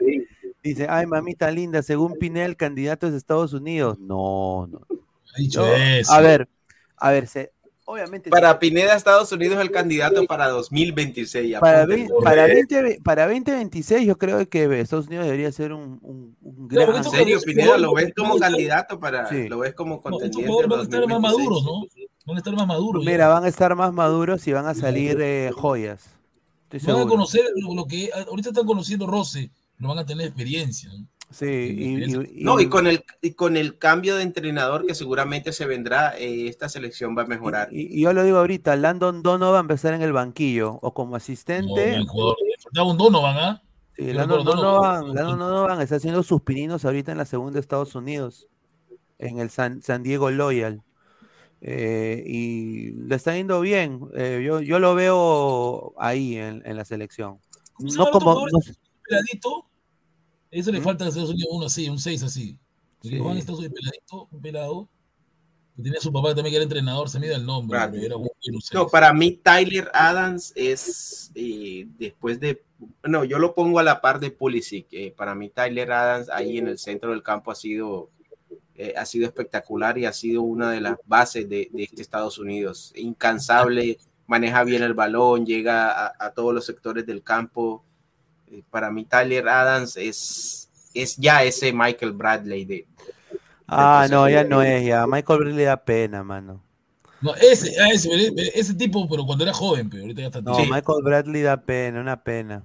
Dice, 0.63 0.87
ay, 0.89 1.07
mamita 1.07 1.51
linda, 1.51 1.83
según 1.83 2.17
Pinel, 2.17 2.57
candidato 2.57 3.09
es 3.09 3.15
Estados 3.15 3.55
Unidos. 3.55 3.99
No, 3.99 4.69
no. 4.69 4.87
No. 4.89 5.65
A 6.09 6.21
ver, 6.21 6.49
a 6.97 7.11
ver, 7.11 7.27
se, 7.27 7.51
obviamente. 7.91 8.31
Para 8.31 8.59
Pineda, 8.59 8.95
Estados 8.95 9.31
Unidos 9.33 9.57
es 9.57 9.63
el 9.63 9.71
candidato 9.71 10.25
para 10.27 10.49
2026. 10.49 11.59
Para, 11.61 11.87
ve- 11.87 12.09
para, 12.23 12.47
20, 12.47 13.01
para 13.03 13.27
2026 13.27 14.07
yo 14.07 14.17
creo 14.19 14.49
que 14.49 14.81
Estados 14.81 15.07
Unidos 15.09 15.27
debería 15.27 15.51
ser 15.53 15.73
un, 15.73 15.99
un, 16.03 16.37
un 16.41 16.69
gran... 16.69 16.87
porque 16.87 16.99
¿En 17.01 17.05
serio, 17.11 17.41
Pineda? 17.45 17.79
¿Lo 17.79 17.93
ves 17.95 18.13
como 18.17 18.39
candidato 18.39 18.99
para.? 18.99 19.29
Sí. 19.29 19.49
¿Lo 19.49 19.59
ves 19.59 19.75
como 19.75 19.97
No, 19.97 20.01
contendiente? 20.01 20.53
en 20.63 20.69
van 20.69 20.81
a 20.81 20.83
estar 20.83 21.01
más 21.07 21.21
2026? 21.21 21.39
maduros, 21.39 21.65
¿no? 21.65 22.07
Van 22.27 22.37
a 22.37 22.39
estar 22.39 22.55
más 22.55 22.67
maduros. 22.67 23.05
ya. 23.05 23.11
Mira, 23.11 23.29
van 23.29 23.45
a 23.45 23.49
estar 23.49 23.75
más 23.75 23.93
maduros 23.93 24.47
y 24.47 24.53
van 24.53 24.67
a 24.67 24.75
salir 24.75 25.19
eh, 25.21 25.51
joyas. 25.55 26.05
Estoy 26.71 26.95
van 26.95 27.03
a 27.03 27.09
conocer 27.09 27.43
lo, 27.57 27.75
lo 27.75 27.87
que 27.87 28.11
ahorita 28.29 28.51
están 28.51 28.67
conociendo 28.67 29.07
Roce, 29.07 29.51
no 29.79 29.89
van 29.89 29.99
a 29.99 30.07
tener 30.07 30.27
experiencia. 30.27 30.89
¿no? 30.93 31.07
Sí, 31.31 31.47
y, 31.47 32.05
y- 32.05 32.41
y- 32.41 32.45
No, 32.45 32.59
y 32.61 32.69
con 32.69 32.87
el, 32.89 33.05
y 33.23 33.35
con 33.35 33.57
el 33.57 33.79
cambio 33.79 34.17
de 34.17 34.23
entrenador 34.25 34.85
que 34.85 34.97
seguramente 34.97 35.53
se 35.53 35.65
vendrá, 35.65 36.19
eh, 36.19 36.49
esta 36.49 36.69
selección 36.69 37.17
va 37.17 37.23
a 37.23 37.27
mejorar. 37.27 37.69
y- 37.73 37.99
y 37.99 38.03
yo 38.03 38.13
lo 38.13 38.25
digo 38.25 38.39
ahorita, 38.39 38.75
Landon 38.77 39.23
Donovan 39.23 39.55
va 39.55 39.59
a 39.59 39.61
empezar 39.61 39.95
en 39.95 40.03
el 40.03 40.13
banquillo 40.13 40.79
o 40.83 40.93
como 40.93 41.11
No, 41.11 41.17
asistente. 41.17 41.95
el 41.95 42.07
jugador, 42.07 42.37
un 42.85 42.97
Donovan, 42.99 43.37
¿ah? 43.39 43.63
Sí, 43.97 44.13
Landon 44.13 44.45
Donovan. 44.45 45.15
Landon 45.15 45.39
Donovan 45.39 45.81
está 45.81 45.97
haciendo 45.97 46.23
sus 46.25 46.41
pininos 46.43 46.85
ahorita 46.85 47.13
en 47.13 47.19
la 47.19 47.25
segunda 47.27 47.55
de 47.55 47.61
Estados 47.61 47.95
Unidos, 47.95 48.49
en 49.19 49.39
el 49.39 49.51
San, 49.51 49.83
San 49.83 50.03
Diego 50.03 50.31
Loyal. 50.31 50.83
Eh, 51.61 52.25
y 52.27 52.93
le 52.93 53.15
está 53.15 53.37
yendo 53.37 53.61
bien. 53.61 54.01
Eh, 54.15 54.43
yo, 54.45 54.61
yo 54.63 54.79
lo 54.79 54.95
veo 54.95 55.93
ahí 55.99 56.37
en, 56.37 56.63
en 56.65 56.77
la 56.77 56.85
selección. 56.87 57.39
¿Cómo 57.75 57.91
se 57.91 57.99
No 57.99 58.11
como. 58.11 58.33
jugador? 58.33 58.51
no- 58.53 58.59
Peladito. 59.07 59.67
Eso 60.51 60.73
le 60.73 60.81
¿Mm? 60.81 60.85
falta 60.85 61.05
a 61.05 61.09
Estados 61.09 61.31
Unidos 61.31 61.49
uno 61.53 61.67
así, 61.67 61.89
un 61.89 61.99
6 61.99 62.23
así. 62.23 62.59
Sí. 63.03 63.09
Sí. 63.11 63.19
Juan 63.19 63.37
Estados 63.39 63.61
Unidos 63.61 63.75
peladito, 63.79 64.29
un 64.31 64.41
pelado. 64.43 64.89
Que 65.77 65.83
tenía 65.85 66.01
su 66.01 66.13
papá 66.13 66.35
también 66.35 66.51
que 66.53 66.57
era 66.57 66.65
entrenador, 66.65 67.09
se 67.09 67.19
me 67.21 67.29
da 67.29 67.37
el 67.37 67.47
nombre, 67.47 67.79
era 68.05 68.17
un 68.17 68.29
No, 68.75 68.89
para 68.89 69.13
mí 69.15 69.33
Tyler 69.43 69.89
Adams 69.95 70.53
es 70.57 71.31
eh, 71.35 71.87
después 71.97 72.41
de, 72.41 72.63
no, 73.05 73.25
yo 73.25 73.39
lo 73.39 73.55
pongo 73.55 73.79
a 73.79 73.83
la 73.85 74.01
par 74.01 74.19
de 74.21 74.31
Pulisic. 74.31 74.89
eh, 74.91 75.15
para 75.17 75.35
mí 75.35 75.49
Tyler 75.49 75.91
Adams 75.93 76.29
ahí 76.29 76.59
en 76.59 76.67
el 76.69 76.77
centro 76.79 77.13
del 77.13 77.23
campo 77.23 77.51
ha 77.51 77.55
sido, 77.55 78.11
eh, 78.75 78.93
ha 78.97 79.07
sido 79.07 79.27
espectacular 79.27 79.97
y 79.97 80.05
ha 80.05 80.13
sido 80.13 80.43
una 80.43 80.73
de 80.73 80.81
las 80.81 80.99
bases 81.07 81.49
de, 81.49 81.71
de 81.73 81.85
este 81.85 82.03
Estados 82.03 82.39
Unidos. 82.39 82.93
Incansable, 82.97 83.97
maneja 84.27 84.65
bien 84.65 84.83
el 84.83 84.95
balón, 84.95 85.47
llega 85.47 85.93
a, 86.09 86.13
a 86.19 86.35
todos 86.35 86.53
los 86.53 86.67
sectores 86.67 87.07
del 87.07 87.23
campo. 87.23 87.85
Eh, 88.51 88.63
para 88.71 88.91
mí 88.91 89.05
Tyler 89.05 89.49
Adams 89.49 89.97
es, 89.97 90.69
es 90.95 91.17
ya 91.17 91.43
ese 91.45 91.73
Michael 91.73 92.13
Bradley 92.13 92.65
de, 92.65 92.87
Ah, 93.67 94.09
no, 94.11 94.29
ya 94.29 94.43
no 94.45 94.63
es, 94.63 94.85
ya. 94.85 95.07
Michael 95.07 95.39
Bradley 95.39 95.57
le 95.59 95.65
da 95.65 95.77
pena, 95.85 96.25
mano. 96.25 96.63
No, 97.21 97.35
ese, 97.37 97.71
ese, 97.93 98.09
ese 98.55 98.75
tipo, 98.75 99.09
pero 99.09 99.25
cuando 99.27 99.45
era 99.45 99.53
joven, 99.53 99.89
pero 99.91 100.03
ahorita 100.03 100.21
ya 100.23 100.27
está 100.29 100.41
No, 100.41 100.55
Sí. 100.55 100.63
Michael 100.71 101.03
Bradley 101.05 101.43
da 101.43 101.59
pena, 101.59 102.01
una 102.01 102.23
pena. 102.23 102.65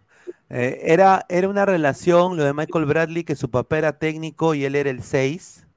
Eh, 0.49 0.79
era, 0.85 1.25
era 1.29 1.49
una 1.49 1.65
relación, 1.65 2.37
lo 2.37 2.43
de 2.43 2.53
Michael 2.53 2.85
Bradley, 2.85 3.23
que 3.23 3.35
su 3.35 3.49
papá 3.51 3.77
era 3.77 3.99
técnico 3.99 4.55
y 4.55 4.63
él 4.65 4.75
era 4.75 4.89
el 4.89 5.03
6. 5.03 5.67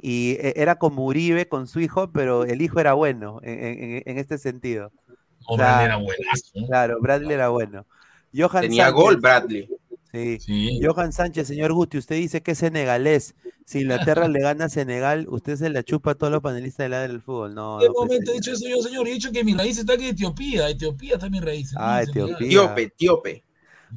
Y 0.00 0.32
eh, 0.40 0.54
era 0.56 0.76
como 0.76 1.04
Uribe 1.06 1.48
con 1.48 1.66
su 1.66 1.80
hijo, 1.80 2.12
pero 2.12 2.44
el 2.44 2.62
hijo 2.62 2.78
era 2.80 2.92
bueno 2.94 3.40
en, 3.42 3.58
en- 3.64 4.02
en 4.06 4.18
este 4.18 4.38
sentido. 4.38 4.92
Claro. 5.46 5.56
Bradley 5.56 5.84
era 5.86 5.96
buenazo. 5.96 6.66
Claro, 6.68 6.98
Bradley 7.00 7.32
era 7.34 7.48
bueno. 7.48 7.86
Johan 8.36 8.62
tenía 8.62 8.84
Sánchez, 8.84 9.02
gol 9.02 9.16
Bradley. 9.18 9.68
Sí. 10.12 10.38
Sí. 10.40 10.80
Johan 10.82 11.12
Sánchez, 11.12 11.48
señor 11.48 11.72
Guti, 11.72 11.98
usted 11.98 12.16
dice 12.16 12.42
que 12.42 12.52
es 12.52 12.58
senegalés. 12.58 13.34
Si 13.64 13.80
Inglaterra 13.80 14.28
le 14.28 14.40
gana 14.40 14.66
a 14.66 14.68
Senegal, 14.68 15.26
usted 15.30 15.56
se 15.56 15.70
la 15.70 15.82
chupa 15.82 16.10
a 16.10 16.14
todos 16.14 16.30
los 16.30 16.42
panelistas 16.42 16.84
de 16.84 16.88
la 16.90 17.00
del 17.00 17.22
fútbol. 17.22 17.54
No, 17.54 17.76
¿En 17.76 17.80
qué 17.80 17.86
no, 17.86 17.92
pues, 17.94 18.04
momento 18.04 18.30
he 18.32 18.34
señor. 18.34 18.42
dicho 18.42 18.52
eso 18.52 18.68
yo, 18.68 18.82
señor? 18.82 19.08
He 19.08 19.12
dicho 19.12 19.32
que 19.32 19.42
mi 19.42 19.54
raíz 19.54 19.78
está 19.78 19.94
aquí 19.94 20.04
en 20.04 20.10
Etiopía. 20.10 20.68
Etiopía 20.68 21.14
está 21.14 21.30
mi 21.30 21.40
raíz. 21.40 21.72
Ah, 21.76 22.02
Senegal. 22.04 22.30
Etiopía. 22.30 22.48
Tíope, 22.48 22.92
Tíope. 22.96 23.44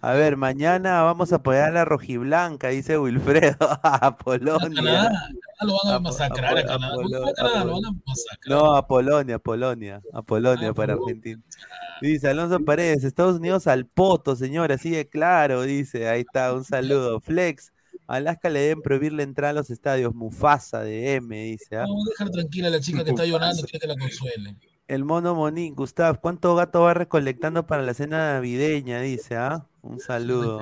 A 0.02 0.14
ver, 0.14 0.38
mañana 0.38 1.02
vamos 1.02 1.34
a 1.34 1.38
apoyar 1.38 1.70
a 1.70 1.72
la 1.72 1.86
rojiblanca, 1.86 2.70
dice 2.70 2.98
Wilfredo, 3.00 3.58
a 3.84 4.08
A 4.08 4.18
Polonia. 4.18 4.60
Canadá, 4.76 5.10
Canadá 5.10 5.32
lo 5.62 5.78
van 5.84 5.94
a 5.96 6.00
masacrar 6.00 6.58
a 6.58 6.66
Canadá. 6.66 6.94
apolo- 6.94 7.24
¿Por 7.24 7.34
qué 7.34 7.42
a 7.42 7.64
lo 7.66 7.72
van 7.74 7.86
a 7.86 7.92
masacrar? 8.06 8.58
No, 8.60 8.76
a 8.76 8.88
Polonia, 8.88 9.36
a 9.36 9.40
Polonia, 9.40 10.02
a 10.14 10.22
Polonia 10.22 10.70
Ah, 10.70 10.74
para. 10.74 10.94
Argentina. 10.94 11.42
Dice 12.02 12.28
Alonso 12.30 12.60
Paredes, 12.64 13.04
Estados 13.04 13.38
Unidos 13.40 13.66
al 13.66 13.88
poto, 13.88 14.36
señor, 14.36 14.72
así 14.72 14.92
de 14.92 15.10
claro, 15.10 15.64
dice, 15.64 16.08
ahí 16.08 16.22
está, 16.22 16.54
un 16.54 16.64
saludo. 16.66 17.20
Flex, 17.20 17.72
a 18.08 18.16
Alaska 18.18 18.50
le 18.50 18.60
deben 18.60 18.82
prohibir 18.84 19.14
la 19.14 19.24
entrada 19.24 19.50
a 19.50 19.54
los 19.54 19.72
estadios, 19.72 20.14
Mufasa 20.14 20.82
de 20.82 21.16
M, 21.16 21.36
dice. 21.44 21.76
¿ah? 21.76 21.82
Vamos 21.88 22.06
a 22.08 22.10
dejar 22.12 22.30
tranquila 22.30 22.68
a 22.68 22.72
la 22.72 22.80
chica 22.80 23.04
que 23.04 23.10
está 23.10 23.26
llorando, 23.26 23.64
quiere 23.64 23.80
que 23.80 23.88
la 23.88 23.98
consuele. 23.98 24.56
El 24.88 25.04
mono 25.04 25.36
Monín, 25.36 25.76
Gustav, 25.76 26.22
¿cuánto 26.22 26.56
gato 26.56 26.82
va 26.82 26.94
recolectando 26.94 27.68
para 27.68 27.84
la 27.84 27.94
cena 27.94 28.34
navideña? 28.34 29.02
Dice, 29.02 29.36
¿ah? 29.36 29.66
Un 29.82 30.00
saludo. 30.00 30.62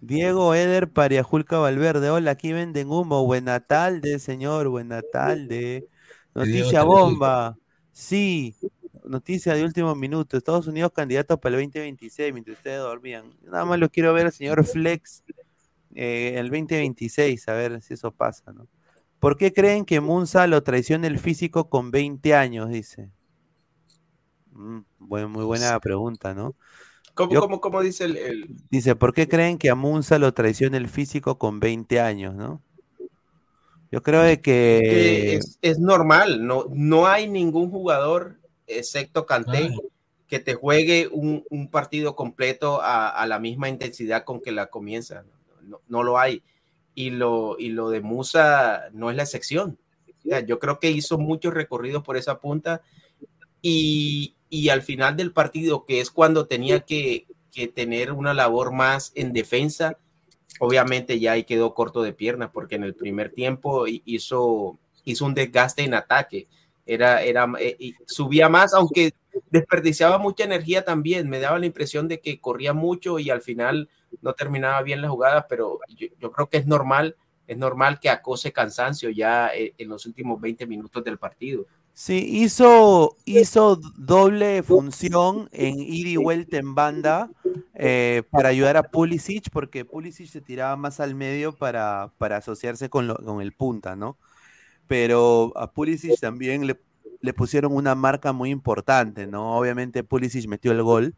Diego 0.00 0.52
Eder 0.54 0.90
Pariajulca 0.90 1.58
Valverde, 1.58 2.10
hola, 2.10 2.32
aquí 2.32 2.52
venden 2.52 2.90
humo. 2.90 3.24
Buena 3.24 3.60
tarde, 3.60 4.18
señor, 4.18 4.68
buena 4.68 5.00
tarde. 5.02 5.86
Noticia 6.34 6.82
bomba. 6.82 7.56
Sí, 7.92 8.56
noticia 9.04 9.54
de 9.54 9.62
último 9.62 9.94
minuto. 9.94 10.36
Estados 10.36 10.66
Unidos 10.66 10.90
candidatos 10.92 11.38
para 11.38 11.54
el 11.56 11.62
2026, 11.62 12.32
mientras 12.32 12.56
ustedes 12.56 12.80
dormían. 12.80 13.32
Nada 13.42 13.64
más 13.64 13.78
lo 13.78 13.88
quiero 13.90 14.12
ver 14.12 14.26
al 14.26 14.32
señor 14.32 14.64
Flex 14.64 15.22
eh, 15.94 16.34
el 16.36 16.48
2026, 16.50 17.48
a 17.48 17.52
ver 17.52 17.80
si 17.80 17.94
eso 17.94 18.10
pasa, 18.10 18.52
¿no? 18.52 18.66
¿Por 19.20 19.36
qué 19.36 19.52
creen 19.52 19.84
que 19.84 20.00
Munza 20.00 20.46
lo 20.46 20.62
traiciona 20.62 21.06
el 21.06 21.18
físico 21.18 21.68
con 21.68 21.90
20 21.90 22.34
años? 22.34 22.68
Dice. 22.70 23.10
Mm, 24.52 24.80
buen- 24.98 25.30
muy 25.30 25.44
buena 25.44 25.78
pregunta, 25.80 26.34
¿no? 26.34 26.54
¿Cómo, 27.14 27.32
Yo- 27.32 27.40
cómo, 27.40 27.60
cómo 27.60 27.80
dice 27.82 28.04
el, 28.04 28.16
el- 28.16 28.56
Dice, 28.70 28.94
¿por 28.96 29.12
qué 29.12 29.28
creen 29.28 29.58
que 29.58 29.70
a 29.70 29.74
Munza 29.74 30.18
lo 30.18 30.32
traiciona 30.34 30.76
el 30.76 30.88
físico 30.88 31.38
con 31.38 31.58
20 31.58 32.00
años, 32.00 32.34
no? 32.34 32.62
Yo 33.90 34.02
creo 34.02 34.22
de 34.22 34.40
que 34.40 34.80
que... 34.82 35.36
es, 35.36 35.58
es 35.62 35.78
normal, 35.78 36.46
no, 36.46 36.66
no 36.70 37.06
hay 37.06 37.28
ningún 37.28 37.70
jugador, 37.70 38.36
excepto 38.66 39.24
Kanté, 39.24 39.70
que 40.26 40.38
te 40.38 40.54
juegue 40.54 41.08
un, 41.10 41.44
un 41.48 41.70
partido 41.70 42.14
completo 42.14 42.82
a, 42.82 43.08
a 43.08 43.26
la 43.26 43.38
misma 43.38 43.70
intensidad 43.70 44.24
con 44.24 44.42
que 44.42 44.52
la 44.52 44.66
comienza. 44.66 45.24
No, 45.62 45.80
no 45.88 46.02
lo 46.02 46.18
hay. 46.18 46.42
Y 47.00 47.10
lo, 47.10 47.54
y 47.60 47.68
lo 47.68 47.90
de 47.90 48.00
Musa 48.00 48.88
no 48.92 49.08
es 49.08 49.16
la 49.16 49.22
excepción. 49.22 49.78
O 50.32 50.38
yo 50.40 50.58
creo 50.58 50.80
que 50.80 50.90
hizo 50.90 51.16
muchos 51.16 51.54
recorridos 51.54 52.02
por 52.02 52.16
esa 52.16 52.40
punta 52.40 52.82
y, 53.62 54.34
y 54.50 54.68
al 54.70 54.82
final 54.82 55.16
del 55.16 55.32
partido, 55.32 55.84
que 55.84 56.00
es 56.00 56.10
cuando 56.10 56.46
tenía 56.46 56.80
que, 56.80 57.26
que 57.52 57.68
tener 57.68 58.10
una 58.10 58.34
labor 58.34 58.72
más 58.72 59.12
en 59.14 59.32
defensa, 59.32 59.96
obviamente 60.58 61.20
ya 61.20 61.32
ahí 61.32 61.44
quedó 61.44 61.72
corto 61.72 62.02
de 62.02 62.12
piernas 62.12 62.50
porque 62.52 62.74
en 62.74 62.82
el 62.82 62.96
primer 62.96 63.30
tiempo 63.30 63.86
hi- 63.86 64.02
hizo, 64.04 64.76
hizo 65.04 65.24
un 65.24 65.34
desgaste 65.34 65.84
en 65.84 65.94
ataque. 65.94 66.48
Era, 66.84 67.22
era, 67.22 67.46
eh, 67.60 67.92
subía 68.06 68.48
más, 68.48 68.74
aunque 68.74 69.12
desperdiciaba 69.52 70.18
mucha 70.18 70.42
energía 70.42 70.84
también. 70.84 71.28
Me 71.28 71.38
daba 71.38 71.60
la 71.60 71.66
impresión 71.66 72.08
de 72.08 72.18
que 72.18 72.40
corría 72.40 72.72
mucho 72.72 73.20
y 73.20 73.30
al 73.30 73.40
final 73.42 73.88
no 74.20 74.34
terminaba 74.34 74.82
bien 74.82 75.00
la 75.00 75.08
jugada, 75.08 75.46
pero 75.48 75.80
yo, 75.96 76.32
creo 76.32 76.48
que 76.48 76.58
es 76.58 76.66
normal, 76.66 77.16
es 77.46 77.56
normal 77.56 78.00
que 78.00 78.10
acose 78.10 78.52
cansancio 78.52 79.10
ya 79.10 79.48
eh, 79.54 79.74
en 79.78 79.88
los 79.88 80.06
últimos 80.06 80.40
20 80.40 80.66
minutos 80.66 81.04
del 81.04 81.18
partido. 81.18 81.66
Sí, 81.92 82.24
hizo, 82.30 83.16
hizo 83.24 83.80
doble 83.96 84.62
función 84.62 85.48
en 85.50 85.80
ir 85.80 86.06
y 86.06 86.16
vuelta 86.16 86.56
en 86.56 86.76
banda 86.76 87.28
eh, 87.74 88.22
para 88.30 88.50
ayudar 88.50 88.76
a 88.76 88.84
Pulisic, 88.84 89.50
porque 89.50 89.84
Pulisic 89.84 90.28
se 90.28 90.40
tiraba 90.40 90.76
más 90.76 91.00
al 91.00 91.16
medio 91.16 91.56
para, 91.56 92.12
para 92.18 92.36
asociarse 92.36 92.88
con, 92.88 93.12
con 93.16 93.40
el 93.40 93.52
punta, 93.52 93.96
¿no? 93.96 94.16
Pero 94.86 95.52
a 95.56 95.72
Pulisic 95.72 96.20
también 96.20 96.68
le, 96.68 96.80
le 97.20 97.34
pusieron 97.34 97.74
una 97.74 97.96
marca 97.96 98.32
muy 98.32 98.50
importante, 98.50 99.26
¿no? 99.26 99.58
Obviamente 99.58 100.04
Pulisic 100.04 100.46
metió 100.46 100.70
el 100.70 100.82
gol, 100.84 101.16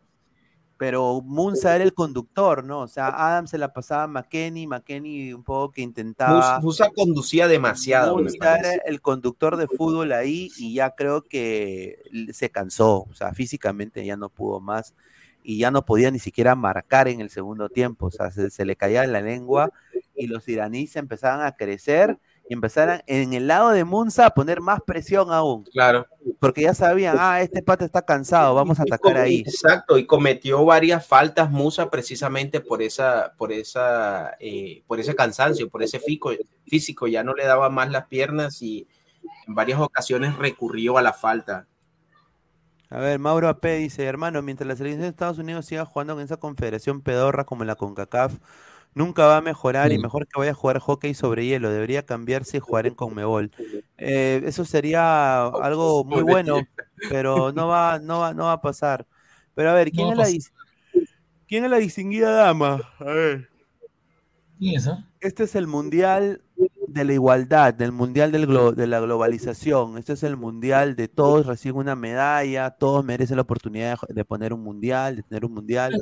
pero 0.80 1.20
Munza 1.20 1.74
era 1.74 1.84
el 1.84 1.92
conductor, 1.92 2.64
¿no? 2.64 2.80
O 2.80 2.88
sea, 2.88 3.08
Adam 3.08 3.46
se 3.46 3.58
la 3.58 3.70
pasaba 3.70 4.04
a 4.04 4.06
McKenny, 4.06 4.66
McKenny 4.66 5.34
un 5.34 5.42
poco 5.44 5.72
que 5.72 5.82
intentaba... 5.82 6.54
Mus- 6.56 6.64
Musa 6.64 6.88
conducía 6.96 7.48
demasiado. 7.48 8.16
Munza 8.16 8.56
era 8.58 8.72
el 8.86 9.02
conductor 9.02 9.58
de 9.58 9.66
fútbol 9.68 10.10
ahí 10.12 10.48
y 10.56 10.72
ya 10.72 10.92
creo 10.92 11.20
que 11.20 11.98
se 12.32 12.48
cansó, 12.48 13.02
o 13.10 13.14
sea, 13.14 13.34
físicamente 13.34 14.02
ya 14.06 14.16
no 14.16 14.30
pudo 14.30 14.58
más 14.58 14.94
y 15.42 15.58
ya 15.58 15.70
no 15.70 15.84
podía 15.84 16.10
ni 16.10 16.18
siquiera 16.18 16.54
marcar 16.54 17.08
en 17.08 17.20
el 17.20 17.28
segundo 17.28 17.68
tiempo, 17.68 18.06
o 18.06 18.10
sea, 18.10 18.30
se, 18.30 18.48
se 18.48 18.64
le 18.64 18.74
caía 18.74 19.06
la 19.06 19.20
lengua 19.20 19.70
y 20.14 20.28
los 20.28 20.48
iraníes 20.48 20.96
empezaban 20.96 21.44
a 21.44 21.56
crecer 21.56 22.16
y 22.50 22.54
empezaran 22.54 23.00
en 23.06 23.32
el 23.32 23.46
lado 23.46 23.70
de 23.70 23.84
Munza 23.84 24.26
a 24.26 24.30
poner 24.30 24.60
más 24.60 24.80
presión 24.84 25.32
aún. 25.32 25.62
Claro. 25.72 26.08
Porque 26.40 26.62
ya 26.62 26.74
sabían, 26.74 27.14
ah, 27.16 27.40
este 27.40 27.62
pata 27.62 27.84
está 27.84 28.02
cansado, 28.02 28.56
vamos 28.56 28.80
a 28.80 28.82
atacar 28.82 29.18
ahí. 29.18 29.44
Exacto, 29.46 29.96
y 29.96 30.04
cometió 30.04 30.64
varias 30.64 31.06
faltas 31.06 31.48
Musa 31.48 31.88
precisamente 31.90 32.60
por 32.60 32.82
esa, 32.82 33.34
por 33.38 33.52
esa, 33.52 34.32
eh, 34.40 34.82
por 34.88 34.98
ese 34.98 35.14
cansancio, 35.14 35.70
por 35.70 35.84
ese 35.84 36.00
fico, 36.00 36.32
físico, 36.66 37.06
ya 37.06 37.22
no 37.22 37.34
le 37.34 37.44
daba 37.44 37.70
más 37.70 37.88
las 37.88 38.08
piernas 38.08 38.60
y 38.62 38.88
en 39.46 39.54
varias 39.54 39.78
ocasiones 39.78 40.36
recurrió 40.36 40.98
a 40.98 41.02
la 41.02 41.12
falta. 41.12 41.68
A 42.88 42.98
ver, 42.98 43.20
Mauro 43.20 43.48
AP 43.48 43.64
dice, 43.78 44.06
hermano, 44.06 44.42
mientras 44.42 44.66
la 44.66 44.74
selección 44.74 45.02
de 45.02 45.08
Estados 45.08 45.38
Unidos 45.38 45.66
siga 45.66 45.84
jugando 45.84 46.14
en 46.14 46.24
esa 46.24 46.38
confederación 46.38 47.00
pedorra 47.00 47.44
como 47.44 47.62
la 47.62 47.76
CONCACAF, 47.76 48.38
nunca 48.94 49.26
va 49.26 49.38
a 49.38 49.40
mejorar 49.40 49.92
y 49.92 49.98
mejor 49.98 50.26
que 50.26 50.38
vaya 50.38 50.52
a 50.52 50.54
jugar 50.54 50.78
hockey 50.78 51.14
sobre 51.14 51.46
hielo. 51.46 51.70
Debería 51.70 52.04
cambiarse 52.04 52.58
y 52.58 52.60
jugar 52.60 52.86
en 52.86 52.94
Conmebol. 52.94 53.50
Eh, 53.98 54.42
eso 54.44 54.64
sería 54.64 55.46
algo 55.46 56.04
muy 56.04 56.22
bueno, 56.22 56.60
pero 57.08 57.52
no 57.52 57.68
va, 57.68 57.98
no 57.98 58.20
va, 58.20 58.34
no 58.34 58.44
va 58.44 58.52
a 58.52 58.60
pasar. 58.60 59.06
Pero 59.54 59.70
a 59.70 59.74
ver, 59.74 59.90
¿quién, 59.90 60.08
es, 60.08 60.16
la, 60.16 61.02
¿quién 61.46 61.64
es 61.64 61.70
la 61.70 61.78
distinguida 61.78 62.30
dama? 62.30 62.82
A 62.98 63.04
ver. 63.04 63.48
¿Quién 64.58 64.76
es 64.76 64.90
Este 65.20 65.44
es 65.44 65.54
el 65.54 65.66
mundial 65.66 66.42
de 66.92 67.04
la 67.04 67.12
igualdad, 67.12 67.72
del 67.72 67.92
mundial 67.92 68.32
del 68.32 68.46
de 68.74 68.86
la 68.86 69.00
globalización. 69.00 69.96
Este 69.96 70.14
es 70.14 70.22
el 70.24 70.36
mundial 70.36 70.96
de 70.96 71.06
todos 71.06 71.46
reciben 71.46 71.78
una 71.78 71.94
medalla, 71.94 72.70
todos 72.70 73.04
merecen 73.04 73.36
la 73.36 73.42
oportunidad 73.42 73.96
de, 74.08 74.24
poner 74.24 74.52
un 74.52 74.62
mundial, 74.62 75.16
de 75.16 75.22
tener 75.22 75.44
un 75.44 75.54
mundial. 75.54 75.94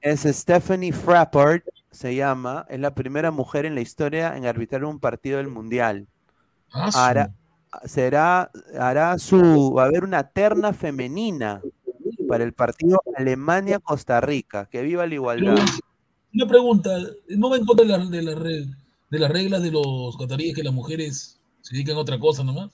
Es, 0.00 0.24
es, 0.24 0.36
Stephanie 0.36 0.92
Frappart, 0.92 1.64
se 1.90 2.14
llama, 2.14 2.66
es 2.68 2.78
la 2.78 2.94
primera 2.94 3.30
mujer 3.30 3.64
en 3.64 3.74
la 3.74 3.80
historia 3.80 4.36
en 4.36 4.44
arbitrar 4.44 4.84
un 4.84 5.00
partido 5.00 5.38
del 5.38 5.48
mundial. 5.48 6.06
Ah, 6.70 6.90
hará, 6.94 7.34
será, 7.84 8.50
hará 8.78 9.18
su, 9.18 9.72
va 9.76 9.84
a 9.84 9.86
haber 9.86 10.04
una 10.04 10.28
terna 10.28 10.74
femenina 10.74 11.62
para 12.28 12.44
el 12.44 12.52
partido 12.52 13.00
Alemania-Costa 13.16 14.20
Rica. 14.20 14.66
Que 14.70 14.82
viva 14.82 15.06
la 15.06 15.14
igualdad. 15.14 15.56
Una 16.34 16.46
pregunta, 16.46 16.90
¿no 17.28 17.50
va 17.50 17.56
en 17.56 17.64
contra 17.66 17.86
de 17.86 17.98
la, 17.98 18.06
de 18.06 18.22
la 18.22 18.34
red? 18.34 18.66
De 19.12 19.18
las 19.18 19.30
reglas 19.30 19.62
de 19.62 19.70
los 19.70 20.16
cataríes 20.16 20.54
que 20.54 20.62
las 20.62 20.72
mujeres 20.72 21.38
se 21.60 21.74
dedican 21.74 21.96
a 21.96 22.00
otra 22.00 22.18
cosa 22.18 22.42
nomás? 22.42 22.70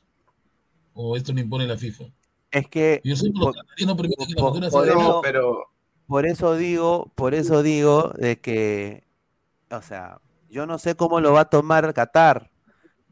¿O 0.94 1.16
esto 1.16 1.32
no 1.32 1.40
impone 1.40 1.66
la 1.66 1.76
FIFA? 1.76 2.04
Es 2.52 2.68
que. 2.68 3.00
Yo 3.02 3.16
soy 3.16 3.32
por, 3.32 3.56
no 3.56 3.96
que 3.96 4.34
por, 4.36 4.64
eso, 4.64 5.20
pero... 5.20 5.68
por 6.06 6.26
eso 6.26 6.56
digo, 6.56 7.10
por 7.16 7.34
eso 7.34 7.64
digo 7.64 8.12
de 8.16 8.38
que, 8.38 9.02
o 9.72 9.82
sea, 9.82 10.20
yo 10.48 10.64
no 10.64 10.78
sé 10.78 10.94
cómo 10.94 11.20
lo 11.20 11.32
va 11.32 11.40
a 11.40 11.50
tomar 11.50 11.92
Qatar, 11.92 12.52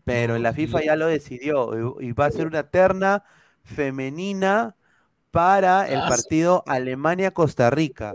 pero 0.04 0.38
la 0.38 0.52
FIFA 0.52 0.84
ya 0.84 0.94
lo 0.94 1.08
decidió 1.08 2.00
y 2.00 2.12
va 2.12 2.26
a 2.26 2.30
ser 2.30 2.46
una 2.46 2.70
terna 2.70 3.24
femenina 3.64 4.76
para 5.32 5.88
el 5.88 5.98
ah, 5.98 6.08
partido 6.08 6.62
Alemania-Costa 6.64 7.70
Rica. 7.70 8.14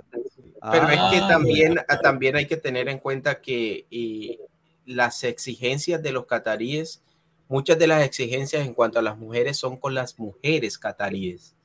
Pero 0.71 0.87
es 0.87 0.99
que 1.11 1.17
ah, 1.17 1.27
también, 1.27 1.75
también 2.01 2.35
hay 2.37 2.47
que 2.47 2.55
tener 2.55 2.87
en 2.87 2.99
cuenta 2.99 3.41
que 3.41 3.87
las 4.85 5.23
exigencias 5.23 6.01
de 6.01 6.11
los 6.11 6.25
cataríes, 6.25 7.01
muchas 7.47 7.77
de 7.77 7.87
las 7.87 8.03
exigencias 8.03 8.65
en 8.65 8.73
cuanto 8.73 8.99
a 8.99 9.01
las 9.01 9.17
mujeres 9.17 9.57
son 9.57 9.77
con 9.77 9.93
las 9.93 10.17
mujeres 10.19 10.77
cataríes, 10.77 11.55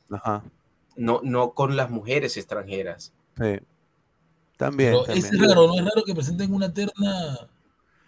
No, 0.97 1.20
no 1.22 1.52
con 1.52 1.76
las 1.76 1.90
mujeres 1.90 2.36
extranjeras. 2.36 3.12
Sí. 3.38 3.59
También, 4.56 4.94
Es 5.09 5.38
raro, 5.38 5.66
¿no? 5.66 5.74
Es 5.74 5.84
raro 5.84 6.02
que 6.05 6.14
presenten 6.14 6.52
una 6.52 6.72
terna 6.72 7.48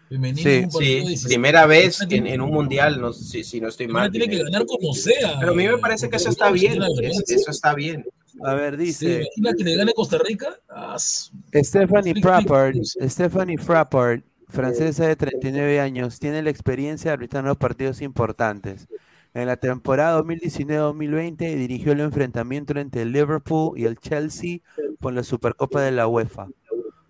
femenina. 0.09 0.71
Sí, 0.71 1.19
primera 1.27 1.67
vez 1.67 2.01
en, 2.09 2.41
un 2.41 2.51
mundial, 2.51 3.01
no, 3.01 3.13
si, 3.13 3.45
si 3.45 3.61
no 3.61 3.69
estoy 3.69 3.89
mal. 3.89 4.11
Tiene 4.11 4.29
que 4.29 4.43
ganar 4.43 4.65
como 4.65 4.95
sea. 4.95 5.37
Pero 5.39 5.53
a 5.53 5.55
mí 5.55 5.67
me 5.67 5.77
parece 5.79 6.09
que 6.09 6.17
eso 6.17 6.31
está 6.31 6.51
bien. 6.51 6.83
Eso, 7.03 7.51
está 7.51 7.75
bien. 7.75 8.05
A 8.43 8.55
ver, 8.55 8.77
dice. 8.77 9.27
imagina 9.37 9.53
que 9.57 9.65
le 9.65 9.77
gane 9.77 9.93
Costa 9.93 10.19
Rica. 10.19 10.59
Ah, 10.71 10.97
Stephanie 10.99 12.15
Frappart, 12.21 12.77
Stephanie 12.83 13.59
Frappart 13.59 14.25
francesa 14.49 15.07
de 15.07 15.17
39 15.17 15.81
años, 15.81 16.19
tiene 16.19 16.43
la 16.43 16.51
experiencia 16.51 17.11
de 17.11 17.15
arbitrar 17.15 17.45
los 17.45 17.57
partidos 17.57 18.03
importantes. 18.03 18.89
En 19.35 19.47
la 19.47 19.57
temporada 19.57 20.21
2019-2020 20.23 21.55
dirigió 21.57 21.93
el 21.93 22.01
enfrentamiento 22.01 22.79
entre 22.79 23.03
el 23.03 23.13
Liverpool 23.13 23.79
y 23.79 23.85
el 23.85 23.99
Chelsea 23.99 24.61
por 25.01 25.13
la 25.13 25.23
Supercopa 25.23 25.81
de 25.83 25.93
la 25.93 26.09
UEFA. 26.09 26.49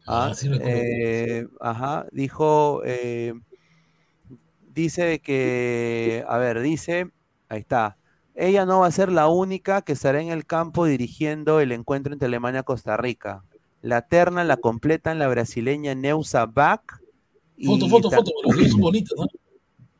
Ah, 0.06 0.32
ah 0.32 0.46
eh, 0.60 1.46
ajá, 1.60 2.06
dijo, 2.12 2.82
eh, 2.84 3.34
dice 4.74 5.20
que, 5.20 6.24
a 6.28 6.38
ver, 6.38 6.60
dice, 6.60 7.10
ahí 7.48 7.60
está, 7.60 7.98
ella 8.34 8.64
no 8.66 8.80
va 8.80 8.86
a 8.86 8.92
ser 8.92 9.10
la 9.10 9.28
única 9.28 9.82
que 9.82 9.92
estará 9.92 10.20
en 10.20 10.28
el 10.28 10.46
campo 10.46 10.86
dirigiendo 10.86 11.60
el 11.60 11.72
encuentro 11.72 12.12
entre 12.12 12.26
Alemania 12.26 12.60
y 12.60 12.64
Costa 12.64 12.96
Rica. 12.96 13.44
La 13.82 14.02
terna 14.02 14.44
la 14.44 14.56
completan 14.56 15.18
la 15.18 15.28
brasileña 15.28 15.94
Neusa 15.94 16.46
Bach, 16.46 16.97
Foto, 17.64 17.88
foto, 17.88 18.10
foto, 18.10 18.32
los 18.44 18.70
son 18.70 18.80
bonitos, 18.80 19.18
¿no? 19.18 19.26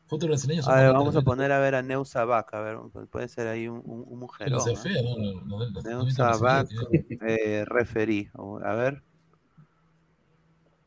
Foto 0.07 0.25
brasileñas. 0.25 0.67
A 0.67 0.75
ver, 0.75 0.93
vamos 0.93 1.15
a 1.15 1.21
poner 1.21 1.51
a 1.51 1.59
ver 1.59 1.75
a 1.75 1.83
Neusa 1.83 2.25
Bac, 2.25 2.53
a 2.55 2.61
ver, 2.61 2.77
puede 3.11 3.27
ser 3.27 3.47
ahí 3.47 3.67
un, 3.67 3.81
un, 3.85 4.05
un 4.07 4.19
mujer. 4.19 4.49
No 4.49 4.59
fea, 4.59 5.01
¿no? 5.03 5.61
Neusa 5.83 6.35
Bac, 6.37 6.67
eh, 7.27 7.63
referí, 7.65 8.27
a 8.63 8.73
ver. 8.73 9.03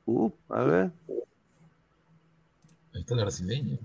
Uh, 0.07 0.31
a 0.49 0.63
ver. 0.65 0.91
Ahí 2.95 3.01
está 3.01 3.15
la 3.15 3.23
brasileña. 3.23 3.79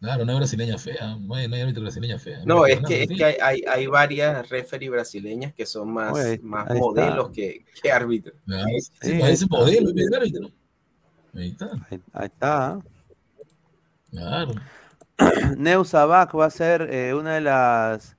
Claro, 0.00 0.24
no 0.24 0.32
hay 0.32 0.38
brasileña 0.38 0.78
fea, 0.78 1.16
no 1.16 1.34
hay, 1.34 1.48
no 1.48 1.56
hay 1.56 1.72
brasileña 1.72 2.18
fea. 2.18 2.40
No, 2.46 2.64
es 2.64 2.80
que, 2.86 3.02
es 3.02 3.08
que 3.08 3.24
hay, 3.42 3.62
hay, 3.68 3.86
varias 3.88 4.48
referí 4.48 4.88
brasileñas 4.88 5.52
que 5.52 5.66
son 5.66 5.92
más, 5.92 6.16
más 6.40 6.72
modelos 6.74 7.30
que, 7.30 7.64
que 7.82 7.90
árbitros. 7.90 8.36
sí, 8.46 8.90
sí, 9.02 9.18
parece 9.18 9.46
modelo, 9.50 9.90
es 9.94 10.12
árbitro. 10.12 10.50
Ahí 11.34 11.48
está. 11.48 11.70
Ahí, 12.12 12.26
está. 12.26 12.78
Claro. 14.10 14.54
Neusa 15.56 16.06
Bach 16.06 16.34
va 16.34 16.46
a 16.46 16.50
ser 16.50 16.88
eh, 16.92 17.14
una 17.14 17.34
de 17.34 17.40
las 17.40 18.16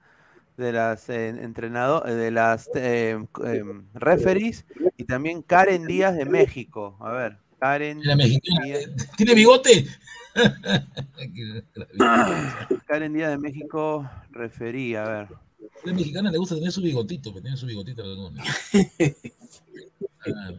de 0.58 0.74
las 0.74 1.10
eh, 1.10 1.30
entrenadores, 1.30 2.16
de 2.16 2.32
las 2.32 2.70
eh, 2.76 3.18
em, 3.46 3.86
referees 3.94 4.66
y 4.98 5.06
también 5.06 5.42
Karen 5.42 5.88
Díaz 5.88 6.16
de 6.16 6.26
México. 6.26 6.98
A 7.00 7.14
ver, 7.14 7.38
Karen. 7.60 8.02
¿Tiene 9.16 9.36
bigote? 9.36 9.88
Karen 12.88 13.14
Díaz 13.14 13.32
de 13.32 13.38
México, 13.38 14.10
referí, 14.32 14.96
a 14.96 15.04
ver. 15.06 15.28
A 15.84 15.86
la 15.86 15.94
mexicana 15.94 16.30
le 16.30 16.38
gusta 16.38 16.56
tener 16.56 16.74
su 16.74 16.82
bigotito, 16.82 17.34
que 17.34 17.42
tiene 17.42 17.56
su 17.56 17.66
bigotito. 17.66 18.04
claro. 20.20 20.58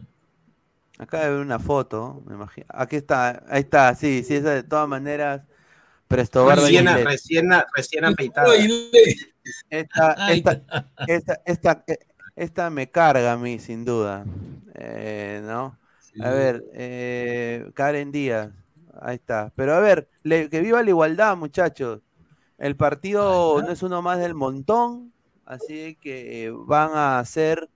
Acá 1.11 1.25
haber 1.25 1.41
una 1.41 1.59
foto, 1.59 2.23
me 2.25 2.35
imagino. 2.35 2.67
Aquí 2.69 2.95
está, 2.95 3.43
ahí 3.49 3.63
está, 3.63 3.93
sí, 3.95 4.23
sí, 4.25 4.35
esa 4.35 4.51
de 4.51 4.63
todas 4.63 4.87
maneras. 4.87 5.41
Presto 6.07 6.49
recién, 6.49 6.85
recién, 6.85 7.49
recién 7.75 8.05
afeitada. 8.05 8.47
Esta, 9.69 10.29
esta, 10.31 11.41
esta, 11.45 11.83
esta, 12.37 12.69
me 12.69 12.89
carga 12.89 13.33
a 13.33 13.37
mí, 13.37 13.59
sin 13.59 13.83
duda. 13.83 14.23
Eh, 14.75 15.41
¿No? 15.43 15.77
A 16.21 16.29
ver, 16.29 16.63
eh, 16.73 17.69
Karen 17.73 18.13
Díaz, 18.13 18.49
ahí 19.01 19.15
está. 19.15 19.51
Pero 19.53 19.73
a 19.73 19.79
ver, 19.81 20.07
que 20.23 20.61
viva 20.61 20.81
la 20.81 20.89
igualdad, 20.89 21.35
muchachos. 21.35 21.99
El 22.57 22.77
partido 22.77 23.61
no 23.61 23.69
es 23.69 23.83
uno 23.83 24.01
más 24.01 24.17
del 24.19 24.33
montón, 24.33 25.11
así 25.43 25.97
que 25.99 26.53
van 26.55 26.91
a 26.93 27.25
ser 27.25 27.69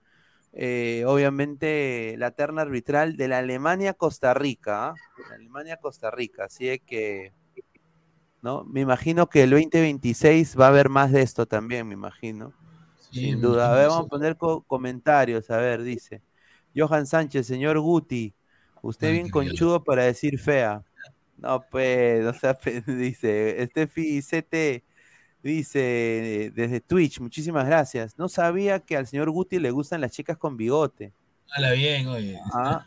eh, 0.58 1.04
obviamente 1.06 2.14
la 2.16 2.30
terna 2.30 2.62
arbitral 2.62 3.16
de 3.18 3.28
la 3.28 3.38
Alemania-Costa 3.38 4.32
Rica, 4.32 4.88
¿ah? 4.88 4.94
Alemania-Costa 5.34 6.10
Rica, 6.10 6.44
así 6.44 6.78
que, 6.86 7.34
¿no? 8.40 8.64
Me 8.64 8.80
imagino 8.80 9.28
que 9.28 9.42
el 9.42 9.50
2026 9.50 10.58
va 10.58 10.66
a 10.66 10.68
haber 10.68 10.88
más 10.88 11.12
de 11.12 11.20
esto 11.20 11.44
también, 11.44 11.86
me 11.86 11.94
imagino, 11.94 12.54
sin 13.10 13.40
duda. 13.42 13.70
A 13.70 13.76
ver, 13.76 13.88
vamos 13.88 14.06
a 14.06 14.08
poner 14.08 14.38
comentarios, 14.66 15.50
a 15.50 15.58
ver, 15.58 15.82
dice, 15.82 16.22
Johan 16.74 17.06
Sánchez, 17.06 17.46
señor 17.46 17.78
Guti, 17.78 18.34
usted 18.80 19.12
bien 19.12 19.28
conchudo 19.28 19.84
para 19.84 20.04
decir 20.04 20.38
fea. 20.38 20.82
No, 21.36 21.66
pues, 21.70 22.24
o 22.24 22.32
sea, 22.32 22.58
dice, 22.86 23.62
Estefi 23.62 24.22
CT, 24.22 24.85
Dice 25.46 26.50
desde 26.56 26.80
Twitch, 26.80 27.20
muchísimas 27.20 27.64
gracias. 27.66 28.18
No 28.18 28.28
sabía 28.28 28.80
que 28.80 28.96
al 28.96 29.06
señor 29.06 29.30
Guti 29.30 29.60
le 29.60 29.70
gustan 29.70 30.00
las 30.00 30.10
chicas 30.10 30.36
con 30.36 30.56
bigote. 30.56 31.12
Hala 31.50 31.70
bien, 31.70 32.08
oye. 32.08 32.36
Ah, 32.52 32.84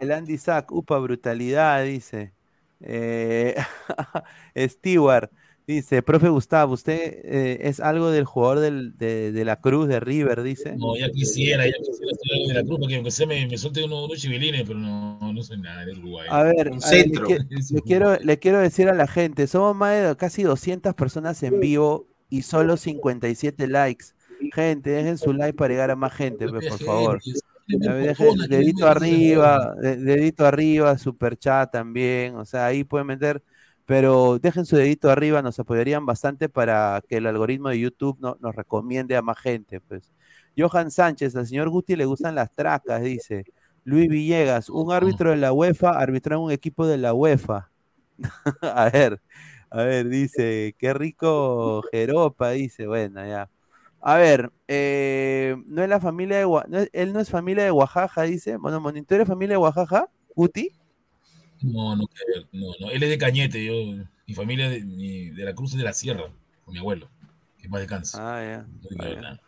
el 0.00 0.10
Andy 0.10 0.38
Sack, 0.38 0.72
upa, 0.72 0.96
brutalidad, 0.96 1.84
dice. 1.84 2.32
Eh, 2.80 3.54
Stewart, 4.56 5.30
Dice, 5.66 6.02
profe 6.02 6.28
Gustavo, 6.28 6.74
¿usted 6.74 7.20
eh, 7.24 7.58
es 7.62 7.78
algo 7.80 8.10
del 8.10 8.24
jugador 8.24 8.58
del, 8.58 8.96
de, 8.98 9.30
de, 9.30 9.44
la 9.44 9.56
Cruz 9.56 9.86
de 9.86 10.00
River? 10.00 10.42
Dice. 10.42 10.74
No, 10.76 10.96
ya 10.96 11.08
quisiera, 11.10 11.64
ya 11.64 11.74
quisiera 11.74 12.12
ser 12.12 12.32
algo 12.34 12.48
de 12.48 12.54
la 12.54 12.64
Cruz, 12.64 12.78
porque 12.80 12.96
aunque 12.96 13.10
sea 13.10 13.26
me, 13.26 13.46
me 13.46 13.56
suelte 13.56 13.84
unos, 13.84 14.06
unos 14.06 14.18
chivilines, 14.18 14.64
pero 14.66 14.78
no, 14.78 15.32
no 15.32 15.42
soy 15.42 15.58
nada 15.58 15.84
del 15.84 15.98
Uruguay. 15.98 16.26
A 16.28 16.42
ver, 16.42 16.72
a 16.72 16.90
ver 16.90 17.06
le, 17.08 17.38
le, 17.70 17.82
quiero, 17.82 18.18
le 18.18 18.38
quiero 18.38 18.58
decir 18.58 18.88
a 18.88 18.94
la 18.94 19.06
gente, 19.06 19.46
somos 19.46 19.76
más 19.76 20.08
de 20.08 20.16
casi 20.16 20.42
200 20.42 20.94
personas 20.94 21.42
en 21.42 21.60
vivo 21.60 22.08
y 22.28 22.42
solo 22.42 22.76
57 22.76 23.68
likes. 23.68 24.06
Gente, 24.52 24.90
dejen 24.90 25.18
su 25.18 25.32
like 25.32 25.56
para 25.56 25.72
llegar 25.72 25.90
a 25.90 25.96
más 25.96 26.14
gente, 26.14 26.48
pues, 26.48 26.66
por 26.68 26.78
favor. 26.82 27.20
Dejen, 27.66 28.36
dedito 28.48 28.88
arriba, 28.88 29.74
dedito 29.80 30.46
arriba, 30.46 30.96
super 30.98 31.36
chat 31.36 31.70
también, 31.70 32.34
o 32.34 32.44
sea, 32.44 32.66
ahí 32.66 32.82
pueden 32.82 33.06
meter 33.06 33.42
pero 33.90 34.38
dejen 34.38 34.66
su 34.66 34.76
dedito 34.76 35.10
arriba, 35.10 35.42
nos 35.42 35.58
apoyarían 35.58 36.06
bastante 36.06 36.48
para 36.48 37.02
que 37.08 37.16
el 37.16 37.26
algoritmo 37.26 37.70
de 37.70 37.80
YouTube 37.80 38.16
no, 38.20 38.36
nos 38.38 38.54
recomiende 38.54 39.16
a 39.16 39.22
más 39.22 39.36
gente. 39.36 39.80
Pues. 39.80 40.12
Johan 40.56 40.92
Sánchez, 40.92 41.34
al 41.34 41.48
señor 41.48 41.70
Guti 41.70 41.96
le 41.96 42.04
gustan 42.04 42.36
las 42.36 42.54
tracas, 42.54 43.02
dice. 43.02 43.46
Luis 43.82 44.08
Villegas, 44.08 44.70
un 44.70 44.92
árbitro 44.92 45.30
de 45.30 45.38
la 45.38 45.52
UEFA 45.52 45.90
arbitró 45.98 46.36
en 46.36 46.42
un 46.42 46.52
equipo 46.52 46.86
de 46.86 46.98
la 46.98 47.14
UEFA. 47.14 47.68
a 48.62 48.90
ver, 48.90 49.20
a 49.70 49.82
ver, 49.82 50.08
dice, 50.08 50.76
qué 50.78 50.94
rico 50.94 51.82
Jeropa, 51.90 52.50
dice, 52.50 52.86
bueno, 52.86 53.26
ya. 53.26 53.50
A 54.00 54.16
ver, 54.18 54.52
eh, 54.68 55.56
no 55.66 55.82
es 55.82 55.88
la 55.88 55.98
familia 55.98 56.38
de 56.38 56.44
no 56.44 56.78
él 56.92 57.12
no 57.12 57.18
es 57.18 57.28
familia 57.28 57.64
de 57.64 57.72
Oaxaca, 57.72 58.22
dice. 58.22 58.56
Bueno, 58.56 58.80
¿tú 59.04 59.14
eres 59.16 59.26
familia 59.26 59.54
de 59.54 59.62
Oaxaca, 59.62 60.08
Guti? 60.36 60.79
No, 61.62 61.94
no, 61.94 62.04
no, 62.52 62.72
no. 62.80 62.90
Él 62.90 63.02
es 63.02 63.10
de 63.10 63.18
Cañete, 63.18 63.64
yo, 63.64 64.04
mi 64.26 64.34
familia 64.34 64.70
de, 64.70 64.80
mi, 64.80 65.30
de 65.30 65.44
la 65.44 65.54
Cruz 65.54 65.72
es 65.72 65.78
de 65.78 65.84
la 65.84 65.92
Sierra, 65.92 66.24
con 66.64 66.72
mi 66.72 66.78
abuelo, 66.78 67.08
que 67.58 67.68
más 67.68 67.80
descansa. 67.80 68.18
Ah, 68.20 68.42
ya. 68.42 68.66
Ah, 68.98 69.38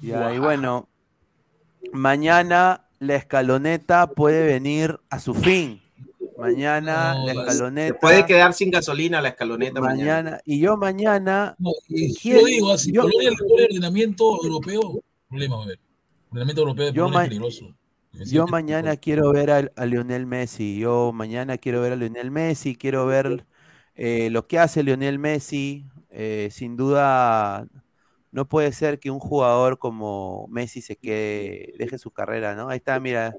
ya. 0.00 0.34
y 0.34 0.38
bueno, 0.38 0.88
mañana 1.92 2.86
la 3.00 3.16
escaloneta 3.16 4.06
puede 4.08 4.46
venir 4.46 4.98
a 5.10 5.20
su 5.20 5.34
fin. 5.34 5.82
Mañana 6.38 7.14
la 7.24 7.32
escaloneta. 7.32 7.98
puede 7.98 8.26
quedar 8.26 8.54
sin 8.54 8.70
gasolina 8.70 9.20
la 9.20 9.28
escaloneta 9.28 9.80
mañana. 9.80 10.40
Y 10.44 10.58
yo 10.58 10.76
mañana. 10.76 11.54
No, 11.58 11.72
yo 11.88 12.44
digo, 12.44 12.72
así, 12.72 12.92
yo, 12.92 13.02
Polonia 13.02 13.28
el 13.28 13.68
ordenamiento 13.68 14.42
europeo, 14.42 15.00
problema, 15.28 15.62
a 15.62 15.66
ver. 15.66 15.78
El 15.78 16.30
ordenamiento 16.30 16.62
europeo 16.62 16.86
de 16.86 16.92
Polonia 16.92 17.22
es 17.22 17.28
peligroso. 17.28 17.74
Yo 18.26 18.46
mañana 18.46 18.96
quiero 18.96 19.32
ver 19.32 19.50
a, 19.50 19.86
Lionel 19.86 20.26
Messi. 20.26 20.78
Yo 20.78 21.12
mañana 21.12 21.58
quiero 21.58 21.80
ver 21.80 21.92
a 21.92 21.96
Lionel 21.96 22.30
Messi. 22.30 22.76
Quiero 22.76 23.06
ver 23.06 23.46
eh, 23.94 24.30
lo 24.30 24.46
que 24.46 24.58
hace 24.58 24.82
Lionel 24.82 25.18
Messi. 25.18 25.86
Eh, 26.10 26.48
sin 26.52 26.76
duda, 26.76 27.66
no 28.30 28.48
puede 28.48 28.72
ser 28.72 29.00
que 29.00 29.10
un 29.10 29.18
jugador 29.18 29.78
como 29.78 30.46
Messi 30.48 30.80
se 30.80 30.96
quede, 30.96 31.74
deje 31.78 31.98
su 31.98 32.10
carrera, 32.10 32.54
¿no? 32.54 32.68
Ahí 32.68 32.78
está, 32.78 33.00
mira. 33.00 33.34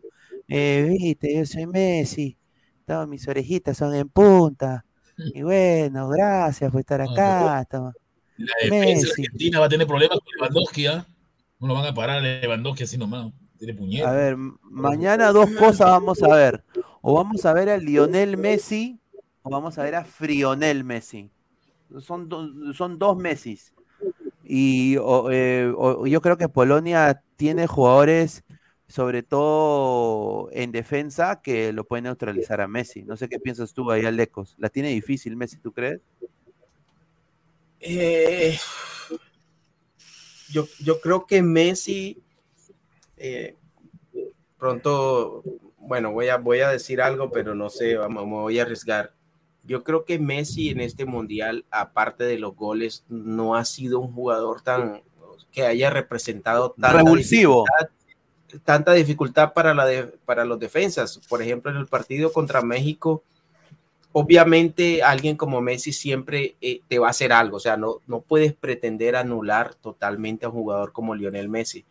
Eh, 0.48 0.88
viste, 0.90 1.36
yo 1.36 1.46
soy 1.46 1.68
Messi. 1.68 2.38
Todas 2.86 3.08
mis 3.08 3.28
orejitas 3.28 3.78
son 3.78 3.96
en 3.96 4.10
punta. 4.10 4.86
Y 5.18 5.42
bueno, 5.42 6.10
gracias 6.10 6.72
por 6.72 6.82
estar 6.82 7.02
acá. 7.02 7.66
La 8.38 8.54
defensa 8.62 9.08
argentina 9.10 9.60
va 9.60 9.68
a 9.68 9.70
tener 9.70 9.88
problemas 9.88 10.20
con 10.20 10.28
Lewandowski, 10.38 10.88
¿ah? 10.88 11.08
No 11.60 11.68
lo 11.68 11.74
van 11.74 11.86
a 11.86 11.94
parar 11.94 12.18
a 12.18 12.22
Lewandowski 12.22 12.84
así 12.84 12.98
nomás. 12.98 13.32
A 14.06 14.12
ver, 14.12 14.38
mañana 14.64 15.32
dos 15.32 15.50
cosas 15.52 15.90
vamos 15.90 16.22
a 16.24 16.36
ver. 16.36 16.64
O 17.02 17.14
vamos 17.14 17.46
a 17.46 17.54
ver 17.54 17.70
a 17.70 17.78
Lionel 17.78 18.38
Messi 18.38 19.00
o 19.46 19.50
vamos 19.52 19.78
a 19.78 19.84
ver 19.84 19.94
a 19.94 20.04
Frionel 20.04 20.84
Messi. 20.84 21.30
Son, 22.00 22.28
son 22.74 22.98
dos 22.98 23.16
Messi. 23.16 23.60
Y 24.44 24.96
eh, 25.32 25.74
yo 26.06 26.22
creo 26.22 26.38
que 26.38 26.50
Polonia 26.50 27.22
tiene 27.36 27.68
jugadores, 27.68 28.44
sobre 28.88 29.22
todo 29.22 30.50
en 30.52 30.72
defensa, 30.72 31.42
que 31.44 31.74
lo 31.74 31.84
pueden 31.84 32.06
neutralizar 32.06 32.60
a 32.60 32.68
Messi. 32.68 33.04
No 33.04 33.18
sé 33.18 33.30
qué 33.30 33.40
piensas 33.40 33.74
tú 33.74 33.92
ahí, 33.92 34.04
Alecos. 34.04 34.56
¿La 34.58 34.70
tiene 34.70 34.90
difícil 34.90 35.36
Messi, 35.36 35.58
tú 35.58 35.72
crees? 35.72 36.02
Eh, 37.80 38.58
yo, 40.50 40.68
yo 40.80 41.00
creo 41.02 41.28
que 41.28 41.44
Messi 41.44 42.25
eh, 43.18 43.56
pronto, 44.58 45.44
bueno, 45.78 46.12
voy 46.12 46.30
a, 46.30 46.38
voy 46.38 46.60
a 46.60 46.70
decir 46.70 47.02
algo, 47.02 47.32
pero 47.32 47.56
no 47.56 47.70
sé, 47.70 47.96
vamos, 47.96 48.26
me 48.26 48.34
voy 48.34 48.60
a 48.60 48.64
arriesgar. 48.64 49.14
Yo 49.64 49.84
creo 49.84 50.06
que 50.06 50.20
Messi 50.20 50.70
en 50.70 50.80
este 50.80 51.06
mundial, 51.06 51.66
aparte 51.72 52.24
de 52.24 52.38
los 52.38 52.56
goles, 52.56 53.04
no 53.10 53.56
ha 53.56 53.66
sido 53.66 54.00
un 54.00 54.12
jugador 54.12 54.62
tan 54.62 55.02
que 55.52 55.64
haya 55.64 55.90
representado 55.90 56.72
tanta 56.72 56.98
revulsivo. 56.98 57.64
Dificultad, 57.64 58.64
tanta 58.64 58.94
dificultad 58.94 59.54
para, 59.54 59.74
la 59.74 60.10
para 60.26 60.46
los 60.46 60.60
defensas. 60.60 61.20
Por 61.30 61.42
ejemplo, 61.42 61.72
en 61.72 61.78
el 61.78 61.88
partido 61.88 62.32
contra 62.32 62.62
México, 62.62 63.24
obviamente 64.12 65.02
alguien 65.02 65.36
como 65.36 65.62
Messi 65.62 65.94
siempre 65.94 66.56
eh, 66.62 66.82
te 66.88 67.00
va 67.00 67.08
a 67.08 67.12
hacer 67.12 67.34
algo. 67.34 67.58
O 67.58 67.60
sea, 67.60 67.78
no, 67.78 68.02
no 68.06 68.22
puedes 68.22 68.54
pretender 68.54 69.16
anular 69.16 69.76
totalmente 69.76 70.46
a 70.46 70.50
un 70.50 70.56
jugador 70.56 70.92
como 70.92 71.16
Lionel 71.16 71.50
Messi. 71.50 71.86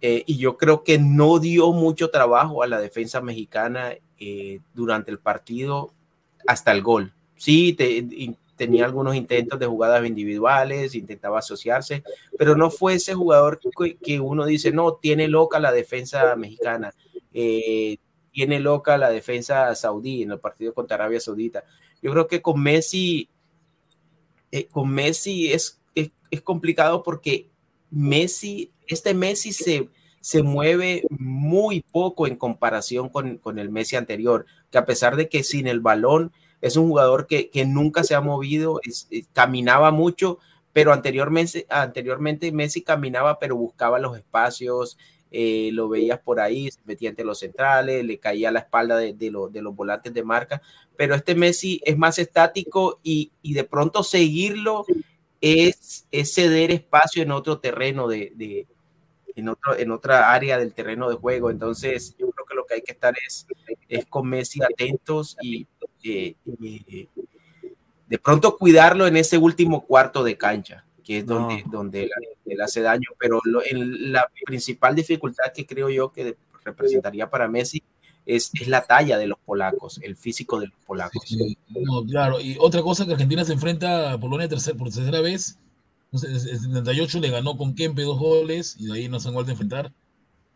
Eh, 0.00 0.24
y 0.26 0.36
yo 0.36 0.56
creo 0.56 0.84
que 0.84 0.98
no 0.98 1.38
dio 1.38 1.72
mucho 1.72 2.10
trabajo 2.10 2.62
a 2.62 2.66
la 2.66 2.80
defensa 2.80 3.20
mexicana 3.20 3.94
eh, 4.18 4.60
durante 4.74 5.10
el 5.10 5.18
partido 5.18 5.92
hasta 6.46 6.72
el 6.72 6.82
gol. 6.82 7.14
Sí, 7.36 7.76
tenía 8.56 8.84
algunos 8.84 9.14
intentos 9.14 9.58
de 9.58 9.66
jugadas 9.66 10.06
individuales, 10.06 10.94
intentaba 10.94 11.38
asociarse, 11.38 12.02
pero 12.38 12.56
no 12.56 12.70
fue 12.70 12.94
ese 12.94 13.14
jugador 13.14 13.60
que, 14.02 14.20
uno 14.20 14.46
dice, 14.46 14.72
no, 14.72 14.94
tiene 14.94 15.28
loca 15.28 15.58
la 15.60 15.72
defensa 15.72 16.34
mexicana, 16.36 16.94
eh, 17.32 17.98
tiene 18.32 18.60
loca 18.60 18.96
la 18.96 19.10
defensa 19.10 19.74
saudí 19.74 20.22
en 20.22 20.32
el 20.32 20.40
partido 20.40 20.72
contra 20.72 20.96
Arabia 20.96 21.20
Saudita. 21.20 21.64
Yo 22.02 22.12
creo 22.12 22.26
que 22.26 22.40
con 22.40 22.62
Messi, 22.62 23.28
con 24.70 24.90
Messi 24.90 25.52
es, 25.52 25.80
es 25.94 26.40
complicado 26.42 27.02
porque 27.02 27.50
Messi 27.90 28.72
este 28.86 29.14
Messi 29.14 29.52
se, 29.52 29.88
se 30.20 30.42
mueve 30.42 31.02
muy 31.10 31.82
poco 31.82 32.26
en 32.26 32.36
comparación 32.36 33.08
con, 33.08 33.38
con, 33.38 33.58
el 33.58 33.70
Messi 33.70 33.96
anterior, 33.96 34.46
que 34.70 34.78
a 34.78 34.86
pesar 34.86 35.16
de 35.16 35.28
que 35.28 35.44
sin 35.44 35.66
el 35.66 35.80
balón 35.80 36.32
es 36.60 36.76
un 36.76 36.88
jugador 36.88 37.26
que, 37.26 37.50
que 37.50 37.66
nunca 37.66 38.04
se 38.04 38.14
ha 38.14 38.20
movido, 38.20 38.80
caminaba 39.32 39.90
mucho, 39.90 40.38
pero 40.72 40.92
anteriormente, 40.92 41.66
Messi 42.52 42.82
caminaba, 42.82 43.38
pero 43.38 43.56
buscaba 43.56 43.98
los 43.98 44.16
espacios, 44.16 44.98
eh, 45.30 45.70
lo 45.72 45.88
veías 45.88 46.20
por 46.20 46.38
ahí, 46.40 46.70
se 46.70 46.80
metía 46.84 47.08
entre 47.08 47.24
los 47.24 47.40
centrales, 47.40 48.04
le 48.04 48.18
caía 48.18 48.50
a 48.50 48.52
la 48.52 48.60
espalda 48.60 48.96
de, 48.96 49.12
de, 49.12 49.32
de, 49.50 49.62
los 49.62 49.74
volantes 49.74 50.14
de 50.14 50.22
marca, 50.22 50.62
pero 50.96 51.14
este 51.14 51.34
Messi 51.34 51.80
es 51.84 51.96
más 51.96 52.18
estático 52.18 53.00
y, 53.02 53.32
y 53.42 53.54
de 53.54 53.64
pronto 53.64 54.02
seguirlo 54.02 54.86
es, 55.46 56.06
es, 56.10 56.34
ceder 56.34 56.70
espacio 56.70 57.22
en 57.22 57.30
otro 57.32 57.58
terreno 57.58 58.08
de, 58.08 58.66
en, 59.34 59.48
otro, 59.48 59.76
en 59.76 59.90
otra 59.90 60.32
área 60.32 60.58
del 60.58 60.74
terreno 60.74 61.08
de 61.08 61.16
juego. 61.16 61.50
Entonces, 61.50 62.16
yo 62.18 62.30
creo 62.30 62.46
que 62.46 62.54
lo 62.54 62.66
que 62.66 62.74
hay 62.74 62.82
que 62.82 62.92
estar 62.92 63.14
es, 63.26 63.46
es 63.88 64.06
con 64.06 64.28
Messi 64.28 64.60
atentos 64.62 65.36
y, 65.40 65.66
eh, 66.04 66.36
de 68.06 68.18
pronto 68.18 68.56
cuidarlo 68.56 69.06
en 69.06 69.16
ese 69.16 69.36
último 69.38 69.84
cuarto 69.84 70.22
de 70.22 70.38
cancha, 70.38 70.86
que 71.02 71.18
es 71.18 71.26
donde, 71.26 71.64
donde 71.66 72.08
él, 72.44 72.60
hace 72.60 72.80
daño. 72.80 73.10
Pero 73.18 73.40
en 73.64 74.12
la 74.12 74.30
principal 74.44 74.94
dificultad 74.94 75.52
que 75.54 75.66
creo 75.66 75.90
yo 75.90 76.12
que 76.12 76.36
representaría 76.64 77.28
para 77.28 77.48
Messi 77.48 77.82
es, 78.26 78.50
es, 78.54 78.68
la 78.68 78.82
talla 78.82 79.16
de 79.16 79.26
los 79.26 79.38
polacos, 79.38 80.00
el 80.02 80.16
físico 80.16 80.60
de 80.60 80.66
los 80.66 80.76
polacos. 80.84 81.34
no, 81.68 82.04
claro, 82.04 82.40
y 82.40 82.56
otra 82.60 82.82
cosa 82.82 83.06
que 83.06 83.12
Argentina 83.12 83.44
se 83.44 83.52
enfrenta 83.54 84.12
a 84.12 84.18
Polonia 84.18 84.48
tercer, 84.48 84.76
por 84.76 84.90
tercera 84.90 85.20
vez 85.20 85.58
en 86.12 86.34
el 86.34 86.40
78 86.40 87.20
le 87.20 87.30
ganó 87.30 87.56
con 87.56 87.74
Kempe 87.74 88.02
dos 88.02 88.18
goles 88.18 88.76
y 88.78 88.86
de 88.86 88.92
ahí 88.94 89.08
no 89.08 89.20
se 89.20 89.28
han 89.28 89.34
vuelto 89.34 89.50
a 89.50 89.54
enfrentar. 89.54 89.92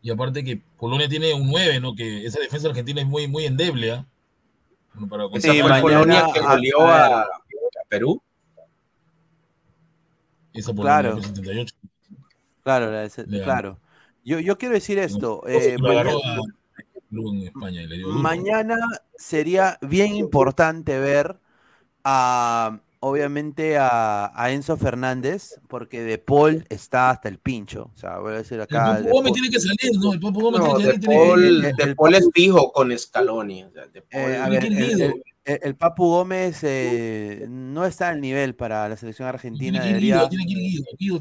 Y 0.02 0.10
aparte 0.10 0.44
que 0.44 0.60
Polonia 0.78 1.08
tiene 1.08 1.34
un 1.34 1.48
9, 1.48 1.80
¿no? 1.80 1.94
Que 1.94 2.24
esa 2.24 2.40
defensa 2.40 2.68
argentina 2.68 3.02
es 3.02 3.06
muy, 3.06 3.28
muy 3.28 3.44
endeble. 3.44 3.94
¿eh? 3.94 4.04
Bueno, 4.94 5.08
para 5.08 5.38
esa 5.38 5.52
fue 5.52 5.80
Polonia 5.80 6.26
que 6.32 6.40
goleó 6.40 6.80
a, 6.80 7.20
a, 7.22 7.26
Perú. 7.88 8.22
Esa 10.54 10.72
Polonia 10.72 11.00
claro. 11.00 11.14
del 11.16 11.24
78. 11.24 11.74
Claro, 12.62 12.90
la, 12.90 13.08
claro. 13.44 13.78
Yo, 14.24 14.38
yo 14.38 14.56
quiero 14.56 14.74
decir 14.74 14.98
esto. 14.98 15.42
Eh, 15.46 15.76
mañana, 15.78 16.12
en 17.10 17.42
España, 17.42 17.82
le 17.82 17.96
dio 17.96 18.08
mañana 18.08 18.76
sería 19.16 19.78
bien 19.82 20.14
importante 20.14 20.98
ver 20.98 21.38
a 22.04 22.80
obviamente 23.00 23.78
a, 23.78 24.30
a, 24.34 24.52
Enzo 24.52 24.76
Fernández, 24.76 25.58
porque 25.68 26.02
De 26.02 26.18
Paul 26.18 26.64
está 26.68 27.10
hasta 27.10 27.28
el 27.28 27.38
pincho. 27.38 27.90
O 27.94 27.98
sea, 27.98 28.18
voy 28.18 28.34
a 28.34 28.36
decir 28.36 28.60
acá. 28.60 28.98
El 28.98 29.06
Papu 29.06 29.32
tiene 29.32 29.50
que 29.50 29.58
salir, 29.58 29.98
¿no? 29.98 30.12
El 30.12 30.20
Papu 30.20 30.40
Gómez 30.40 30.60
no, 30.60 30.76
tiene 30.76 31.00
que 31.00 31.06
salir. 31.06 31.74
De, 31.74 31.94
Paul, 31.94 32.14
es 32.14 32.28
fijo 32.32 32.70
con 32.72 32.96
Scaloni. 32.96 33.64
O 33.64 33.70
sea, 33.72 33.86
de 33.86 34.02
Paul, 34.02 34.30
eh, 34.30 34.36
a 34.36 34.48
ver, 34.48 34.66
el, 34.66 35.00
el, 35.02 35.14
el, 35.44 35.74
Papu 35.76 36.04
Gómez 36.04 36.60
eh, 36.62 37.46
no 37.48 37.86
está 37.86 38.10
al 38.10 38.20
nivel 38.20 38.54
para 38.54 38.88
la 38.88 38.96
selección 38.96 39.26
argentina. 39.26 39.82
Tiene 39.82 39.98
que 39.98 40.06
ir, 40.06 40.14
tiene 40.28 40.46
que 40.46 40.52
ir 40.52 40.84
Guido, 40.98 41.18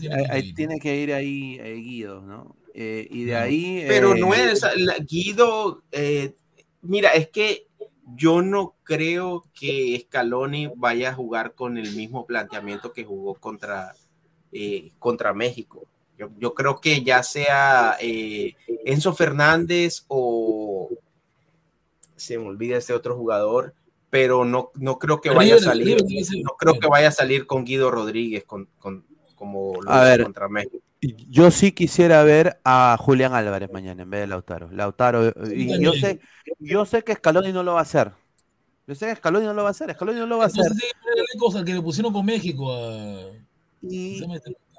tiene, 0.53 0.79
que 0.79 0.95
ir. 1.01 1.13
ahí 1.13 1.57
eh, 1.61 1.75
Guido, 1.75 2.21
¿no? 2.21 2.55
Eh, 2.81 3.05
y 3.11 3.25
de 3.25 3.35
ahí. 3.35 3.83
Pero 3.89 4.15
no 4.15 4.33
es. 4.33 4.65
Guido, 5.05 5.83
mira, 6.81 7.09
es 7.09 7.27
que 7.27 7.67
yo 8.15 8.41
no 8.41 8.75
creo 8.83 9.43
que 9.53 10.01
Scaloni 10.05 10.71
vaya 10.77 11.09
a 11.09 11.13
jugar 11.13 11.55
con 11.55 11.77
el 11.77 11.93
mismo 11.93 12.25
planteamiento 12.25 12.93
que 12.93 13.03
jugó 13.03 13.35
contra, 13.35 13.93
contra 14.97 15.33
México. 15.33 15.85
Yo, 16.37 16.53
creo 16.53 16.79
que 16.79 17.03
ya 17.03 17.21
sea 17.21 17.97
Enzo 17.99 19.13
Fernández 19.13 20.05
o 20.07 20.89
se 22.15 22.37
me 22.37 22.45
olvida 22.45 22.77
ese 22.77 22.93
otro 22.93 23.17
jugador, 23.17 23.73
pero 24.09 24.45
no, 24.45 24.71
no 24.75 24.99
creo 24.99 25.19
que 25.19 25.31
vaya 25.31 25.55
a 25.55 25.59
salir, 25.59 25.97
no 26.43 26.51
creo 26.57 26.79
que 26.79 26.87
vaya 26.87 27.09
a 27.09 27.11
salir 27.11 27.45
con 27.45 27.65
Guido 27.65 27.91
Rodríguez 27.91 28.45
con, 28.45 28.69
con, 28.79 29.05
como 29.35 29.81
lo 29.81 29.91
a 29.91 30.17
contra 30.23 30.47
México. 30.47 30.79
Yo 31.01 31.49
sí 31.51 31.71
quisiera 31.71 32.23
ver 32.23 32.59
a 32.65 32.97
Julián 32.99 33.33
Álvarez 33.33 33.71
mañana 33.71 34.03
en 34.03 34.09
vez 34.09 34.21
de 34.21 34.27
Lautaro. 34.27 34.69
Lautaro, 34.71 35.33
y 35.49 35.81
yo 35.81 35.93
sé, 35.93 36.19
yo 36.59 36.85
sé 36.85 37.03
que 37.03 37.15
Scaloni 37.15 37.53
no 37.53 37.63
lo 37.63 37.73
va 37.73 37.79
a 37.79 37.83
hacer. 37.83 38.11
Yo 38.85 38.95
sé 38.95 39.07
que 39.07 39.15
Scaloni 39.15 39.45
no 39.45 39.53
lo 39.53 39.63
va 39.63 39.69
a 39.69 39.71
hacer, 39.71 39.93
Scaloni 39.93 40.19
no 40.19 40.25
lo 40.25 40.37
va 40.39 40.45
a 40.45 40.47
hacer. 40.47 40.65
cosa 41.37 41.63
que 41.63 41.73
le 41.73 41.81
pusieron 41.81 42.11
con 42.11 42.25
México 42.25 42.69
y, 43.81 44.21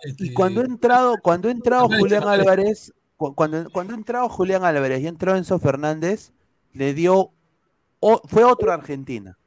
este, 0.03 0.35
cuando 0.35 0.61
ha 0.61 0.65
entrado, 0.65 1.17
cuando 1.23 1.49
ha 1.49 1.53
entrado 1.53 1.89
Julián 1.89 2.25
Álvarez, 2.25 2.93
cuando, 3.17 3.71
cuando 3.71 3.95
ha 3.95 3.97
entrado 3.97 4.29
Julián 4.29 4.65
Álvarez 4.65 5.01
y 5.01 5.07
ha 5.07 5.09
entrado 5.09 5.39
Enzo 5.39 5.59
Fernández, 5.59 6.33
le 6.75 6.93
dio 6.93 7.33
fue 8.25 8.45
otro 8.45 8.73
Argentina. 8.73 9.39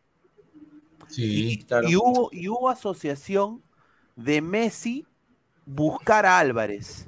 Sí, 1.08 1.66
y, 1.88 1.96
hubo, 1.96 2.30
y 2.32 2.48
hubo 2.48 2.70
asociación 2.70 3.62
de 4.16 4.42
Messi 4.42 5.06
buscar 5.66 6.26
a 6.26 6.40
Álvarez. 6.40 7.08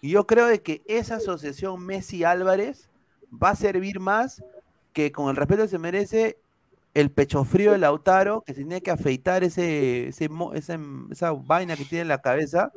Y 0.00 0.10
yo 0.10 0.26
creo 0.26 0.46
de 0.46 0.62
que 0.62 0.82
esa 0.86 1.16
asociación 1.16 1.80
Messi-Álvarez 1.84 2.88
va 3.32 3.50
a 3.50 3.56
servir 3.56 4.00
más 4.00 4.42
que 4.92 5.12
con 5.12 5.28
el 5.28 5.36
respeto 5.36 5.62
que 5.62 5.68
se 5.68 5.78
merece 5.78 6.38
el 6.94 7.10
pecho 7.10 7.44
frío 7.44 7.72
de 7.72 7.78
Lautaro, 7.78 8.40
que 8.40 8.54
se 8.54 8.60
tiene 8.60 8.80
que 8.80 8.90
afeitar 8.90 9.44
ese, 9.44 10.08
esa 10.08 11.32
vaina 11.32 11.76
que 11.76 11.84
tiene 11.84 12.02
en 12.02 12.08
la 12.08 12.22
cabeza, 12.22 12.72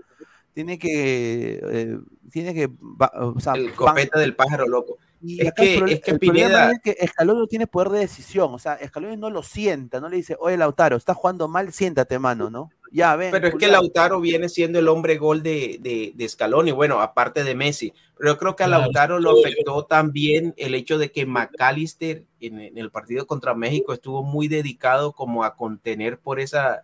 tiene 0.54 0.78
que, 0.78 1.62
eh, 1.64 2.00
tiene 2.30 2.54
que, 2.54 2.64
el 2.64 3.74
copete 3.76 4.20
del 4.20 4.36
pájaro 4.36 4.68
loco. 4.68 4.98
Y 5.22 5.46
es 5.46 5.54
que, 5.54 5.78
el, 5.78 5.90
es 5.90 6.02
que 6.02 6.20
Pineda... 6.20 6.72
es 6.72 6.80
que 6.82 6.98
Escalón 7.00 7.40
no 7.40 7.48
tiene 7.48 7.68
poder 7.68 7.90
de 7.90 8.00
decisión, 8.00 8.54
o 8.54 8.60
sea, 8.60 8.74
Escalón 8.76 9.18
no 9.20 9.30
lo 9.30 9.44
sienta, 9.44 10.02
no 10.02 10.10
le 10.10 10.18
dice, 10.18 10.36
oye 10.40 10.58
Lautaro, 10.58 10.98
estás 10.98 11.16
jugando 11.16 11.48
mal, 11.48 11.72
siéntate, 11.72 12.20
mano, 12.20 12.50
¿no? 12.50 12.72
Ya, 12.92 13.16
ven. 13.16 13.32
Pero 13.32 13.48
es 13.48 13.56
que 13.56 13.68
Lautaro 13.68 14.20
viene 14.20 14.50
siendo 14.50 14.80
el 14.80 14.88
hombre 14.88 15.18
gol 15.18 15.44
de, 15.44 15.78
de, 15.80 16.12
de 16.16 16.30
Scaloni, 16.30 16.72
bueno, 16.72 17.02
aparte 17.02 17.44
de 17.44 17.54
Messi, 17.54 17.94
pero 18.18 18.34
yo 18.34 18.38
creo 18.38 18.56
que 18.56 18.64
a 18.64 18.68
Lautaro 18.68 19.20
lo 19.20 19.40
afectó 19.40 19.86
también 19.86 20.54
el 20.58 20.76
hecho 20.76 20.98
de 20.98 21.12
que 21.12 21.26
McAllister 21.26 22.26
en, 22.40 22.78
el 22.78 22.92
partido 22.92 23.28
contra 23.28 23.54
México 23.54 23.94
estuvo 23.94 24.24
muy 24.24 24.48
dedicado 24.48 25.14
como 25.14 25.44
a 25.44 25.56
contener 25.56 26.20
por 26.20 26.40
esa, 26.40 26.84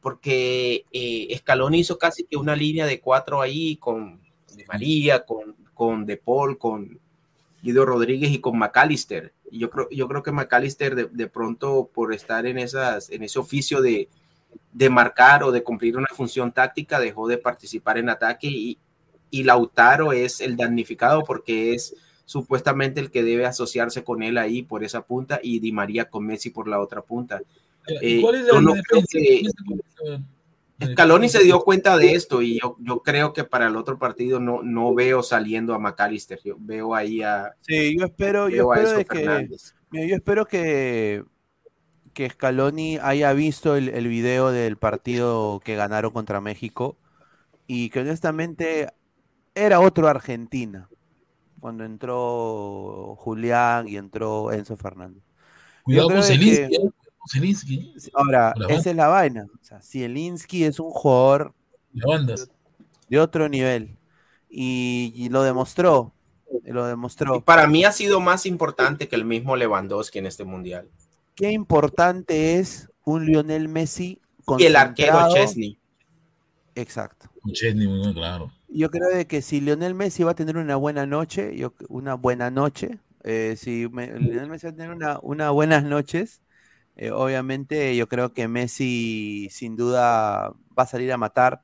porque 0.00 0.84
eh, 0.92 1.34
Scaloni 1.38 1.80
hizo 1.80 1.98
casi 1.98 2.24
que 2.24 2.36
una 2.36 2.54
línea 2.54 2.86
de 2.86 3.00
cuatro 3.00 3.40
ahí 3.40 3.76
con 3.76 4.20
María, 4.68 5.24
con, 5.24 5.56
con 5.74 6.04
De 6.04 6.16
Paul, 6.18 6.58
con 6.58 7.00
Guido 7.62 7.86
Rodríguez 7.86 8.30
y 8.30 8.40
con 8.40 8.58
McAllister. 8.58 9.32
Y 9.50 9.60
yo 9.60 9.70
creo, 9.70 9.88
yo 9.90 10.06
creo 10.08 10.22
que 10.22 10.30
McAllister 10.30 10.94
de, 10.94 11.06
de 11.06 11.26
pronto 11.26 11.90
por 11.92 12.12
estar 12.12 12.46
en, 12.46 12.58
esas, 12.58 13.10
en 13.10 13.22
ese 13.22 13.38
oficio 13.38 13.80
de, 13.80 14.08
de, 14.72 14.90
marcar 14.90 15.42
o 15.42 15.52
de 15.52 15.62
cumplir 15.62 15.96
una 15.96 16.08
función 16.08 16.52
táctica 16.52 17.00
dejó 17.00 17.28
de 17.28 17.38
participar 17.38 17.98
en 17.98 18.08
ataque 18.08 18.48
y, 18.48 18.78
y 19.30 19.44
Lautaro 19.44 20.12
es 20.12 20.40
el 20.40 20.56
damnificado 20.56 21.24
porque 21.24 21.74
es 21.74 21.94
supuestamente 22.24 23.00
el 23.00 23.10
que 23.10 23.22
debe 23.22 23.46
asociarse 23.46 24.04
con 24.04 24.22
él 24.22 24.38
ahí 24.38 24.62
por 24.62 24.84
esa 24.84 25.02
punta 25.02 25.40
y 25.42 25.60
Di 25.60 25.72
María 25.72 26.08
con 26.08 26.26
Messi 26.26 26.50
por 26.50 26.68
la 26.68 26.80
otra 26.80 27.02
punta. 27.02 27.42
Eh, 28.00 28.20
¿Cuál 28.20 28.36
es 28.36 28.46
la 28.46 28.52
Scaloni 30.92 31.28
se 31.28 31.44
dio 31.44 31.60
cuenta 31.60 31.96
de 31.96 32.14
esto 32.14 32.42
y 32.42 32.58
yo, 32.60 32.76
yo 32.80 33.02
creo 33.02 33.32
que 33.32 33.44
para 33.44 33.68
el 33.68 33.76
otro 33.76 33.98
partido 33.98 34.40
no, 34.40 34.62
no 34.62 34.94
veo 34.94 35.22
saliendo 35.22 35.74
a 35.74 35.78
McAllister, 35.78 36.40
yo 36.44 36.56
veo 36.58 36.94
ahí 36.94 37.22
a... 37.22 37.54
Sí, 37.60 37.96
yo 37.96 38.06
espero, 38.06 38.48
yo 38.48 38.72
espero 38.74 39.06
que, 39.06 39.48
yo 39.92 40.16
espero 40.16 40.46
que, 40.46 41.22
que 42.12 42.28
Scaloni 42.28 42.98
haya 42.98 43.32
visto 43.32 43.76
el, 43.76 43.88
el, 43.88 44.08
video 44.08 44.50
del 44.50 44.76
partido 44.76 45.60
que 45.64 45.76
ganaron 45.76 46.12
contra 46.12 46.40
México 46.40 46.96
y 47.66 47.90
que 47.90 48.00
honestamente 48.00 48.88
era 49.54 49.80
otro 49.80 50.08
Argentina 50.08 50.88
cuando 51.62 51.84
entró 51.84 53.14
Julián 53.20 53.88
y 53.88 53.96
entró 53.96 54.50
Enzo 54.50 54.76
Fernández. 54.76 55.22
Cuidado 55.84 56.08
con 56.08 56.20
Ahora, 58.14 58.52
esa 58.68 58.90
es 58.90 58.96
la 58.96 59.06
vaina. 59.06 59.46
O 59.60 59.64
sea, 59.64 59.80
Zielinski 59.80 60.64
es 60.64 60.80
un 60.80 60.90
jugador 60.90 61.54
de 63.08 63.20
otro 63.20 63.48
nivel. 63.48 63.96
Y, 64.50 65.28
lo 65.30 65.44
demostró. 65.44 66.12
Lo 66.64 66.84
demostró. 66.86 67.40
para 67.40 67.66
mí 67.66 67.84
ha 67.84 67.92
sido 67.92 68.20
más 68.20 68.44
importante 68.44 69.08
que 69.08 69.16
el 69.16 69.24
mismo 69.24 69.56
Lewandowski 69.56 70.18
en 70.18 70.26
este 70.26 70.44
mundial. 70.44 70.88
Qué 71.34 71.50
importante 71.50 72.58
es 72.58 72.88
un 73.04 73.26
Lionel 73.26 73.68
Messi 73.68 74.20
y 74.58 74.64
el 74.64 74.76
arquero 74.76 75.28
Chesney. 75.32 75.78
Exacto. 76.74 77.30
Chesney, 77.52 78.14
claro. 78.14 78.52
Yo 78.68 78.90
creo 78.90 79.26
que 79.26 79.42
si 79.42 79.60
Lionel 79.60 79.94
Messi 79.94 80.22
va 80.22 80.32
a 80.32 80.34
tener 80.34 80.56
una 80.56 80.76
buena 80.76 81.06
noche, 81.06 81.54
una 81.88 82.14
buena 82.14 82.50
noche, 82.50 82.98
eh, 83.24 83.54
si 83.58 83.88
Lionel 83.88 84.48
Messi 84.48 84.66
va 84.66 84.72
a 84.72 84.76
tener 84.76 84.90
una, 84.90 85.18
una 85.22 85.50
buenas 85.50 85.84
noches, 85.84 86.42
eh, 86.96 87.10
obviamente 87.10 87.96
yo 87.96 88.08
creo 88.08 88.32
que 88.32 88.48
Messi 88.48 89.48
sin 89.50 89.76
duda 89.76 90.50
va 90.78 90.82
a 90.82 90.86
salir 90.86 91.12
a 91.12 91.16
matar. 91.16 91.62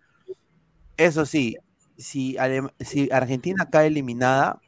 Eso 0.97 1.27
sí, 1.27 1.57
si, 1.97 2.37
si 2.81 3.09
Argentina 3.11 3.69
cae 3.71 3.89
eliminada, 3.89 4.61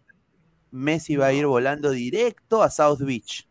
Messi 0.70 1.16
va 1.16 1.26
a 1.26 1.32
ir 1.32 1.46
volando 1.46 1.90
directo 1.90 2.62
a 2.62 2.70
South 2.70 3.00
Beach. 3.00 3.49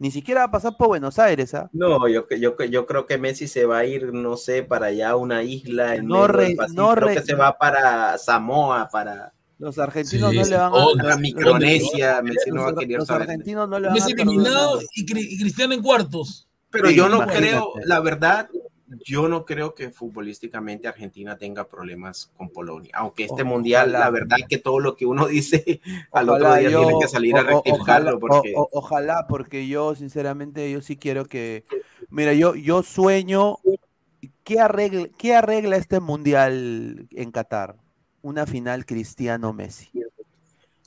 Ni 0.00 0.10
siquiera 0.10 0.40
va 0.40 0.46
a 0.46 0.50
pasar 0.50 0.78
por 0.78 0.88
Buenos 0.88 1.18
Aires, 1.18 1.52
¿ah? 1.52 1.68
No, 1.74 2.08
yo, 2.08 2.26
yo, 2.30 2.56
yo 2.56 2.86
creo 2.86 3.04
que 3.04 3.18
Messi 3.18 3.46
se 3.46 3.66
va 3.66 3.80
a 3.80 3.84
ir, 3.84 4.14
no 4.14 4.38
sé, 4.38 4.62
para 4.62 4.86
allá, 4.86 5.14
una 5.14 5.42
isla 5.42 5.94
en 5.94 6.06
no 6.06 6.26
no 6.26 6.94
creo 6.94 7.08
que 7.08 7.20
se 7.20 7.34
va 7.34 7.58
para 7.58 8.16
Samoa, 8.16 8.88
para... 8.90 9.34
Los 9.58 9.78
argentinos 9.78 10.32
no 10.32 10.42
le 10.42 10.56
van 10.56 10.72
a... 10.72 11.04
La 11.04 11.18
Micronesia, 11.18 12.22
Messi 12.22 12.50
no 12.50 12.62
va 12.62 12.70
a 12.70 12.74
querer 12.76 13.00
Los 13.00 13.10
argentinos 13.10 13.68
no 13.68 13.78
le 13.78 13.88
van 13.88 13.94
Messi 13.94 14.12
eliminado 14.12 14.80
y, 14.94 15.04
Cristiano 15.04 15.74
en 15.74 15.82
cuartos. 15.82 16.48
Pero 16.70 16.90
yo 16.90 17.10
no 17.10 17.26
creo, 17.26 17.74
la 17.84 18.00
verdad, 18.00 18.48
yo 19.04 19.28
no 19.28 19.44
creo 19.44 19.74
que 19.74 19.90
futbolísticamente 19.90 20.88
Argentina 20.88 21.36
tenga 21.36 21.68
problemas 21.68 22.30
con 22.36 22.50
Polonia. 22.50 22.90
Aunque 22.94 23.24
este 23.24 23.44
mundial, 23.44 23.92
la 23.92 24.10
verdad 24.10 24.38
que 24.48 24.58
todo 24.58 24.80
lo 24.80 24.96
que 24.96 25.06
uno 25.06 25.26
dice 25.28 25.80
al 26.12 26.28
otro 26.28 26.54
día 26.54 26.68
tiene 26.68 26.94
que 27.00 27.08
salir 27.08 27.36
a 27.36 27.42
rectificarlo. 27.42 28.18
Porque... 28.18 28.52
ojalá, 28.54 29.26
porque 29.28 29.68
yo 29.68 29.94
sinceramente, 29.94 30.70
yo 30.70 30.80
sí 30.80 30.96
quiero 30.96 31.26
que... 31.26 31.64
Mira, 32.08 32.32
yo, 32.34 32.54
yo 32.54 32.82
sueño... 32.82 33.58
¿Qué 34.44 34.58
arregla, 34.58 35.08
¿Qué 35.16 35.34
arregla 35.34 35.76
este 35.76 36.00
mundial 36.00 37.08
en 37.12 37.30
Qatar? 37.30 37.76
Una 38.20 38.46
final 38.46 38.84
Cristiano-Messi. 38.84 39.90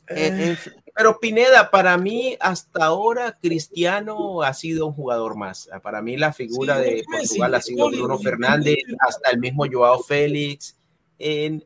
Eh, 0.10 0.58
pero 0.96 1.20
Pineda, 1.20 1.72
para 1.72 1.98
mí 1.98 2.38
hasta 2.40 2.86
ahora 2.86 3.38
Cristiano 3.42 4.44
ha 4.44 4.54
sido 4.54 4.86
un 4.88 4.94
jugador 4.94 5.36
más. 5.36 5.68
Para 5.82 6.02
mí 6.02 6.18
la 6.18 6.34
figura 6.34 6.78
de 6.78 7.04
Portugal 7.12 7.56
ha 7.56 7.62
sido 7.62 7.90
Bruno 7.90 8.20
Fernández, 8.20 8.78
hasta 9.00 9.32
el 9.32 9.40
mismo 9.40 9.66
Joao 9.72 10.04
Félix. 10.04 10.78
En, 11.18 11.66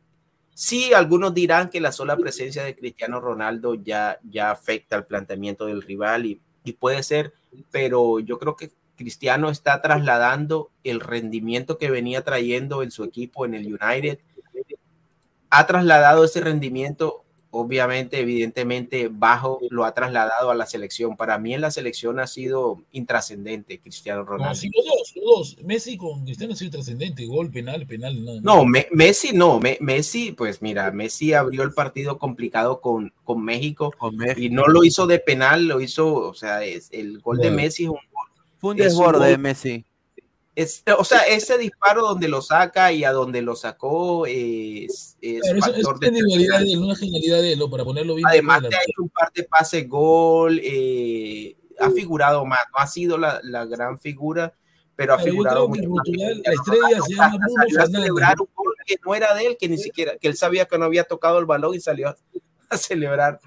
sí, 0.54 0.94
algunos 0.94 1.34
dirán 1.34 1.70
que 1.70 1.82
la 1.82 1.92
sola 1.92 2.16
presencia 2.16 2.64
de 2.64 2.76
Cristiano 2.76 3.20
Ronaldo 3.20 3.76
ya, 3.76 4.18
ya 4.24 4.50
afecta 4.52 4.96
al 4.96 5.06
planteamiento 5.06 5.66
del 5.66 5.82
rival 5.82 6.26
y, 6.26 6.42
y 6.64 6.74
puede 6.74 7.04
ser, 7.04 7.34
pero 7.70 8.20
yo 8.20 8.40
creo 8.40 8.56
que 8.56 8.72
Cristiano 8.96 9.50
está 9.50 9.82
trasladando 9.82 10.72
el 10.84 11.02
rendimiento 11.02 11.78
que 11.78 11.92
venía 11.92 12.24
trayendo 12.24 12.82
en 12.82 12.92
su 12.92 13.04
equipo 13.04 13.46
en 13.46 13.56
el 13.56 13.68
United. 13.68 14.20
Ha 15.50 15.68
trasladado 15.68 16.24
ese 16.24 16.42
rendimiento 16.42 17.24
obviamente, 17.52 18.20
evidentemente, 18.20 19.10
bajo 19.12 19.60
lo 19.70 19.86
ha 19.86 19.94
trasladado 19.94 20.52
a 20.52 20.56
la 20.56 20.66
selección. 20.66 21.16
Para 21.16 21.38
mí 21.38 21.54
en 21.54 21.62
la 21.62 21.72
selección 21.72 22.20
ha 22.20 22.28
sido 22.28 22.82
intrascendente 22.92 23.80
Cristiano 23.80 24.24
Ronaldo. 24.24 24.50
No, 24.50 24.56
sí, 24.56 24.70
los 24.76 24.86
dos, 24.86 25.14
los 25.16 25.26
dos. 25.26 25.66
Messi 25.66 25.98
con 25.98 26.24
Cristiano 26.24 26.54
ha 26.54 26.56
sido 26.56 26.68
intrascendente, 26.68 27.26
gol, 27.26 27.50
penal, 27.52 27.86
penal. 27.88 28.24
No, 28.24 28.42
no 28.42 28.66
Messi 28.66 29.34
no, 29.34 29.60
Messi, 29.80 30.32
pues 30.32 30.62
mira, 30.62 30.92
Messi 30.92 31.34
abrió 31.34 31.64
el 31.64 31.74
partido 31.74 32.18
complicado 32.18 32.82
con, 32.82 33.14
México, 33.38 33.94
y 34.36 34.50
no 34.50 34.68
lo 34.68 34.84
hizo 34.84 35.08
de 35.08 35.20
penal, 35.20 35.68
lo 35.68 35.82
hizo, 35.82 36.14
o 36.14 36.34
sea, 36.34 36.64
es, 36.64 36.90
el 36.92 37.20
gol 37.20 37.38
de 37.38 37.52
Messi 37.52 37.84
es 37.84 37.90
un 37.90 37.98
Fue 38.58 38.72
un 38.72 38.80
Es 38.80 38.94
un 38.94 39.00
desborde 39.00 39.26
de 39.26 39.32
gol. 39.34 39.42
Messi. 39.42 39.86
Es, 40.58 40.84
o 40.98 41.04
sea, 41.04 41.20
ese 41.20 41.60
disparo 41.60 42.02
donde 42.02 42.28
lo 42.28 42.42
saca 42.42 42.92
y 42.92 43.04
a 43.04 43.12
donde 43.12 43.44
lo 43.44 43.56
sacó 43.56 44.26
es, 44.26 45.16
es 45.22 45.42
Claro, 45.42 45.58
eso, 45.60 45.70
eso 45.70 45.90
factor 45.92 45.98
es 46.04 46.10
genialidad 46.10 46.58
de 46.58 46.66
determinante. 46.66 46.72
él, 46.74 46.80
una 46.84 46.96
genialidad 46.96 47.42
de 47.44 47.54
él, 47.54 47.60
¿no? 47.60 47.70
Para 47.70 47.84
ponerlo 47.86 48.16
bien. 48.16 48.28
Además, 48.28 48.64
de 48.64 48.70
te 48.70 48.76
ha 48.76 48.80
hecho 48.82 49.04
un 49.04 49.10
par 49.10 49.32
de 49.34 49.44
pases 49.44 49.88
gol, 49.88 50.60
eh, 50.64 51.56
ha 51.80 51.92
figurado 51.92 52.44
más, 52.44 52.58
no 52.74 52.80
ha 52.80 52.88
sido 52.88 53.20
la, 53.20 53.40
la 53.44 53.66
gran 53.66 54.00
figura, 54.00 54.52
pero 54.96 55.14
ha 55.14 55.20
figurado 55.20 55.68
mucho 55.70 55.88
más. 55.90 56.04
La 56.44 56.54
estrella 56.54 57.02
se 57.08 57.14
llama 57.14 57.38
salió 57.56 57.82
a 57.84 57.86
celebrar 57.86 58.36
un 58.42 58.48
gol 58.56 58.74
que 58.88 58.96
no 59.06 59.14
era 59.14 59.36
de 59.36 59.46
él, 59.46 59.58
que 59.60 59.70
ni 59.70 59.78
siquiera, 59.78 60.18
que 60.18 60.28
él 60.28 60.36
sabía 60.36 60.66
que 60.66 60.80
no 60.80 60.86
había 60.86 61.04
tocado 61.04 61.38
el 61.38 61.46
balón 61.46 61.76
y 61.76 61.80
salió 61.80 62.10
a, 62.10 62.18
a 62.72 62.78
celebrar. 62.78 63.40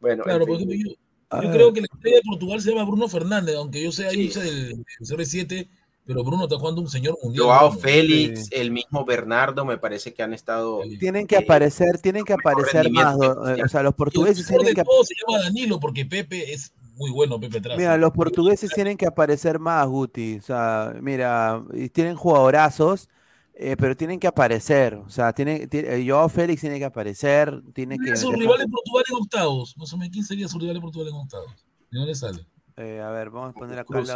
Bueno, 0.00 0.22
Claro, 0.22 0.44
en 0.46 0.58
fin. 0.68 0.68
yo, 0.84 0.90
yo 1.32 1.48
ver. 1.48 1.50
creo 1.50 1.72
que 1.72 1.80
la 1.80 1.86
estrella 1.94 2.16
de 2.16 2.22
Portugal 2.28 2.60
se 2.60 2.70
llama 2.72 2.84
Bruno 2.84 3.08
Fernández, 3.08 3.54
aunque 3.56 3.82
yo 3.82 3.90
sea 3.90 4.10
Sí. 4.10 4.24
hincha 4.24 4.40
del, 4.40 4.68
del 4.76 4.84
CR7, 5.00 5.66
pero 6.08 6.24
Bruno 6.24 6.44
está 6.44 6.58
jugando 6.58 6.80
un 6.80 6.88
señor 6.88 7.16
mundial. 7.22 7.44
Joao. 7.44 7.70
Félix, 7.72 8.46
Sí. 8.46 8.54
el 8.54 8.70
mismo 8.72 9.04
Bernardo, 9.04 9.64
me 9.66 9.76
parece 9.76 10.14
que 10.14 10.22
han 10.22 10.32
estado. 10.32 10.80
Tienen 10.98 11.26
que 11.26 11.36
Eh, 11.36 11.44
aparecer, 11.44 11.98
tienen 12.00 12.24
que 12.24 12.32
aparecer 12.32 12.90
más. 12.90 13.14
eh, 13.16 13.62
O 13.62 13.68
sea, 13.68 13.82
los 13.82 13.90
el 13.92 13.96
portugueses 13.96 14.46
tienen 14.46 14.66
de 14.66 14.74
que 14.74 14.84
todos 14.84 15.06
se 15.06 15.14
llama 15.14 15.44
Danilo, 15.44 15.78
porque 15.78 16.06
Pepe 16.06 16.52
es 16.54 16.72
muy 16.96 17.10
bueno, 17.12 17.38
Pepe. 17.38 17.60
Mira, 17.76 17.96
los 17.98 18.10
portugueses 18.10 18.70
tienen 18.72 18.96
que 18.96 19.06
aparecer 19.06 19.58
más, 19.58 19.86
Guti. 19.86 20.38
O 20.38 20.42
sea, 20.42 20.94
mira, 21.00 21.62
y 21.74 21.90
tienen 21.90 22.16
jugadorazos, 22.16 23.08
eh, 23.54 23.76
pero 23.78 23.94
tienen 23.96 24.18
que 24.18 24.26
aparecer. 24.28 24.94
O 24.94 25.10
sea, 25.10 25.32
tiene, 25.34 25.66
tiene- 25.66 26.08
Joao 26.08 26.28
Félix 26.30 26.62
tiene 26.62 26.78
que 26.78 26.86
aparecer, 26.86 27.60
tiene 27.74 27.96
¿Quién 27.96 28.06
que. 28.06 28.12
es 28.14 28.20
su 28.20 28.28
dejar- 28.30 28.40
rival 28.40 28.66
Portugal 28.70 29.04
en 29.10 29.16
octavos? 29.16 29.76
Más 29.76 29.92
o 29.92 29.96
menos, 29.98 30.10
¿quién 30.12 30.24
sería 30.24 30.48
su 30.48 30.58
rival 30.58 30.74
de 30.76 30.80
Portugal 30.80 31.08
en 31.08 31.14
octavos? 31.16 31.52
¿De 31.90 31.98
dónde 31.98 32.14
sale? 32.14 32.46
Eh, 32.76 33.00
a 33.00 33.10
ver, 33.10 33.30
vamos 33.30 33.50
a 33.50 33.58
poner 33.58 33.78
acá 33.80 33.98
los, 33.98 34.08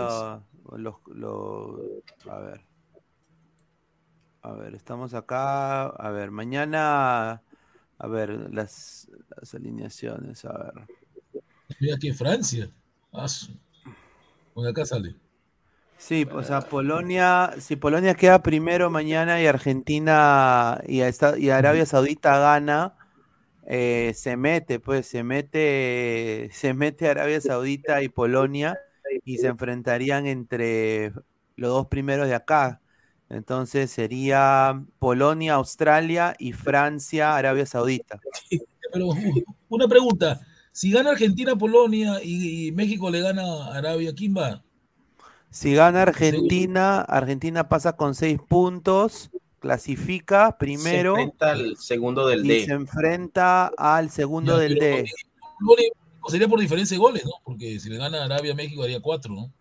los, 0.77 0.95
los- 1.07 1.81
A 2.29 2.39
ver. 2.39 2.61
A 4.43 4.53
ver, 4.53 4.75
estamos 4.75 5.15
acá. 5.15 5.87
A 5.87 6.11
ver, 6.11 6.31
mañana. 6.31 7.43
A 7.99 8.07
ver, 8.09 8.31
las, 8.53 9.09
las 9.37 9.55
alineaciones. 9.55 10.45
A 10.45 10.53
ver. 10.53 10.89
Mira 11.81 11.97
que 11.99 12.13
Francia. 12.13 12.69
Ah, 13.13 13.27
Bueno, 14.55 14.71
acá 14.71 14.85
sale. 14.85 15.15
Sí, 15.99 16.27
o 16.33 16.43
sea, 16.43 16.61
Polonia, 16.63 17.55
si 17.61 17.77
Polonia 17.77 18.15
queda 18.15 18.43
primero 18.43 18.91
mañana 18.91 19.41
y 19.41 19.47
Argentina 19.47 20.81
y, 20.87 21.01
esta- 21.01 21.39
y 21.39 21.51
Arabia 21.51 21.87
Saudita 21.87 22.39
gana, 22.39 22.97
eh, 23.67 24.13
se 24.17 24.37
mete, 24.37 24.81
pues, 24.81 25.07
se 25.07 25.23
mete, 25.25 26.51
se 26.53 26.75
mete 26.75 27.09
Arabia 27.09 27.41
Saudita 27.41 28.03
y 28.03 28.09
Polonia 28.09 28.79
y 29.25 29.39
se 29.39 29.49
enfrentarían 29.49 30.27
entre 30.27 31.13
los 31.57 31.71
dos 31.71 31.87
primeros 31.87 32.29
de 32.29 32.35
acá. 32.35 32.81
Entonces 33.29 33.91
sería 33.91 34.83
Polonia, 34.99 35.55
Australia 35.55 36.35
y 36.39 36.53
Francia, 36.53 37.35
Arabia 37.37 37.67
Saudita. 37.67 38.21
Pero 38.93 39.09
una 39.69 39.89
pregunta. 39.89 40.41
Si 40.71 40.91
gana 40.91 41.11
Argentina, 41.11 41.57
Polonia 41.57 42.21
y, 42.23 42.69
y 42.69 42.73
México 42.73 43.11
le 43.11 43.21
gana 43.21 43.43
a 43.43 43.77
Arabia, 43.77 44.13
¿quién 44.15 44.35
va? 44.37 44.63
Si 45.51 45.75
gana 45.75 46.03
Argentina, 46.03 47.01
Argentina 47.03 47.69
pasa 47.69 47.95
con 47.95 48.15
seis 48.15 48.39
puntos, 48.49 49.31
clasifica 49.61 50.57
primero. 50.59 51.15
Se 51.15 51.23
enfrenta 51.23 51.51
al 51.53 51.77
segundo 51.77 52.27
del 52.27 52.45
y 52.45 52.49
D. 52.49 52.65
se 52.65 52.73
enfrenta 52.73 53.67
al 53.77 54.11
segundo 54.11 54.55
Ya, 54.55 54.59
del 54.63 54.75
D. 54.77 55.11
Polonia 55.61 56.02
sería 56.29 56.49
por 56.49 56.61
diferencia 56.61 56.95
de 56.97 57.01
goles, 57.01 57.25
¿no? 57.25 57.33
Porque 57.45 57.79
si 57.81 57.89
le 57.91 57.97
gana 57.99 58.23
a 58.23 58.25
Arabia, 58.27 58.55
México 58.55 58.83
haría 58.83 59.01
cuatro, 59.01 59.35
¿no? 59.35 59.53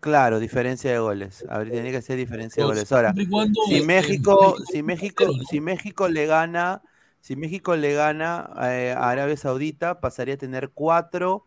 Claro, 0.00 0.38
diferencia 0.38 0.90
de 0.92 0.98
goles. 0.98 1.44
A 1.48 1.58
ver, 1.58 1.70
tiene 1.70 1.90
que 1.90 2.02
ser 2.02 2.16
diferencia 2.18 2.62
de 2.62 2.66
goles. 2.66 2.92
Ahora, 2.92 3.16
si 3.56 3.80
este, 3.80 3.80
México, 3.80 4.58
si 4.62 4.82
México- 4.82 5.38
si 5.40 5.60
México 5.60 6.08
le 6.08 6.26
gana, 6.26 6.82
si 7.20 7.36
México 7.36 7.74
le 7.76 7.94
gana 7.94 8.50
eh, 8.64 8.92
a 8.96 9.08
Arabia 9.10 9.36
Saudita, 9.36 10.00
pasaría 10.00 10.34
a 10.34 10.36
tener 10.36 10.70
cuatro, 10.74 11.46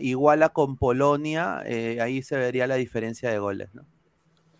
iguala 0.00 0.48
con 0.50 0.76
Polonia, 0.76 1.62
eh, 1.64 2.00
ahí 2.00 2.22
se 2.22 2.36
vería 2.36 2.66
la 2.66 2.74
diferencia 2.76 3.30
de 3.30 3.38
goles, 3.38 3.72
¿no? 3.74 3.86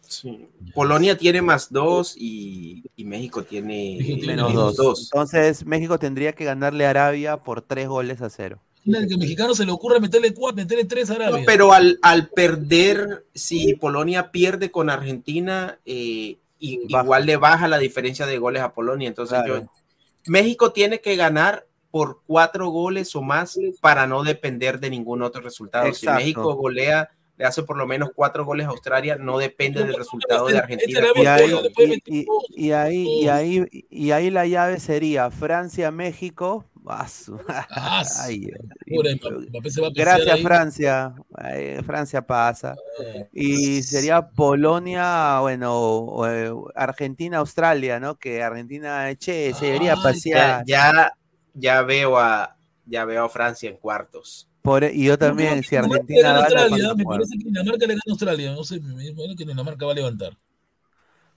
Sí. 0.02 0.48
Polonia 0.72 1.16
tiene 1.18 1.42
más 1.42 1.72
dos 1.72 2.14
y, 2.16 2.84
y 2.96 3.04
México 3.04 3.42
tiene 3.44 4.04
Menos 4.22 4.54
menos 4.54 4.76
dos. 4.76 5.12
Entonces, 5.12 5.64
México 5.66 5.98
tendría 5.98 6.34
que 6.34 6.44
ganarle 6.44 6.86
a 6.86 6.90
Arabia 6.90 7.38
por 7.42 7.62
tres 7.62 7.88
goles 7.88 8.22
a 8.22 8.30
cero. 8.30 8.62
Que 8.90 9.14
al 9.14 9.18
mexicano 9.18 9.54
se 9.54 9.64
le 9.66 9.72
ocurre 9.72 10.00
meterle 10.00 10.32
cuatro, 10.32 10.56
meterle 10.56 10.84
tres 10.84 11.10
a 11.10 11.14
Arabia. 11.14 11.38
No, 11.40 11.44
pero 11.46 11.72
al, 11.72 11.98
al 12.02 12.28
perder, 12.28 13.24
si 13.34 13.74
Polonia 13.74 14.30
pierde 14.30 14.70
con 14.70 14.90
Argentina, 14.90 15.78
eh, 15.84 16.36
y- 16.58 16.80
igual 16.88 17.26
le 17.26 17.36
baja 17.36 17.68
la 17.68 17.78
diferencia 17.78 18.26
de 18.26 18.38
goles 18.38 18.62
a 18.62 18.72
Polonia. 18.72 19.08
Entonces, 19.08 19.38
Claro. 19.38 19.60
yo- 19.62 19.70
México 20.26 20.72
tiene 20.72 21.00
que 21.00 21.16
ganar 21.16 21.66
por 21.90 22.20
cuatro 22.26 22.68
goles 22.68 23.14
o 23.16 23.22
más 23.22 23.58
para 23.80 24.06
no 24.06 24.22
depender 24.22 24.80
de 24.80 24.90
ningún 24.90 25.22
otro 25.22 25.40
resultado. 25.40 25.86
Exacto. 25.86 26.18
Si 26.18 26.24
México 26.24 26.54
golea, 26.54 27.10
le 27.38 27.44
hace 27.44 27.62
por 27.62 27.76
lo 27.76 27.86
menos 27.86 28.10
cuatro 28.14 28.44
goles 28.46 28.66
a 28.66 28.70
Australia, 28.70 29.16
no 29.16 29.38
depende 29.38 29.84
del 29.84 29.94
resultado 29.94 30.46
de 30.46 30.58
Argentina. 30.58 31.00
Y 31.14 31.26
ahí, 31.26 31.50
y- 31.78 32.02
y- 32.06 32.26
y 32.66 32.72
ahí, 32.72 33.06
y 33.22 33.28
ahí, 33.28 33.86
y 33.90 34.10
ahí 34.10 34.30
la 34.30 34.46
llave 34.46 34.80
sería 34.80 35.30
Francia-México. 35.30 36.64
Ah, 36.88 37.06
Ah, 37.70 38.02
Ay, 38.24 38.48
Gracias. 39.94 40.40
Francia. 40.40 41.14
Ay, 41.34 41.82
Francia 41.84 42.22
pasa. 42.26 42.74
Eh, 43.02 43.28
Y 43.32 43.82
sería 43.82 44.28
Polonia, 44.28 45.40
bueno, 45.40 46.26
eh, 46.28 46.52
Argentina-Australia, 46.74 48.00
¿no? 48.00 48.16
Que 48.16 48.42
Argentina, 48.42 49.14
che, 49.16 49.52
se 49.54 49.66
debería 49.66 49.94
Ya, 49.94 50.02
pasear. 50.02 50.62
ya, 50.66 51.12
ya 51.54 51.82
veo 51.82 52.18
a 52.18 52.56
ya 52.88 53.04
veo 53.04 53.24
a 53.24 53.28
Francia 53.28 53.68
en 53.68 53.76
cuartos. 53.76 54.48
Por- 54.62 54.84
y 54.84 55.04
yo 55.04 55.18
también, 55.18 55.62
si 55.62 55.70
Dinamarca 55.70 56.04
le 56.08 56.20
Argentina 56.20 56.22
gana 56.22 56.38
Australia, 56.38 56.94
me 56.94 57.04
parece 57.04 57.38
que 57.38 57.44
Dinamarca 57.44 57.86
le 57.86 57.94
gana 57.94 58.02
a 58.06 58.10
Australia. 58.10 58.52
No 58.52 58.64
sé, 58.64 58.80
me 58.80 59.12
parece 59.12 59.36
que 59.36 59.44
Dinamarca 59.44 59.86
va 59.86 59.92
a 59.92 59.94
levantar. 59.94 60.36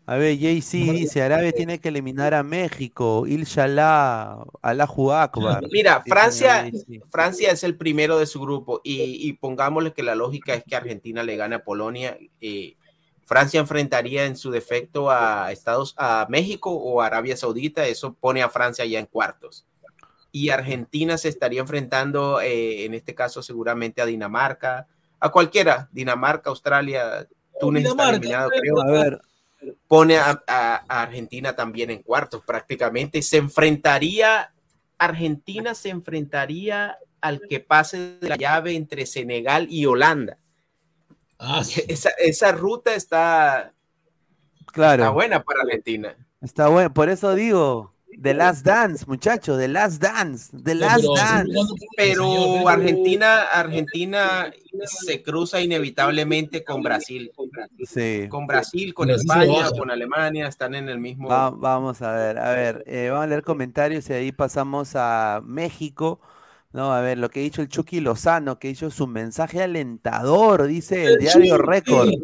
A 0.10 0.18
ver, 0.18 0.40
JC 0.40 0.92
dice, 0.92 1.22
Arabia 1.22 1.52
tiene 1.52 1.80
que 1.80 1.90
eliminar 1.90 2.34
a 2.34 2.42
México, 2.42 3.28
Inshallah, 3.28 4.44
Allahu 4.60 5.12
Akbar. 5.12 5.62
Mira, 5.72 6.02
Francia. 6.02 6.68
Francia 7.12 7.52
es 7.52 7.64
el 7.64 7.78
primero 7.78 8.18
de 8.18 8.26
su 8.26 8.42
grupo 8.42 8.82
y, 8.84 9.30
y 9.30 9.34
pongámosle 9.34 9.94
que 9.94 10.02
la 10.02 10.16
lógica 10.16 10.56
es 10.56 10.64
que 10.64 10.76
Argentina 10.76 11.22
le 11.22 11.38
gane 11.38 11.58
a 11.58 11.64
Polonia. 11.64 12.18
eh, 12.42 12.76
Francia 13.24 13.60
enfrentaría 13.60 14.26
en 14.26 14.36
su 14.36 14.50
defecto 14.50 15.12
a 15.12 15.52
Estados, 15.52 15.94
a 15.96 16.26
México 16.28 16.72
o 16.72 17.04
a 17.04 17.06
Arabia 17.06 17.38
Saudita. 17.38 17.86
Eso 17.86 18.16
pone 18.16 18.42
a 18.42 18.50
Francia 18.50 18.86
ya 18.86 18.98
en 18.98 19.06
cuartos. 19.06 19.68
Y 20.32 20.50
Argentina 20.50 21.20
se 21.20 21.30
estaría 21.30 21.62
enfrentando, 21.62 22.42
eh, 22.42 22.86
en 22.86 22.96
este 22.96 23.14
caso, 23.14 23.44
seguramente 23.44 24.02
a 24.02 24.08
Dinamarca, 24.08 24.88
a 25.20 25.30
cualquiera, 25.30 25.88
Dinamarca, 25.92 26.50
Australia, 26.50 27.28
Túnez 27.60 27.84
está 27.84 27.94
Dinamarca, 27.94 28.18
eliminado, 28.18 28.50
creo. 28.50 28.76
creo. 28.76 28.82
A 28.82 29.04
ver, 29.04 29.22
Pone 29.88 30.18
a, 30.18 30.42
a- 30.48 30.86
a 30.88 31.02
Argentina 31.02 31.56
también 31.56 31.90
en 31.90 32.02
cuartos 32.04 32.44
prácticamente. 32.46 33.22
Se 33.22 33.38
enfrentaría, 33.38 34.54
Argentina 34.98 35.76
se 35.76 35.90
enfrentaría 35.90 36.98
al 37.22 37.42
que 37.50 37.60
pase 37.60 38.18
de 38.20 38.30
la 38.30 38.38
llave 38.38 38.76
entre 38.76 39.06
Senegal 39.06 39.68
y 39.70 39.86
Holanda. 39.86 40.38
Ah, 41.38 41.62
Esa, 41.88 42.10
esa 42.18 42.52
ruta 42.52 42.94
está, 42.96 43.74
claro. 44.68 45.04
está 45.04 45.10
buena 45.14 45.44
para 45.44 45.62
Argentina. 45.62 46.16
Está 46.42 46.68
bueno, 46.70 46.94
por 46.94 47.10
eso 47.10 47.36
digo, 47.36 47.94
The 48.22 48.34
Last 48.34 48.66
Dance, 48.66 49.06
muchachos, 49.08 49.58
The 49.58 49.68
Last 49.68 50.02
Dance, 50.02 50.58
The 50.64 50.76
Last 50.76 51.02
pero 51.02 51.14
Dance. 51.16 51.54
Pero 51.96 52.68
Argentina, 52.68 53.44
Argentina 53.44 54.52
se 54.86 55.22
cruza 55.24 55.62
inevitablemente 55.62 56.64
con 56.64 56.82
Brasil. 56.84 57.32
Sí. 57.88 58.28
Con 58.30 58.46
Brasil, 58.46 58.94
con 58.94 59.08
Brasil 59.08 59.26
España, 59.30 59.70
con 59.72 59.90
Alemania, 59.90 60.48
están 60.48 60.76
en 60.76 60.90
el 60.90 61.00
mismo. 61.00 61.30
Va- 61.30 61.50
vamos 61.52 62.02
a 62.02 62.12
ver, 62.14 62.38
a 62.40 62.52
ver, 62.52 62.84
eh, 62.88 63.10
vamos 63.10 63.24
a 63.24 63.28
leer 63.28 63.44
comentarios 63.44 64.10
y 64.10 64.14
ahí 64.14 64.32
pasamos 64.32 64.92
a 64.96 65.42
México. 65.46 66.20
No, 66.72 66.94
a 66.94 67.02
ver, 67.02 67.18
lo 67.18 67.30
que 67.30 67.40
ha 67.40 67.44
dicho 67.44 67.62
el 67.64 67.68
Chucky 67.70 68.00
Lozano, 68.00 68.60
que 68.60 68.68
ha 68.68 68.72
dicho 68.72 68.92
su 68.92 69.08
mensaje 69.08 69.64
alentador, 69.64 70.68
dice 70.68 71.04
el 71.06 71.12
El 71.14 71.18
diario 71.20 71.58
Chucky. 71.58 72.20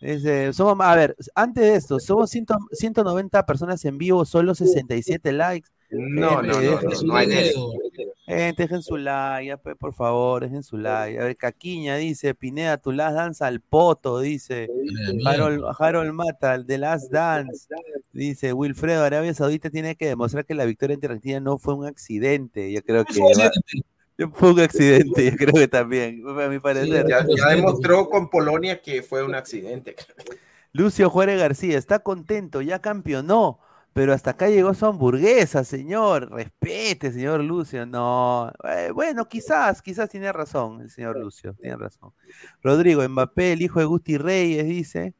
Dice, 0.00 0.52
somos, 0.52 0.86
a 0.86 0.94
ver, 0.94 1.16
antes 1.34 1.64
de 1.64 1.74
esto, 1.74 1.98
somos 1.98 2.30
100 2.30 2.46
190 2.72 3.46
personas 3.46 3.84
en 3.84 3.96
vivo, 3.98 4.24
solo 4.24 4.54
67 4.54 5.32
likes. 5.32 5.68
No, 5.90 6.42
no, 6.42 6.60
no, 6.60 6.60
Eh, 6.60 6.78
no, 6.82 7.02
no 7.02 7.16
hay 7.16 7.28
de 7.28 7.48
eso. 7.48 7.72
Eh, 8.26 8.52
dejen 8.56 8.82
su 8.82 8.96
like, 8.96 9.56
por 9.78 9.94
favor, 9.94 10.42
dejen 10.42 10.64
su 10.64 10.76
like. 10.76 11.18
A 11.18 11.24
ver, 11.24 11.36
Caquiña 11.36 11.96
dice, 11.96 12.34
Pineda, 12.34 12.76
tu 12.76 12.90
last 12.90 13.14
dance 13.14 13.44
al 13.44 13.60
poto, 13.60 14.18
dice. 14.18 14.68
Harold, 15.24 15.64
Harold 15.78 16.12
Mata, 16.12 16.56
el 16.56 16.66
de 16.66 16.78
Last 16.78 17.12
Dance. 17.12 17.68
Dice 18.12 18.52
Wilfredo, 18.52 19.04
Arabia 19.04 19.32
Saudita 19.32 19.70
tiene 19.70 19.94
que 19.94 20.08
demostrar 20.08 20.44
que 20.44 20.54
la 20.54 20.64
victoria 20.64 20.94
ante 20.94 21.06
Argentina 21.06 21.38
no 21.38 21.58
fue 21.58 21.74
un 21.74 21.86
accidente. 21.86 22.72
Yo 22.72 22.82
creo 22.82 23.04
que 23.04 23.20
va. 23.20 23.50
Fue 24.32 24.52
un 24.52 24.60
accidente, 24.60 25.30
yo 25.30 25.36
creo 25.36 25.52
que 25.52 25.68
también, 25.68 26.22
a 26.26 26.48
mi 26.48 26.58
parecer. 26.58 27.06
ya, 27.08 27.22
demostró 27.50 28.08
con 28.08 28.30
Polonia 28.30 28.80
que 28.80 29.02
fue 29.02 29.22
un 29.22 29.34
accidente. 29.34 29.94
Lucio 30.72 31.10
Juárez 31.10 31.38
García 31.38 31.78
está 31.78 31.98
contento, 32.00 32.62
ya 32.62 32.80
campeonó, 32.80 33.60
pero 33.92 34.12
hasta 34.12 34.32
acá 34.32 34.48
llegó 34.48 34.74
su 34.74 34.84
hamburguesa, 34.86 35.64
señor. 35.64 36.30
Respete, 36.30 37.12
señor 37.12 37.42
Lucio. 37.42 37.86
No, 37.86 38.52
eh, 38.64 38.90
bueno, 38.92 39.26
quizás, 39.26 39.80
quizás 39.80 40.10
tiene 40.10 40.32
razón 40.32 40.82
el 40.82 40.90
señor 40.90 41.18
Lucio, 41.18 41.54
tiene 41.54 41.76
razón. 41.76 42.12
Rodrigo 42.62 43.06
Mbappé, 43.08 43.52
el 43.52 43.62
hijo 43.62 43.80
de 43.80 43.86
Gusti 43.86 44.18
Reyes, 44.18 44.66
dice. 44.66 45.14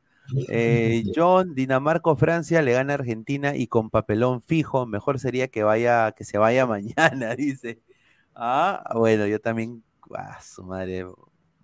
Eh, 0.48 1.04
John, 1.16 1.54
Dinamarca 1.54 2.10
o 2.10 2.16
Francia 2.16 2.60
le 2.60 2.72
gana 2.72 2.94
a 2.94 2.96
Argentina 2.96 3.56
y 3.56 3.66
con 3.66 3.90
papelón 3.90 4.42
fijo, 4.42 4.84
mejor 4.86 5.18
sería 5.18 5.48
que 5.48 5.62
vaya, 5.62 6.12
que 6.12 6.24
se 6.24 6.38
vaya 6.38 6.66
mañana, 6.66 7.34
dice. 7.34 7.80
Ah, 8.38 8.84
bueno, 8.94 9.26
yo 9.26 9.40
también, 9.40 9.82
ah, 10.14 10.38
su 10.42 10.62
madre, 10.62 11.06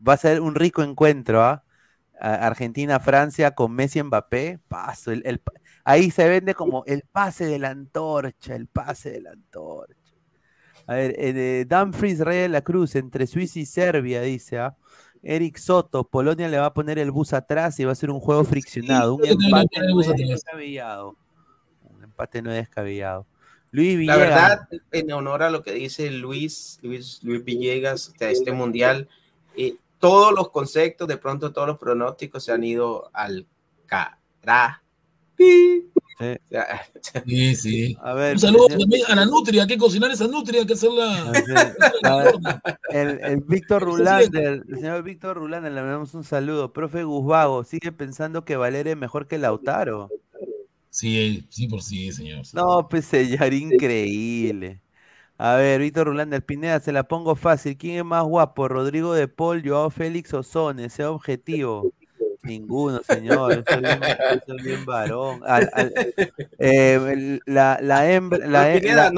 va 0.07 0.15
a 0.15 0.17
ser 0.17 0.41
un 0.41 0.55
rico 0.55 0.83
encuentro, 0.83 1.43
¿ah? 1.43 1.63
Argentina-Francia 2.19 3.51
con 3.51 3.73
Messi 3.73 4.03
Mbappé, 4.03 4.61
paso, 4.69 5.11
el, 5.11 5.43
ahí 5.85 6.11
se 6.11 6.29
vende 6.29 6.55
como 6.55 6.85
el 6.87 7.03
pase 7.03 7.47
de 7.47 7.59
la 7.59 7.71
antorcha, 7.71 8.55
el 8.55 8.69
pase 8.69 9.11
de 9.11 9.21
la 9.23 9.33
antorcha. 9.33 10.15
A 10.87 10.95
ver, 10.95 11.15
eh, 11.19 11.67
Dumfries 11.69 12.21
Rey 12.21 12.39
de 12.39 12.49
la 12.49 12.63
Cruz 12.63 12.95
entre 12.95 13.27
Suiza 13.27 13.59
y 13.59 13.67
Serbia, 13.67 14.23
dice, 14.23 14.59
¿ah? 14.61 14.77
Eric 15.23 15.57
Soto, 15.59 16.05
Polonia 16.09 16.49
le 16.49 16.59
va 16.59 16.67
a 16.67 16.75
poner 16.75 16.99
el 16.99 17.11
bus 17.11 17.33
atrás 17.33 17.79
y 17.79 17.85
va 17.85 17.93
a 17.93 17.97
ser 17.97 18.11
un 18.11 18.19
juego 18.19 18.43
friccionado. 18.45 19.17
un 19.17 19.25
empate 19.25 19.81
no 19.81 19.99
descabellado. 19.99 21.17
Un 21.83 22.03
empate 22.03 22.43
no 22.43 22.51
descabellado. 22.51 23.27
Luis 23.73 23.97
Villegas. 23.97 24.19
La 24.19 24.25
verdad, 24.25 24.69
en 24.93 25.13
honor 25.13 25.43
a 25.43 25.51
lo 25.51 25.63
que 25.63 25.73
dice 25.73 26.11
Luis, 26.11 26.79
Luis, 26.83 27.21
Luis 27.23 27.43
Villegas, 27.43 28.13
de 28.19 28.31
este 28.31 28.53
mundial, 28.53 29.09
eh, 29.57 29.77
todos 29.99 30.33
los 30.33 30.51
conceptos, 30.51 31.09
de 31.09 31.17
pronto 31.17 31.53
todos 31.53 31.67
los 31.67 31.79
pronósticos 31.79 32.45
se 32.45 32.53
han 32.53 32.63
ido 32.63 33.11
al 33.13 33.47
cara. 33.87 34.83
Sí, 37.27 37.57
sí. 37.57 37.97
A 38.01 38.15
ver, 38.15 38.35
un 38.35 38.39
saludo 38.39 38.69
también 38.69 39.03
a 39.09 39.17
la 39.17 39.27
nutria, 39.27 39.63
hay 39.63 39.69
que 39.69 39.79
cocinar 39.79 40.11
esa 40.13 40.29
nutria, 40.29 40.61
hay 40.61 40.67
que 40.67 40.75
hacerla. 40.75 41.33
el, 42.91 43.21
el 43.21 43.41
Víctor 43.41 43.83
Rulander, 43.83 44.63
el 44.69 44.77
señor 44.77 45.03
Víctor 45.03 45.37
Rulander, 45.39 45.73
le 45.73 45.83
damos 45.83 46.15
un 46.15 46.23
saludo. 46.23 46.73
Profe 46.73 47.03
Guzbago, 47.03 47.65
sigue 47.65 47.91
pensando 47.91 48.45
que 48.45 48.57
Valeria 48.57 48.93
es 48.93 48.99
mejor 48.99 49.27
que 49.27 49.39
Lautaro. 49.39 50.11
Sí, 50.93 51.47
sí 51.49 51.69
por 51.69 51.83
sí, 51.83 52.13
señor. 52.13 52.45
No, 52.53 52.87
pues 52.87 53.07
señor, 53.07 53.55
increíble. 53.55 54.83
A 55.39 55.57
ver, 55.57 55.81
Víctor 55.81 56.09
Rulander 56.09 56.45
Pineda, 56.45 56.81
se 56.81 56.93
la 56.93 57.05
pongo 57.05 57.35
fácil. 57.35 57.79
¿Quién 57.79 57.97
es 57.97 58.05
más 58.05 58.23
guapo? 58.25 58.69
¿Rodrigo 58.69 59.15
de 59.15 59.27
Paul, 59.27 59.63
Joao 59.67 59.89
Félix 59.89 60.35
o 60.35 60.43
Son? 60.43 60.79
Ese 60.81 61.07
objetivo. 61.07 61.91
Ninguno, 62.43 63.01
señor. 63.09 63.65
Soy 64.47 64.63
bien, 64.63 64.85
varón. 64.85 65.41
Eh, 66.59 67.41
la, 67.47 67.79
la, 67.81 68.13
hembra, 68.13 68.47
la, 68.47 68.75
hembra 68.75 69.11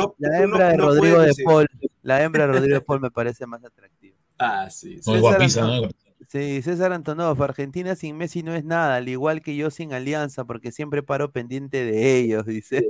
de 0.69 0.77
Rodrigo 0.77 1.23
de 1.23 1.35
Paul, 1.45 1.67
la 2.03 2.23
hembra 2.23 2.47
de 2.47 2.53
Rodrigo 2.53 2.75
de 2.77 2.81
Paul 2.83 3.01
me 3.01 3.11
parece 3.11 3.47
más 3.47 3.65
atractiva. 3.65 4.17
Ah, 4.39 4.71
sí. 4.71 5.01
Muy 5.07 5.19
guapisa, 5.19 5.63
¿no? 5.63 5.89
Sí, 6.29 6.63
César 6.63 6.93
Antonov, 6.93 7.43
Argentina 7.43 7.95
sin 7.97 8.17
Messi 8.17 8.43
no 8.43 8.55
es 8.55 8.65
nada, 8.65 8.97
al 8.97 9.09
igual 9.09 9.43
que 9.43 9.57
yo 9.57 9.71
sin 9.71 9.93
Alianza, 9.93 10.45
porque 10.45 10.73
siempre 10.73 11.03
paro 11.03 11.33
pendiente 11.33 11.85
de 11.85 12.19
ellos, 12.19 12.47
dice. 12.47 12.89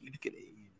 Increíble. 0.00 0.72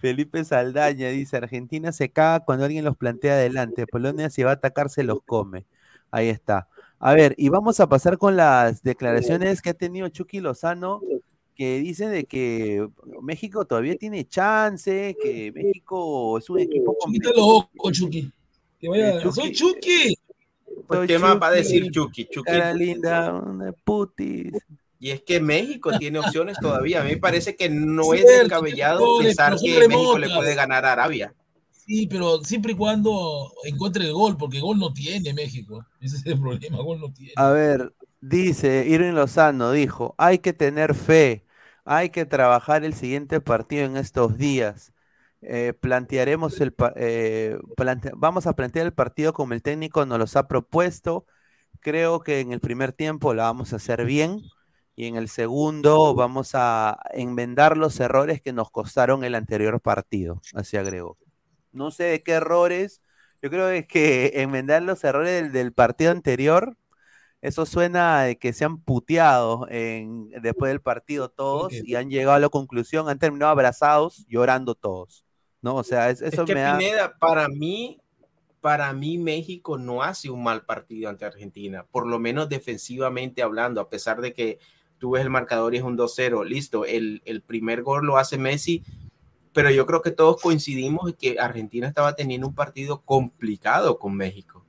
Felipe 0.00 0.44
Saldaña 0.44 1.08
dice, 1.10 1.36
Argentina 1.36 1.92
se 1.92 2.10
caga 2.10 2.44
cuando 2.44 2.64
alguien 2.64 2.84
los 2.84 2.96
plantea 2.96 3.34
adelante, 3.34 3.86
Polonia 3.86 4.30
si 4.30 4.42
va 4.42 4.50
a 4.50 4.54
atacar 4.54 4.90
se 4.90 5.04
los 5.04 5.22
come. 5.24 5.64
Ahí 6.10 6.28
está. 6.28 6.68
A 6.98 7.14
ver, 7.14 7.34
y 7.36 7.48
vamos 7.48 7.80
a 7.80 7.88
pasar 7.88 8.18
con 8.18 8.36
las 8.36 8.82
declaraciones 8.82 9.62
que 9.62 9.70
ha 9.70 9.74
tenido 9.74 10.08
Chucky 10.08 10.40
Lozano, 10.40 11.00
que 11.54 11.78
dice 11.78 12.08
de 12.08 12.24
que 12.24 12.86
México 13.20 13.64
todavía 13.64 13.96
tiene 13.96 14.26
chance, 14.26 15.16
que 15.22 15.52
México 15.52 16.38
es 16.38 16.50
un 16.50 16.60
equipo 16.60 16.96
Chucky. 17.90 18.32
Que 18.78 18.88
vaya, 18.88 19.20
Chucky. 19.20 19.34
¡Soy 19.34 19.52
Chucky! 19.52 20.18
¿Qué 21.06 21.18
más 21.18 21.40
va 21.40 21.48
a 21.48 21.52
decir 21.52 21.90
Chucky? 21.90 22.26
Chucky 22.30 22.50
Cara 22.50 22.74
linda, 22.74 23.32
una 23.32 23.72
putis. 23.72 24.52
Y 24.98 25.10
es 25.10 25.22
que 25.22 25.40
México 25.40 25.90
tiene 25.98 26.20
opciones 26.20 26.56
todavía. 26.60 27.00
A 27.00 27.04
mí 27.04 27.10
me 27.10 27.16
parece 27.16 27.56
que 27.56 27.68
no 27.68 28.14
es 28.14 28.24
descabellado 28.24 29.18
pensar 29.18 29.56
que 29.58 29.88
México 29.88 30.18
le 30.18 30.28
puede 30.28 30.54
ganar 30.54 30.84
a 30.84 30.92
Arabia. 30.92 31.34
Sí, 31.72 32.06
pero 32.06 32.38
siempre 32.44 32.72
y 32.72 32.76
cuando 32.76 33.52
encuentre 33.64 34.04
el 34.04 34.12
gol, 34.12 34.36
porque 34.36 34.60
gol 34.60 34.78
no 34.78 34.92
tiene 34.92 35.34
México. 35.34 35.84
Ese 36.00 36.16
es 36.16 36.26
el 36.26 36.38
problema, 36.38 36.78
gol 36.78 37.00
no 37.00 37.12
tiene. 37.12 37.32
A 37.34 37.50
ver, 37.50 37.92
dice 38.20 38.86
Irving 38.86 39.14
Lozano, 39.14 39.72
dijo, 39.72 40.14
hay 40.18 40.38
que 40.38 40.52
tener 40.52 40.94
fe, 40.94 41.44
hay 41.84 42.10
que 42.10 42.24
trabajar 42.24 42.84
el 42.84 42.94
siguiente 42.94 43.40
partido 43.40 43.84
en 43.84 43.96
estos 43.96 44.38
días. 44.38 44.91
Eh, 45.42 45.74
plantearemos 45.78 46.60
el 46.60 46.74
eh, 46.96 47.58
vamos 48.14 48.46
a 48.46 48.54
plantear 48.54 48.86
el 48.86 48.92
partido 48.92 49.32
como 49.32 49.54
el 49.54 49.62
técnico 49.62 50.06
nos 50.06 50.18
los 50.18 50.36
ha 50.36 50.48
propuesto. 50.48 51.26
Creo 51.80 52.20
que 52.20 52.40
en 52.40 52.52
el 52.52 52.60
primer 52.60 52.92
tiempo 52.92 53.34
la 53.34 53.44
vamos 53.44 53.72
a 53.72 53.76
hacer 53.76 54.04
bien 54.04 54.40
y 54.94 55.06
en 55.06 55.16
el 55.16 55.28
segundo 55.28 56.14
vamos 56.14 56.52
a 56.54 56.98
enmendar 57.12 57.76
los 57.76 57.98
errores 58.00 58.40
que 58.40 58.52
nos 58.52 58.70
costaron 58.70 59.24
el 59.24 59.34
anterior 59.34 59.80
partido, 59.80 60.40
así 60.54 60.76
agregó 60.76 61.18
no 61.72 61.90
sé 61.90 62.04
de 62.04 62.22
qué 62.22 62.32
errores. 62.32 63.02
Yo 63.42 63.50
creo 63.50 63.68
que 63.88 64.32
enmendar 64.42 64.82
los 64.82 65.02
errores 65.04 65.52
del, 65.52 65.72
partido 65.72 66.12
anterior, 66.12 66.76
eso 67.40 67.66
suena 67.66 68.22
de 68.22 68.38
que 68.38 68.52
se 68.52 68.64
han 68.64 68.80
puteado 68.80 69.66
en, 69.68 70.30
después 70.42 70.70
del 70.70 70.80
partido 70.80 71.28
todos 71.30 71.72
y 71.72 71.96
han 71.96 72.08
llegado 72.10 72.36
a 72.36 72.40
la 72.40 72.48
conclusión, 72.48 73.08
han 73.08 73.18
terminado 73.18 73.50
abrazados, 73.50 74.24
llorando 74.28 74.74
todos. 74.74 75.24
¿No? 75.62 75.76
O 75.76 75.84
sea, 75.84 76.10
eso 76.10 76.44
me 76.46 76.54
Pineda, 76.54 77.16
para 77.18 77.48
mí, 77.48 78.00
para 78.60 78.92
mí 78.92 79.16
México 79.16 79.78
no 79.78 80.02
hace 80.02 80.28
un 80.28 80.42
mal 80.42 80.64
partido 80.64 81.08
ante 81.08 81.24
Argentina, 81.24 81.86
por 81.90 82.06
lo 82.06 82.18
menos 82.18 82.48
defensivamente 82.48 83.42
hablando, 83.42 83.80
a 83.80 83.88
pesar 83.88 84.20
de 84.20 84.32
que 84.32 84.58
tú 84.98 85.12
ves 85.12 85.22
el 85.22 85.30
marcador 85.30 85.74
y 85.74 85.78
es 85.78 85.84
un 85.84 85.96
2-0, 85.96 86.44
listo, 86.44 86.84
el, 86.84 87.22
el 87.24 87.42
primer 87.42 87.82
gol 87.82 88.04
lo 88.04 88.18
hace 88.18 88.38
Messi, 88.38 88.84
pero 89.52 89.70
yo 89.70 89.86
creo 89.86 90.02
que 90.02 90.10
todos 90.10 90.40
coincidimos 90.40 91.10
en 91.10 91.14
que 91.14 91.38
Argentina 91.38 91.86
estaba 91.86 92.14
teniendo 92.14 92.46
un 92.46 92.54
partido 92.54 93.02
complicado 93.02 93.98
con 93.98 94.14
México. 94.14 94.64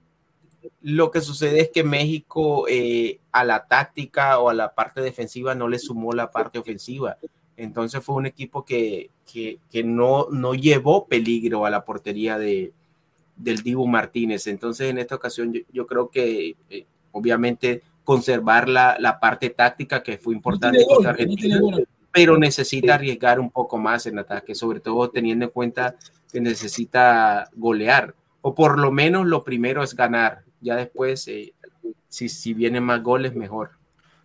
Lo 0.82 1.12
que 1.12 1.22
sucede 1.22 1.62
es 1.62 1.70
que 1.74 1.84
México 1.84 2.66
eh, 2.68 3.22
a 3.32 3.44
la 3.46 3.68
táctica 3.68 4.40
o 4.40 4.50
a 4.50 4.54
la 4.54 4.76
parte 4.76 5.02
defensiva 5.02 5.56
no 5.56 5.68
le 5.68 5.80
sumó 5.80 6.12
la 6.12 6.32
parte 6.32 6.60
ofensiva. 6.60 7.18
Entonces 7.58 8.04
fue 8.04 8.16
un 8.16 8.26
equipo 8.26 8.66
que, 8.66 9.10
que, 9.32 9.84
no, 9.84 10.28
no 10.32 10.54
llevó 10.54 11.06
peligro 11.08 11.66
a 11.66 11.70
la 11.70 11.86
portería 11.86 12.38
de, 12.38 12.72
del 13.36 13.62
Dibu 13.62 13.88
Martínez. 13.88 14.48
Entonces 14.48 14.90
en 14.90 14.98
esta 14.98 15.16
ocasión 15.16 15.54
yo, 15.72 15.88
creo 15.88 16.10
que 16.10 16.56
eh, 16.70 16.86
obviamente 17.12 17.84
conservar 18.04 18.68
la, 18.68 18.98
la, 19.00 19.20
parte 19.20 19.50
táctica 19.50 20.04
que 20.04 20.18
fue 20.18 20.34
importante 20.34 20.86
contra 20.86 21.12
Argentina 21.12 21.60
pero 22.14 22.38
necesita 22.38 22.94
arriesgar 22.94 23.40
un 23.40 23.50
poco 23.50 23.80
más 23.80 24.06
en 24.06 24.20
ataque, 24.20 24.54
sobre 24.54 24.80
todo 24.80 25.10
teniendo 25.10 25.46
en 25.46 25.52
cuenta 25.52 25.96
que 26.32 26.40
necesita 26.40 27.50
golear, 27.56 28.14
o 28.42 28.54
por 28.54 28.78
lo 28.78 28.92
menos 28.92 29.26
lo 29.26 29.44
primero 29.44 29.82
es 29.82 29.96
ganar, 29.96 30.44
ya 30.62 30.76
después, 30.76 31.28
eh, 31.28 31.54
si, 32.10 32.30
si 32.30 32.54
vienen 32.54 32.84
más 32.84 33.02
goles, 33.02 33.34
mejor. 33.34 33.72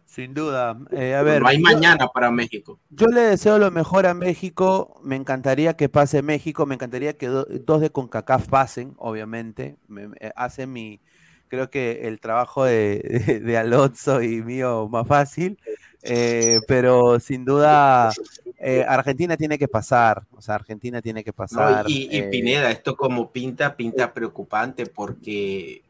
Sin 0.09 0.33
duda. 0.33 0.79
Eh, 0.91 1.15
a 1.15 1.23
ver, 1.23 1.43
no 1.43 1.49
hay 1.49 1.61
mañana 1.61 2.09
para 2.09 2.31
México. 2.31 2.81
Yo 2.89 3.09
le 3.09 3.21
deseo 3.21 3.59
lo 3.59 3.71
mejor 3.71 4.07
a 4.07 4.15
México. 4.15 4.99
Me 5.05 5.17
encantaría 5.17 5.75
que 5.75 5.91
pase 5.91 6.23
México. 6.23 6.65
Me 6.65 6.77
encantaría 6.77 7.19
que 7.19 7.29
dos 7.29 7.81
de 7.83 7.91
CONCACAF 7.91 8.49
pasen, 8.49 8.95
obviamente. 8.97 9.77
Me, 9.87 10.09
hace 10.35 10.67
mi. 10.67 11.01
Creo 11.49 11.69
que 11.69 12.09
el 12.09 12.21
trabajo 12.21 12.65
de, 12.65 13.41
de 13.45 13.59
Alonso 13.59 14.23
y 14.23 14.43
mío 14.43 14.89
más 14.89 15.07
fácil. 15.07 15.59
Eh, 16.03 16.61
pero 16.67 17.21
sin 17.21 17.45
duda, 17.45 18.11
eh, 18.59 18.85
Argentina 18.89 19.37
tiene 19.37 19.59
que 19.59 19.69
pasar. 19.69 20.25
O 20.33 20.41
sea, 20.41 20.55
Argentina 20.55 21.03
tiene 21.03 21.23
que 21.23 21.35
pasar. 21.35 21.85
y, 21.87 22.09
eh, 22.11 22.25
Pineda, 22.25 22.71
esto 22.71 22.97
como 22.97 23.31
pinta, 23.31 23.77
pinta 23.77 24.15
preocupante 24.15 24.87
porque. 24.87 25.83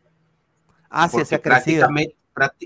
Asia 0.91 1.25
se 1.25 1.35
ha 1.37 1.43
crecido. 1.43 1.87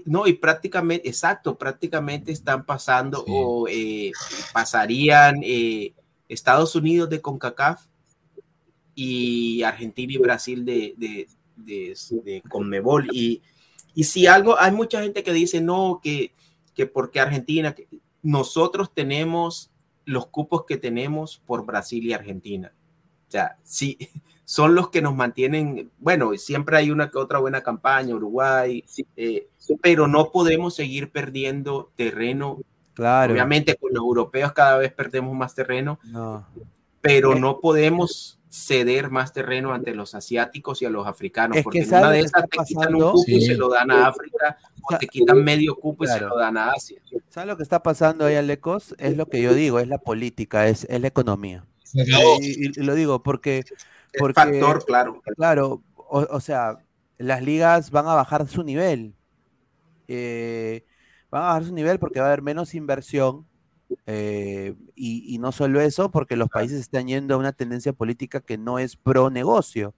No, 0.06 0.26
y 0.26 0.34
prácticamente, 0.34 1.08
exacto, 1.08 1.56
prácticamente 1.56 2.32
están 2.32 2.64
pasando 2.64 3.24
o 3.26 3.66
pasarían 4.52 5.40
Estados 6.28 6.74
Unidos 6.74 7.10
de 7.10 7.20
CONCACAF 7.20 7.84
y 8.94 9.62
Argentina 9.62 10.12
y 10.12 10.18
Brasil 10.18 10.64
de, 10.64 10.94
de, 10.96 11.28
de, 11.56 11.96
de 12.24 12.42
Conmebol. 12.48 13.08
Y, 13.12 13.42
y 13.94 14.04
si 14.04 14.26
algo, 14.26 14.58
hay 14.58 14.72
mucha 14.72 15.02
gente 15.02 15.22
que 15.22 15.32
dice, 15.32 15.60
no, 15.60 16.00
que 16.02 16.32
que 16.74 16.86
porque 16.86 17.20
Argentina, 17.20 17.74
nosotros 18.22 18.92
tenemos 18.94 19.70
los 20.04 20.26
cupos 20.26 20.64
que 20.66 20.76
tenemos 20.76 21.42
por 21.46 21.64
Brasil 21.64 22.04
y 22.04 22.12
Argentina. 22.12 22.72
sea, 23.28 23.58
sí, 23.62 23.98
son 24.44 24.74
los 24.74 24.90
que 24.90 25.02
nos 25.02 25.14
mantienen, 25.14 25.90
bueno, 25.98 26.36
siempre 26.36 26.76
hay 26.76 26.90
una 26.90 27.10
que 27.10 27.18
otra 27.18 27.38
buena 27.38 27.62
campaña, 27.62 28.14
Uruguay, 28.14 28.84
eh, 29.16 29.48
pero 29.80 30.06
no 30.08 30.30
podemos 30.30 30.74
seguir 30.74 31.10
perdiendo 31.10 31.90
terreno. 31.96 32.60
Claro. 32.94 33.32
Obviamente 33.32 33.76
con 33.76 33.92
los 33.92 34.02
europeos 34.02 34.52
cada 34.52 34.76
vez 34.76 34.92
perdemos 34.92 35.34
más 35.34 35.54
terreno, 35.54 35.98
pero 37.00 37.34
no 37.34 37.60
podemos 37.60 38.38
ceder 38.52 39.10
más 39.10 39.32
terreno 39.32 39.72
ante 39.72 39.94
los 39.94 40.14
asiáticos 40.14 40.82
y 40.82 40.84
a 40.84 40.90
los 40.90 41.06
africanos, 41.06 41.56
porque 41.62 41.80
en 41.80 41.88
una 41.88 42.10
de 42.10 42.20
esas 42.20 42.46
te 42.50 42.58
quitan 42.66 42.94
un 42.94 43.12
cupo 43.12 43.24
y 43.26 43.40
se 43.40 43.54
lo 43.54 43.70
dan 43.70 43.90
a 43.90 44.08
África, 44.08 44.58
o 44.82 44.98
te 44.98 45.06
quitan 45.06 45.42
medio 45.42 45.74
cupo 45.74 46.04
y 46.04 46.08
se 46.08 46.20
lo 46.20 46.36
dan 46.36 46.58
a 46.58 46.72
Asia. 46.72 47.00
¿Sabes 47.30 47.48
lo 47.48 47.56
que 47.56 47.62
está 47.62 47.82
pasando 47.82 48.26
ahí, 48.26 48.34
Alecos? 48.34 48.94
Es 48.98 49.16
lo 49.16 49.26
que 49.26 49.40
yo 49.40 49.54
digo, 49.54 49.78
es 49.78 49.88
la 49.88 49.98
política, 49.98 50.68
es, 50.68 50.84
es 50.90 51.00
la 51.00 51.08
economía. 51.08 51.64
Y, 51.94 52.78
lo 52.82 52.94
digo 52.94 53.22
porque... 53.22 53.64
porque 54.18 54.34
factor, 54.34 54.84
claro. 54.84 55.22
Claro, 55.36 55.82
o, 55.96 56.40
sea, 56.40 56.76
las 57.16 57.42
ligas 57.42 57.90
van 57.90 58.06
a 58.06 58.14
bajar 58.14 58.46
su 58.48 58.62
nivel. 58.62 59.14
Eh, 60.14 60.84
van 61.30 61.42
a 61.42 61.46
bajar 61.46 61.64
su 61.64 61.74
nivel 61.74 61.98
porque 61.98 62.20
va 62.20 62.26
a 62.26 62.28
haber 62.28 62.42
menos 62.42 62.74
inversión 62.74 63.46
eh, 64.06 64.74
y, 64.94 65.38
no 65.38 65.52
solo 65.52 65.80
eso, 65.80 66.10
porque 66.10 66.36
los 66.36 66.48
países 66.48 66.80
están 66.80 67.06
yendo 67.06 67.34
a 67.34 67.38
una 67.38 67.52
tendencia 67.52 67.92
política 67.92 68.40
que 68.40 68.58
no 68.58 68.78
es 68.78 68.96
pro 68.96 69.30
negocio. 69.30 69.94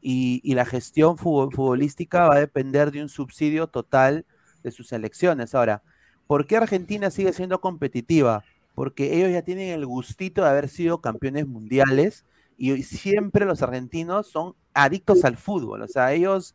Y, 0.00 0.54
la 0.54 0.64
gestión 0.64 1.18
futbolística 1.18 2.28
va 2.28 2.36
a 2.36 2.40
depender 2.40 2.90
de 2.90 3.02
un 3.02 3.08
subsidio 3.08 3.68
total 3.68 4.24
de 4.62 4.70
sus 4.70 4.92
elecciones. 4.92 5.54
Ahora, 5.54 5.82
¿por 6.26 6.46
qué 6.46 6.56
Argentina 6.56 7.10
sigue 7.10 7.32
siendo 7.32 7.60
competitiva? 7.60 8.44
Porque 8.74 9.16
ellos 9.16 9.32
ya 9.32 9.42
tienen 9.42 9.70
el 9.70 9.86
gustito 9.86 10.42
de 10.42 10.48
haber 10.50 10.68
sido 10.68 11.00
campeones 11.00 11.46
mundiales 11.46 12.24
y 12.58 12.82
siempre 12.82 13.46
los 13.46 13.62
argentinos 13.62 14.28
son 14.28 14.54
adictos 14.74 15.24
al 15.24 15.36
fútbol. 15.36 15.82
O 15.82 15.88
sea, 15.88 16.12
ellos, 16.12 16.54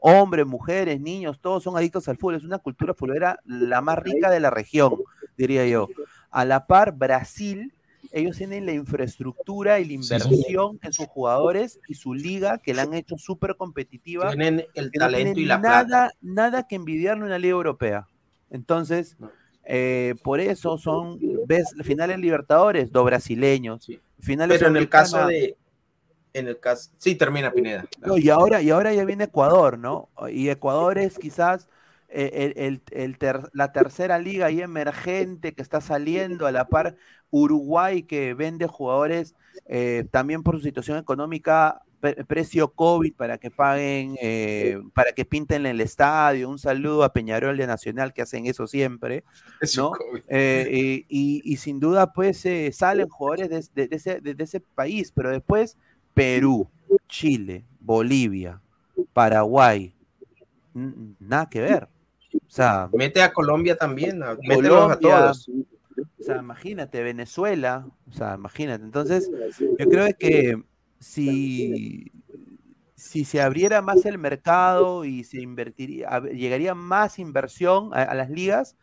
hombres, 0.00 0.46
mujeres, 0.46 1.00
niños, 1.00 1.40
todos 1.40 1.62
son 1.62 1.76
adictos 1.76 2.08
al 2.08 2.16
fútbol. 2.16 2.36
Es 2.36 2.44
una 2.44 2.58
cultura 2.58 2.94
futbolera 2.94 3.38
la 3.44 3.80
más 3.80 3.98
rica 3.98 4.30
de 4.30 4.40
la 4.40 4.50
región 4.50 4.94
diría 5.38 5.66
yo. 5.66 5.88
A 6.30 6.44
la 6.44 6.66
par, 6.66 6.92
Brasil, 6.92 7.72
ellos 8.12 8.36
tienen 8.36 8.66
la 8.66 8.72
infraestructura 8.72 9.80
y 9.80 9.86
la 9.86 9.92
inversión 9.94 10.78
en 10.82 10.92
sus 10.92 11.06
jugadores 11.06 11.80
y 11.88 11.94
su 11.94 12.12
liga 12.12 12.58
que 12.58 12.74
la 12.74 12.82
han 12.82 12.92
hecho 12.92 13.16
súper 13.16 13.56
competitiva. 13.56 14.28
Tienen 14.30 14.66
el 14.74 14.90
talento 14.90 15.40
y 15.40 15.46
la 15.46 15.58
nada, 15.58 15.86
plata. 15.86 16.14
Nada 16.20 16.66
que 16.66 16.76
envidiarle 16.76 17.24
una 17.24 17.38
liga 17.38 17.52
europea. 17.52 18.06
Entonces, 18.50 19.16
eh, 19.64 20.14
por 20.22 20.40
eso 20.40 20.76
son, 20.76 21.18
ves, 21.46 21.74
finales 21.82 22.18
Libertadores, 22.18 22.90
dos 22.92 23.04
brasileños. 23.04 23.86
Finales 24.20 24.58
Pero 24.58 24.70
en 24.70 24.76
el 24.76 24.88
caso 24.88 25.26
de, 25.26 25.56
en 26.32 26.48
el 26.48 26.58
caso, 26.60 26.90
sí 26.98 27.14
termina 27.14 27.52
Pineda. 27.52 27.86
y 28.16 28.28
ahora, 28.30 28.62
y 28.62 28.70
ahora 28.70 28.92
ya 28.92 29.04
viene 29.04 29.24
Ecuador, 29.24 29.78
¿no? 29.78 30.08
Y 30.30 30.48
Ecuador 30.48 30.98
es 30.98 31.18
quizás 31.18 31.68
el, 32.08 32.80
la 33.52 33.72
tercera 33.72 34.18
liga 34.18 34.46
ahí 34.46 34.62
emergente 34.62 35.52
que 35.52 35.62
está 35.62 35.80
saliendo 35.80 36.46
a 36.46 36.52
la 36.52 36.68
par 36.68 36.96
Uruguay 37.30 38.02
que 38.02 38.34
vende 38.34 38.66
jugadores 38.66 39.34
eh, 39.66 40.06
también 40.10 40.42
por 40.42 40.56
su 40.56 40.62
situación 40.62 40.98
económica 40.98 41.82
precio 42.28 42.72
COVID 42.74 43.14
para 43.14 43.38
que 43.38 43.50
paguen, 43.50 44.16
eh, 44.22 44.80
para 44.94 45.10
que 45.10 45.24
pinten 45.24 45.66
el 45.66 45.80
estadio. 45.80 46.48
Un 46.48 46.60
saludo 46.60 47.02
a 47.02 47.12
Peñarol 47.12 47.56
de 47.56 47.66
Nacional 47.66 48.12
que 48.12 48.22
hacen 48.22 48.46
eso 48.46 48.68
siempre. 48.68 49.24
¿no? 49.76 49.90
Eh, 50.28 51.04
y, 51.08 51.56
sin 51.56 51.80
duda, 51.80 52.12
pues 52.12 52.46
salen 52.70 53.08
jugadores 53.08 53.74
de, 53.74 53.88
ese, 53.90 54.20
de, 54.20 54.36
ese, 54.38 54.60
país, 54.60 55.10
pero 55.10 55.32
después 55.32 55.76
Perú, 56.18 56.68
Chile, 57.08 57.64
Bolivia, 57.78 58.60
Paraguay, 59.12 59.94
nada 60.74 61.48
que 61.48 61.60
ver. 61.60 61.88
O 62.34 62.50
sea, 62.50 62.90
mete 62.92 63.22
a 63.22 63.32
Colombia 63.32 63.76
también, 63.76 64.20
a, 64.24 64.30
a 64.30 64.98
todos. 64.98 65.48
O 65.48 66.22
sea, 66.22 66.38
imagínate, 66.38 67.04
Venezuela, 67.04 67.86
o 68.10 68.12
sea, 68.12 68.34
imagínate. 68.34 68.84
Entonces, 68.84 69.30
yo 69.60 69.88
creo 69.88 70.08
que 70.18 70.60
si, 70.98 72.10
si 72.96 73.24
se 73.24 73.40
abriera 73.40 73.80
más 73.80 74.04
el 74.04 74.18
mercado 74.18 75.04
y 75.04 75.22
se 75.22 75.40
invertiría, 75.40 76.20
llegaría 76.32 76.74
más 76.74 77.20
inversión 77.20 77.90
a, 77.94 78.12
las 78.14 78.28
ligas, 78.28 78.76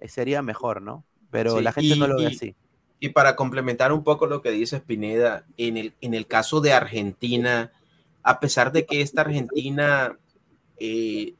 eh, 0.00 0.08
sería 0.08 0.42
mejor, 0.42 0.82
¿no? 0.82 1.04
Pero 1.30 1.60
la 1.60 1.70
gente 1.70 1.94
no 1.94 2.08
lo 2.08 2.16
ve 2.16 2.26
así. 2.26 2.56
Y 3.00 3.08
para 3.08 3.34
complementar 3.34 3.92
un 3.92 4.04
poco 4.04 4.26
lo 4.26 4.42
que 4.42 4.50
dice 4.50 4.78
Spineda, 4.78 5.46
en 5.56 5.78
el, 5.78 5.94
en 6.02 6.12
el 6.12 6.26
caso 6.26 6.60
de 6.60 6.74
Argentina, 6.74 7.72
a 8.22 8.38
pesar 8.40 8.72
de 8.72 8.84
que 8.84 9.00
esta 9.00 9.22
Argentina 9.22 10.18
eh, 10.78 11.34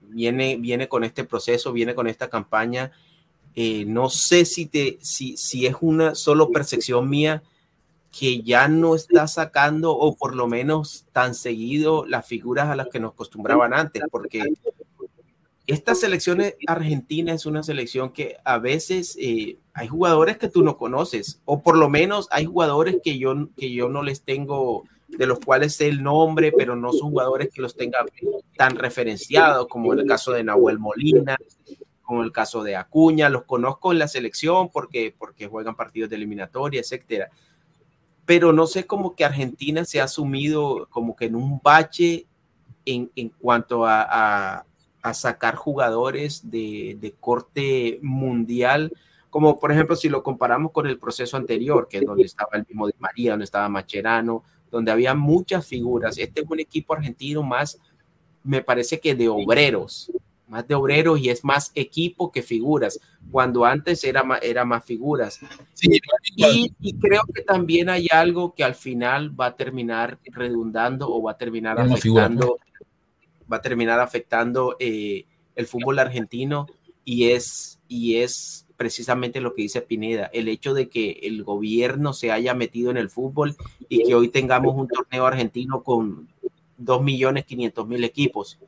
viene, 0.00 0.56
viene 0.56 0.88
con 0.88 1.04
este 1.04 1.24
proceso, 1.24 1.72
viene 1.72 1.94
con 1.94 2.06
esta 2.06 2.28
campaña. 2.28 2.92
Eh, 3.54 3.84
no 3.86 4.08
sé 4.08 4.46
si, 4.46 4.66
te, 4.66 4.98
si, 5.02 5.36
si 5.36 5.66
es 5.66 5.76
una 5.80 6.14
solo 6.14 6.50
percepción 6.50 7.08
mía 7.08 7.42
que 8.18 8.42
ya 8.42 8.66
no 8.68 8.94
está 8.94 9.28
sacando 9.28 9.92
o 9.92 10.16
por 10.16 10.34
lo 10.34 10.46
menos 10.46 11.04
tan 11.12 11.34
seguido 11.34 12.06
las 12.06 12.26
figuras 12.26 12.68
a 12.68 12.76
las 12.76 12.88
que 12.88 13.00
nos 13.00 13.12
acostumbraban 13.12 13.74
antes, 13.74 14.02
porque 14.10 14.42
esta 15.66 15.94
selección 15.94 16.42
argentina 16.66 17.32
es 17.32 17.44
una 17.44 17.62
selección 17.62 18.12
que 18.12 18.36
a 18.44 18.58
veces 18.58 19.16
eh, 19.20 19.58
hay 19.74 19.88
jugadores 19.88 20.36
que 20.38 20.48
tú 20.48 20.62
no 20.62 20.76
conoces, 20.76 21.40
o 21.44 21.62
por 21.62 21.76
lo 21.76 21.88
menos 21.88 22.28
hay 22.30 22.44
jugadores 22.44 22.98
que 23.02 23.18
yo, 23.18 23.48
que 23.56 23.72
yo 23.72 23.88
no 23.88 24.02
les 24.02 24.22
tengo 24.22 24.84
de 25.08 25.26
los 25.26 25.40
cuales 25.40 25.74
sé 25.74 25.88
el 25.88 26.02
nombre, 26.02 26.52
pero 26.56 26.76
no 26.76 26.92
son 26.92 27.10
jugadores 27.10 27.50
que 27.52 27.62
los 27.62 27.74
tengan 27.74 28.06
tan 28.56 28.76
referenciados 28.76 29.66
como 29.68 29.92
en 29.92 30.00
el 30.00 30.06
caso 30.06 30.32
de 30.32 30.44
Nahuel 30.44 30.78
Molina, 30.78 31.36
como 32.02 32.22
el 32.22 32.32
caso 32.32 32.62
de 32.62 32.76
Acuña, 32.76 33.28
los 33.28 33.44
conozco 33.44 33.92
en 33.92 33.98
la 33.98 34.08
selección 34.08 34.68
porque, 34.70 35.14
porque 35.16 35.48
juegan 35.48 35.74
partidos 35.74 36.10
de 36.10 36.16
eliminatoria, 36.16 36.80
etcétera. 36.80 37.30
Pero 38.24 38.52
no 38.52 38.66
sé 38.66 38.86
cómo 38.86 39.14
que 39.14 39.24
Argentina 39.24 39.84
se 39.84 40.00
ha 40.00 40.08
sumido 40.08 40.88
como 40.90 41.16
que 41.16 41.26
en 41.26 41.36
un 41.36 41.60
bache 41.62 42.26
en, 42.84 43.10
en 43.16 43.28
cuanto 43.30 43.84
a, 43.84 44.02
a, 44.08 44.66
a, 45.08 45.14
sacar 45.14 45.56
jugadores 45.56 46.50
de, 46.50 46.96
de 47.00 47.12
corte 47.12 47.98
mundial 48.02 48.92
como 49.36 49.60
por 49.60 49.70
ejemplo 49.70 49.96
si 49.96 50.08
lo 50.08 50.22
comparamos 50.22 50.72
con 50.72 50.86
el 50.86 50.98
proceso 50.98 51.36
anterior, 51.36 51.88
que 51.88 51.98
es 51.98 52.06
donde 52.06 52.24
estaba 52.24 52.52
el 52.54 52.64
mismo 52.66 52.86
de 52.86 52.94
María, 52.98 53.32
donde 53.32 53.44
estaba 53.44 53.68
Macherano, 53.68 54.44
donde 54.70 54.90
había 54.90 55.14
muchas 55.14 55.66
figuras. 55.66 56.16
Este 56.16 56.40
es 56.40 56.46
un 56.48 56.58
equipo 56.58 56.94
argentino 56.94 57.42
más, 57.42 57.78
me 58.42 58.62
parece 58.62 58.98
que 58.98 59.14
de 59.14 59.28
obreros, 59.28 60.10
más 60.48 60.66
de 60.66 60.74
obreros 60.74 61.20
y 61.20 61.28
es 61.28 61.44
más 61.44 61.70
equipo 61.74 62.32
que 62.32 62.42
figuras, 62.42 62.98
cuando 63.30 63.66
antes 63.66 64.04
era 64.04 64.22
más, 64.22 64.40
era 64.42 64.64
más 64.64 64.84
figuras. 64.84 65.40
y, 66.34 66.94
creo 66.98 67.20
que 67.34 67.42
también 67.42 67.90
hay 67.90 68.08
algo 68.10 68.54
que 68.54 68.64
al 68.64 68.74
final 68.74 69.38
va 69.38 69.46
a 69.46 69.56
terminar 69.56 70.18
redundando 70.26 71.12
o 71.12 71.22
va 71.22 71.32
a 71.32 71.36
terminar 71.36 71.78
afectando, 71.78 72.56
va 73.50 73.58
a 73.58 73.62
terminar 73.62 74.00
afectando 74.00 74.76
eh, 74.78 75.24
el 75.54 75.66
fútbol 75.66 75.98
argentino 75.98 76.66
y 77.04 77.30
es, 77.30 77.78
y 77.88 78.16
es 78.16 78.66
precisamente 78.76 79.40
lo 79.40 79.54
que 79.54 79.62
dice 79.62 79.80
Pineda, 79.80 80.26
el 80.32 80.48
hecho 80.48 80.74
de 80.74 80.88
que 80.88 81.20
el 81.22 81.44
gobierno 81.44 82.12
se 82.12 82.32
haya 82.32 82.54
metido 82.54 82.90
en 82.90 82.96
el 82.96 83.08
fútbol 83.08 83.56
y 83.88 84.04
que 84.04 84.14
hoy 84.14 84.28
tengamos 84.28 84.74
un 84.74 84.88
torneo 84.88 85.24
argentino 85.26 85.82
con 85.82 86.28
2.500.000 86.80 88.04
equipos 88.04 88.58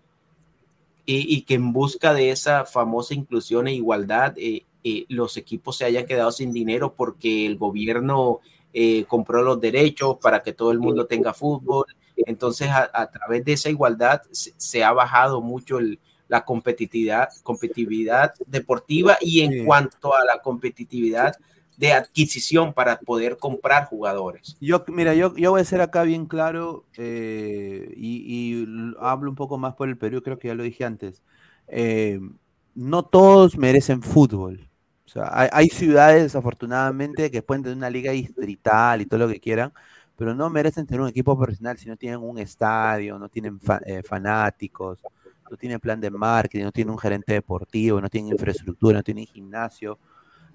y, 1.04 1.42
que 1.42 1.54
en 1.54 1.72
busca 1.72 2.12
de 2.12 2.30
esa 2.30 2.66
famosa 2.66 3.14
inclusión 3.14 3.66
e 3.66 3.74
igualdad 3.74 4.34
eh, 4.36 4.66
eh, 4.84 5.06
los 5.08 5.38
equipos 5.38 5.78
se 5.78 5.86
hayan 5.86 6.04
quedado 6.04 6.30
sin 6.30 6.52
dinero 6.52 6.94
porque 6.94 7.46
el 7.46 7.56
gobierno 7.56 8.40
compró 9.08 9.42
los 9.42 9.60
derechos 9.60 10.18
para 10.22 10.40
que 10.42 10.52
todo 10.52 10.70
el 10.70 10.78
mundo 10.78 11.06
tenga 11.06 11.34
fútbol. 11.34 11.86
Entonces, 12.26 12.68
a, 12.70 13.10
través 13.10 13.44
de 13.44 13.52
esa 13.52 13.70
igualdad 13.70 14.22
se 14.30 14.84
ha 14.84 14.92
bajado 14.92 15.40
mucho 15.40 15.78
el, 15.78 15.98
la 16.28 16.44
competitividad, 16.44 17.28
competitividad 17.42 18.34
deportiva 18.46 19.16
y 19.20 19.40
en 19.40 19.64
cuanto 19.64 20.14
a 20.14 20.24
la 20.24 20.40
competitividad 20.40 21.34
de 21.76 21.92
adquisición 21.92 22.72
para 22.72 22.98
poder 22.98 23.38
comprar 23.38 23.86
jugadores. 23.86 24.56
Yo, 24.60 24.84
mira, 24.88 25.14
yo, 25.14 25.34
yo 25.36 25.52
voy 25.52 25.60
a 25.60 25.64
ser 25.64 25.80
acá 25.80 26.02
bien 26.02 26.26
claro 26.26 26.84
eh, 26.96 27.94
y, 27.96 28.66
hablo 29.00 29.30
un 29.30 29.36
poco 29.36 29.58
más 29.58 29.74
por 29.74 29.88
el 29.88 29.96
Perú, 29.96 30.20
creo 30.22 30.38
que 30.38 30.48
ya 30.48 30.54
lo 30.54 30.64
dije 30.64 30.84
antes. 30.84 31.22
Eh, 31.68 32.20
no 32.74 33.04
todos 33.04 33.56
merecen 33.56 34.02
fútbol. 34.02 34.68
O 35.06 35.10
sea, 35.10 35.30
hay, 35.32 35.68
ciudades, 35.68 36.24
desafortunadamente, 36.24 37.30
que 37.30 37.42
pueden 37.42 37.62
tener 37.62 37.78
una 37.78 37.88
liga 37.88 38.12
distrital 38.12 39.00
y 39.00 39.06
todo 39.06 39.20
lo 39.20 39.28
que 39.28 39.40
quieran, 39.40 39.72
pero 40.18 40.34
no 40.34 40.50
merecen 40.50 40.84
tener 40.84 41.00
un 41.00 41.08
equipo 41.08 41.38
profesional 41.38 41.78
si 41.78 41.88
no 41.88 41.96
tienen 41.96 42.18
un 42.18 42.38
estadio, 42.38 43.20
no 43.20 43.28
tienen 43.28 43.60
eh, 43.86 44.02
fanáticos, 44.02 45.00
no 45.48 45.56
tiene 45.56 45.78
plan 45.78 46.00
de 46.00 46.10
marketing, 46.10 46.64
no 46.64 46.72
tiene 46.72 46.90
un 46.90 46.98
gerente 46.98 47.34
deportivo, 47.34 48.00
no 48.00 48.08
tiene 48.08 48.30
infraestructura, 48.30 48.98
no 48.98 49.04
tiene 49.04 49.26
gimnasio. 49.26 49.96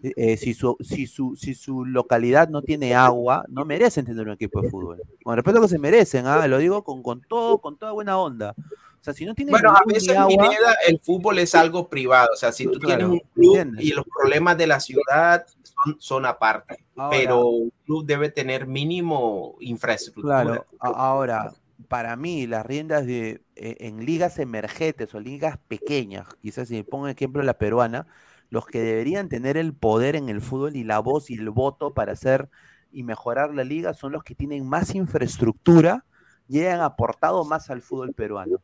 Eh, 0.03 0.35
si, 0.35 0.53
su, 0.53 0.75
si, 0.81 1.07
su, 1.07 1.35
si 1.37 1.55
su 1.55 1.85
localidad 1.85 2.49
no 2.49 2.61
tiene 2.61 2.93
agua, 2.93 3.45
no 3.47 3.63
merecen 3.63 4.05
tener 4.05 4.27
un 4.27 4.33
equipo 4.33 4.61
de 4.61 4.69
fútbol. 4.69 5.01
Con 5.23 5.35
respeto 5.35 5.59
a 5.59 5.61
que 5.61 5.67
se 5.69 5.79
merecen, 5.79 6.27
¿ah? 6.27 6.45
lo 6.47 6.57
digo 6.57 6.83
con, 6.83 7.01
con, 7.01 7.21
todo, 7.21 7.59
con 7.59 7.77
toda 7.77 7.93
buena 7.93 8.17
onda. 8.17 8.53
O 8.57 9.03
sea, 9.03 9.13
si 9.13 9.25
no 9.25 9.33
tiene 9.33 9.51
bueno, 9.51 9.71
a 9.71 9.81
veces 9.85 10.15
agua, 10.15 10.49
el 10.87 10.99
fútbol 10.99 11.39
es 11.39 11.55
algo 11.55 11.87
privado. 11.87 12.29
O 12.33 12.37
sea, 12.37 12.51
si 12.51 12.65
tú 12.65 12.79
claro, 12.79 12.97
tienes 12.97 13.05
un 13.07 13.19
club 13.33 13.55
¿entiendes? 13.55 13.85
y 13.85 13.89
los 13.91 14.05
problemas 14.05 14.57
de 14.57 14.67
la 14.67 14.79
ciudad 14.79 15.45
son, 15.63 15.95
son 15.99 16.25
aparte, 16.25 16.85
ahora, 16.95 17.17
pero 17.17 17.45
un 17.47 17.73
club 17.85 18.05
debe 18.05 18.29
tener 18.29 18.67
mínimo 18.67 19.55
infraestructura. 19.59 20.43
Claro, 20.43 20.65
ahora, 20.79 21.53
para 21.87 22.15
mí, 22.15 22.47
las 22.47 22.65
riendas 22.65 23.05
de 23.05 23.41
eh, 23.55 23.77
en 23.81 24.05
ligas 24.05 24.39
emergentes 24.39 25.13
o 25.13 25.19
ligas 25.19 25.57
pequeñas, 25.67 26.27
quizás 26.41 26.67
si 26.67 26.75
me 26.75 26.83
pongo 26.83 27.07
ejemplo 27.07 27.43
la 27.43 27.57
peruana, 27.57 28.07
los 28.53 28.67
que 28.67 28.83
deberían 28.83 29.29
tener 29.29 29.57
el 29.57 29.73
poder 29.73 30.15
en 30.15 30.29
el 30.29 30.39
fútbol 30.39 30.75
y 30.75 30.83
la 30.83 30.99
voz 30.99 31.31
y 31.31 31.33
el 31.33 31.49
voto 31.49 31.95
para 31.95 32.11
hacer 32.11 32.49
y 32.91 33.01
mejorar 33.01 33.51
la 33.51 33.63
liga 33.63 33.95
son 33.95 34.11
los 34.11 34.23
que 34.23 34.35
tienen 34.35 34.69
más 34.69 34.93
infraestructura 34.93 36.05
y 36.47 36.63
han 36.63 36.81
aportado 36.81 37.45
más 37.45 37.71
al 37.71 37.81
fútbol 37.81 38.13
peruano. 38.13 38.59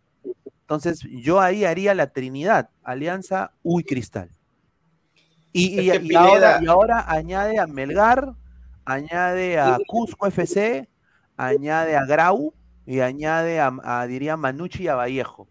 Entonces, 0.61 0.99
yo 1.09 1.41
ahí 1.41 1.65
haría 1.65 1.95
la 1.95 2.11
Trinidad, 2.11 2.69
Alianza, 2.83 3.53
Uy 3.63 3.83
Cristal. 3.83 4.29
Y, 5.53 5.79
y, 5.81 5.91
y, 5.91 6.15
ahora, 6.15 6.59
y, 6.61 6.67
ahora, 6.67 7.11
añade 7.11 7.57
a 7.57 7.65
Melgar, 7.65 8.35
añade 8.85 9.57
a 9.57 9.79
Cusco 9.87 10.27
FC, 10.27 10.87
añade 11.35 11.97
a 11.97 12.05
Grau 12.05 12.53
y 12.85 12.99
añade 12.99 13.59
a, 13.59 13.75
a, 13.81 14.05
diría, 14.05 14.37
Manucci 14.37 14.83
y 14.83 14.87
a 14.87 14.93
Vallejo. 14.93 15.47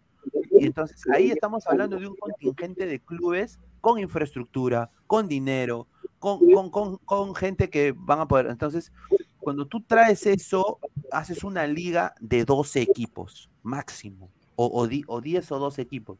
Y 0.51 0.65
entonces 0.65 1.01
ahí 1.13 1.29
estamos 1.29 1.67
hablando 1.67 1.99
de 1.99 2.07
un 2.07 2.15
contingente 2.15 2.85
de 2.85 3.01
clubes 3.01 3.59
con 3.79 3.99
infraestructura, 3.99 4.89
con 5.07 5.27
dinero, 5.27 5.87
con, 6.19 6.39
con, 6.51 6.69
con, 6.69 6.97
con, 6.97 7.35
gente 7.35 7.69
que 7.69 7.93
van 7.95 8.19
a 8.19 8.27
poder. 8.27 8.47
Entonces, 8.47 8.91
cuando 9.39 9.65
tú 9.65 9.81
traes 9.81 10.25
eso, 10.25 10.79
haces 11.11 11.43
una 11.43 11.65
liga 11.65 12.13
de 12.19 12.45
12 12.45 12.81
equipos 12.81 13.49
máximo, 13.63 14.29
o, 14.55 14.65
o, 14.65 14.87
o 15.07 15.21
10 15.21 15.51
o 15.51 15.59
12 15.59 15.81
equipos. 15.81 16.19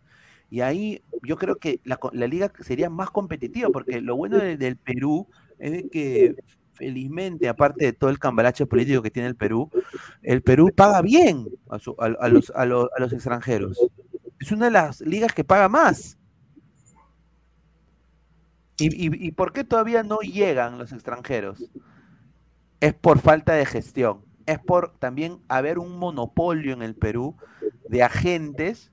Y 0.50 0.62
ahí 0.62 1.04
yo 1.24 1.38
creo 1.38 1.58
que 1.58 1.80
la, 1.84 2.00
la 2.14 2.28
liga 2.28 2.52
sería 2.62 2.90
más 2.90 3.12
competitiva, 3.12 3.70
porque 3.70 4.02
lo 4.02 4.16
bueno 4.16 4.38
de, 4.38 4.58
del 4.58 4.78
Perú 4.78 5.28
es 5.60 5.86
que 5.92 6.36
felizmente, 6.74 7.50
aparte 7.50 7.86
de 7.86 7.94
todo 7.94 8.10
el 8.10 8.20
cambalache 8.20 8.66
político 8.66 9.02
que 9.02 9.12
tiene 9.12 9.28
el 9.28 9.36
Perú, 9.36 9.70
el 10.24 10.42
Perú 10.42 10.72
paga 10.74 11.02
bien 11.02 11.48
a, 11.70 11.78
su, 11.78 11.96
a, 12.00 12.06
a, 12.06 12.30
los, 12.30 12.52
a, 12.56 12.66
los, 12.66 12.88
a 12.96 13.02
los 13.02 13.14
extranjeros. 13.14 13.78
Es 14.40 14.52
una 14.52 14.66
de 14.66 14.72
las 14.72 15.02
ligas 15.02 15.34
que 15.34 15.44
paga 15.44 15.68
más. 15.68 16.18
¿Y, 18.80 19.08
y, 19.08 19.28
y 19.28 19.32
por 19.32 19.54
qué 19.54 19.64
todavía 19.64 20.04
no 20.04 20.20
llegan 20.20 20.78
los 20.78 20.92
extranjeros? 20.92 21.70
Es 22.80 22.94
por 22.94 23.20
falta 23.20 23.54
de 23.54 23.66
gestión. 23.66 24.26
Es 24.46 24.60
por 24.60 24.98
también 24.98 25.42
haber 25.48 25.80
un 25.80 25.98
monopolio 25.98 26.74
en 26.74 26.82
el 26.82 26.96
Perú 26.96 27.36
de 27.88 28.04
agentes 28.04 28.92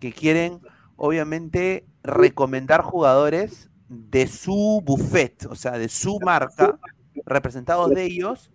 que 0.00 0.12
quieren, 0.12 0.60
obviamente, 0.96 1.86
recomendar 2.02 2.82
jugadores 2.82 3.70
de 3.88 4.26
su 4.26 4.82
buffet, 4.84 5.46
o 5.46 5.54
sea, 5.54 5.78
de 5.78 5.88
su 5.88 6.18
marca, 6.20 6.78
representados 7.24 7.90
de 7.90 8.04
ellos, 8.04 8.52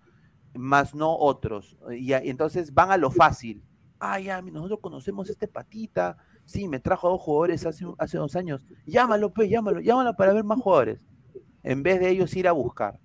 más 0.54 0.94
no 0.94 1.16
otros. 1.18 1.78
Y, 1.92 2.12
y 2.12 2.30
entonces 2.30 2.74
van 2.74 2.92
a 2.92 2.98
lo 2.98 3.10
fácil. 3.10 3.64
Ah, 4.00 4.20
ya, 4.20 4.42
nosotros 4.42 4.80
conocemos 4.82 5.30
este 5.30 5.48
patita, 5.48 6.18
Sí, 6.46 6.68
me 6.68 6.80
trajo 6.80 7.08
a 7.08 7.12
dos 7.12 7.22
jugadores 7.22 7.66
hace, 7.66 7.86
hace 7.98 8.18
dos 8.18 8.36
años. 8.36 8.62
Llámalo, 8.86 9.34
pues, 9.34 9.50
llámalo, 9.50 9.80
llámalo 9.80 10.14
para 10.16 10.34
ver 10.34 10.44
más 10.44 10.60
jugadores. 10.60 11.00
En 11.64 11.84
vez 11.84 12.00
de 12.00 12.10
ellos 12.10 12.36
ir 12.36 12.48
a 12.48 12.52
buscar. 12.52 13.00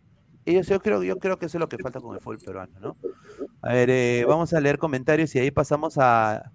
Ellos, 0.44 0.66
yo 0.66 0.80
creo, 0.80 1.02
yo 1.02 1.18
creo 1.18 1.38
que 1.38 1.46
eso 1.46 1.58
es 1.58 1.60
lo 1.60 1.68
que 1.68 1.78
falta 1.78 2.00
con 2.00 2.14
el 2.14 2.20
fútbol 2.20 2.38
peruano, 2.38 2.80
¿no? 2.80 2.96
A 3.60 3.72
ver, 3.72 3.90
eh, 3.90 4.24
vamos 4.26 4.52
a 4.54 4.60
leer 4.60 4.78
comentarios 4.78 5.34
y 5.34 5.38
ahí 5.38 5.50
pasamos 5.50 5.98
a 5.98 6.50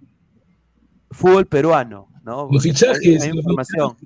fútbol 1.10 1.46
peruano, 1.46 2.08
¿no? 2.24 2.48
Los 2.50 2.62
fichajes. 2.62 3.22
Hay 3.22 3.30
información. 3.30 3.96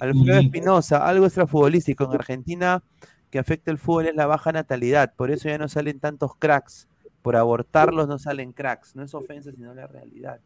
Alfredo 0.00 0.40
Espinosa, 0.40 1.06
algo 1.06 1.24
extrafutbolístico 1.24 2.04
en 2.04 2.12
Argentina 2.12 2.82
que 3.30 3.38
afecta 3.38 3.70
el 3.70 3.78
fútbol 3.78 4.06
es 4.06 4.14
la 4.14 4.26
baja 4.26 4.52
natalidad, 4.52 5.12
por 5.14 5.30
eso 5.30 5.48
ya 5.48 5.58
no 5.58 5.68
salen 5.68 6.00
tantos 6.00 6.34
cracks. 6.38 6.88
Por 7.22 7.36
abortarlos 7.36 8.08
no 8.08 8.18
salen 8.18 8.52
cracks, 8.52 8.94
no 8.94 9.02
es 9.02 9.12
ofensa, 9.12 9.50
sino 9.52 9.74
la 9.74 9.86
realidad. 9.86 10.40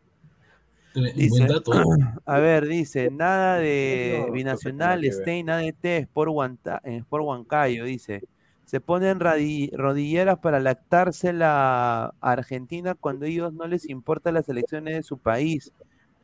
Dice, 0.94 1.46
a 2.26 2.38
ver, 2.38 2.66
dice, 2.66 3.10
nada 3.10 3.58
de 3.58 4.26
binacional, 4.32 5.04
Stein, 5.10 5.46
nada 5.46 5.60
de 5.60 5.72
T, 5.72 5.96
Sport, 5.98 6.30
Huanta, 6.32 6.80
Sport 6.84 7.24
Huancayo, 7.24 7.84
dice. 7.84 8.22
Se 8.64 8.80
ponen 8.80 9.20
rodilleras 9.20 10.38
para 10.38 10.58
lactarse 10.58 11.32
la 11.32 12.14
Argentina 12.20 12.94
cuando 12.94 13.26
a 13.26 13.28
ellos 13.28 13.52
no 13.52 13.66
les 13.66 13.88
importa 13.88 14.32
las 14.32 14.48
elecciones 14.48 14.94
de 14.96 15.02
su 15.02 15.18
país. 15.18 15.72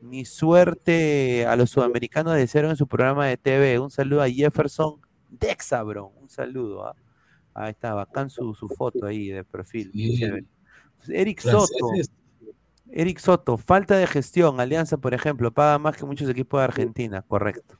Ni 0.01 0.25
suerte 0.25 1.45
a 1.45 1.57
los 1.57 1.71
sudamericanos 1.71 2.35
de 2.35 2.47
cero 2.47 2.71
en 2.71 2.77
su 2.77 2.87
programa 2.87 3.27
de 3.27 3.37
TV. 3.37 3.79
Un 3.79 3.91
saludo 3.91 4.23
a 4.23 4.31
Jefferson 4.31 4.95
Dexabron. 5.29 6.11
Un 6.23 6.31
saludo. 6.31 6.89
¿eh? 6.89 6.95
Ahí 7.53 7.71
está, 7.73 7.93
bacán 7.95 8.31
su, 8.31 8.55
su, 8.55 8.69
foto 8.69 9.05
ahí 9.05 9.29
de 9.29 9.45
perfil. 9.45 9.91
Sí. 9.93 10.23
Eric 11.09 11.41
Soto. 11.41 11.91
Eric 12.93 13.19
Soto, 13.19 13.57
falta 13.57 13.97
de 13.97 14.07
gestión. 14.07 14.61
Alianza, 14.61 14.97
por 14.97 15.15
ejemplo, 15.15 15.53
paga 15.53 15.79
más 15.79 15.97
que 15.97 16.07
muchos 16.07 16.29
equipos 16.29 16.61
de 16.61 16.65
Argentina, 16.65 17.23
correcto. 17.23 17.77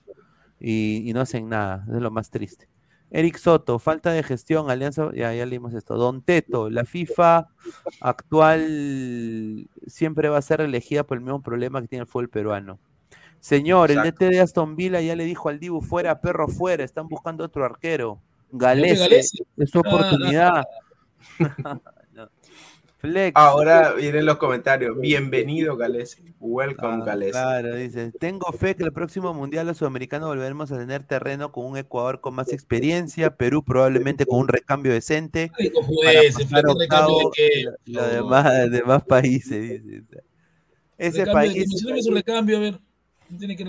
Y, 0.61 1.09
y, 1.09 1.13
no 1.13 1.21
hacen 1.21 1.49
nada, 1.49 1.87
es 1.89 2.01
lo 2.01 2.11
más 2.11 2.31
triste. 2.31 2.69
Eric 3.11 3.39
Soto, 3.39 3.79
falta 3.79 4.11
de 4.13 4.23
gestión, 4.23 4.71
Alianza, 4.71 5.11
ya, 5.15 5.33
ya 5.33 5.47
leímos 5.47 5.73
esto. 5.73 5.97
Don 5.97 6.21
Teto, 6.23 6.69
la 6.69 6.85
FIFA 6.85 7.49
actual 8.01 9.69
siempre 9.87 10.29
va 10.29 10.39
a 10.39 10.43
ser 10.43 10.61
elegida 10.61 11.05
por 11.05 11.17
el 11.17 11.25
mismo 11.25 11.43
problema 11.43 11.81
que 11.81 11.89
tiene 11.89 12.03
el 12.03 12.09
fútbol 12.09 12.29
peruano. 12.29 12.79
Señor, 13.41 13.91
Exacto. 13.91 14.09
el 14.09 14.29
DT 14.29 14.35
de 14.35 14.41
Aston 14.41 14.77
Villa 14.77 15.01
ya 15.01 15.17
le 15.17 15.25
dijo 15.25 15.49
al 15.49 15.59
Dibu, 15.59 15.81
fuera, 15.81 16.21
perro, 16.21 16.49
fuera, 16.49 16.85
están 16.85 17.09
buscando 17.09 17.45
otro 17.45 17.65
arquero. 17.65 18.21
Galese, 18.51 19.21
es 19.57 19.71
su 19.71 19.79
oportunidad. 19.79 20.65
Flex. 22.99 23.33
Ahora 23.37 23.93
vienen 23.93 24.27
los 24.27 24.39
comentarios. 24.39 25.01
Bienvenido, 25.01 25.77
Gales. 25.77 26.21
Welcome, 26.41 27.03
ah, 27.03 27.05
Gales. 27.07 27.31
Claro, 27.31 27.77
dice. 27.77 28.11
Tengo 28.19 28.51
fe 28.53 28.75
que 28.75 28.83
el 28.83 28.93
próximo 28.93 29.33
Mundial 29.33 29.69
los 29.69 29.79
sudamericanos 29.79 30.29
volveremos 30.29 30.73
a 30.73 30.79
tener 30.79 31.05
terreno 31.05 31.53
con 31.53 31.67
un 31.67 31.77
Ecuador 31.77 32.21
con 32.21 32.35
más 32.35 32.53
experiencia, 32.53 33.37
Perú 33.37 33.65
probablemente 33.65 34.27
con 34.27 34.41
un 34.41 34.49
recambio 34.49 34.93
decente. 34.93 35.53
Juez, 35.87 36.35
para 36.51 36.73
octavo, 36.73 37.31
de 37.37 37.73
los 37.87 38.13
demás, 38.13 38.71
demás 38.71 39.05
países, 39.05 39.85
dice. 39.85 40.25
Ese 40.99 41.25
recambio, 41.25 41.53
país. 41.53 42.05
su 42.05 42.11
recambio, 42.13 42.57
a 42.57 42.61
ver. 42.61 42.81
Tiene 43.39 43.57
que. 43.57 43.65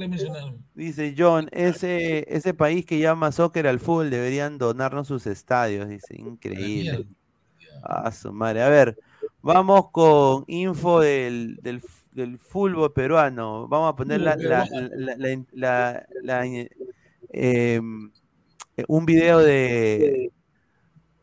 Dice 0.73 1.13
John, 1.15 1.49
ese, 1.51 2.25
ese 2.33 2.55
país 2.55 2.83
que 2.85 2.97
llama 2.97 3.31
soccer 3.31 3.67
al 3.67 3.79
fútbol 3.79 4.09
deberían 4.09 4.57
donarnos 4.57 5.07
sus 5.07 5.27
estadios. 5.27 5.87
Dice, 5.87 6.15
increíble. 6.17 7.05
Ah, 7.83 8.11
su 8.11 8.31
madre. 8.31 8.63
A 8.63 8.69
ver, 8.69 8.97
Vamos 9.41 9.91
con 9.91 10.43
info 10.47 10.99
del, 10.99 11.57
del, 11.61 11.81
del 12.11 12.37
fútbol 12.39 12.91
peruano. 12.91 13.67
Vamos 13.67 13.93
a 13.93 13.95
poner 13.95 14.19
la, 14.21 14.35
la, 14.35 14.67
la, 15.53 16.05
la 16.23 16.45
eh, 17.31 17.81
un 18.87 19.05
video 19.05 19.39
de, 19.39 20.33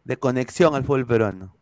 de 0.04 0.16
conexión 0.16 0.74
al 0.74 0.84
fútbol 0.84 1.06
peruano. 1.06 1.56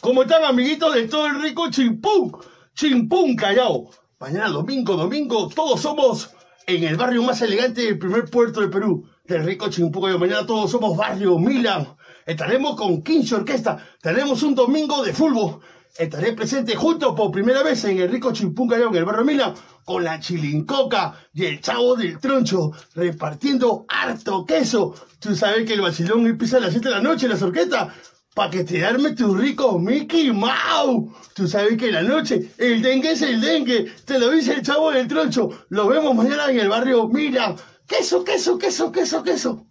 ¿Cómo 0.00 0.22
están 0.22 0.44
amiguitos 0.44 0.94
de 0.94 1.08
todo 1.08 1.26
el 1.26 1.42
rico 1.42 1.70
Chimpún? 1.70 2.36
Chimpún 2.74 3.36
Callao. 3.36 3.90
Mañana 4.18 4.48
domingo, 4.48 4.96
domingo, 4.96 5.48
todos 5.48 5.80
somos 5.80 6.34
en 6.66 6.84
el 6.84 6.96
barrio 6.96 7.22
más 7.22 7.40
elegante 7.42 7.82
del 7.82 7.98
primer 7.98 8.24
puerto 8.30 8.60
de 8.60 8.68
Perú 8.68 9.06
del 9.26 9.44
rico 9.44 9.68
Chimpuco 9.68 10.08
de 10.08 10.18
mañana 10.18 10.46
todos 10.46 10.70
somos 10.70 10.96
Barrio 10.96 11.38
Milan. 11.38 11.96
Estaremos 12.24 12.76
con 12.76 13.02
15 13.02 13.34
Orquesta. 13.36 13.76
Tenemos 14.00 14.42
un 14.42 14.54
domingo 14.54 15.02
de 15.02 15.12
fútbol. 15.12 15.60
Estaré 15.98 16.32
presente 16.32 16.76
junto 16.76 17.14
por 17.14 17.30
primera 17.30 17.62
vez 17.62 17.84
en 17.84 17.98
el 17.98 18.10
rico 18.10 18.32
Chimpunca 18.32 18.76
en 18.76 18.94
el 18.94 19.04
barrio 19.04 19.24
Milan 19.24 19.54
con 19.84 20.04
la 20.04 20.20
chilincoca 20.20 21.14
y 21.32 21.46
el 21.46 21.60
chavo 21.60 21.96
del 21.96 22.18
troncho 22.18 22.72
repartiendo 22.94 23.86
harto 23.88 24.44
queso. 24.44 24.94
Tú 25.18 25.34
sabes 25.34 25.66
que 25.66 25.74
el 25.74 25.80
vacilón 25.80 26.26
empieza 26.26 26.58
a 26.58 26.60
las 26.60 26.72
7 26.72 26.88
de 26.88 26.94
la 26.94 27.00
noche 27.00 27.26
en 27.26 27.32
la 27.32 27.46
orquestas 27.46 27.92
para 28.34 28.50
que 28.50 28.64
te 28.64 28.84
arme 28.84 29.12
tu 29.12 29.34
rico 29.34 29.78
Mickey 29.78 30.30
Mouse. 30.30 31.10
Tú 31.34 31.48
sabes 31.48 31.78
que 31.78 31.86
en 31.86 31.94
la 31.94 32.02
noche 32.02 32.50
el 32.58 32.82
dengue 32.82 33.12
es 33.12 33.22
el 33.22 33.40
dengue. 33.40 33.90
Te 34.04 34.18
lo 34.18 34.30
dice 34.30 34.52
el 34.52 34.62
chavo 34.62 34.90
del 34.90 35.08
troncho. 35.08 35.48
Lo 35.70 35.88
vemos 35.88 36.14
mañana 36.14 36.50
en 36.50 36.60
el 36.60 36.68
barrio 36.68 37.08
Milan. 37.08 37.56
Queso, 37.86 38.24
queso, 38.24 38.58
queso, 38.58 38.90
queso, 38.92 39.22
queso. 39.22 39.66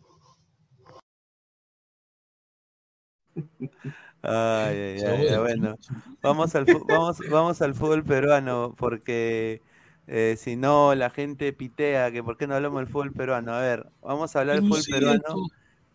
Ay, 4.21 4.77
ay, 4.77 5.27
ay, 5.29 5.37
bueno. 5.37 5.75
Vamos 6.21 6.55
al, 6.55 6.65
vamos, 6.87 7.19
vamos 7.29 7.61
al 7.61 7.75
fútbol 7.75 8.03
peruano 8.03 8.73
porque 8.77 9.61
Eh, 10.07 10.35
si 10.37 10.55
no, 10.55 10.93
la 10.93 11.09
gente 11.09 11.51
pitea 11.51 12.11
que 12.11 12.23
por 12.23 12.37
qué 12.37 12.45
no 12.45 12.53
hablamos 12.55 12.79
del 12.79 12.87
fútbol 12.87 13.11
peruano. 13.11 13.53
A 13.53 13.59
ver, 13.59 13.87
vamos 14.01 14.35
a 14.35 14.39
hablar 14.41 14.61
del 14.61 14.69
fútbol 14.69 14.83
peruano. 14.89 15.47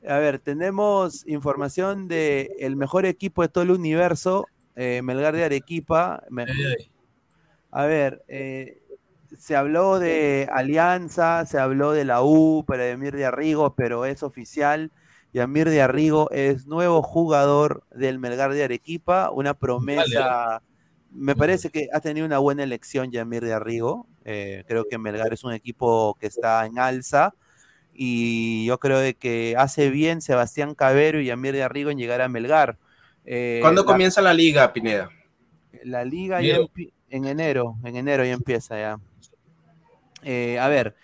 A 0.08 0.18
ver, 0.18 0.38
tenemos 0.40 1.26
información 1.28 2.08
de 2.08 2.56
el 2.58 2.74
mejor 2.74 3.06
equipo 3.06 3.42
de 3.42 3.48
todo 3.48 3.62
el 3.62 3.70
universo, 3.70 4.46
eh, 4.74 5.02
Melgar 5.02 5.36
de 5.36 5.44
Arequipa. 5.44 6.24
A 7.70 7.84
ver, 7.84 8.24
eh, 8.26 8.79
se 9.38 9.56
habló 9.56 9.98
de 9.98 10.48
Alianza, 10.52 11.46
se 11.46 11.58
habló 11.58 11.92
de 11.92 12.04
la 12.04 12.22
U, 12.22 12.64
pero 12.66 12.82
de 12.82 12.96
Mir 12.96 13.14
de 13.14 13.26
Arrigo, 13.26 13.74
pero 13.74 14.04
es 14.04 14.22
oficial. 14.22 14.90
Yamir 15.32 15.70
de 15.70 15.80
Arrigo 15.80 16.30
es 16.32 16.66
nuevo 16.66 17.02
jugador 17.02 17.84
del 17.94 18.18
Melgar 18.18 18.52
de 18.52 18.64
Arequipa, 18.64 19.30
una 19.30 19.54
promesa. 19.54 20.62
Me 21.12 21.36
parece 21.36 21.70
que 21.70 21.88
ha 21.92 22.00
tenido 22.00 22.26
una 22.26 22.38
buena 22.38 22.64
elección 22.64 23.10
Yamir 23.10 23.44
de 23.44 23.52
Arrigo. 23.52 24.06
Eh, 24.24 24.64
creo 24.66 24.86
que 24.88 24.98
Melgar 24.98 25.32
es 25.32 25.44
un 25.44 25.52
equipo 25.52 26.16
que 26.20 26.26
está 26.26 26.66
en 26.66 26.78
alza 26.78 27.34
y 27.94 28.64
yo 28.66 28.78
creo 28.78 28.98
de 28.98 29.14
que 29.14 29.54
hace 29.56 29.90
bien 29.90 30.20
Sebastián 30.20 30.74
Cabero 30.74 31.20
y 31.20 31.26
Yamir 31.26 31.54
de 31.54 31.62
Arrigo 31.62 31.90
en 31.90 31.98
llegar 31.98 32.20
a 32.20 32.28
Melgar. 32.28 32.76
Eh, 33.24 33.58
¿Cuándo 33.60 33.84
comienza 33.84 34.20
la 34.20 34.34
liga, 34.34 34.72
Pineda? 34.72 35.10
La 35.84 36.04
liga 36.04 36.42
ya 36.42 36.58
en 37.10 37.24
enero, 37.24 37.76
en 37.84 37.96
enero 37.96 38.24
ya 38.24 38.32
empieza 38.32 38.78
ya. 38.78 38.98
Eh, 40.22 40.58
a 40.58 40.68
ver, 40.68 40.96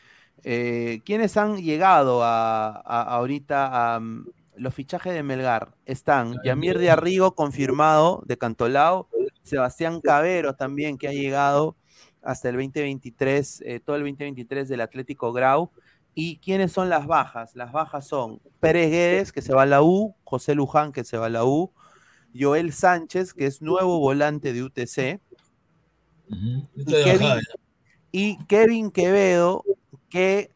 eh, 0.45 1.01
¿quiénes 1.05 1.37
han 1.37 1.57
llegado 1.57 2.23
a, 2.23 2.69
ahorita 2.71 3.95
a 3.95 4.01
mm, 4.01 4.27
los 4.57 4.75
fichajes 4.75 5.13
de 5.13 5.23
Melgar? 5.23 5.75
Están 5.85 6.37
Yamir 6.45 6.79
de 6.79 6.91
Arrigo, 6.91 7.35
confirmado, 7.35 8.23
de 8.27 8.39
Cantolao, 8.39 9.09
Sebastián 9.43 10.01
Cabero 10.01 10.55
también, 10.55 10.99
que 10.99 11.09
ha 11.09 11.13
llegado 11.13 11.77
hasta 12.23 12.49
el 12.49 12.57
2023, 12.57 13.63
eh, 13.65 13.81
todo 13.81 13.97
el 13.97 14.03
2023 14.03 14.69
del 14.69 14.81
Atlético 14.81 15.33
Grau. 15.33 15.71
¿Y 16.15 16.39
quiénes 16.39 16.73
son 16.73 16.89
las 16.89 17.07
bajas? 17.07 17.55
Las 17.55 17.73
bajas 17.73 18.07
son 18.07 18.41
Pérez 18.59 18.91
Guedes, 18.91 19.33
que 19.33 19.43
se 19.43 19.55
va 19.55 19.63
a 19.63 19.67
la 19.67 19.83
U, 19.83 20.17
José 20.25 20.55
Luján, 20.55 20.93
que 20.93 21.05
se 21.05 21.19
va 21.19 21.27
a 21.27 21.31
la 21.31 21.45
U, 21.45 21.73
Joel 22.35 22.73
Sánchez, 22.73 23.35
que 23.35 23.47
es 23.47 23.61
nuevo 23.61 23.99
volante 24.01 24.53
de 24.53 24.63
UTC, 24.63 25.21
y, 26.29 26.85
Kevin, 26.87 27.41
Quevedo, 28.93 29.65
que 30.09 30.51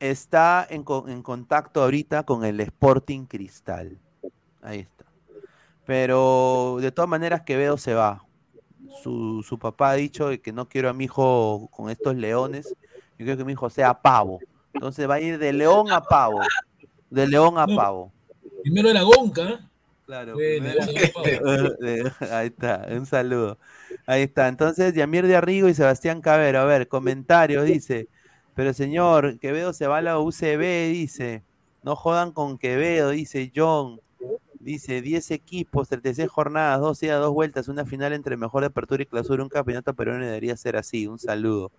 está 0.00 0.66
en, 0.70 0.82
contacto 0.84 1.82
ahorita 1.82 2.24
con 2.24 2.44
el 2.44 2.60
Sporting 2.60 3.26
Cristal. 3.26 3.98
Ahí 4.62 4.80
está. 4.80 5.04
Pero 5.84 6.78
de 6.80 6.90
todas 6.92 7.08
maneras 7.08 7.42
Quevedo 7.42 7.76
se 7.76 7.94
va. 7.94 8.24
Su, 9.02 9.44
su, 9.46 9.58
papá 9.58 9.90
ha 9.90 9.94
dicho 9.94 10.30
que 10.42 10.52
no 10.52 10.68
quiero 10.68 10.88
a 10.88 10.92
mi 10.94 11.04
hijo 11.04 11.68
con 11.70 11.90
estos 11.90 12.16
leones. 12.16 12.74
Yo 13.18 13.24
quiero 13.24 13.36
que 13.36 13.44
mi 13.44 13.52
hijo 13.52 13.68
sea 13.68 14.00
pavo. 14.00 14.38
Entonces 14.72 15.08
va 15.08 15.14
a 15.14 15.20
ir 15.20 15.38
de 15.38 15.52
león 15.52 15.90
a 15.90 16.00
pavo. 16.00 16.40
De 17.10 17.26
león 17.26 17.58
a 17.58 17.66
pavo. 17.66 18.12
Primero 18.62 18.88
era 18.88 19.02
Gonca. 19.02 19.68
Claro. 20.06 20.36
Ahí 22.30 22.46
está, 22.46 22.86
un 22.90 23.06
saludo. 23.06 23.58
Ahí 24.06 24.22
está. 24.22 24.48
Entonces, 24.48 24.94
Yamir 24.94 25.26
de 25.26 25.36
Arrigo 25.36 25.68
y 25.68 25.74
Sebastián 25.74 26.20
Cabero. 26.20 26.60
A 26.60 26.64
ver, 26.64 26.88
comentario, 26.88 27.62
dice. 27.64 28.08
Pero 28.54 28.72
señor, 28.72 29.38
Quevedo 29.38 29.72
se 29.72 29.86
va 29.86 29.98
a 29.98 30.02
la 30.02 30.18
UCB, 30.18 30.92
dice. 30.92 31.42
No 31.82 31.96
jodan 31.96 32.32
con 32.32 32.56
Quevedo, 32.56 33.10
dice 33.10 33.52
John. 33.54 34.00
Dice 34.60 35.00
10 35.00 35.30
equipos, 35.30 35.88
36 35.88 36.28
jornadas, 36.28 36.80
dos 36.80 36.98
días, 36.98 37.20
dos 37.20 37.32
vueltas, 37.32 37.68
una 37.68 37.84
final 37.84 38.12
entre 38.12 38.36
mejor 38.36 38.62
de 38.62 38.66
apertura 38.66 39.00
y 39.00 39.06
clausura, 39.06 39.44
un 39.44 39.48
campeonato 39.48 39.94
peruano 39.94 40.24
debería 40.24 40.56
ser 40.56 40.76
así. 40.76 41.06
Un 41.06 41.20
saludo. 41.20 41.70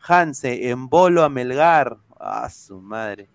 Hanse, 0.00 0.68
en 0.70 0.88
bolo 0.88 1.24
a 1.24 1.28
Melgar. 1.28 1.96
Ah, 2.18 2.50
su 2.50 2.80
madre. 2.80 3.28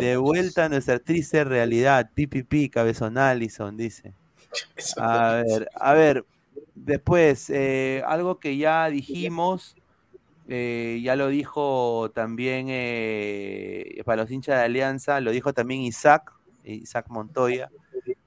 De 0.00 0.16
vuelta 0.16 0.66
a 0.66 0.68
nuestra 0.68 0.98
triste 0.98 1.44
realidad. 1.44 2.10
Pipipi, 2.12 2.68
cabezón 2.68 3.16
Allison, 3.16 3.76
dice. 3.76 4.12
A 4.98 5.42
ver, 5.46 5.68
a 5.74 5.94
ver. 5.94 6.24
Después, 6.74 7.50
eh, 7.50 8.02
algo 8.06 8.38
que 8.38 8.56
ya 8.56 8.88
dijimos, 8.88 9.76
eh, 10.48 11.00
ya 11.02 11.14
lo 11.14 11.28
dijo 11.28 12.10
también 12.14 12.66
eh, 12.70 14.00
para 14.04 14.22
los 14.22 14.30
hinchas 14.30 14.58
de 14.58 14.64
Alianza, 14.64 15.20
lo 15.20 15.30
dijo 15.30 15.52
también 15.52 15.82
Isaac, 15.82 16.32
Isaac 16.64 17.06
Montoya, 17.08 17.70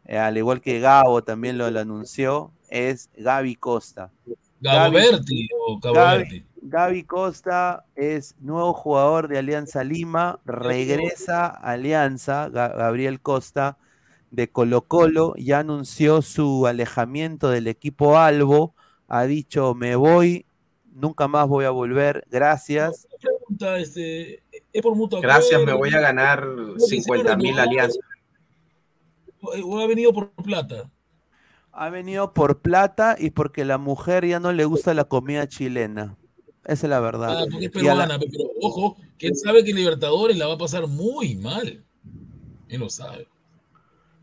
al 0.07 0.37
igual 0.37 0.61
que 0.61 0.79
Gabo 0.79 1.23
también 1.23 1.57
lo, 1.57 1.65
anunció, 1.65 2.51
es 2.69 3.09
Gaby 3.17 3.55
Costa. 3.55 4.11
Gabo 4.61 4.93
Berti 4.93 5.47
o 5.67 5.79
Gaby, 5.79 6.45
Gaby 6.65 7.03
Costa 7.03 7.85
es 7.93 8.35
nuevo 8.39 8.73
jugador 8.73 9.27
de 9.27 9.37
Alianza 9.37 9.83
Lima, 9.83 10.39
regresa 10.45 11.47
a 11.47 11.71
Alianza, 11.71 12.47
Gabriel 12.49 13.19
Costa 13.19 13.77
de 14.31 14.49
Colo 14.49 14.83
Colo, 14.83 15.33
ya 15.35 15.59
anunció 15.59 16.21
su 16.21 16.65
alejamiento 16.65 17.49
del 17.49 17.67
equipo 17.67 18.17
Albo, 18.17 18.75
ha 19.09 19.25
dicho 19.25 19.75
me 19.75 19.97
voy, 19.97 20.45
nunca 20.93 21.27
más 21.27 21.49
voy 21.49 21.65
a 21.65 21.69
volver, 21.69 22.25
gracias. 22.31 23.07
Este, 23.77 24.41
gracias, 25.21 25.63
me 25.65 25.73
voy 25.73 25.93
a 25.93 25.99
ganar 25.99 26.47
50 26.77 27.35
mil 27.35 27.59
alianzas. 27.59 27.99
¿O 29.41 29.79
ha 29.79 29.87
venido 29.87 30.13
por 30.13 30.31
plata? 30.31 30.89
Ha 31.73 31.89
venido 31.89 32.33
por 32.33 32.61
plata 32.61 33.17
y 33.19 33.31
porque 33.31 33.65
la 33.65 33.77
mujer 33.77 34.25
ya 34.25 34.39
no 34.39 34.53
le 34.53 34.63
gusta 34.63 34.93
la 34.93 35.03
comida 35.03 35.45
chilena. 35.47 36.15
Esa 36.65 36.87
es 36.87 36.89
la 36.89 36.99
verdad. 36.99 37.41
Ah, 37.41 37.45
porque 37.49 37.65
es 37.65 37.71
peruana, 37.71 38.17
pero 38.19 38.49
ojo, 38.61 38.97
que 39.17 39.27
él 39.27 39.35
sabe 39.35 39.63
que 39.63 39.73
Libertadores 39.73 40.37
la 40.37 40.47
va 40.47 40.53
a 40.53 40.57
pasar 40.57 40.87
muy 40.87 41.35
mal. 41.35 41.83
Él 42.69 42.79
lo 42.79 42.89
sabe. 42.89 43.27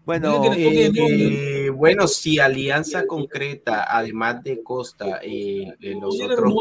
Bueno, 0.06 0.42
eh, 0.56 1.70
bueno, 1.70 2.08
si 2.08 2.40
Alianza 2.40 3.06
concreta, 3.06 3.86
además 3.88 4.42
de 4.42 4.62
Costa, 4.62 5.20
eh, 5.22 5.72
los 5.78 6.20
otros 6.20 6.52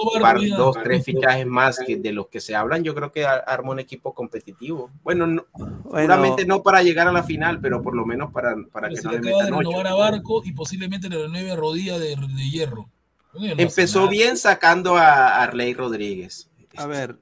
dos, 0.55 0.77
tres 0.83 1.03
fichajes 1.03 1.47
más 1.47 1.79
que 1.79 1.97
de 1.97 2.11
los 2.11 2.27
que 2.27 2.41
se 2.41 2.53
hablan, 2.53 2.83
yo 2.83 2.93
creo 2.93 3.11
que 3.11 3.25
arma 3.25 3.71
un 3.71 3.79
equipo 3.79 4.13
competitivo. 4.13 4.91
Bueno, 5.03 5.25
no, 5.25 5.45
seguramente 5.91 6.45
no 6.45 6.61
para 6.61 6.83
llegar 6.83 7.07
a 7.07 7.11
la 7.11 7.23
final, 7.23 7.59
pero 7.59 7.81
por 7.81 7.95
lo 7.95 8.05
menos 8.05 8.31
para, 8.31 8.55
para 8.71 8.89
que 8.89 9.01
no 9.01 9.13
le 9.13 9.21
metan 9.21 9.45
de 9.45 9.57
renovar 9.57 9.87
a 9.87 9.95
Barco 9.95 10.43
y 10.43 10.51
posiblemente 10.51 11.09
le 11.09 11.17
renueve 11.17 11.51
a 11.51 11.55
Rodilla 11.55 11.97
de, 11.97 12.09
de 12.09 12.49
Hierro. 12.51 12.89
Empezó 13.33 14.07
bien 14.07 14.37
sacando 14.37 14.97
a 14.97 15.43
Arley 15.43 15.73
Rodríguez. 15.73 16.49
A 16.75 16.87
ver, 16.87 17.17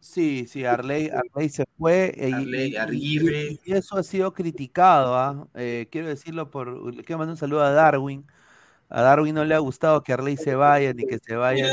sí, 0.00 0.46
sí, 0.48 0.64
Arley, 0.64 1.10
Arley 1.10 1.48
se 1.48 1.64
fue. 1.78 2.12
Eh, 2.16 2.32
Arley, 2.78 3.00
y, 3.00 3.60
y, 3.64 3.72
eso 3.72 3.96
ha 3.96 4.02
sido 4.02 4.32
criticado. 4.32 5.16
¿ah? 5.16 5.48
Eh, 5.54 5.88
quiero 5.90 6.08
decirlo 6.08 6.50
por. 6.50 6.94
Quiero 7.04 7.18
mandar 7.18 7.32
un 7.32 7.36
saludo 7.36 7.62
a 7.62 7.70
Darwin. 7.70 8.24
A 8.88 9.02
Darwin 9.02 9.34
no 9.34 9.44
le 9.44 9.54
ha 9.54 9.58
gustado 9.58 10.02
que 10.02 10.12
Arley 10.12 10.36
se 10.36 10.54
vaya 10.54 10.92
ni 10.92 11.06
que 11.06 11.18
se 11.18 11.34
vaya. 11.34 11.66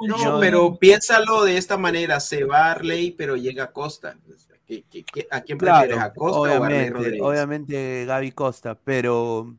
No, 0.00 0.40
pero 0.40 0.76
piénsalo 0.76 1.44
de 1.44 1.56
esta 1.56 1.76
manera: 1.76 2.20
se 2.20 2.44
va 2.44 2.72
Arley, 2.72 3.12
pero 3.12 3.36
llega 3.36 3.72
Costa. 3.72 4.18
a 5.30 5.40
quién 5.40 5.58
prefieres? 5.58 5.98
¿A 5.98 6.12
Costa 6.12 6.40
obviamente, 6.40 6.60
o 6.60 6.62
a 6.62 6.66
Arley 6.66 6.90
Rodríguez? 6.90 7.22
Obviamente 7.22 8.04
Gaby 8.06 8.32
Costa, 8.32 8.74
pero 8.74 9.54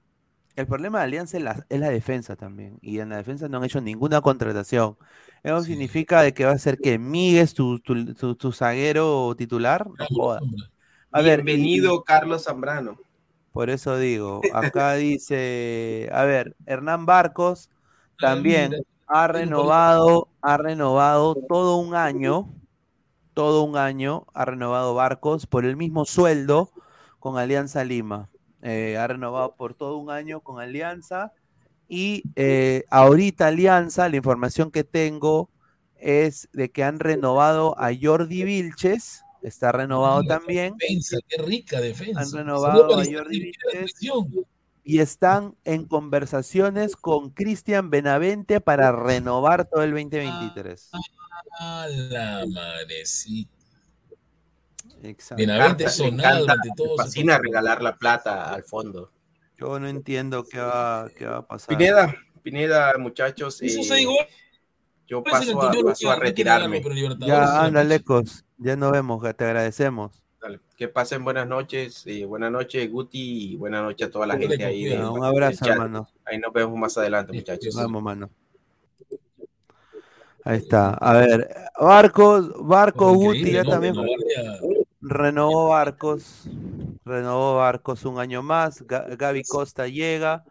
el 0.55 0.67
problema 0.67 0.99
de 0.99 1.05
Alianza 1.05 1.37
es 1.37 1.79
la, 1.79 1.89
defensa 1.89 2.35
también. 2.35 2.77
Y 2.81 2.99
en 2.99 3.09
la 3.09 3.17
defensa 3.17 3.47
no 3.47 3.57
han 3.57 3.63
hecho 3.63 3.81
ninguna 3.81 4.21
contratación. 4.21 4.97
Eso 5.43 5.63
significa 5.63 6.21
de 6.21 6.33
que 6.33 6.45
va 6.45 6.51
a 6.51 6.57
ser 6.57 6.77
que 6.77 6.99
Miguel 6.99 7.53
tu, 7.53 7.79
tu, 7.79 8.51
zaguero 8.51 9.33
titular. 9.35 9.87
Bienvenido, 11.13 12.03
Carlos 12.03 12.43
Zambrano. 12.43 12.99
Por 13.51 13.69
eso 13.69 13.97
digo, 13.97 14.41
acá 14.53 14.93
dice, 14.95 16.09
a 16.13 16.23
ver, 16.23 16.55
Hernán 16.65 17.05
Barcos 17.05 17.69
también 18.17 18.75
ha 19.07 19.27
renovado, 19.27 20.29
ha 20.41 20.55
renovado 20.55 21.35
todo 21.49 21.75
un 21.77 21.95
año, 21.95 22.49
todo 23.33 23.63
un 23.63 23.75
año 23.75 24.25
ha 24.33 24.45
renovado 24.45 24.93
Barcos 24.93 25.47
por 25.47 25.65
el 25.65 25.75
mismo 25.75 26.05
sueldo 26.05 26.71
con 27.19 27.37
Alianza 27.37 27.83
Lima. 27.83 28.30
Eh, 28.61 28.97
ha 28.97 29.07
renovado 29.07 29.55
por 29.55 29.73
todo 29.73 29.97
un 29.97 30.09
año 30.09 30.41
con 30.41 30.59
Alianza. 30.59 31.33
Y 31.87 32.23
eh, 32.35 32.85
ahorita 32.89 33.47
Alianza, 33.47 34.07
la 34.07 34.15
información 34.15 34.71
que 34.71 34.83
tengo 34.83 35.49
es 35.95 36.49
de 36.53 36.71
que 36.71 36.83
han 36.83 36.99
renovado 36.99 37.75
a 37.79 37.91
Jordi 37.99 38.43
Vilches, 38.43 39.23
está 39.41 39.71
renovado 39.71 40.23
también. 40.23 40.75
Defensa, 40.77 41.17
qué 41.27 41.41
rica 41.41 41.81
defensa. 41.81 42.21
Han 42.21 42.31
renovado 42.31 42.99
a 42.99 43.03
Jordi 43.05 43.39
Vilches 43.39 43.95
y 44.83 44.99
están 44.99 45.55
en 45.63 45.85
conversaciones 45.85 46.95
con 46.95 47.29
Cristian 47.29 47.89
Benavente 47.89 48.61
para 48.61 48.91
renovar 48.91 49.69
todo 49.69 49.83
el 49.83 49.91
2023. 49.91 50.89
Ah, 51.59 51.87
la 51.89 52.45
madrecita. 52.47 53.60
Exacto. 55.03 55.41
Benavente 55.41 55.89
sonado 55.89 56.39
durante 56.41 56.69
todo. 56.75 56.95
Me 56.97 57.03
fascina 57.03 57.37
regalar 57.37 57.81
la 57.81 57.95
plata 57.97 58.53
al 58.53 58.63
fondo. 58.63 59.11
Yo 59.57 59.79
no 59.79 59.87
entiendo 59.87 60.43
qué 60.43 60.59
va, 60.59 61.09
qué 61.15 61.25
va 61.25 61.37
a 61.37 61.47
pasar. 61.47 61.75
Pineda, 61.77 62.15
Pineda, 62.41 62.97
muchachos. 62.97 63.61
¿Eso 63.61 63.93
eh, 63.95 64.05
yo 65.07 65.23
que 65.23 65.31
paso 65.31 65.61
a, 65.61 65.71
paso 65.83 66.09
a 66.11 66.15
retirarme. 66.15 66.81
Ya, 67.19 67.63
anda. 67.63 67.83
Lecos. 67.83 68.45
Ya 68.57 68.75
nos 68.75 68.91
vemos, 68.91 69.21
te 69.35 69.43
agradecemos. 69.43 70.11
Dale, 70.41 70.59
Que 70.77 70.87
pasen 70.87 71.23
buenas 71.23 71.47
noches. 71.47 72.03
eh, 72.07 72.25
buenas 72.25 72.51
noches, 72.51 72.89
Guti, 72.89 73.53
y 73.53 73.55
buenas 73.57 73.83
noches 73.83 74.07
a 74.07 74.11
toda 74.11 74.25
la 74.25 74.37
gente 74.37 74.63
ahí. 74.63 74.85
de- 74.85 75.03
un 75.03 75.23
abrazo, 75.23 75.65
hermano. 75.69 76.07
Ahí 76.25 76.39
nos 76.39 76.53
vemos 76.53 76.77
más 76.79 76.97
adelante, 76.97 77.33
muchachos. 77.33 77.75
Vamos, 77.75 78.01
mano. 78.01 78.29
Ahí 80.43 80.57
está. 80.57 80.91
A 80.95 81.13
ver, 81.13 81.47
Barcos, 81.79 82.51
Barcos, 82.65 83.13
Guti 83.15 83.51
ya 83.51 83.63
¿no? 83.63 83.69
también 83.69 83.95
renovó 85.01 85.69
Barcos. 85.69 86.49
Renovó 87.05 87.55
Barcos 87.57 88.05
un 88.05 88.19
año 88.19 88.41
más. 88.43 88.85
Ga- 88.85 89.15
Gaby 89.17 89.43
Costa 89.43 89.87
llega. 89.87 90.43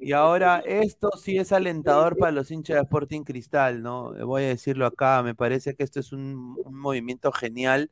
Y 0.00 0.12
ahora 0.12 0.62
esto 0.66 1.10
sí 1.16 1.38
es 1.38 1.52
alentador 1.52 2.16
para 2.16 2.32
los 2.32 2.50
hinchas 2.50 2.74
de 2.76 2.82
Sporting 2.82 3.22
Cristal, 3.22 3.82
¿no? 3.82 4.12
Voy 4.26 4.42
a 4.42 4.48
decirlo 4.48 4.84
acá, 4.86 5.22
me 5.22 5.34
parece 5.34 5.74
que 5.76 5.84
esto 5.84 6.00
es 6.00 6.12
un, 6.12 6.56
un 6.64 6.74
movimiento 6.74 7.30
genial. 7.30 7.88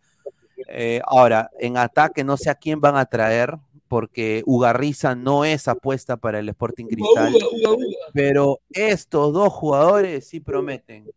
Eh, 0.68 1.00
ahora, 1.06 1.50
en 1.60 1.76
ataque 1.76 2.24
no 2.24 2.36
sé 2.36 2.50
a 2.50 2.56
quién 2.56 2.80
van 2.80 2.96
a 2.96 3.06
traer, 3.06 3.56
porque 3.86 4.42
Ugarriza 4.44 5.14
no 5.14 5.44
es 5.44 5.68
apuesta 5.68 6.16
para 6.16 6.40
el 6.40 6.48
Sporting 6.48 6.86
Cristal. 6.86 7.32
Uga, 7.34 7.46
uga, 7.52 7.70
uga. 7.76 7.84
Pero 8.12 8.58
estos 8.70 9.32
dos 9.32 9.52
jugadores 9.52 10.26
sí 10.26 10.40
prometen. 10.40 11.08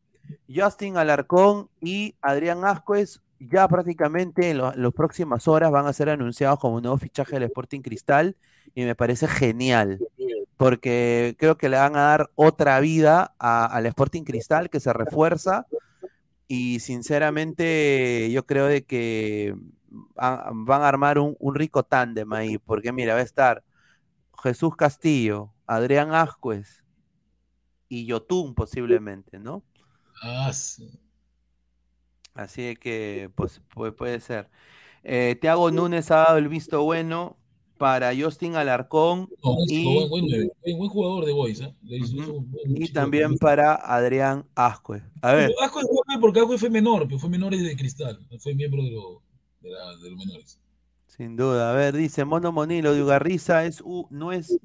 Justin 0.48 0.98
Alarcón 0.98 1.70
y 1.82 2.14
Adrián 2.22 2.64
Ascuez 2.66 3.20
ya 3.50 3.68
prácticamente 3.68 4.50
en, 4.52 4.58
lo- 4.60 4.74
las 4.76 4.94
próximas 4.94 5.48
horas 5.48 5.72
van 5.72 5.88
a 5.88 5.94
ser 5.94 6.10
anunciados 6.10 6.60
como 6.60 6.82
nuevo 6.82 6.98
fichaje 6.98 7.34
del 7.36 7.44
Sporting 7.44 7.82
Cristal 7.82 8.38
y 8.76 8.84
me 8.84 8.96
parece 8.96 9.28
genial 9.28 10.04
porque 10.58 11.36
creo 11.40 11.58
que 11.58 11.70
le 11.70 11.78
van 11.78 11.96
a 11.96 12.02
dar 12.02 12.32
otra 12.36 12.80
vida 12.80 13.36
al 13.40 13.86
Sporting 13.88 14.24
Cristal 14.24 14.70
que 14.70 14.80
se 14.80 14.94
refuerza 14.94 15.68
y 16.48 16.80
sinceramente 16.82 18.30
yo 18.32 18.46
creo 18.46 18.68
de 18.68 18.86
que 18.86 19.56
va- 20.20 20.50
van 20.54 20.82
a 20.84 20.88
armar 20.88 21.20
un, 21.20 21.36
un 21.40 21.56
rico 21.56 21.84
tándem 21.84 22.32
ahí 22.34 22.58
porque 22.60 22.92
mira 22.92 23.14
va 23.16 23.20
a 23.22 23.24
estar 23.24 23.64
Jesús 24.44 24.76
Castillo, 24.76 25.54
Adrián 25.68 26.14
Ascuez 26.14 26.84
y 27.90 28.06
Yotun 28.06 28.54
posiblemente, 28.56 29.40
¿no? 29.40 29.64
Ah, 30.22 30.52
sí. 30.54 30.90
Así 32.34 32.76
que 32.76 33.30
pues, 33.36 33.62
puede, 33.98 34.20
ser. 34.20 34.50
Eh, 35.04 35.38
Tiago 35.40 35.70
Núñez 35.72 36.10
ha 36.12 36.18
dado 36.18 36.38
el 36.38 36.48
visto 36.48 36.84
bueno 36.84 37.38
para 37.78 38.12
Justin 38.16 38.56
Alarcón 38.56 39.30
No, 39.44 39.56
buen, 39.56 39.66
y, 39.70 39.84
buen, 39.84 40.10
buen, 40.10 40.90
jugador 40.90 41.26
de 41.26 41.34
Boys. 41.34 41.60
¿eh? 41.62 41.76
Le 41.84 41.98
hizo- 41.98 42.34
un 42.34 42.54
y 42.66 42.88
también 42.90 43.38
para 43.38 43.76
Adrián 43.76 44.46
Ascuez. 44.56 45.04
A 45.22 45.34
ver, 45.34 45.52
es 45.52 45.72
joven 45.72 46.22
porque 46.22 46.40
Asco 46.40 46.58
fue 46.58 46.70
menor, 46.70 47.06
pero 47.08 47.20
fue 47.20 47.30
menor 47.30 47.56
de 47.56 47.76
cristal, 47.76 48.26
no 48.32 48.40
fue 48.40 48.54
miembro 48.56 48.84
de, 48.84 48.92
lo- 48.92 49.22
de, 49.62 49.70
la- 49.70 49.98
de 49.98 50.10
los 50.10 50.18
menores. 50.18 50.60
sin 51.08 51.36
duda. 51.36 51.72
A 51.72 51.76
ver, 51.76 51.96
dice 51.96 52.26
Mono 52.26 52.52
Monilo 52.52 52.94
de 52.94 53.04
Ugarriza 53.04 53.66
es 53.66 53.82
u- 53.82 54.08
no 54.10 54.32
es 54.32 54.58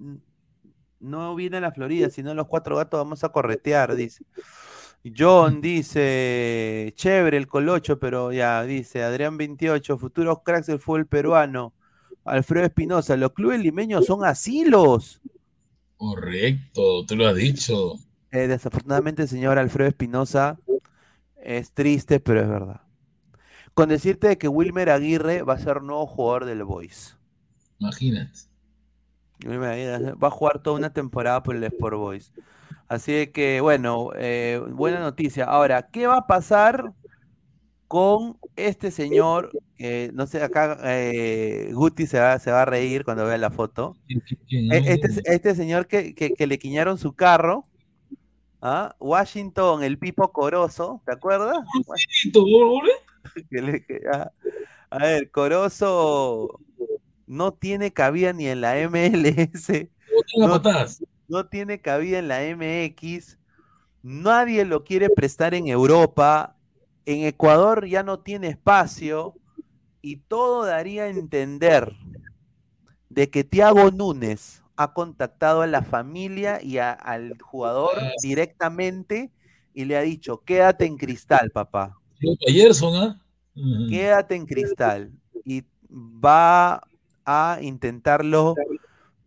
no 1.01 1.35
viene 1.35 1.59
a 1.59 1.61
la 1.61 1.73
Florida, 1.73 2.11
sino 2.11 2.35
los 2.35 2.49
cuatro 2.49 2.77
gatos 2.77 2.99
vamos 2.99 3.23
a 3.23 3.29
corretear, 3.31 3.95
dice. 3.95 4.25
John 5.17 5.61
dice, 5.61 6.93
chévere 6.97 7.37
el 7.37 7.47
colocho, 7.47 7.99
pero 7.99 8.33
ya, 8.33 8.63
dice 8.65 9.03
Adrián 9.03 9.37
28, 9.37 9.99
futuros 9.99 10.39
cracks 10.45 10.67
del 10.67 10.81
fútbol 10.81 11.07
peruano. 11.07 11.73
Alfredo 12.25 12.67
Espinosa, 12.67 13.17
los 13.17 13.33
clubes 13.33 13.61
limeños 13.61 14.07
son 14.07 14.25
asilos. 14.25 15.21
Correcto, 15.97 17.05
tú 17.07 17.17
lo 17.17 17.27
has 17.27 17.35
dicho. 17.35 17.95
Eh, 18.31 18.47
desafortunadamente, 18.47 19.27
señor 19.27 19.59
Alfredo 19.59 19.89
Espinosa 19.89 20.59
es 21.43 21.73
triste, 21.73 22.21
pero 22.21 22.43
es 22.43 22.49
verdad. 22.49 22.83
Con 23.75 23.89
decirte 23.89 24.29
de 24.29 24.39
que 24.39 24.49
Wilmer 24.49 24.91
Aguirre 24.91 25.43
va 25.43 25.55
a 25.55 25.59
ser 25.59 25.83
nuevo 25.83 26.07
jugador 26.07 26.45
del 26.45 26.65
Boys. 26.65 27.17
Imagínate. 27.79 28.41
Wilmer 29.47 29.71
Aguirre 29.71 30.13
va 30.15 30.29
a 30.29 30.33
jugar 30.33 30.63
toda 30.63 30.77
una 30.77 30.93
temporada 30.93 31.43
por 31.43 31.57
el 31.57 31.65
Sport 31.65 31.97
Boys. 31.97 32.33
Así 32.89 33.13
de 33.13 33.31
que, 33.33 33.61
bueno, 33.61 34.11
eh, 34.17 34.61
buena 34.71 35.01
noticia. 35.01 35.45
Ahora, 35.45 35.89
¿qué 35.93 36.07
va 36.07 36.19
a 36.19 36.27
pasar 36.27 36.93
con 37.87 38.39
este 38.57 38.91
señor? 38.91 39.51
Eh, 39.79 40.11
no 40.15 40.27
sé, 40.27 40.43
acá 40.43 40.79
eh, 40.85 41.71
Guti 41.75 42.07
se 42.07 42.19
va, 42.19 42.39
se 42.39 42.51
va 42.51 42.63
a 42.63 42.65
reír 42.65 43.05
cuando 43.05 43.25
vea 43.27 43.37
la 43.39 43.51
foto. 43.51 43.97
¿Quién- 44.07 44.23
quién- 44.49 44.73
E- 44.73 44.93
Este, 44.95 45.23
este 45.33 45.55
señor 45.55 45.87
que, 45.87 46.15
que- 46.15 46.33
que 46.33 46.47
le 46.47 46.59
quiñaron 46.59 46.97
su 46.99 47.13
carro, 47.13 47.67
¿ah? 48.63 48.97
Washington, 48.99 49.83
el 49.85 49.99
Pipo 49.99 50.33
Corozo, 50.33 51.03
¿te 51.05 51.13
acuerdas? 51.13 51.59
Que- 53.51 54.01
ah, 54.11 54.31
a 54.91 54.99
ver, 54.99 55.31
Corozo 55.31 56.59
no 57.27 57.53
tiene 57.53 57.93
cabida 57.93 58.33
ni 58.33 58.47
en 58.49 58.63
la 58.63 58.79
MLS, 58.79 59.91
No. 60.47 60.55
No 61.29 61.47
tiene 61.47 61.81
cabida 61.81 62.19
en 62.19 62.29
la 62.29 62.43
MX, 62.45 63.39
nadie 64.03 64.65
lo 64.65 64.85
quiere 64.85 65.11
prestar 65.11 65.55
en 65.55 65.69
Europa, 65.69 66.57
en 67.07 67.25
Ecuador 67.25 67.87
ya 67.87 68.03
no 68.03 68.21
tiene 68.21 68.49
espacio 68.49 69.35
y 70.03 70.17
todo 70.17 70.65
daría 70.65 71.05
a 71.05 71.09
entender 71.09 71.95
de 73.09 73.31
que 73.31 73.45
Thiago 73.45 73.91
Núñez 73.91 74.63
ha 74.77 74.93
contactado 74.93 75.63
a 75.63 75.67
la 75.67 75.83
familia 75.83 76.63
y 76.63 76.79
a- 76.79 76.93
al 76.93 77.37
jugador 77.41 77.91
directamente 78.23 79.31
y 79.75 79.85
le 79.85 79.97
ha 79.97 80.03
dicho, 80.03 80.43
quédate 80.45 80.87
en 80.87 80.97
cristal, 80.97 81.51
papá. 81.51 81.97
Ujú. 83.57 83.89
quédate 83.89 84.35
en 84.37 84.47
cristal. 84.47 85.13
Y 85.45 85.65
va 85.93 86.83
a 87.25 87.59
intentarlo 87.61 88.55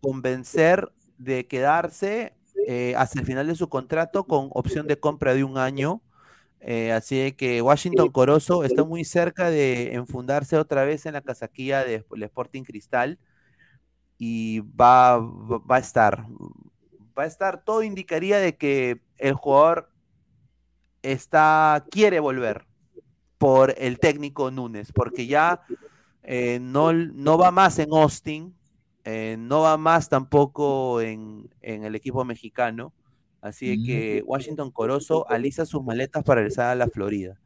convencer 0.00 0.90
de 1.22 1.46
quedarse 1.46 2.34
eh, 2.66 2.94
hasta 2.96 3.20
el 3.20 3.26
final 3.26 3.46
de 3.46 3.54
su 3.54 3.68
contrato 3.68 4.24
con 4.24 4.48
opción 4.52 4.86
de 4.86 4.98
compra 4.98 5.34
de 5.34 5.44
un 5.44 5.58
año. 5.58 6.02
Eh, 6.60 6.92
así 6.92 7.18
de 7.18 7.34
que 7.34 7.60
Washington 7.60 8.10
Corozo 8.10 8.62
está 8.62 8.84
muy 8.84 9.04
cerca 9.04 9.50
de 9.50 9.94
enfundarse 9.94 10.56
otra 10.56 10.84
vez 10.84 11.06
en 11.06 11.14
la 11.14 11.20
casaquilla 11.20 11.84
del 11.84 12.04
Sporting 12.22 12.62
Cristal 12.62 13.18
y 14.16 14.60
va, 14.60 15.18
va 15.18 15.58
va 15.58 15.76
a 15.76 15.80
estar. 15.80 16.24
Va 17.18 17.24
a 17.24 17.26
estar, 17.26 17.64
todo 17.64 17.82
indicaría 17.82 18.38
de 18.38 18.56
que 18.56 19.02
el 19.18 19.34
jugador 19.34 19.90
está, 21.02 21.84
quiere 21.90 22.20
volver 22.20 22.64
por 23.38 23.74
el 23.76 23.98
técnico 23.98 24.52
Núñez, 24.52 24.92
porque 24.92 25.26
ya 25.26 25.62
eh, 26.22 26.58
no, 26.60 26.92
no 26.92 27.36
va 27.36 27.50
más 27.50 27.78
en 27.80 27.92
Austin, 27.92 28.54
eh, 29.04 29.36
no 29.38 29.62
va 29.62 29.76
más 29.76 30.08
tampoco 30.08 31.00
en, 31.00 31.50
en 31.60 31.84
el 31.84 31.94
equipo 31.94 32.24
mexicano. 32.24 32.92
Así 33.40 33.76
de 33.76 33.84
que 33.84 34.22
Washington 34.24 34.70
Corozo 34.70 35.28
alisa 35.28 35.66
sus 35.66 35.82
maletas 35.82 36.22
para 36.22 36.42
regresar 36.42 36.68
a 36.70 36.74
la 36.76 36.86
Florida. 36.86 37.40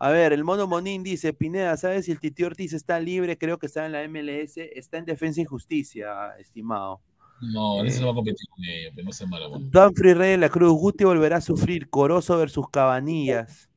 A 0.00 0.10
ver, 0.10 0.32
el 0.32 0.42
mono 0.42 0.66
Monín 0.66 1.02
dice, 1.04 1.32
Pineda, 1.32 1.76
¿sabes 1.76 2.06
si 2.06 2.12
el 2.12 2.18
Titi 2.18 2.42
Ortiz 2.42 2.72
está 2.72 2.98
libre? 2.98 3.38
Creo 3.38 3.58
que 3.58 3.66
está 3.66 3.86
en 3.86 3.92
la 3.92 4.02
MLS, 4.08 4.56
está 4.56 4.98
en 4.98 5.04
Defensa 5.04 5.40
y 5.40 5.44
Justicia, 5.44 6.36
estimado. 6.38 7.00
No, 7.40 7.84
ese 7.84 7.98
Eh. 7.98 8.00
no 8.00 8.06
va 8.08 8.12
a 8.12 8.16
competir 8.16 8.48
con 8.48 8.64
ellos, 8.64 8.92
pero 8.96 9.08
no 9.08 9.26
malo. 9.28 9.58
Danfrey 9.70 10.14
Rey 10.14 10.30
de 10.32 10.38
la 10.38 10.48
Cruz, 10.48 10.72
Guti 10.72 11.04
volverá 11.04 11.36
a 11.36 11.40
sufrir, 11.40 11.88
Corozo 11.88 12.36
versus 12.36 12.68
Cabanillas. 12.70 13.68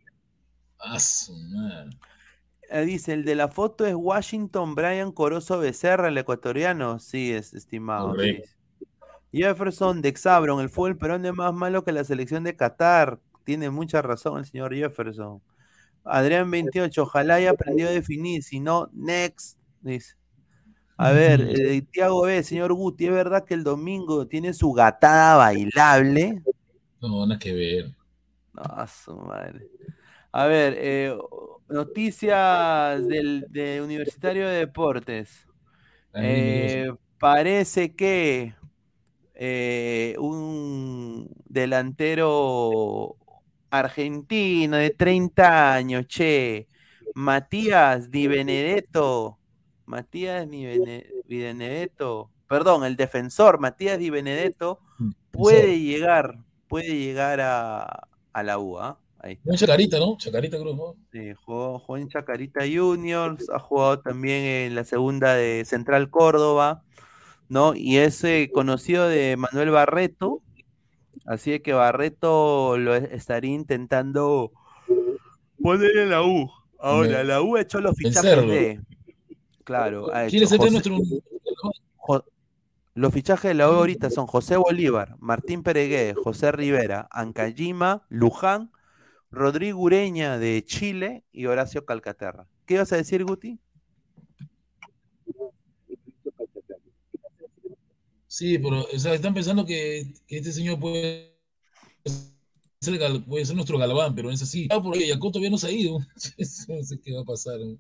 Ah, 0.80 1.00
su 1.00 1.34
madre. 1.36 1.92
Eh, 2.74 2.86
dice, 2.86 3.14
el 3.14 3.26
de 3.26 3.36
la 3.36 3.50
foto 3.50 3.86
es 3.86 3.94
Washington 3.94 4.76
Brian 4.76 5.12
Corozo 5.12 5.60
Becerra, 5.60 6.08
el 6.08 6.18
ecuatoriano. 6.18 7.00
Sí, 7.00 7.32
es 7.32 7.54
estimado. 7.54 8.16
sí. 8.20 8.42
Jefferson 9.34 10.02
de 10.02 10.10
Exabron, 10.10 10.60
el 10.60 10.70
fútbol 10.70 10.98
peruano 10.98 11.30
es 11.30 11.34
más 11.34 11.54
malo 11.54 11.84
que 11.84 11.92
la 11.92 12.04
selección 12.04 12.44
de 12.44 12.56
Qatar. 12.56 13.20
Tiene 13.46 13.70
mucha 13.70 14.02
razón 14.02 14.40
el 14.40 14.46
señor 14.46 14.74
Jefferson. 14.74 15.42
Adrián 16.04 16.52
28, 16.52 17.04
ojalá 17.04 17.36
haya 17.36 17.52
aprendido 17.52 17.90
a 17.90 17.94
definir, 17.94 18.44
si 18.44 18.60
no, 18.60 18.90
next, 18.94 19.58
dice. 19.82 20.16
A 20.98 21.12
ver, 21.12 21.42
eh, 21.42 21.82
Tiago 21.92 22.24
B, 22.24 22.44
señor 22.44 22.74
Guti, 22.74 23.06
¿es 23.06 23.12
verdad 23.12 23.46
que 23.46 23.54
el 23.54 23.64
domingo 23.64 24.28
tiene 24.28 24.54
su 24.54 24.72
gatada 24.74 25.38
bailable? 25.38 26.42
No, 27.02 27.26
nada 27.26 27.40
que 27.40 27.54
ver. 27.54 27.92
No, 28.54 28.62
a 28.62 28.86
su 28.88 29.16
madre. 29.16 29.68
A 30.32 30.48
ver, 30.48 30.76
eh, 30.78 31.16
noticias 31.70 33.08
del 33.08 33.46
de 33.50 33.82
Universitario 33.82 34.48
de 34.48 34.58
Deportes. 34.60 35.48
Eh, 36.18 36.92
parece 37.20 37.96
que 37.96 38.56
eh, 39.36 40.16
un 40.20 41.30
delantero 41.48 43.18
argentino 43.72 44.78
de 44.78 44.92
30 44.92 45.74
años, 45.76 46.08
che, 46.08 46.70
Matías 47.16 48.12
Di 48.12 48.28
Benedetto, 48.28 49.40
Matías 49.86 50.50
Di 50.50 50.66
Bene- 50.68 51.08
Di 51.28 51.40
Benedetto, 51.40 52.34
perdón, 52.48 52.86
el 52.86 52.98
defensor 52.98 53.60
Matías 53.62 54.00
Di 54.00 54.12
Benedetto 54.12 54.82
puede 55.32 55.80
llegar, 55.82 56.40
puede 56.70 56.98
llegar 56.98 57.42
a, 57.42 58.08
a 58.34 58.44
la 58.44 58.60
U, 58.60 58.80
¿ah? 58.80 59.01
Ahí 59.24 59.34
está. 59.34 59.52
Un 59.52 59.58
Chacarita, 59.58 60.00
¿no? 60.00 60.18
Chacarita 60.18 60.58
creo, 60.60 60.76
¿no? 60.76 60.96
Sí, 61.12 61.34
jugó, 61.46 61.80
jugó 61.80 61.98
en 61.98 62.10
Chacarita 62.10 62.62
Juniors, 62.62 63.50
ha 63.52 63.60
jugado 63.60 64.00
también 64.00 64.44
en 64.44 64.76
la 64.76 64.84
segunda 64.84 65.36
de 65.36 65.64
Central 65.66 66.10
Córdoba, 66.10 66.84
¿no? 67.48 67.76
Y 67.76 67.98
es 67.98 68.24
eh, 68.24 68.50
conocido 68.54 69.08
de 69.08 69.38
Manuel 69.38 69.70
Barreto, 69.70 70.42
así 71.26 71.60
que 71.60 71.74
Barreto 71.74 72.78
lo 72.78 72.96
es- 72.96 73.12
estaría 73.12 73.54
intentando 73.54 74.52
poner 75.62 75.96
en 75.98 76.10
la 76.10 76.24
U. 76.24 76.50
Ahora, 76.80 77.24
la 77.24 77.42
U 77.44 77.58
ha 77.58 77.62
hecho 77.62 77.80
los 77.80 77.96
fichajes 77.96 78.48
de... 78.48 78.82
Claro, 79.64 80.08
ha 80.12 80.26
¿Quiere 80.26 80.46
hecho 80.46 80.48
ser 80.48 80.60
de 80.60 80.66
José- 80.72 80.90
nuestro. 80.90 81.20
Jo- 81.98 82.26
Los 82.96 83.14
fichajes 83.14 83.50
de 83.50 83.54
la 83.54 83.70
U 83.70 83.74
ahorita 83.74 84.10
son 84.10 84.26
José 84.26 84.58
Bolívar, 84.58 85.16
Martín 85.20 85.62
Peregué, 85.62 86.16
José 86.16 86.52
Rivera, 86.52 87.08
Ancayima, 87.12 88.04
Luján, 88.10 88.72
Rodrigo 89.32 89.80
Ureña 89.80 90.38
de 90.38 90.64
Chile 90.66 91.24
y 91.32 91.46
Horacio 91.46 91.86
Calcaterra. 91.86 92.48
¿Qué 92.66 92.76
ibas 92.76 92.92
a 92.94 92.98
decir, 92.98 93.24
Guti? 93.26 93.60
Sí, 98.28 98.58
pero 98.58 98.84
o 98.84 99.00
sea, 99.00 99.14
están 99.14 99.34
pensando 99.34 99.66
que, 99.66 100.14
que 100.28 100.38
este 100.38 100.52
señor 100.54 100.80
puede 100.80 101.36
ser, 102.80 102.98
gal- 103.00 103.24
puede 103.26 103.46
ser 103.46 103.56
nuestro 103.56 103.78
galván, 103.78 104.16
pero 104.16 104.28
no 104.30 104.34
es 104.34 104.42
así. 104.42 104.68
Ah, 104.72 104.82
porque 104.82 105.08
Yacoto 105.08 105.34
todavía 105.34 105.50
no 105.52 105.58
se 105.58 105.68
ha 105.68 105.72
ido. 105.72 106.00
no 106.70 106.84
sé 106.84 107.00
qué 107.02 107.14
va 107.14 107.22
a 107.22 107.26
pasar. 107.26 107.60
¿no? 107.60 107.78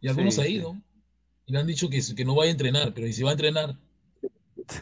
Yacoto 0.00 0.24
no 0.24 0.30
Sí, 0.30 0.36
se 0.36 0.42
ha 0.42 0.44
sí. 0.46 0.52
ido. 0.54 0.76
Y 1.46 1.52
le 1.52 1.58
han 1.58 1.66
dicho 1.66 1.88
que, 1.88 2.00
que 2.16 2.24
no 2.24 2.34
vaya 2.34 2.50
a 2.50 2.52
entrenar, 2.52 2.92
pero 2.94 3.06
¿y 3.06 3.12
si 3.12 3.22
va 3.22 3.30
a 3.30 3.32
entrenar? 3.32 3.76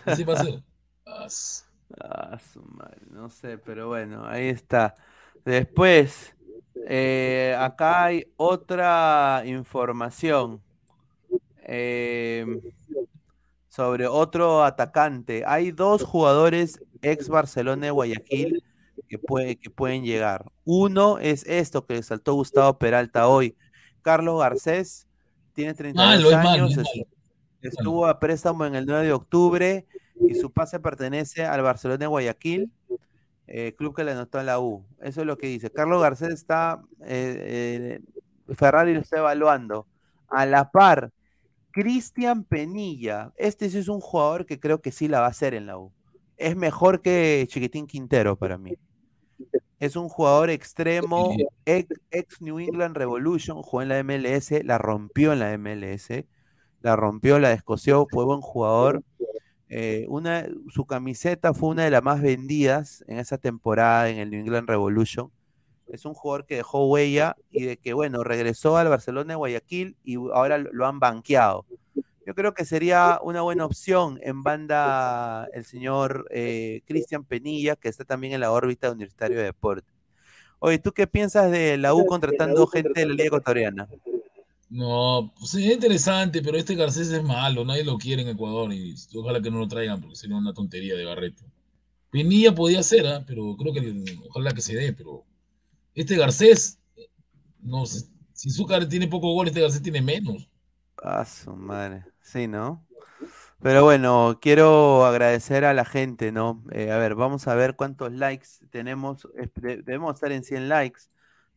Así 0.05 0.25
va 0.25 0.35
a 0.35 0.37
ser. 0.37 0.63
Ah, 1.99 2.33
s- 2.37 2.37
Ah, 2.37 2.39
su 2.39 2.63
madre, 2.63 3.01
no 3.11 3.29
sé, 3.31 3.59
pero 3.59 3.89
bueno, 3.89 4.25
ahí 4.27 4.49
está. 4.49 4.95
Después, 5.45 6.35
eh, 6.87 7.55
acá 7.59 8.05
hay 8.05 8.27
otra 8.37 9.43
información 9.47 10.63
eh, 11.63 12.45
sobre 13.69 14.07
otro 14.07 14.65
atacante. 14.65 15.45
Hay 15.47 15.71
dos 15.71 16.03
jugadores 16.05 16.81
ex 17.03 17.29
Barcelona 17.29 17.87
de 17.87 17.91
Guayaquil 17.93 18.63
que, 19.09 19.19
puede, 19.19 19.57
que 19.57 19.71
pueden 19.71 20.05
llegar. 20.05 20.45
Uno 20.65 21.19
es 21.19 21.45
esto 21.47 21.87
que 21.87 22.03
saltó 22.03 22.35
Gustavo 22.35 22.79
Peralta 22.79 23.29
hoy. 23.29 23.57
Carlos 24.03 24.41
Garcés 24.41 25.07
tiene 25.53 25.75
32 25.75 26.23
Malo, 26.23 26.31
es 26.31 26.37
malo, 26.37 26.51
años, 26.65 26.77
malo. 26.77 26.89
estuvo 27.61 28.07
a 28.07 28.19
préstamo 28.19 28.65
en 28.67 28.75
el 28.75 28.87
9 28.87 29.07
de 29.07 29.13
octubre 29.13 29.87
y 30.21 30.35
su 30.35 30.53
pase 30.53 30.81
pertenece 30.81 31.45
al 31.45 31.63
Barcelona 31.63 31.99
de 31.99 32.07
Guayaquil, 32.07 32.71
eh, 33.47 33.75
club 33.77 33.95
que 33.97 34.05
le 34.05 34.13
anotó 34.13 34.39
a 34.39 34.45
la 34.45 34.61
U. 34.61 34.85
Eso 35.01 35.23
es 35.23 35.27
lo 35.27 35.37
que 35.39 35.49
dice. 35.49 35.71
Carlos 35.71 36.01
Garcés 36.01 36.33
está, 36.33 36.83
eh, 37.01 38.01
eh, 38.49 38.55
Ferrari 38.55 38.95
lo 38.95 39.01
está 39.01 39.19
evaluando. 39.19 39.87
A 40.29 40.47
la 40.47 40.71
par, 40.71 41.11
Cristian 41.73 42.45
Penilla. 42.45 43.33
Este 43.37 43.69
sí 43.71 43.79
es 43.79 43.89
un 43.89 44.01
jugador 44.01 44.47
que 44.47 44.61
creo 44.61 44.81
que 44.81 44.93
sí 44.93 45.09
la 45.09 45.21
va 45.21 45.27
a 45.27 45.31
hacer 45.31 45.55
en 45.55 45.67
la 45.67 45.79
U. 45.79 45.93
Es 46.37 46.57
mejor 46.57 47.03
que 47.03 47.45
Chiquitín 47.49 47.87
Quintero 47.87 48.37
para 48.37 48.57
mí. 48.57 48.73
Es 49.79 49.97
un 49.97 50.09
jugador 50.09 50.51
extremo, 50.51 51.35
ex, 51.65 51.89
ex 52.11 52.43
New 52.43 52.59
England 52.59 52.97
Revolution, 52.97 53.63
jugó 53.63 53.83
en 53.83 53.89
la 53.89 54.03
MLS, 54.05 54.63
la 54.63 54.77
rompió 54.77 55.33
en 55.33 55.39
la 55.39 55.57
MLS, 55.57 56.25
la 56.83 56.97
rompió, 56.97 57.39
la 57.39 57.49
descoció, 57.49 58.07
fue 58.11 58.25
buen 58.25 58.43
jugador. 58.43 59.03
Eh, 59.73 60.05
una, 60.09 60.49
su 60.69 60.85
camiseta 60.85 61.55
fue 61.55 61.69
una 61.69 61.85
de 61.85 61.91
las 61.93 62.03
más 62.03 62.21
vendidas 62.21 63.05
en 63.07 63.21
esa 63.21 63.39
temporada 63.39 64.11
en 64.11 64.19
el 64.19 64.31
New 64.31 64.41
England 64.41 64.69
Revolution. 64.69 65.31
Es 65.87 66.05
un 66.05 66.15
jugador 66.15 66.45
que 66.45 66.57
dejó 66.57 66.89
huella 66.89 67.37
y 67.51 67.65
de 67.65 67.77
que, 67.77 67.93
bueno, 67.93 68.25
regresó 68.25 68.77
al 68.77 68.89
Barcelona 68.89 69.35
de 69.35 69.37
Guayaquil 69.37 69.97
y 70.05 70.17
ahora 70.17 70.59
lo, 70.59 70.87
han 70.87 70.99
banqueado. 70.99 71.67
Yo 72.27 72.35
creo 72.35 72.53
que 72.53 72.65
sería 72.65 73.21
una 73.23 73.43
buena 73.43 73.65
opción 73.65 74.19
en 74.23 74.43
banda 74.43 75.49
el 75.53 75.65
señor 75.65 76.27
eh, 76.31 76.83
Cristian 76.87 77.25
Penilla, 77.25 77.77
que 77.77 77.89
está 77.89 78.05
también 78.05 78.33
en 78.35 78.41
la 78.41 78.51
órbita 78.51 78.89
de 78.89 78.95
Universitario 78.95 79.39
de 79.39 79.45
Deportes. 79.45 79.95
Oye, 80.59 80.79
¿tú 80.79 80.93
qué 80.93 81.07
piensas 81.07 81.51
de 81.51 81.79
la 81.79 81.95
U 81.95 82.07
contratando 82.07 82.67
gente 82.67 83.01
de 83.01 83.07
la 83.07 83.15
Liga 83.15 83.27
Ecuatoriana? 83.29 83.89
No, 84.71 85.33
pues 85.39 85.55
es 85.55 85.67
interesante, 85.73 86.43
pero 86.43 86.57
este 86.57 86.77
Garcés 86.77 87.11
es 87.11 87.23
malo, 87.25 87.65
nadie 87.65 87.85
lo 87.85 87.99
quiere 87.99 88.23
en 88.23 88.29
Ecuador 88.29 88.73
y 88.73 88.95
ojalá 89.17 89.43
que 89.43 89.51
no 89.51 89.59
lo 89.59 89.67
traigan 89.69 90.01
porque 90.01 90.15
sería 90.17 90.37
una 90.37 90.55
tontería 90.55 90.95
de 90.95 91.05
Barreto. 91.05 91.45
Pinilla 92.11 92.55
podía 92.55 92.83
ser, 92.83 93.07
¿ah? 93.07 93.25
pero 93.27 93.57
creo 93.57 93.75
que 93.75 94.05
ojalá 94.31 94.53
que 94.53 94.63
se 94.63 94.77
dé, 94.77 94.93
pero 94.95 95.25
este 95.95 96.17
Garcés, 96.17 96.79
no 97.63 97.87
sé, 97.87 98.09
si 98.35 98.51
Zúcar 98.51 98.89
tiene 98.89 99.09
poco 99.09 99.35
gol, 99.35 99.49
este 99.49 99.61
Garcés 99.63 99.83
tiene 99.83 100.03
menos. 100.03 100.49
Ah, 101.03 101.25
su 101.25 101.55
madre. 101.57 102.05
Sí, 102.21 102.47
¿no? 102.47 102.87
Pero 103.63 103.85
bueno, 103.85 104.39
quiero 104.43 105.07
agradecer 105.07 105.65
a 105.65 105.75
la 105.75 105.85
gente, 105.85 106.33
¿no? 106.33 106.65
Eh, 106.73 106.93
a 106.93 106.99
ver, 106.99 107.15
vamos 107.15 107.49
a 107.49 107.55
ver 107.55 107.77
cuántos 107.77 108.13
likes 108.13 108.49
tenemos. 108.71 109.29
Es- 109.37 109.53
de- 109.57 109.79
Debemos 109.83 110.15
estar 110.15 110.33
en 110.33 110.45
100 110.45 110.69
likes. 110.69 111.03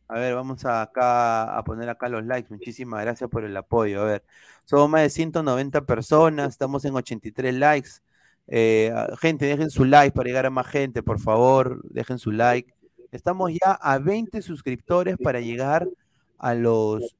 A 0.08 0.18
ver, 0.18 0.34
vamos 0.34 0.64
a 0.64 0.82
acá 0.82 1.56
a 1.56 1.64
poner 1.64 1.88
acá 1.88 2.08
los 2.08 2.24
likes. 2.24 2.52
Muchísimas 2.52 3.00
gracias 3.02 3.30
por 3.30 3.44
el 3.44 3.56
apoyo. 3.56 4.02
A 4.02 4.04
ver, 4.04 4.24
somos 4.64 4.88
más 4.88 5.02
de 5.02 5.10
190 5.10 5.86
personas, 5.86 6.50
estamos 6.50 6.84
en 6.84 6.94
83 6.94 7.54
likes. 7.54 7.90
Eh, 8.46 8.92
gente, 9.20 9.46
dejen 9.46 9.70
su 9.70 9.84
like 9.84 10.14
para 10.14 10.28
llegar 10.28 10.46
a 10.46 10.50
más 10.50 10.66
gente, 10.66 11.02
por 11.02 11.18
favor, 11.20 11.80
dejen 11.90 12.18
su 12.18 12.30
like. 12.32 12.74
Estamos 13.12 13.52
ya 13.52 13.72
a 13.72 13.98
20 13.98 14.42
suscriptores 14.42 15.16
para 15.16 15.40
llegar 15.40 15.88
a 16.38 16.54
los 16.54 17.16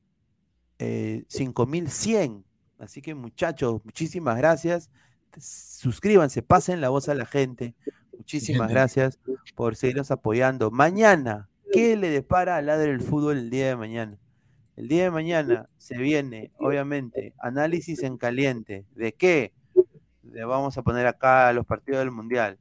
eh, 0.78 1.24
5100. 1.28 2.44
Así 2.78 3.01
que 3.01 3.15
muchachos, 3.15 3.81
muchísimas 3.85 4.36
gracias. 4.36 4.90
Suscríbanse, 5.39 6.43
pasen 6.43 6.81
la 6.81 6.90
voz 6.90 7.09
a 7.09 7.15
la 7.15 7.27
gente. 7.27 7.74
Muchísimas 8.16 8.70
gracias 8.70 9.19
por 9.55 9.77
seguirnos 9.77 10.11
apoyando. 10.11 10.70
Mañana, 10.70 11.48
¿qué 11.74 11.96
le 11.96 12.09
depara 12.09 12.56
al 12.56 12.66
Ladre 12.66 12.92
del 12.92 13.01
Fútbol 13.01 13.36
el 13.36 13.51
día 13.51 13.66
de 13.66 13.76
mañana? 13.76 14.16
El 14.76 14.86
día 14.86 15.05
de 15.05 15.10
mañana 15.10 15.68
se 15.76 15.98
viene, 15.98 16.52
obviamente, 16.59 17.34
análisis 17.40 18.02
en 18.05 18.16
caliente. 18.16 18.86
¿De 18.94 19.12
qué? 19.12 19.52
Le 20.22 20.44
vamos 20.44 20.78
a 20.78 20.82
poner 20.82 21.06
acá 21.09 21.52
los 21.52 21.66
partidos 21.66 21.98
del 22.01 22.12
Mundial. 22.12 22.59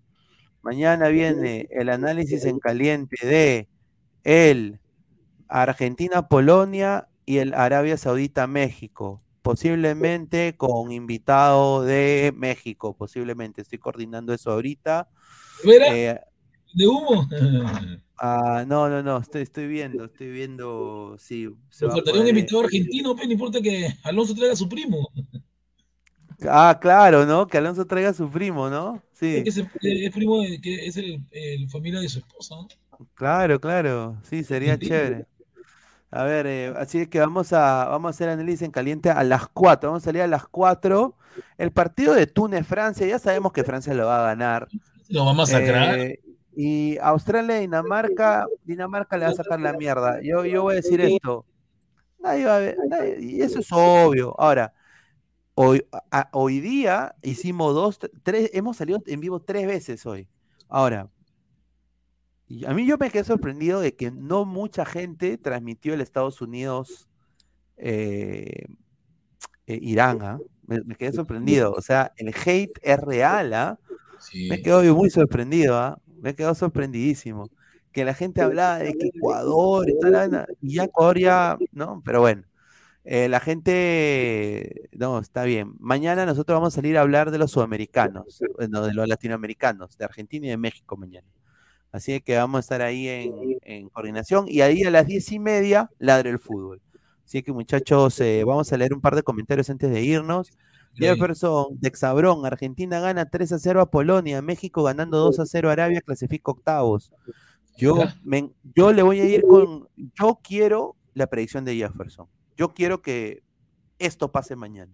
Mañana 0.64 1.10
viene 1.10 1.68
el 1.72 1.90
análisis 1.90 2.46
en 2.46 2.58
caliente 2.60 3.26
de 3.26 3.68
el 4.24 4.80
Argentina-Polonia 5.48 7.08
y 7.26 7.38
el 7.38 7.54
Arabia 7.54 7.98
Saudita-México. 7.98 9.22
Posiblemente 9.44 10.56
con 10.56 10.92
invitado 10.92 11.84
de 11.84 12.34
México, 12.36 12.96
posiblemente. 12.96 13.62
Estoy 13.62 13.78
coordinando 13.78 14.34
eso 14.34 14.52
ahorita. 14.52 15.10
¿Vera? 15.64 15.96
Eh, 15.96 16.20
¿De 16.74 16.88
humo? 16.88 17.28
ah, 18.18 18.64
no, 18.68 18.90
no, 18.90 19.02
no, 19.04 19.18
estoy, 19.18 19.42
estoy 19.44 19.68
viendo, 19.68 20.06
estoy 20.06 20.32
viendo 20.32 21.16
si 21.20 21.50
se 21.70 21.86
Me 21.86 21.90
va 21.90 21.96
faltaría 21.96 22.22
un 22.22 22.26
poder- 22.26 22.38
invitado 22.38 22.62
argentino, 22.64 23.16
pero 23.16 23.28
no 23.28 23.34
importa 23.34 23.62
que 23.62 23.88
Alonso 24.04 24.34
traiga 24.36 24.54
a 24.54 24.58
su 24.58 24.68
primo. 24.70 25.10
Ah, 26.50 26.78
claro, 26.82 27.26
¿no? 27.26 27.48
Que 27.48 27.58
Alonso 27.58 27.86
traiga 27.86 28.10
a 28.10 28.14
su 28.14 28.30
primo, 28.30 28.70
¿no? 28.70 29.02
Sí, 29.14 29.44
Que 29.44 29.50
ese- 29.50 29.68
es 29.82 30.12
primo 30.12 30.42
de, 30.42 30.60
que 30.60 30.86
es 30.88 30.98
el, 30.98 31.24
el 31.32 31.70
familia 31.70 32.00
de 32.02 32.10
su 32.10 32.20
esposa. 32.20 32.56
¿no? 32.56 32.68
claro, 33.16 33.60
claro. 33.62 34.18
Sí, 34.24 34.44
sería 34.44 34.74
Argentina. 34.74 34.98
chévere. 35.00 35.26
A 36.12 36.24
ver, 36.26 36.46
eh, 36.46 36.74
así 36.78 37.00
es 37.00 37.08
que 37.08 37.20
vamos 37.20 37.54
a, 37.54 37.86
vamos 37.86 38.10
a 38.10 38.12
hacer 38.12 38.30
análisis 38.30 38.62
en 38.62 38.72
caliente 38.72 39.10
a 39.10 39.24
las 39.24 39.48
4. 39.48 39.90
Vamos 39.90 40.04
a 40.04 40.06
salir 40.06 40.22
a 40.22 40.28
las 40.28 40.46
4. 40.48 41.16
El 41.58 41.72
partido 41.72 42.14
de 42.14 42.28
Túnez-Francia, 42.28 43.08
ya 43.08 43.18
sabemos 43.18 43.52
que 43.52 43.64
Francia 43.64 43.94
lo 43.96 44.06
va 44.06 44.20
a 44.22 44.28
ganar. 44.28 44.68
Lo 45.10 45.26
va 45.26 45.32
a 45.32 45.34
masacrar. 45.34 45.98
Eh, 46.00 46.20
y 46.56 46.98
Australia 47.02 47.56
Dinamarca, 47.60 48.46
Dinamarca 48.64 49.18
le 49.18 49.26
va 49.26 49.32
a 49.32 49.36
sacar 49.36 49.60
la 49.60 49.74
mierda. 49.74 50.20
Yo, 50.22 50.46
yo 50.46 50.64
voy 50.64 50.74
a 50.74 50.76
decir 50.78 51.02
esto. 51.02 51.46
Nadie 52.20 52.46
va 52.46 52.56
a 52.58 52.60
ver, 52.60 52.78
nadie- 52.90 53.18
y 53.20 53.42
eso 53.42 53.60
es 53.60 53.68
obvio. 53.72 54.34
Ahora, 54.40 54.74
hoy, 55.56 55.86
a- 56.12 56.30
hoy 56.34 56.60
día 56.62 57.16
hicimos 57.22 57.74
dos, 57.74 58.00
tres, 58.24 58.50
hemos 58.54 58.78
salido 58.78 59.02
en 59.06 59.20
vivo 59.20 59.40
tres 59.42 59.68
veces 59.68 60.06
hoy. 60.06 60.28
Ahora, 60.70 61.10
y 62.48 62.66
a 62.66 62.74
mí 62.74 62.86
yo 62.86 62.98
me 62.98 63.10
quedé 63.10 63.24
sorprendido 63.24 63.80
de 63.80 63.96
que 63.96 64.12
no 64.12 64.46
mucha 64.46 64.86
gente 64.86 65.38
transmitió 65.38 65.94
el 65.94 66.02
Estados 66.02 66.42
Unidos 66.42 67.08
eh, 67.78 68.66
eh, 69.66 69.80
Irán, 69.82 70.22
¿ah? 70.22 70.40
Me, 70.68 70.82
me 70.82 70.96
quedé 70.96 71.12
sorprendido. 71.14 71.74
O 71.74 71.82
sea, 71.82 72.14
el 72.18 72.34
hate 72.46 72.80
es 72.82 73.00
real, 73.00 73.54
¿ah? 73.54 73.80
Sí. 74.20 74.48
Me 74.50 74.62
quedo 74.62 74.82
muy 74.96 75.10
sorprendido, 75.10 76.00
Me 76.24 76.36
quedo 76.36 76.56
sorprendidísimo. 76.56 77.50
Que 77.92 78.06
la 78.06 78.14
gente 78.16 78.42
hablaba 78.42 78.80
de 78.80 78.94
que 78.94 79.08
Ecuador 79.08 79.88
y 79.90 80.00
tal, 80.00 80.14
vaina, 80.14 80.48
y 80.62 80.76
ya 80.76 80.86
Ecuador 80.86 81.20
ya, 81.20 81.58
¿no? 81.74 82.02
Pero 82.04 82.22
bueno, 82.22 82.44
eh, 83.04 83.30
la 83.30 83.40
gente, 83.40 84.90
no, 84.94 85.20
está 85.20 85.44
bien. 85.44 85.76
Mañana 85.80 86.26
nosotros 86.26 86.56
vamos 86.56 86.74
a 86.74 86.78
salir 86.78 86.98
a 86.98 87.02
hablar 87.02 87.30
de 87.30 87.38
los 87.38 87.52
sudamericanos, 87.52 88.42
bueno, 88.58 88.82
de 88.84 88.94
los 88.94 89.08
latinoamericanos, 89.08 89.98
de 89.98 90.06
Argentina 90.06 90.48
y 90.48 90.50
de 90.50 90.58
México 90.58 90.98
mañana. 90.98 91.28
Así 91.92 92.20
que 92.22 92.38
vamos 92.38 92.58
a 92.58 92.62
estar 92.62 92.82
ahí 92.82 93.08
en, 93.08 93.60
en 93.62 93.90
coordinación. 93.90 94.46
Y 94.48 94.62
ahí 94.62 94.84
a 94.84 94.92
las 94.92 95.06
diez 95.06 95.32
y 95.32 95.40
media, 95.40 95.92
ladre 96.00 96.32
el 96.32 96.40
fútbol. 96.40 96.82
Así 97.26 97.44
que 97.44 97.52
muchachos, 97.52 98.20
eh, 98.22 98.44
vamos 98.46 98.72
a 98.74 98.78
leer 98.78 98.94
un 98.94 99.02
par 99.02 99.16
de 99.16 99.24
comentarios 99.24 99.70
antes 99.70 99.92
de 99.92 100.02
irnos. 100.02 100.52
Jefferson 100.96 101.80
de 101.80 101.88
Exabrón, 101.88 102.46
Argentina 102.46 103.00
gana 103.00 103.26
3 103.30 103.52
a 103.54 103.60
0 103.60 103.82
a 103.82 103.90
Polonia, 103.92 104.42
México 104.42 104.84
ganando 104.84 105.18
2 105.20 105.40
a 105.40 105.46
0 105.46 105.70
a 105.70 105.74
Arabia, 105.74 106.02
clasifica 106.02 106.52
octavos. 106.52 107.12
Yo, 107.78 107.96
me- 108.24 108.52
yo 108.76 108.94
le 108.94 109.02
voy 109.02 109.20
a 109.20 109.26
ir 109.26 109.42
con, 109.44 109.88
yo 109.96 110.40
quiero 110.44 110.96
la 111.16 111.28
predicción 111.28 111.66
de 111.66 111.76
Jefferson. 111.76 112.28
Yo 112.56 112.74
quiero 112.74 113.02
que 113.02 113.44
esto 113.98 114.32
pase 114.32 114.56
mañana. 114.56 114.92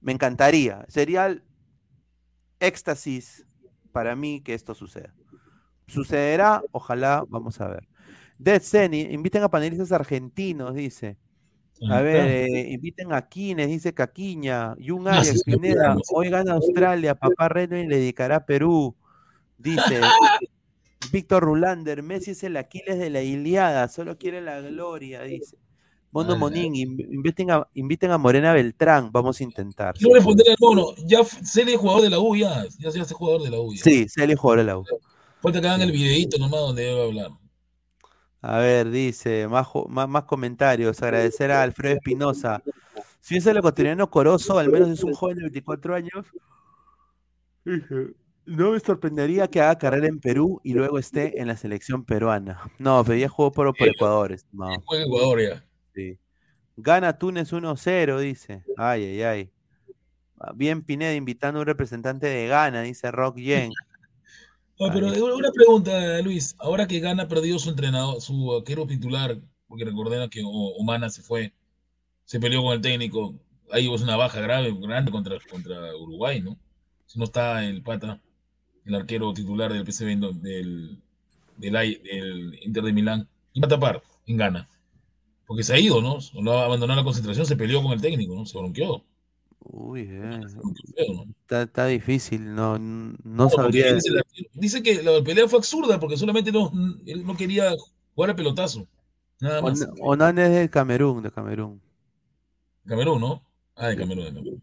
Me 0.00 0.12
encantaría. 0.12 0.84
Sería 0.88 1.26
el 1.26 1.42
éxtasis 2.60 3.46
para 3.92 4.14
mí 4.16 4.40
que 4.42 4.54
esto 4.54 4.74
suceda. 4.74 5.14
Sucederá, 5.86 6.62
ojalá, 6.72 7.24
vamos 7.28 7.60
a 7.60 7.68
ver. 7.68 7.88
Dead 8.38 8.60
Zeni, 8.62 9.00
inviten 9.00 9.42
a 9.42 9.48
panelistas 9.48 9.90
argentinos, 9.92 10.74
dice. 10.74 11.16
A 11.90 12.00
ver, 12.00 12.26
eh, 12.26 12.70
inviten 12.72 13.12
a 13.12 13.28
Quines, 13.28 13.68
dice 13.68 13.94
Caquiña. 13.94 14.74
Jun 14.84 15.06
Ah, 15.08 15.18
Arias, 15.20 15.42
Pineda, 15.44 15.96
hoy 16.12 16.28
gana 16.28 16.54
Australia, 16.54 17.14
papá 17.14 17.48
Reno 17.48 17.78
y 17.78 17.86
le 17.86 17.96
dedicará 17.98 18.36
a 18.36 18.46
Perú. 18.46 18.94
Dice 19.56 20.00
Víctor 21.12 21.42
Rulander, 21.44 22.02
Messi 22.02 22.32
es 22.32 22.42
el 22.42 22.56
Aquiles 22.56 22.98
de 22.98 23.10
la 23.10 23.22
Iliada, 23.22 23.88
solo 23.88 24.18
quiere 24.18 24.40
la 24.40 24.60
gloria, 24.60 25.22
dice. 25.22 25.56
Mondo 26.10 26.32
Ala. 26.32 26.40
Monín, 26.40 26.74
inv- 26.74 27.06
inviten 27.12 27.50
a, 27.50 27.66
inviten 27.74 28.10
a 28.10 28.18
Morena 28.18 28.52
Beltrán, 28.52 29.12
vamos 29.12 29.40
a 29.40 29.44
intentar. 29.44 29.94
No 30.00 30.14
responderle 30.14 30.52
al 30.52 30.56
mono. 30.60 30.94
Ya 31.06 31.22
Celi 31.24 31.74
es 31.74 31.78
jugador 31.78 32.02
de 32.02 32.10
la 32.10 32.18
U, 32.18 32.34
ya. 32.34 32.64
Ya 32.78 32.90
se 32.90 33.00
hace 33.00 33.14
jugador 33.14 33.42
de 33.42 33.50
la 33.50 33.60
U. 33.60 33.72
ya. 33.74 33.82
Sí, 33.84 34.06
Celi 34.08 34.34
jugador 34.34 34.60
de 34.60 34.64
la 34.64 34.78
U. 34.78 34.84
Falta 35.40 35.60
que 35.60 35.68
hagan 35.68 35.82
el 35.82 35.92
videito 35.92 36.38
nomás 36.38 36.60
donde 36.60 36.82
debe 36.82 37.02
hablar. 37.04 37.28
A 38.40 38.58
ver, 38.58 38.90
dice, 38.90 39.48
más, 39.48 39.66
más, 39.88 40.08
más 40.08 40.24
comentarios. 40.24 41.02
Agradecer 41.02 41.50
a 41.50 41.62
Alfredo 41.62 41.94
Espinosa. 41.96 42.62
Si 43.20 43.36
es 43.36 43.46
el 43.46 43.56
ecuatoriano 43.56 44.08
Corozo, 44.10 44.58
al 44.58 44.70
menos 44.70 44.88
es 44.88 45.02
un 45.02 45.14
joven 45.14 45.36
de 45.36 45.42
24 45.42 45.94
años. 45.94 46.26
No 48.46 48.70
me 48.70 48.80
sorprendería 48.80 49.48
que 49.48 49.60
haga 49.60 49.76
carrera 49.76 50.06
en 50.06 50.20
Perú 50.20 50.60
y 50.64 50.72
luego 50.72 50.98
esté 50.98 51.40
en 51.40 51.48
la 51.48 51.56
selección 51.56 52.04
peruana. 52.04 52.62
No, 52.78 53.04
pero 53.04 53.18
ya 53.18 53.28
jugó 53.28 53.52
por, 53.52 53.76
por 53.76 53.88
Ecuador, 53.88 54.32
estimado. 54.32 54.82
Juega 54.86 55.04
Ecuador 55.04 55.40
ya. 55.42 55.64
Sí. 55.94 56.18
Gana 56.76 57.18
Túnez 57.18 57.52
1-0, 57.52 58.20
dice. 58.20 58.64
Ay, 58.76 59.04
ay, 59.04 59.22
ay. 59.22 59.52
Bien 60.54 60.82
Pineda 60.82 61.12
invitando 61.14 61.58
a 61.58 61.62
un 61.62 61.66
representante 61.66 62.28
de 62.28 62.46
Ghana, 62.46 62.82
dice 62.82 63.10
Rock 63.10 63.36
Yen. 63.38 63.72
Pero 64.78 65.10
Ahí. 65.10 65.20
una 65.20 65.50
pregunta, 65.50 66.22
Luis. 66.22 66.54
Ahora 66.58 66.86
que 66.86 67.00
Gana 67.00 67.26
perdió 67.26 67.58
su 67.58 67.70
entrenador, 67.70 68.20
su 68.20 68.54
arquero 68.54 68.86
titular, 68.86 69.40
porque 69.66 69.84
recordemos 69.84 70.28
que 70.30 70.42
Omana 70.44 71.10
se 71.10 71.22
fue, 71.22 71.52
se 72.24 72.38
peleó 72.38 72.62
con 72.62 72.74
el 72.74 72.80
técnico. 72.80 73.34
Ahí 73.72 73.88
hubo 73.88 73.96
una 73.96 74.16
baja 74.16 74.40
grave, 74.40 74.72
grande 74.80 75.10
contra, 75.10 75.36
contra 75.50 75.96
Uruguay, 75.96 76.40
¿no? 76.40 76.56
Si 77.06 77.18
no 77.18 77.24
está 77.24 77.64
el 77.64 77.82
pata, 77.82 78.20
el 78.84 78.94
arquero 78.94 79.34
titular 79.34 79.72
del 79.72 79.84
PSV, 79.84 80.40
del, 80.40 80.98
del 81.56 82.58
Inter 82.62 82.84
de 82.84 82.92
Milán, 82.92 83.28
y 83.52 83.60
va 83.60 83.66
a 83.66 83.70
tapar 83.70 84.02
en 84.26 84.36
Gana. 84.36 84.68
Porque 85.46 85.64
se 85.64 85.74
ha 85.74 85.80
ido, 85.80 86.00
¿no? 86.00 86.18
No 86.40 86.52
abandonó 86.52 86.94
la 86.94 87.04
concentración, 87.04 87.46
se 87.46 87.56
peleó 87.56 87.82
con 87.82 87.92
el 87.92 88.00
técnico, 88.00 88.34
¿no? 88.34 88.46
Se 88.46 88.56
bronqueó. 88.56 89.04
Uy, 89.68 90.02
eh, 90.10 90.46
está, 91.42 91.62
está 91.62 91.86
difícil, 91.86 92.54
no, 92.54 92.78
no 92.78 93.48
No, 93.48 93.48
sabría. 93.50 93.94
Dice 94.54 94.82
que 94.82 95.02
la 95.02 95.22
pelea 95.22 95.48
fue 95.48 95.58
absurda 95.58 95.98
porque 96.00 96.16
solamente 96.16 96.52
no, 96.52 96.70
él 97.06 97.24
no 97.26 97.36
quería 97.36 97.72
jugar 98.14 98.30
a 98.30 98.36
pelotazo. 98.36 98.86
Nada 99.40 99.62
más. 99.62 99.80
On- 99.80 99.94
Onan 100.00 100.38
es 100.38 100.50
de 100.50 100.68
Camerún, 100.70 101.22
de 101.22 101.30
Camerún. 101.30 101.80
Camerún, 102.88 103.20
¿no? 103.20 103.44
Ah, 103.76 103.86
de 103.88 103.96
Camerún, 103.96 104.24
de 104.24 104.34
Camerún. 104.34 104.62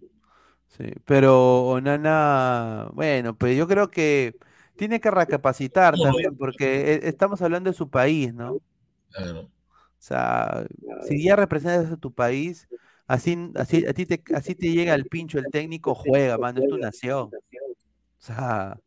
Sí, 0.67 0.91
pero 1.05 1.63
Onana, 1.67 2.89
bueno, 2.93 3.37
pues 3.37 3.57
yo 3.57 3.67
creo 3.67 3.89
que 3.91 4.35
tiene 4.75 4.99
que 4.99 5.09
recapacitar 5.11 5.97
No, 5.97 6.01
también, 6.01 6.35
porque 6.37 6.93
e- 6.95 7.07
estamos 7.09 7.41
hablando 7.41 7.69
de 7.71 7.77
su 7.77 7.89
país, 7.89 8.33
¿no? 8.33 8.53
O 8.55 8.61
Claro. 9.09 9.49
sea, 9.97 10.65
si 10.99 11.23
ya 11.23 11.35
representas 11.35 11.91
a 11.91 11.97
tu 11.97 12.13
país, 12.13 12.67
así, 13.07 13.51
así, 13.55 13.85
a 13.85 13.93
ti 13.93 14.05
te, 14.05 14.23
así 14.33 14.55
te 14.55 14.71
llega 14.71 14.93
el 14.93 15.05
pincho 15.05 15.39
el 15.39 15.45
técnico, 15.51 15.95
juega, 15.95 16.37
mano, 16.37 16.61
es 16.61 16.69
tu 16.69 16.77
nación. 16.77 17.29
O 17.29 18.25
sea, 18.25 18.79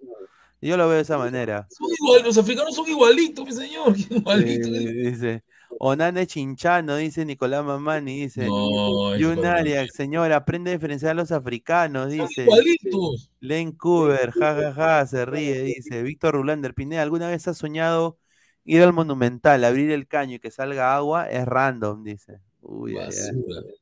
yo 0.60 0.76
lo 0.76 0.88
veo 0.88 0.96
de 0.96 1.02
esa 1.02 1.18
manera. 1.18 1.66
Son 1.70 1.88
igual, 2.00 2.24
los 2.24 2.36
africanos 2.36 2.74
son 2.74 2.88
igualitos, 2.88 3.46
mi 3.46 3.52
señor. 3.52 3.94
Igualitos. 4.10 4.70
dice, 4.72 5.44
Onana 5.78 6.22
es 6.22 6.28
chinchano, 6.28 6.96
dice 6.96 7.24
Nicolás 7.24 7.64
Mamani, 7.64 8.22
dice. 8.22 8.46
No, 8.46 9.16
Yunaria, 9.16 9.86
señor, 9.86 10.32
aprende 10.32 10.70
a 10.70 10.74
diferenciar 10.74 11.12
a 11.12 11.14
los 11.14 11.30
africanos, 11.30 12.10
dice. 12.10 12.42
igualitos. 12.42 13.30
Len 13.40 13.72
Cooper, 13.72 14.32
jajaja, 14.32 15.06
se 15.06 15.24
ríe, 15.24 15.62
dice. 15.62 16.02
Víctor 16.02 16.34
Rulander, 16.34 16.74
Pineda, 16.74 17.02
¿alguna 17.02 17.28
vez 17.28 17.46
has 17.46 17.58
soñado 17.58 18.18
ir 18.64 18.82
al 18.82 18.92
Monumental, 18.92 19.62
abrir 19.64 19.92
el 19.92 20.08
caño 20.08 20.36
y 20.36 20.40
que 20.40 20.50
salga 20.50 20.96
agua? 20.96 21.30
Es 21.30 21.46
random, 21.46 22.02
dice. 22.02 22.40
Uy, 22.60 22.96
ay, 22.98 23.10
ay. 23.12 23.78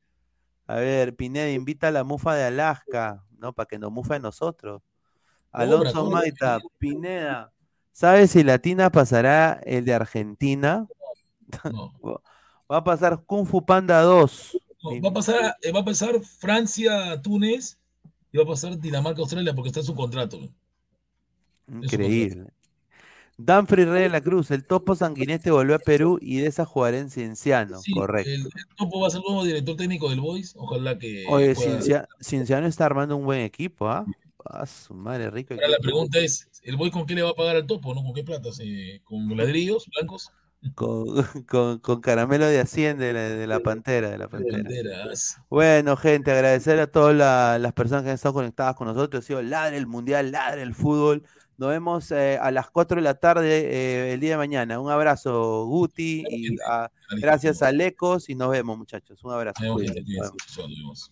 A 0.67 0.75
ver, 0.75 1.15
Pineda, 1.15 1.49
invita 1.49 1.87
a 1.87 1.91
la 1.91 2.03
mufa 2.03 2.35
de 2.35 2.43
Alaska, 2.43 3.23
¿no? 3.37 3.53
Para 3.53 3.67
que 3.67 3.79
nos 3.79 3.91
mufa 3.91 4.15
a 4.15 4.19
nosotros. 4.19 4.81
Alonso 5.51 6.09
Maita, 6.09 6.59
Pineda, 6.77 7.51
¿sabes 7.91 8.31
si 8.31 8.43
Latina 8.43 8.91
pasará 8.91 9.59
el 9.63 9.85
de 9.85 9.93
Argentina? 9.93 10.87
No. 11.63 11.93
Va 12.69 12.77
a 12.77 12.83
pasar 12.83 13.23
Kung 13.25 13.45
Fu 13.45 13.65
Panda 13.65 14.01
2. 14.01 14.57
No, 14.83 15.01
va 15.01 15.09
a 15.09 15.13
pasar, 15.13 15.55
eh, 15.61 15.71
va 15.71 15.79
a 15.79 15.85
pasar 15.85 16.19
Francia, 16.21 17.21
Túnez 17.21 17.77
y 18.31 18.37
va 18.37 18.43
a 18.43 18.47
pasar 18.47 18.77
Dinamarca, 18.77 19.21
Australia 19.21 19.55
porque 19.55 19.69
está 19.69 19.79
en 19.79 19.85
su 19.85 19.95
contrato. 19.95 20.37
Increíble. 21.67 22.51
Danfrey 23.37 23.85
Rey 23.85 24.03
de 24.03 24.09
la 24.09 24.21
Cruz, 24.21 24.49
el 24.51 24.65
topo 24.65 24.95
sanguinete 24.95 25.51
volvió 25.51 25.75
a 25.75 25.79
Perú 25.79 26.17
y 26.21 26.37
de 26.37 26.47
esa 26.47 26.65
jugará 26.65 26.97
en 26.97 27.09
Cienciano, 27.11 27.79
Sí, 27.81 27.91
correcto. 27.93 28.29
El, 28.31 28.41
el 28.41 28.67
topo 28.75 28.99
va 28.99 29.07
a 29.07 29.09
ser 29.11 29.19
el 29.19 29.25
nuevo 29.31 29.45
director 29.45 29.75
técnico 29.75 30.09
del 30.09 30.19
Boys. 30.21 30.53
Ojalá 30.57 30.97
que. 30.97 31.25
Oye, 31.29 31.53
Ciencia- 31.55 32.07
Cienciano 32.19 32.65
está 32.67 32.85
armando 32.87 33.15
un 33.15 33.25
buen 33.25 33.41
equipo, 33.41 33.87
¿ah? 33.89 34.05
Ah, 34.49 34.65
su 34.65 34.93
madre, 34.93 35.29
rico 35.29 35.53
Ahora 35.53 35.67
la 35.67 35.77
pregunta 35.79 36.19
es: 36.19 36.47
¿el 36.63 36.77
Boys 36.77 36.91
con 36.91 37.05
qué 37.05 37.13
le 37.15 37.21
va 37.21 37.31
a 37.31 37.33
pagar 37.35 37.55
al 37.57 37.67
topo? 37.67 37.93
¿no? 37.93 38.01
¿Con 38.03 38.13
qué 38.13 38.23
plata? 38.23 38.51
¿Se- 38.51 39.01
¿Con 39.03 39.35
ladrillos 39.37 39.85
blancos? 39.95 40.31
Con, 40.73 41.05
con- 41.47 41.77
con 41.79 42.01
caramelo 42.01 42.47
de 42.47 42.59
Hacienda 42.59 43.05
de 43.05 43.13
la, 43.13 43.19
de 43.21 43.45
la 43.45 43.59
Pantera, 43.59 44.09
de 44.09 44.17
la 44.17 44.27
Pantera. 44.27 44.63
Bueno, 45.49 45.95
gente, 45.95 46.31
agradecer 46.31 46.79
a 46.79 46.87
todas 46.87 47.15
la- 47.15 47.59
las 47.59 47.73
personas 47.73 48.03
que 48.03 48.09
han 48.09 48.15
estado 48.15 48.33
conectadas 48.33 48.75
con 48.75 48.87
nosotros. 48.87 49.23
Ha 49.23 49.27
sido 49.27 49.41
Ladre 49.43 49.77
el 49.77 49.85
Mundial, 49.85 50.31
Ladre 50.31 50.63
el 50.63 50.73
Fútbol. 50.73 51.23
Nos 51.57 51.69
vemos 51.69 52.11
eh, 52.11 52.37
a 52.39 52.51
las 52.51 52.69
4 52.69 52.97
de 52.97 53.01
la 53.01 53.15
tarde 53.15 53.49
eh, 53.49 54.13
el 54.13 54.19
día 54.19 54.31
de 54.31 54.37
mañana. 54.37 54.79
Un 54.79 54.91
abrazo, 54.91 55.65
Guti, 55.65 56.23
y 56.29 56.55
ah, 56.67 56.91
gracias 57.19 57.63
a 57.63 57.71
Lecos 57.71 58.29
y 58.29 58.35
nos 58.35 58.51
vemos, 58.51 58.77
muchachos. 58.77 59.23
Un 59.23 59.33
abrazo. 59.33 59.63
Nos 59.63 59.77
vemos, 59.77 61.11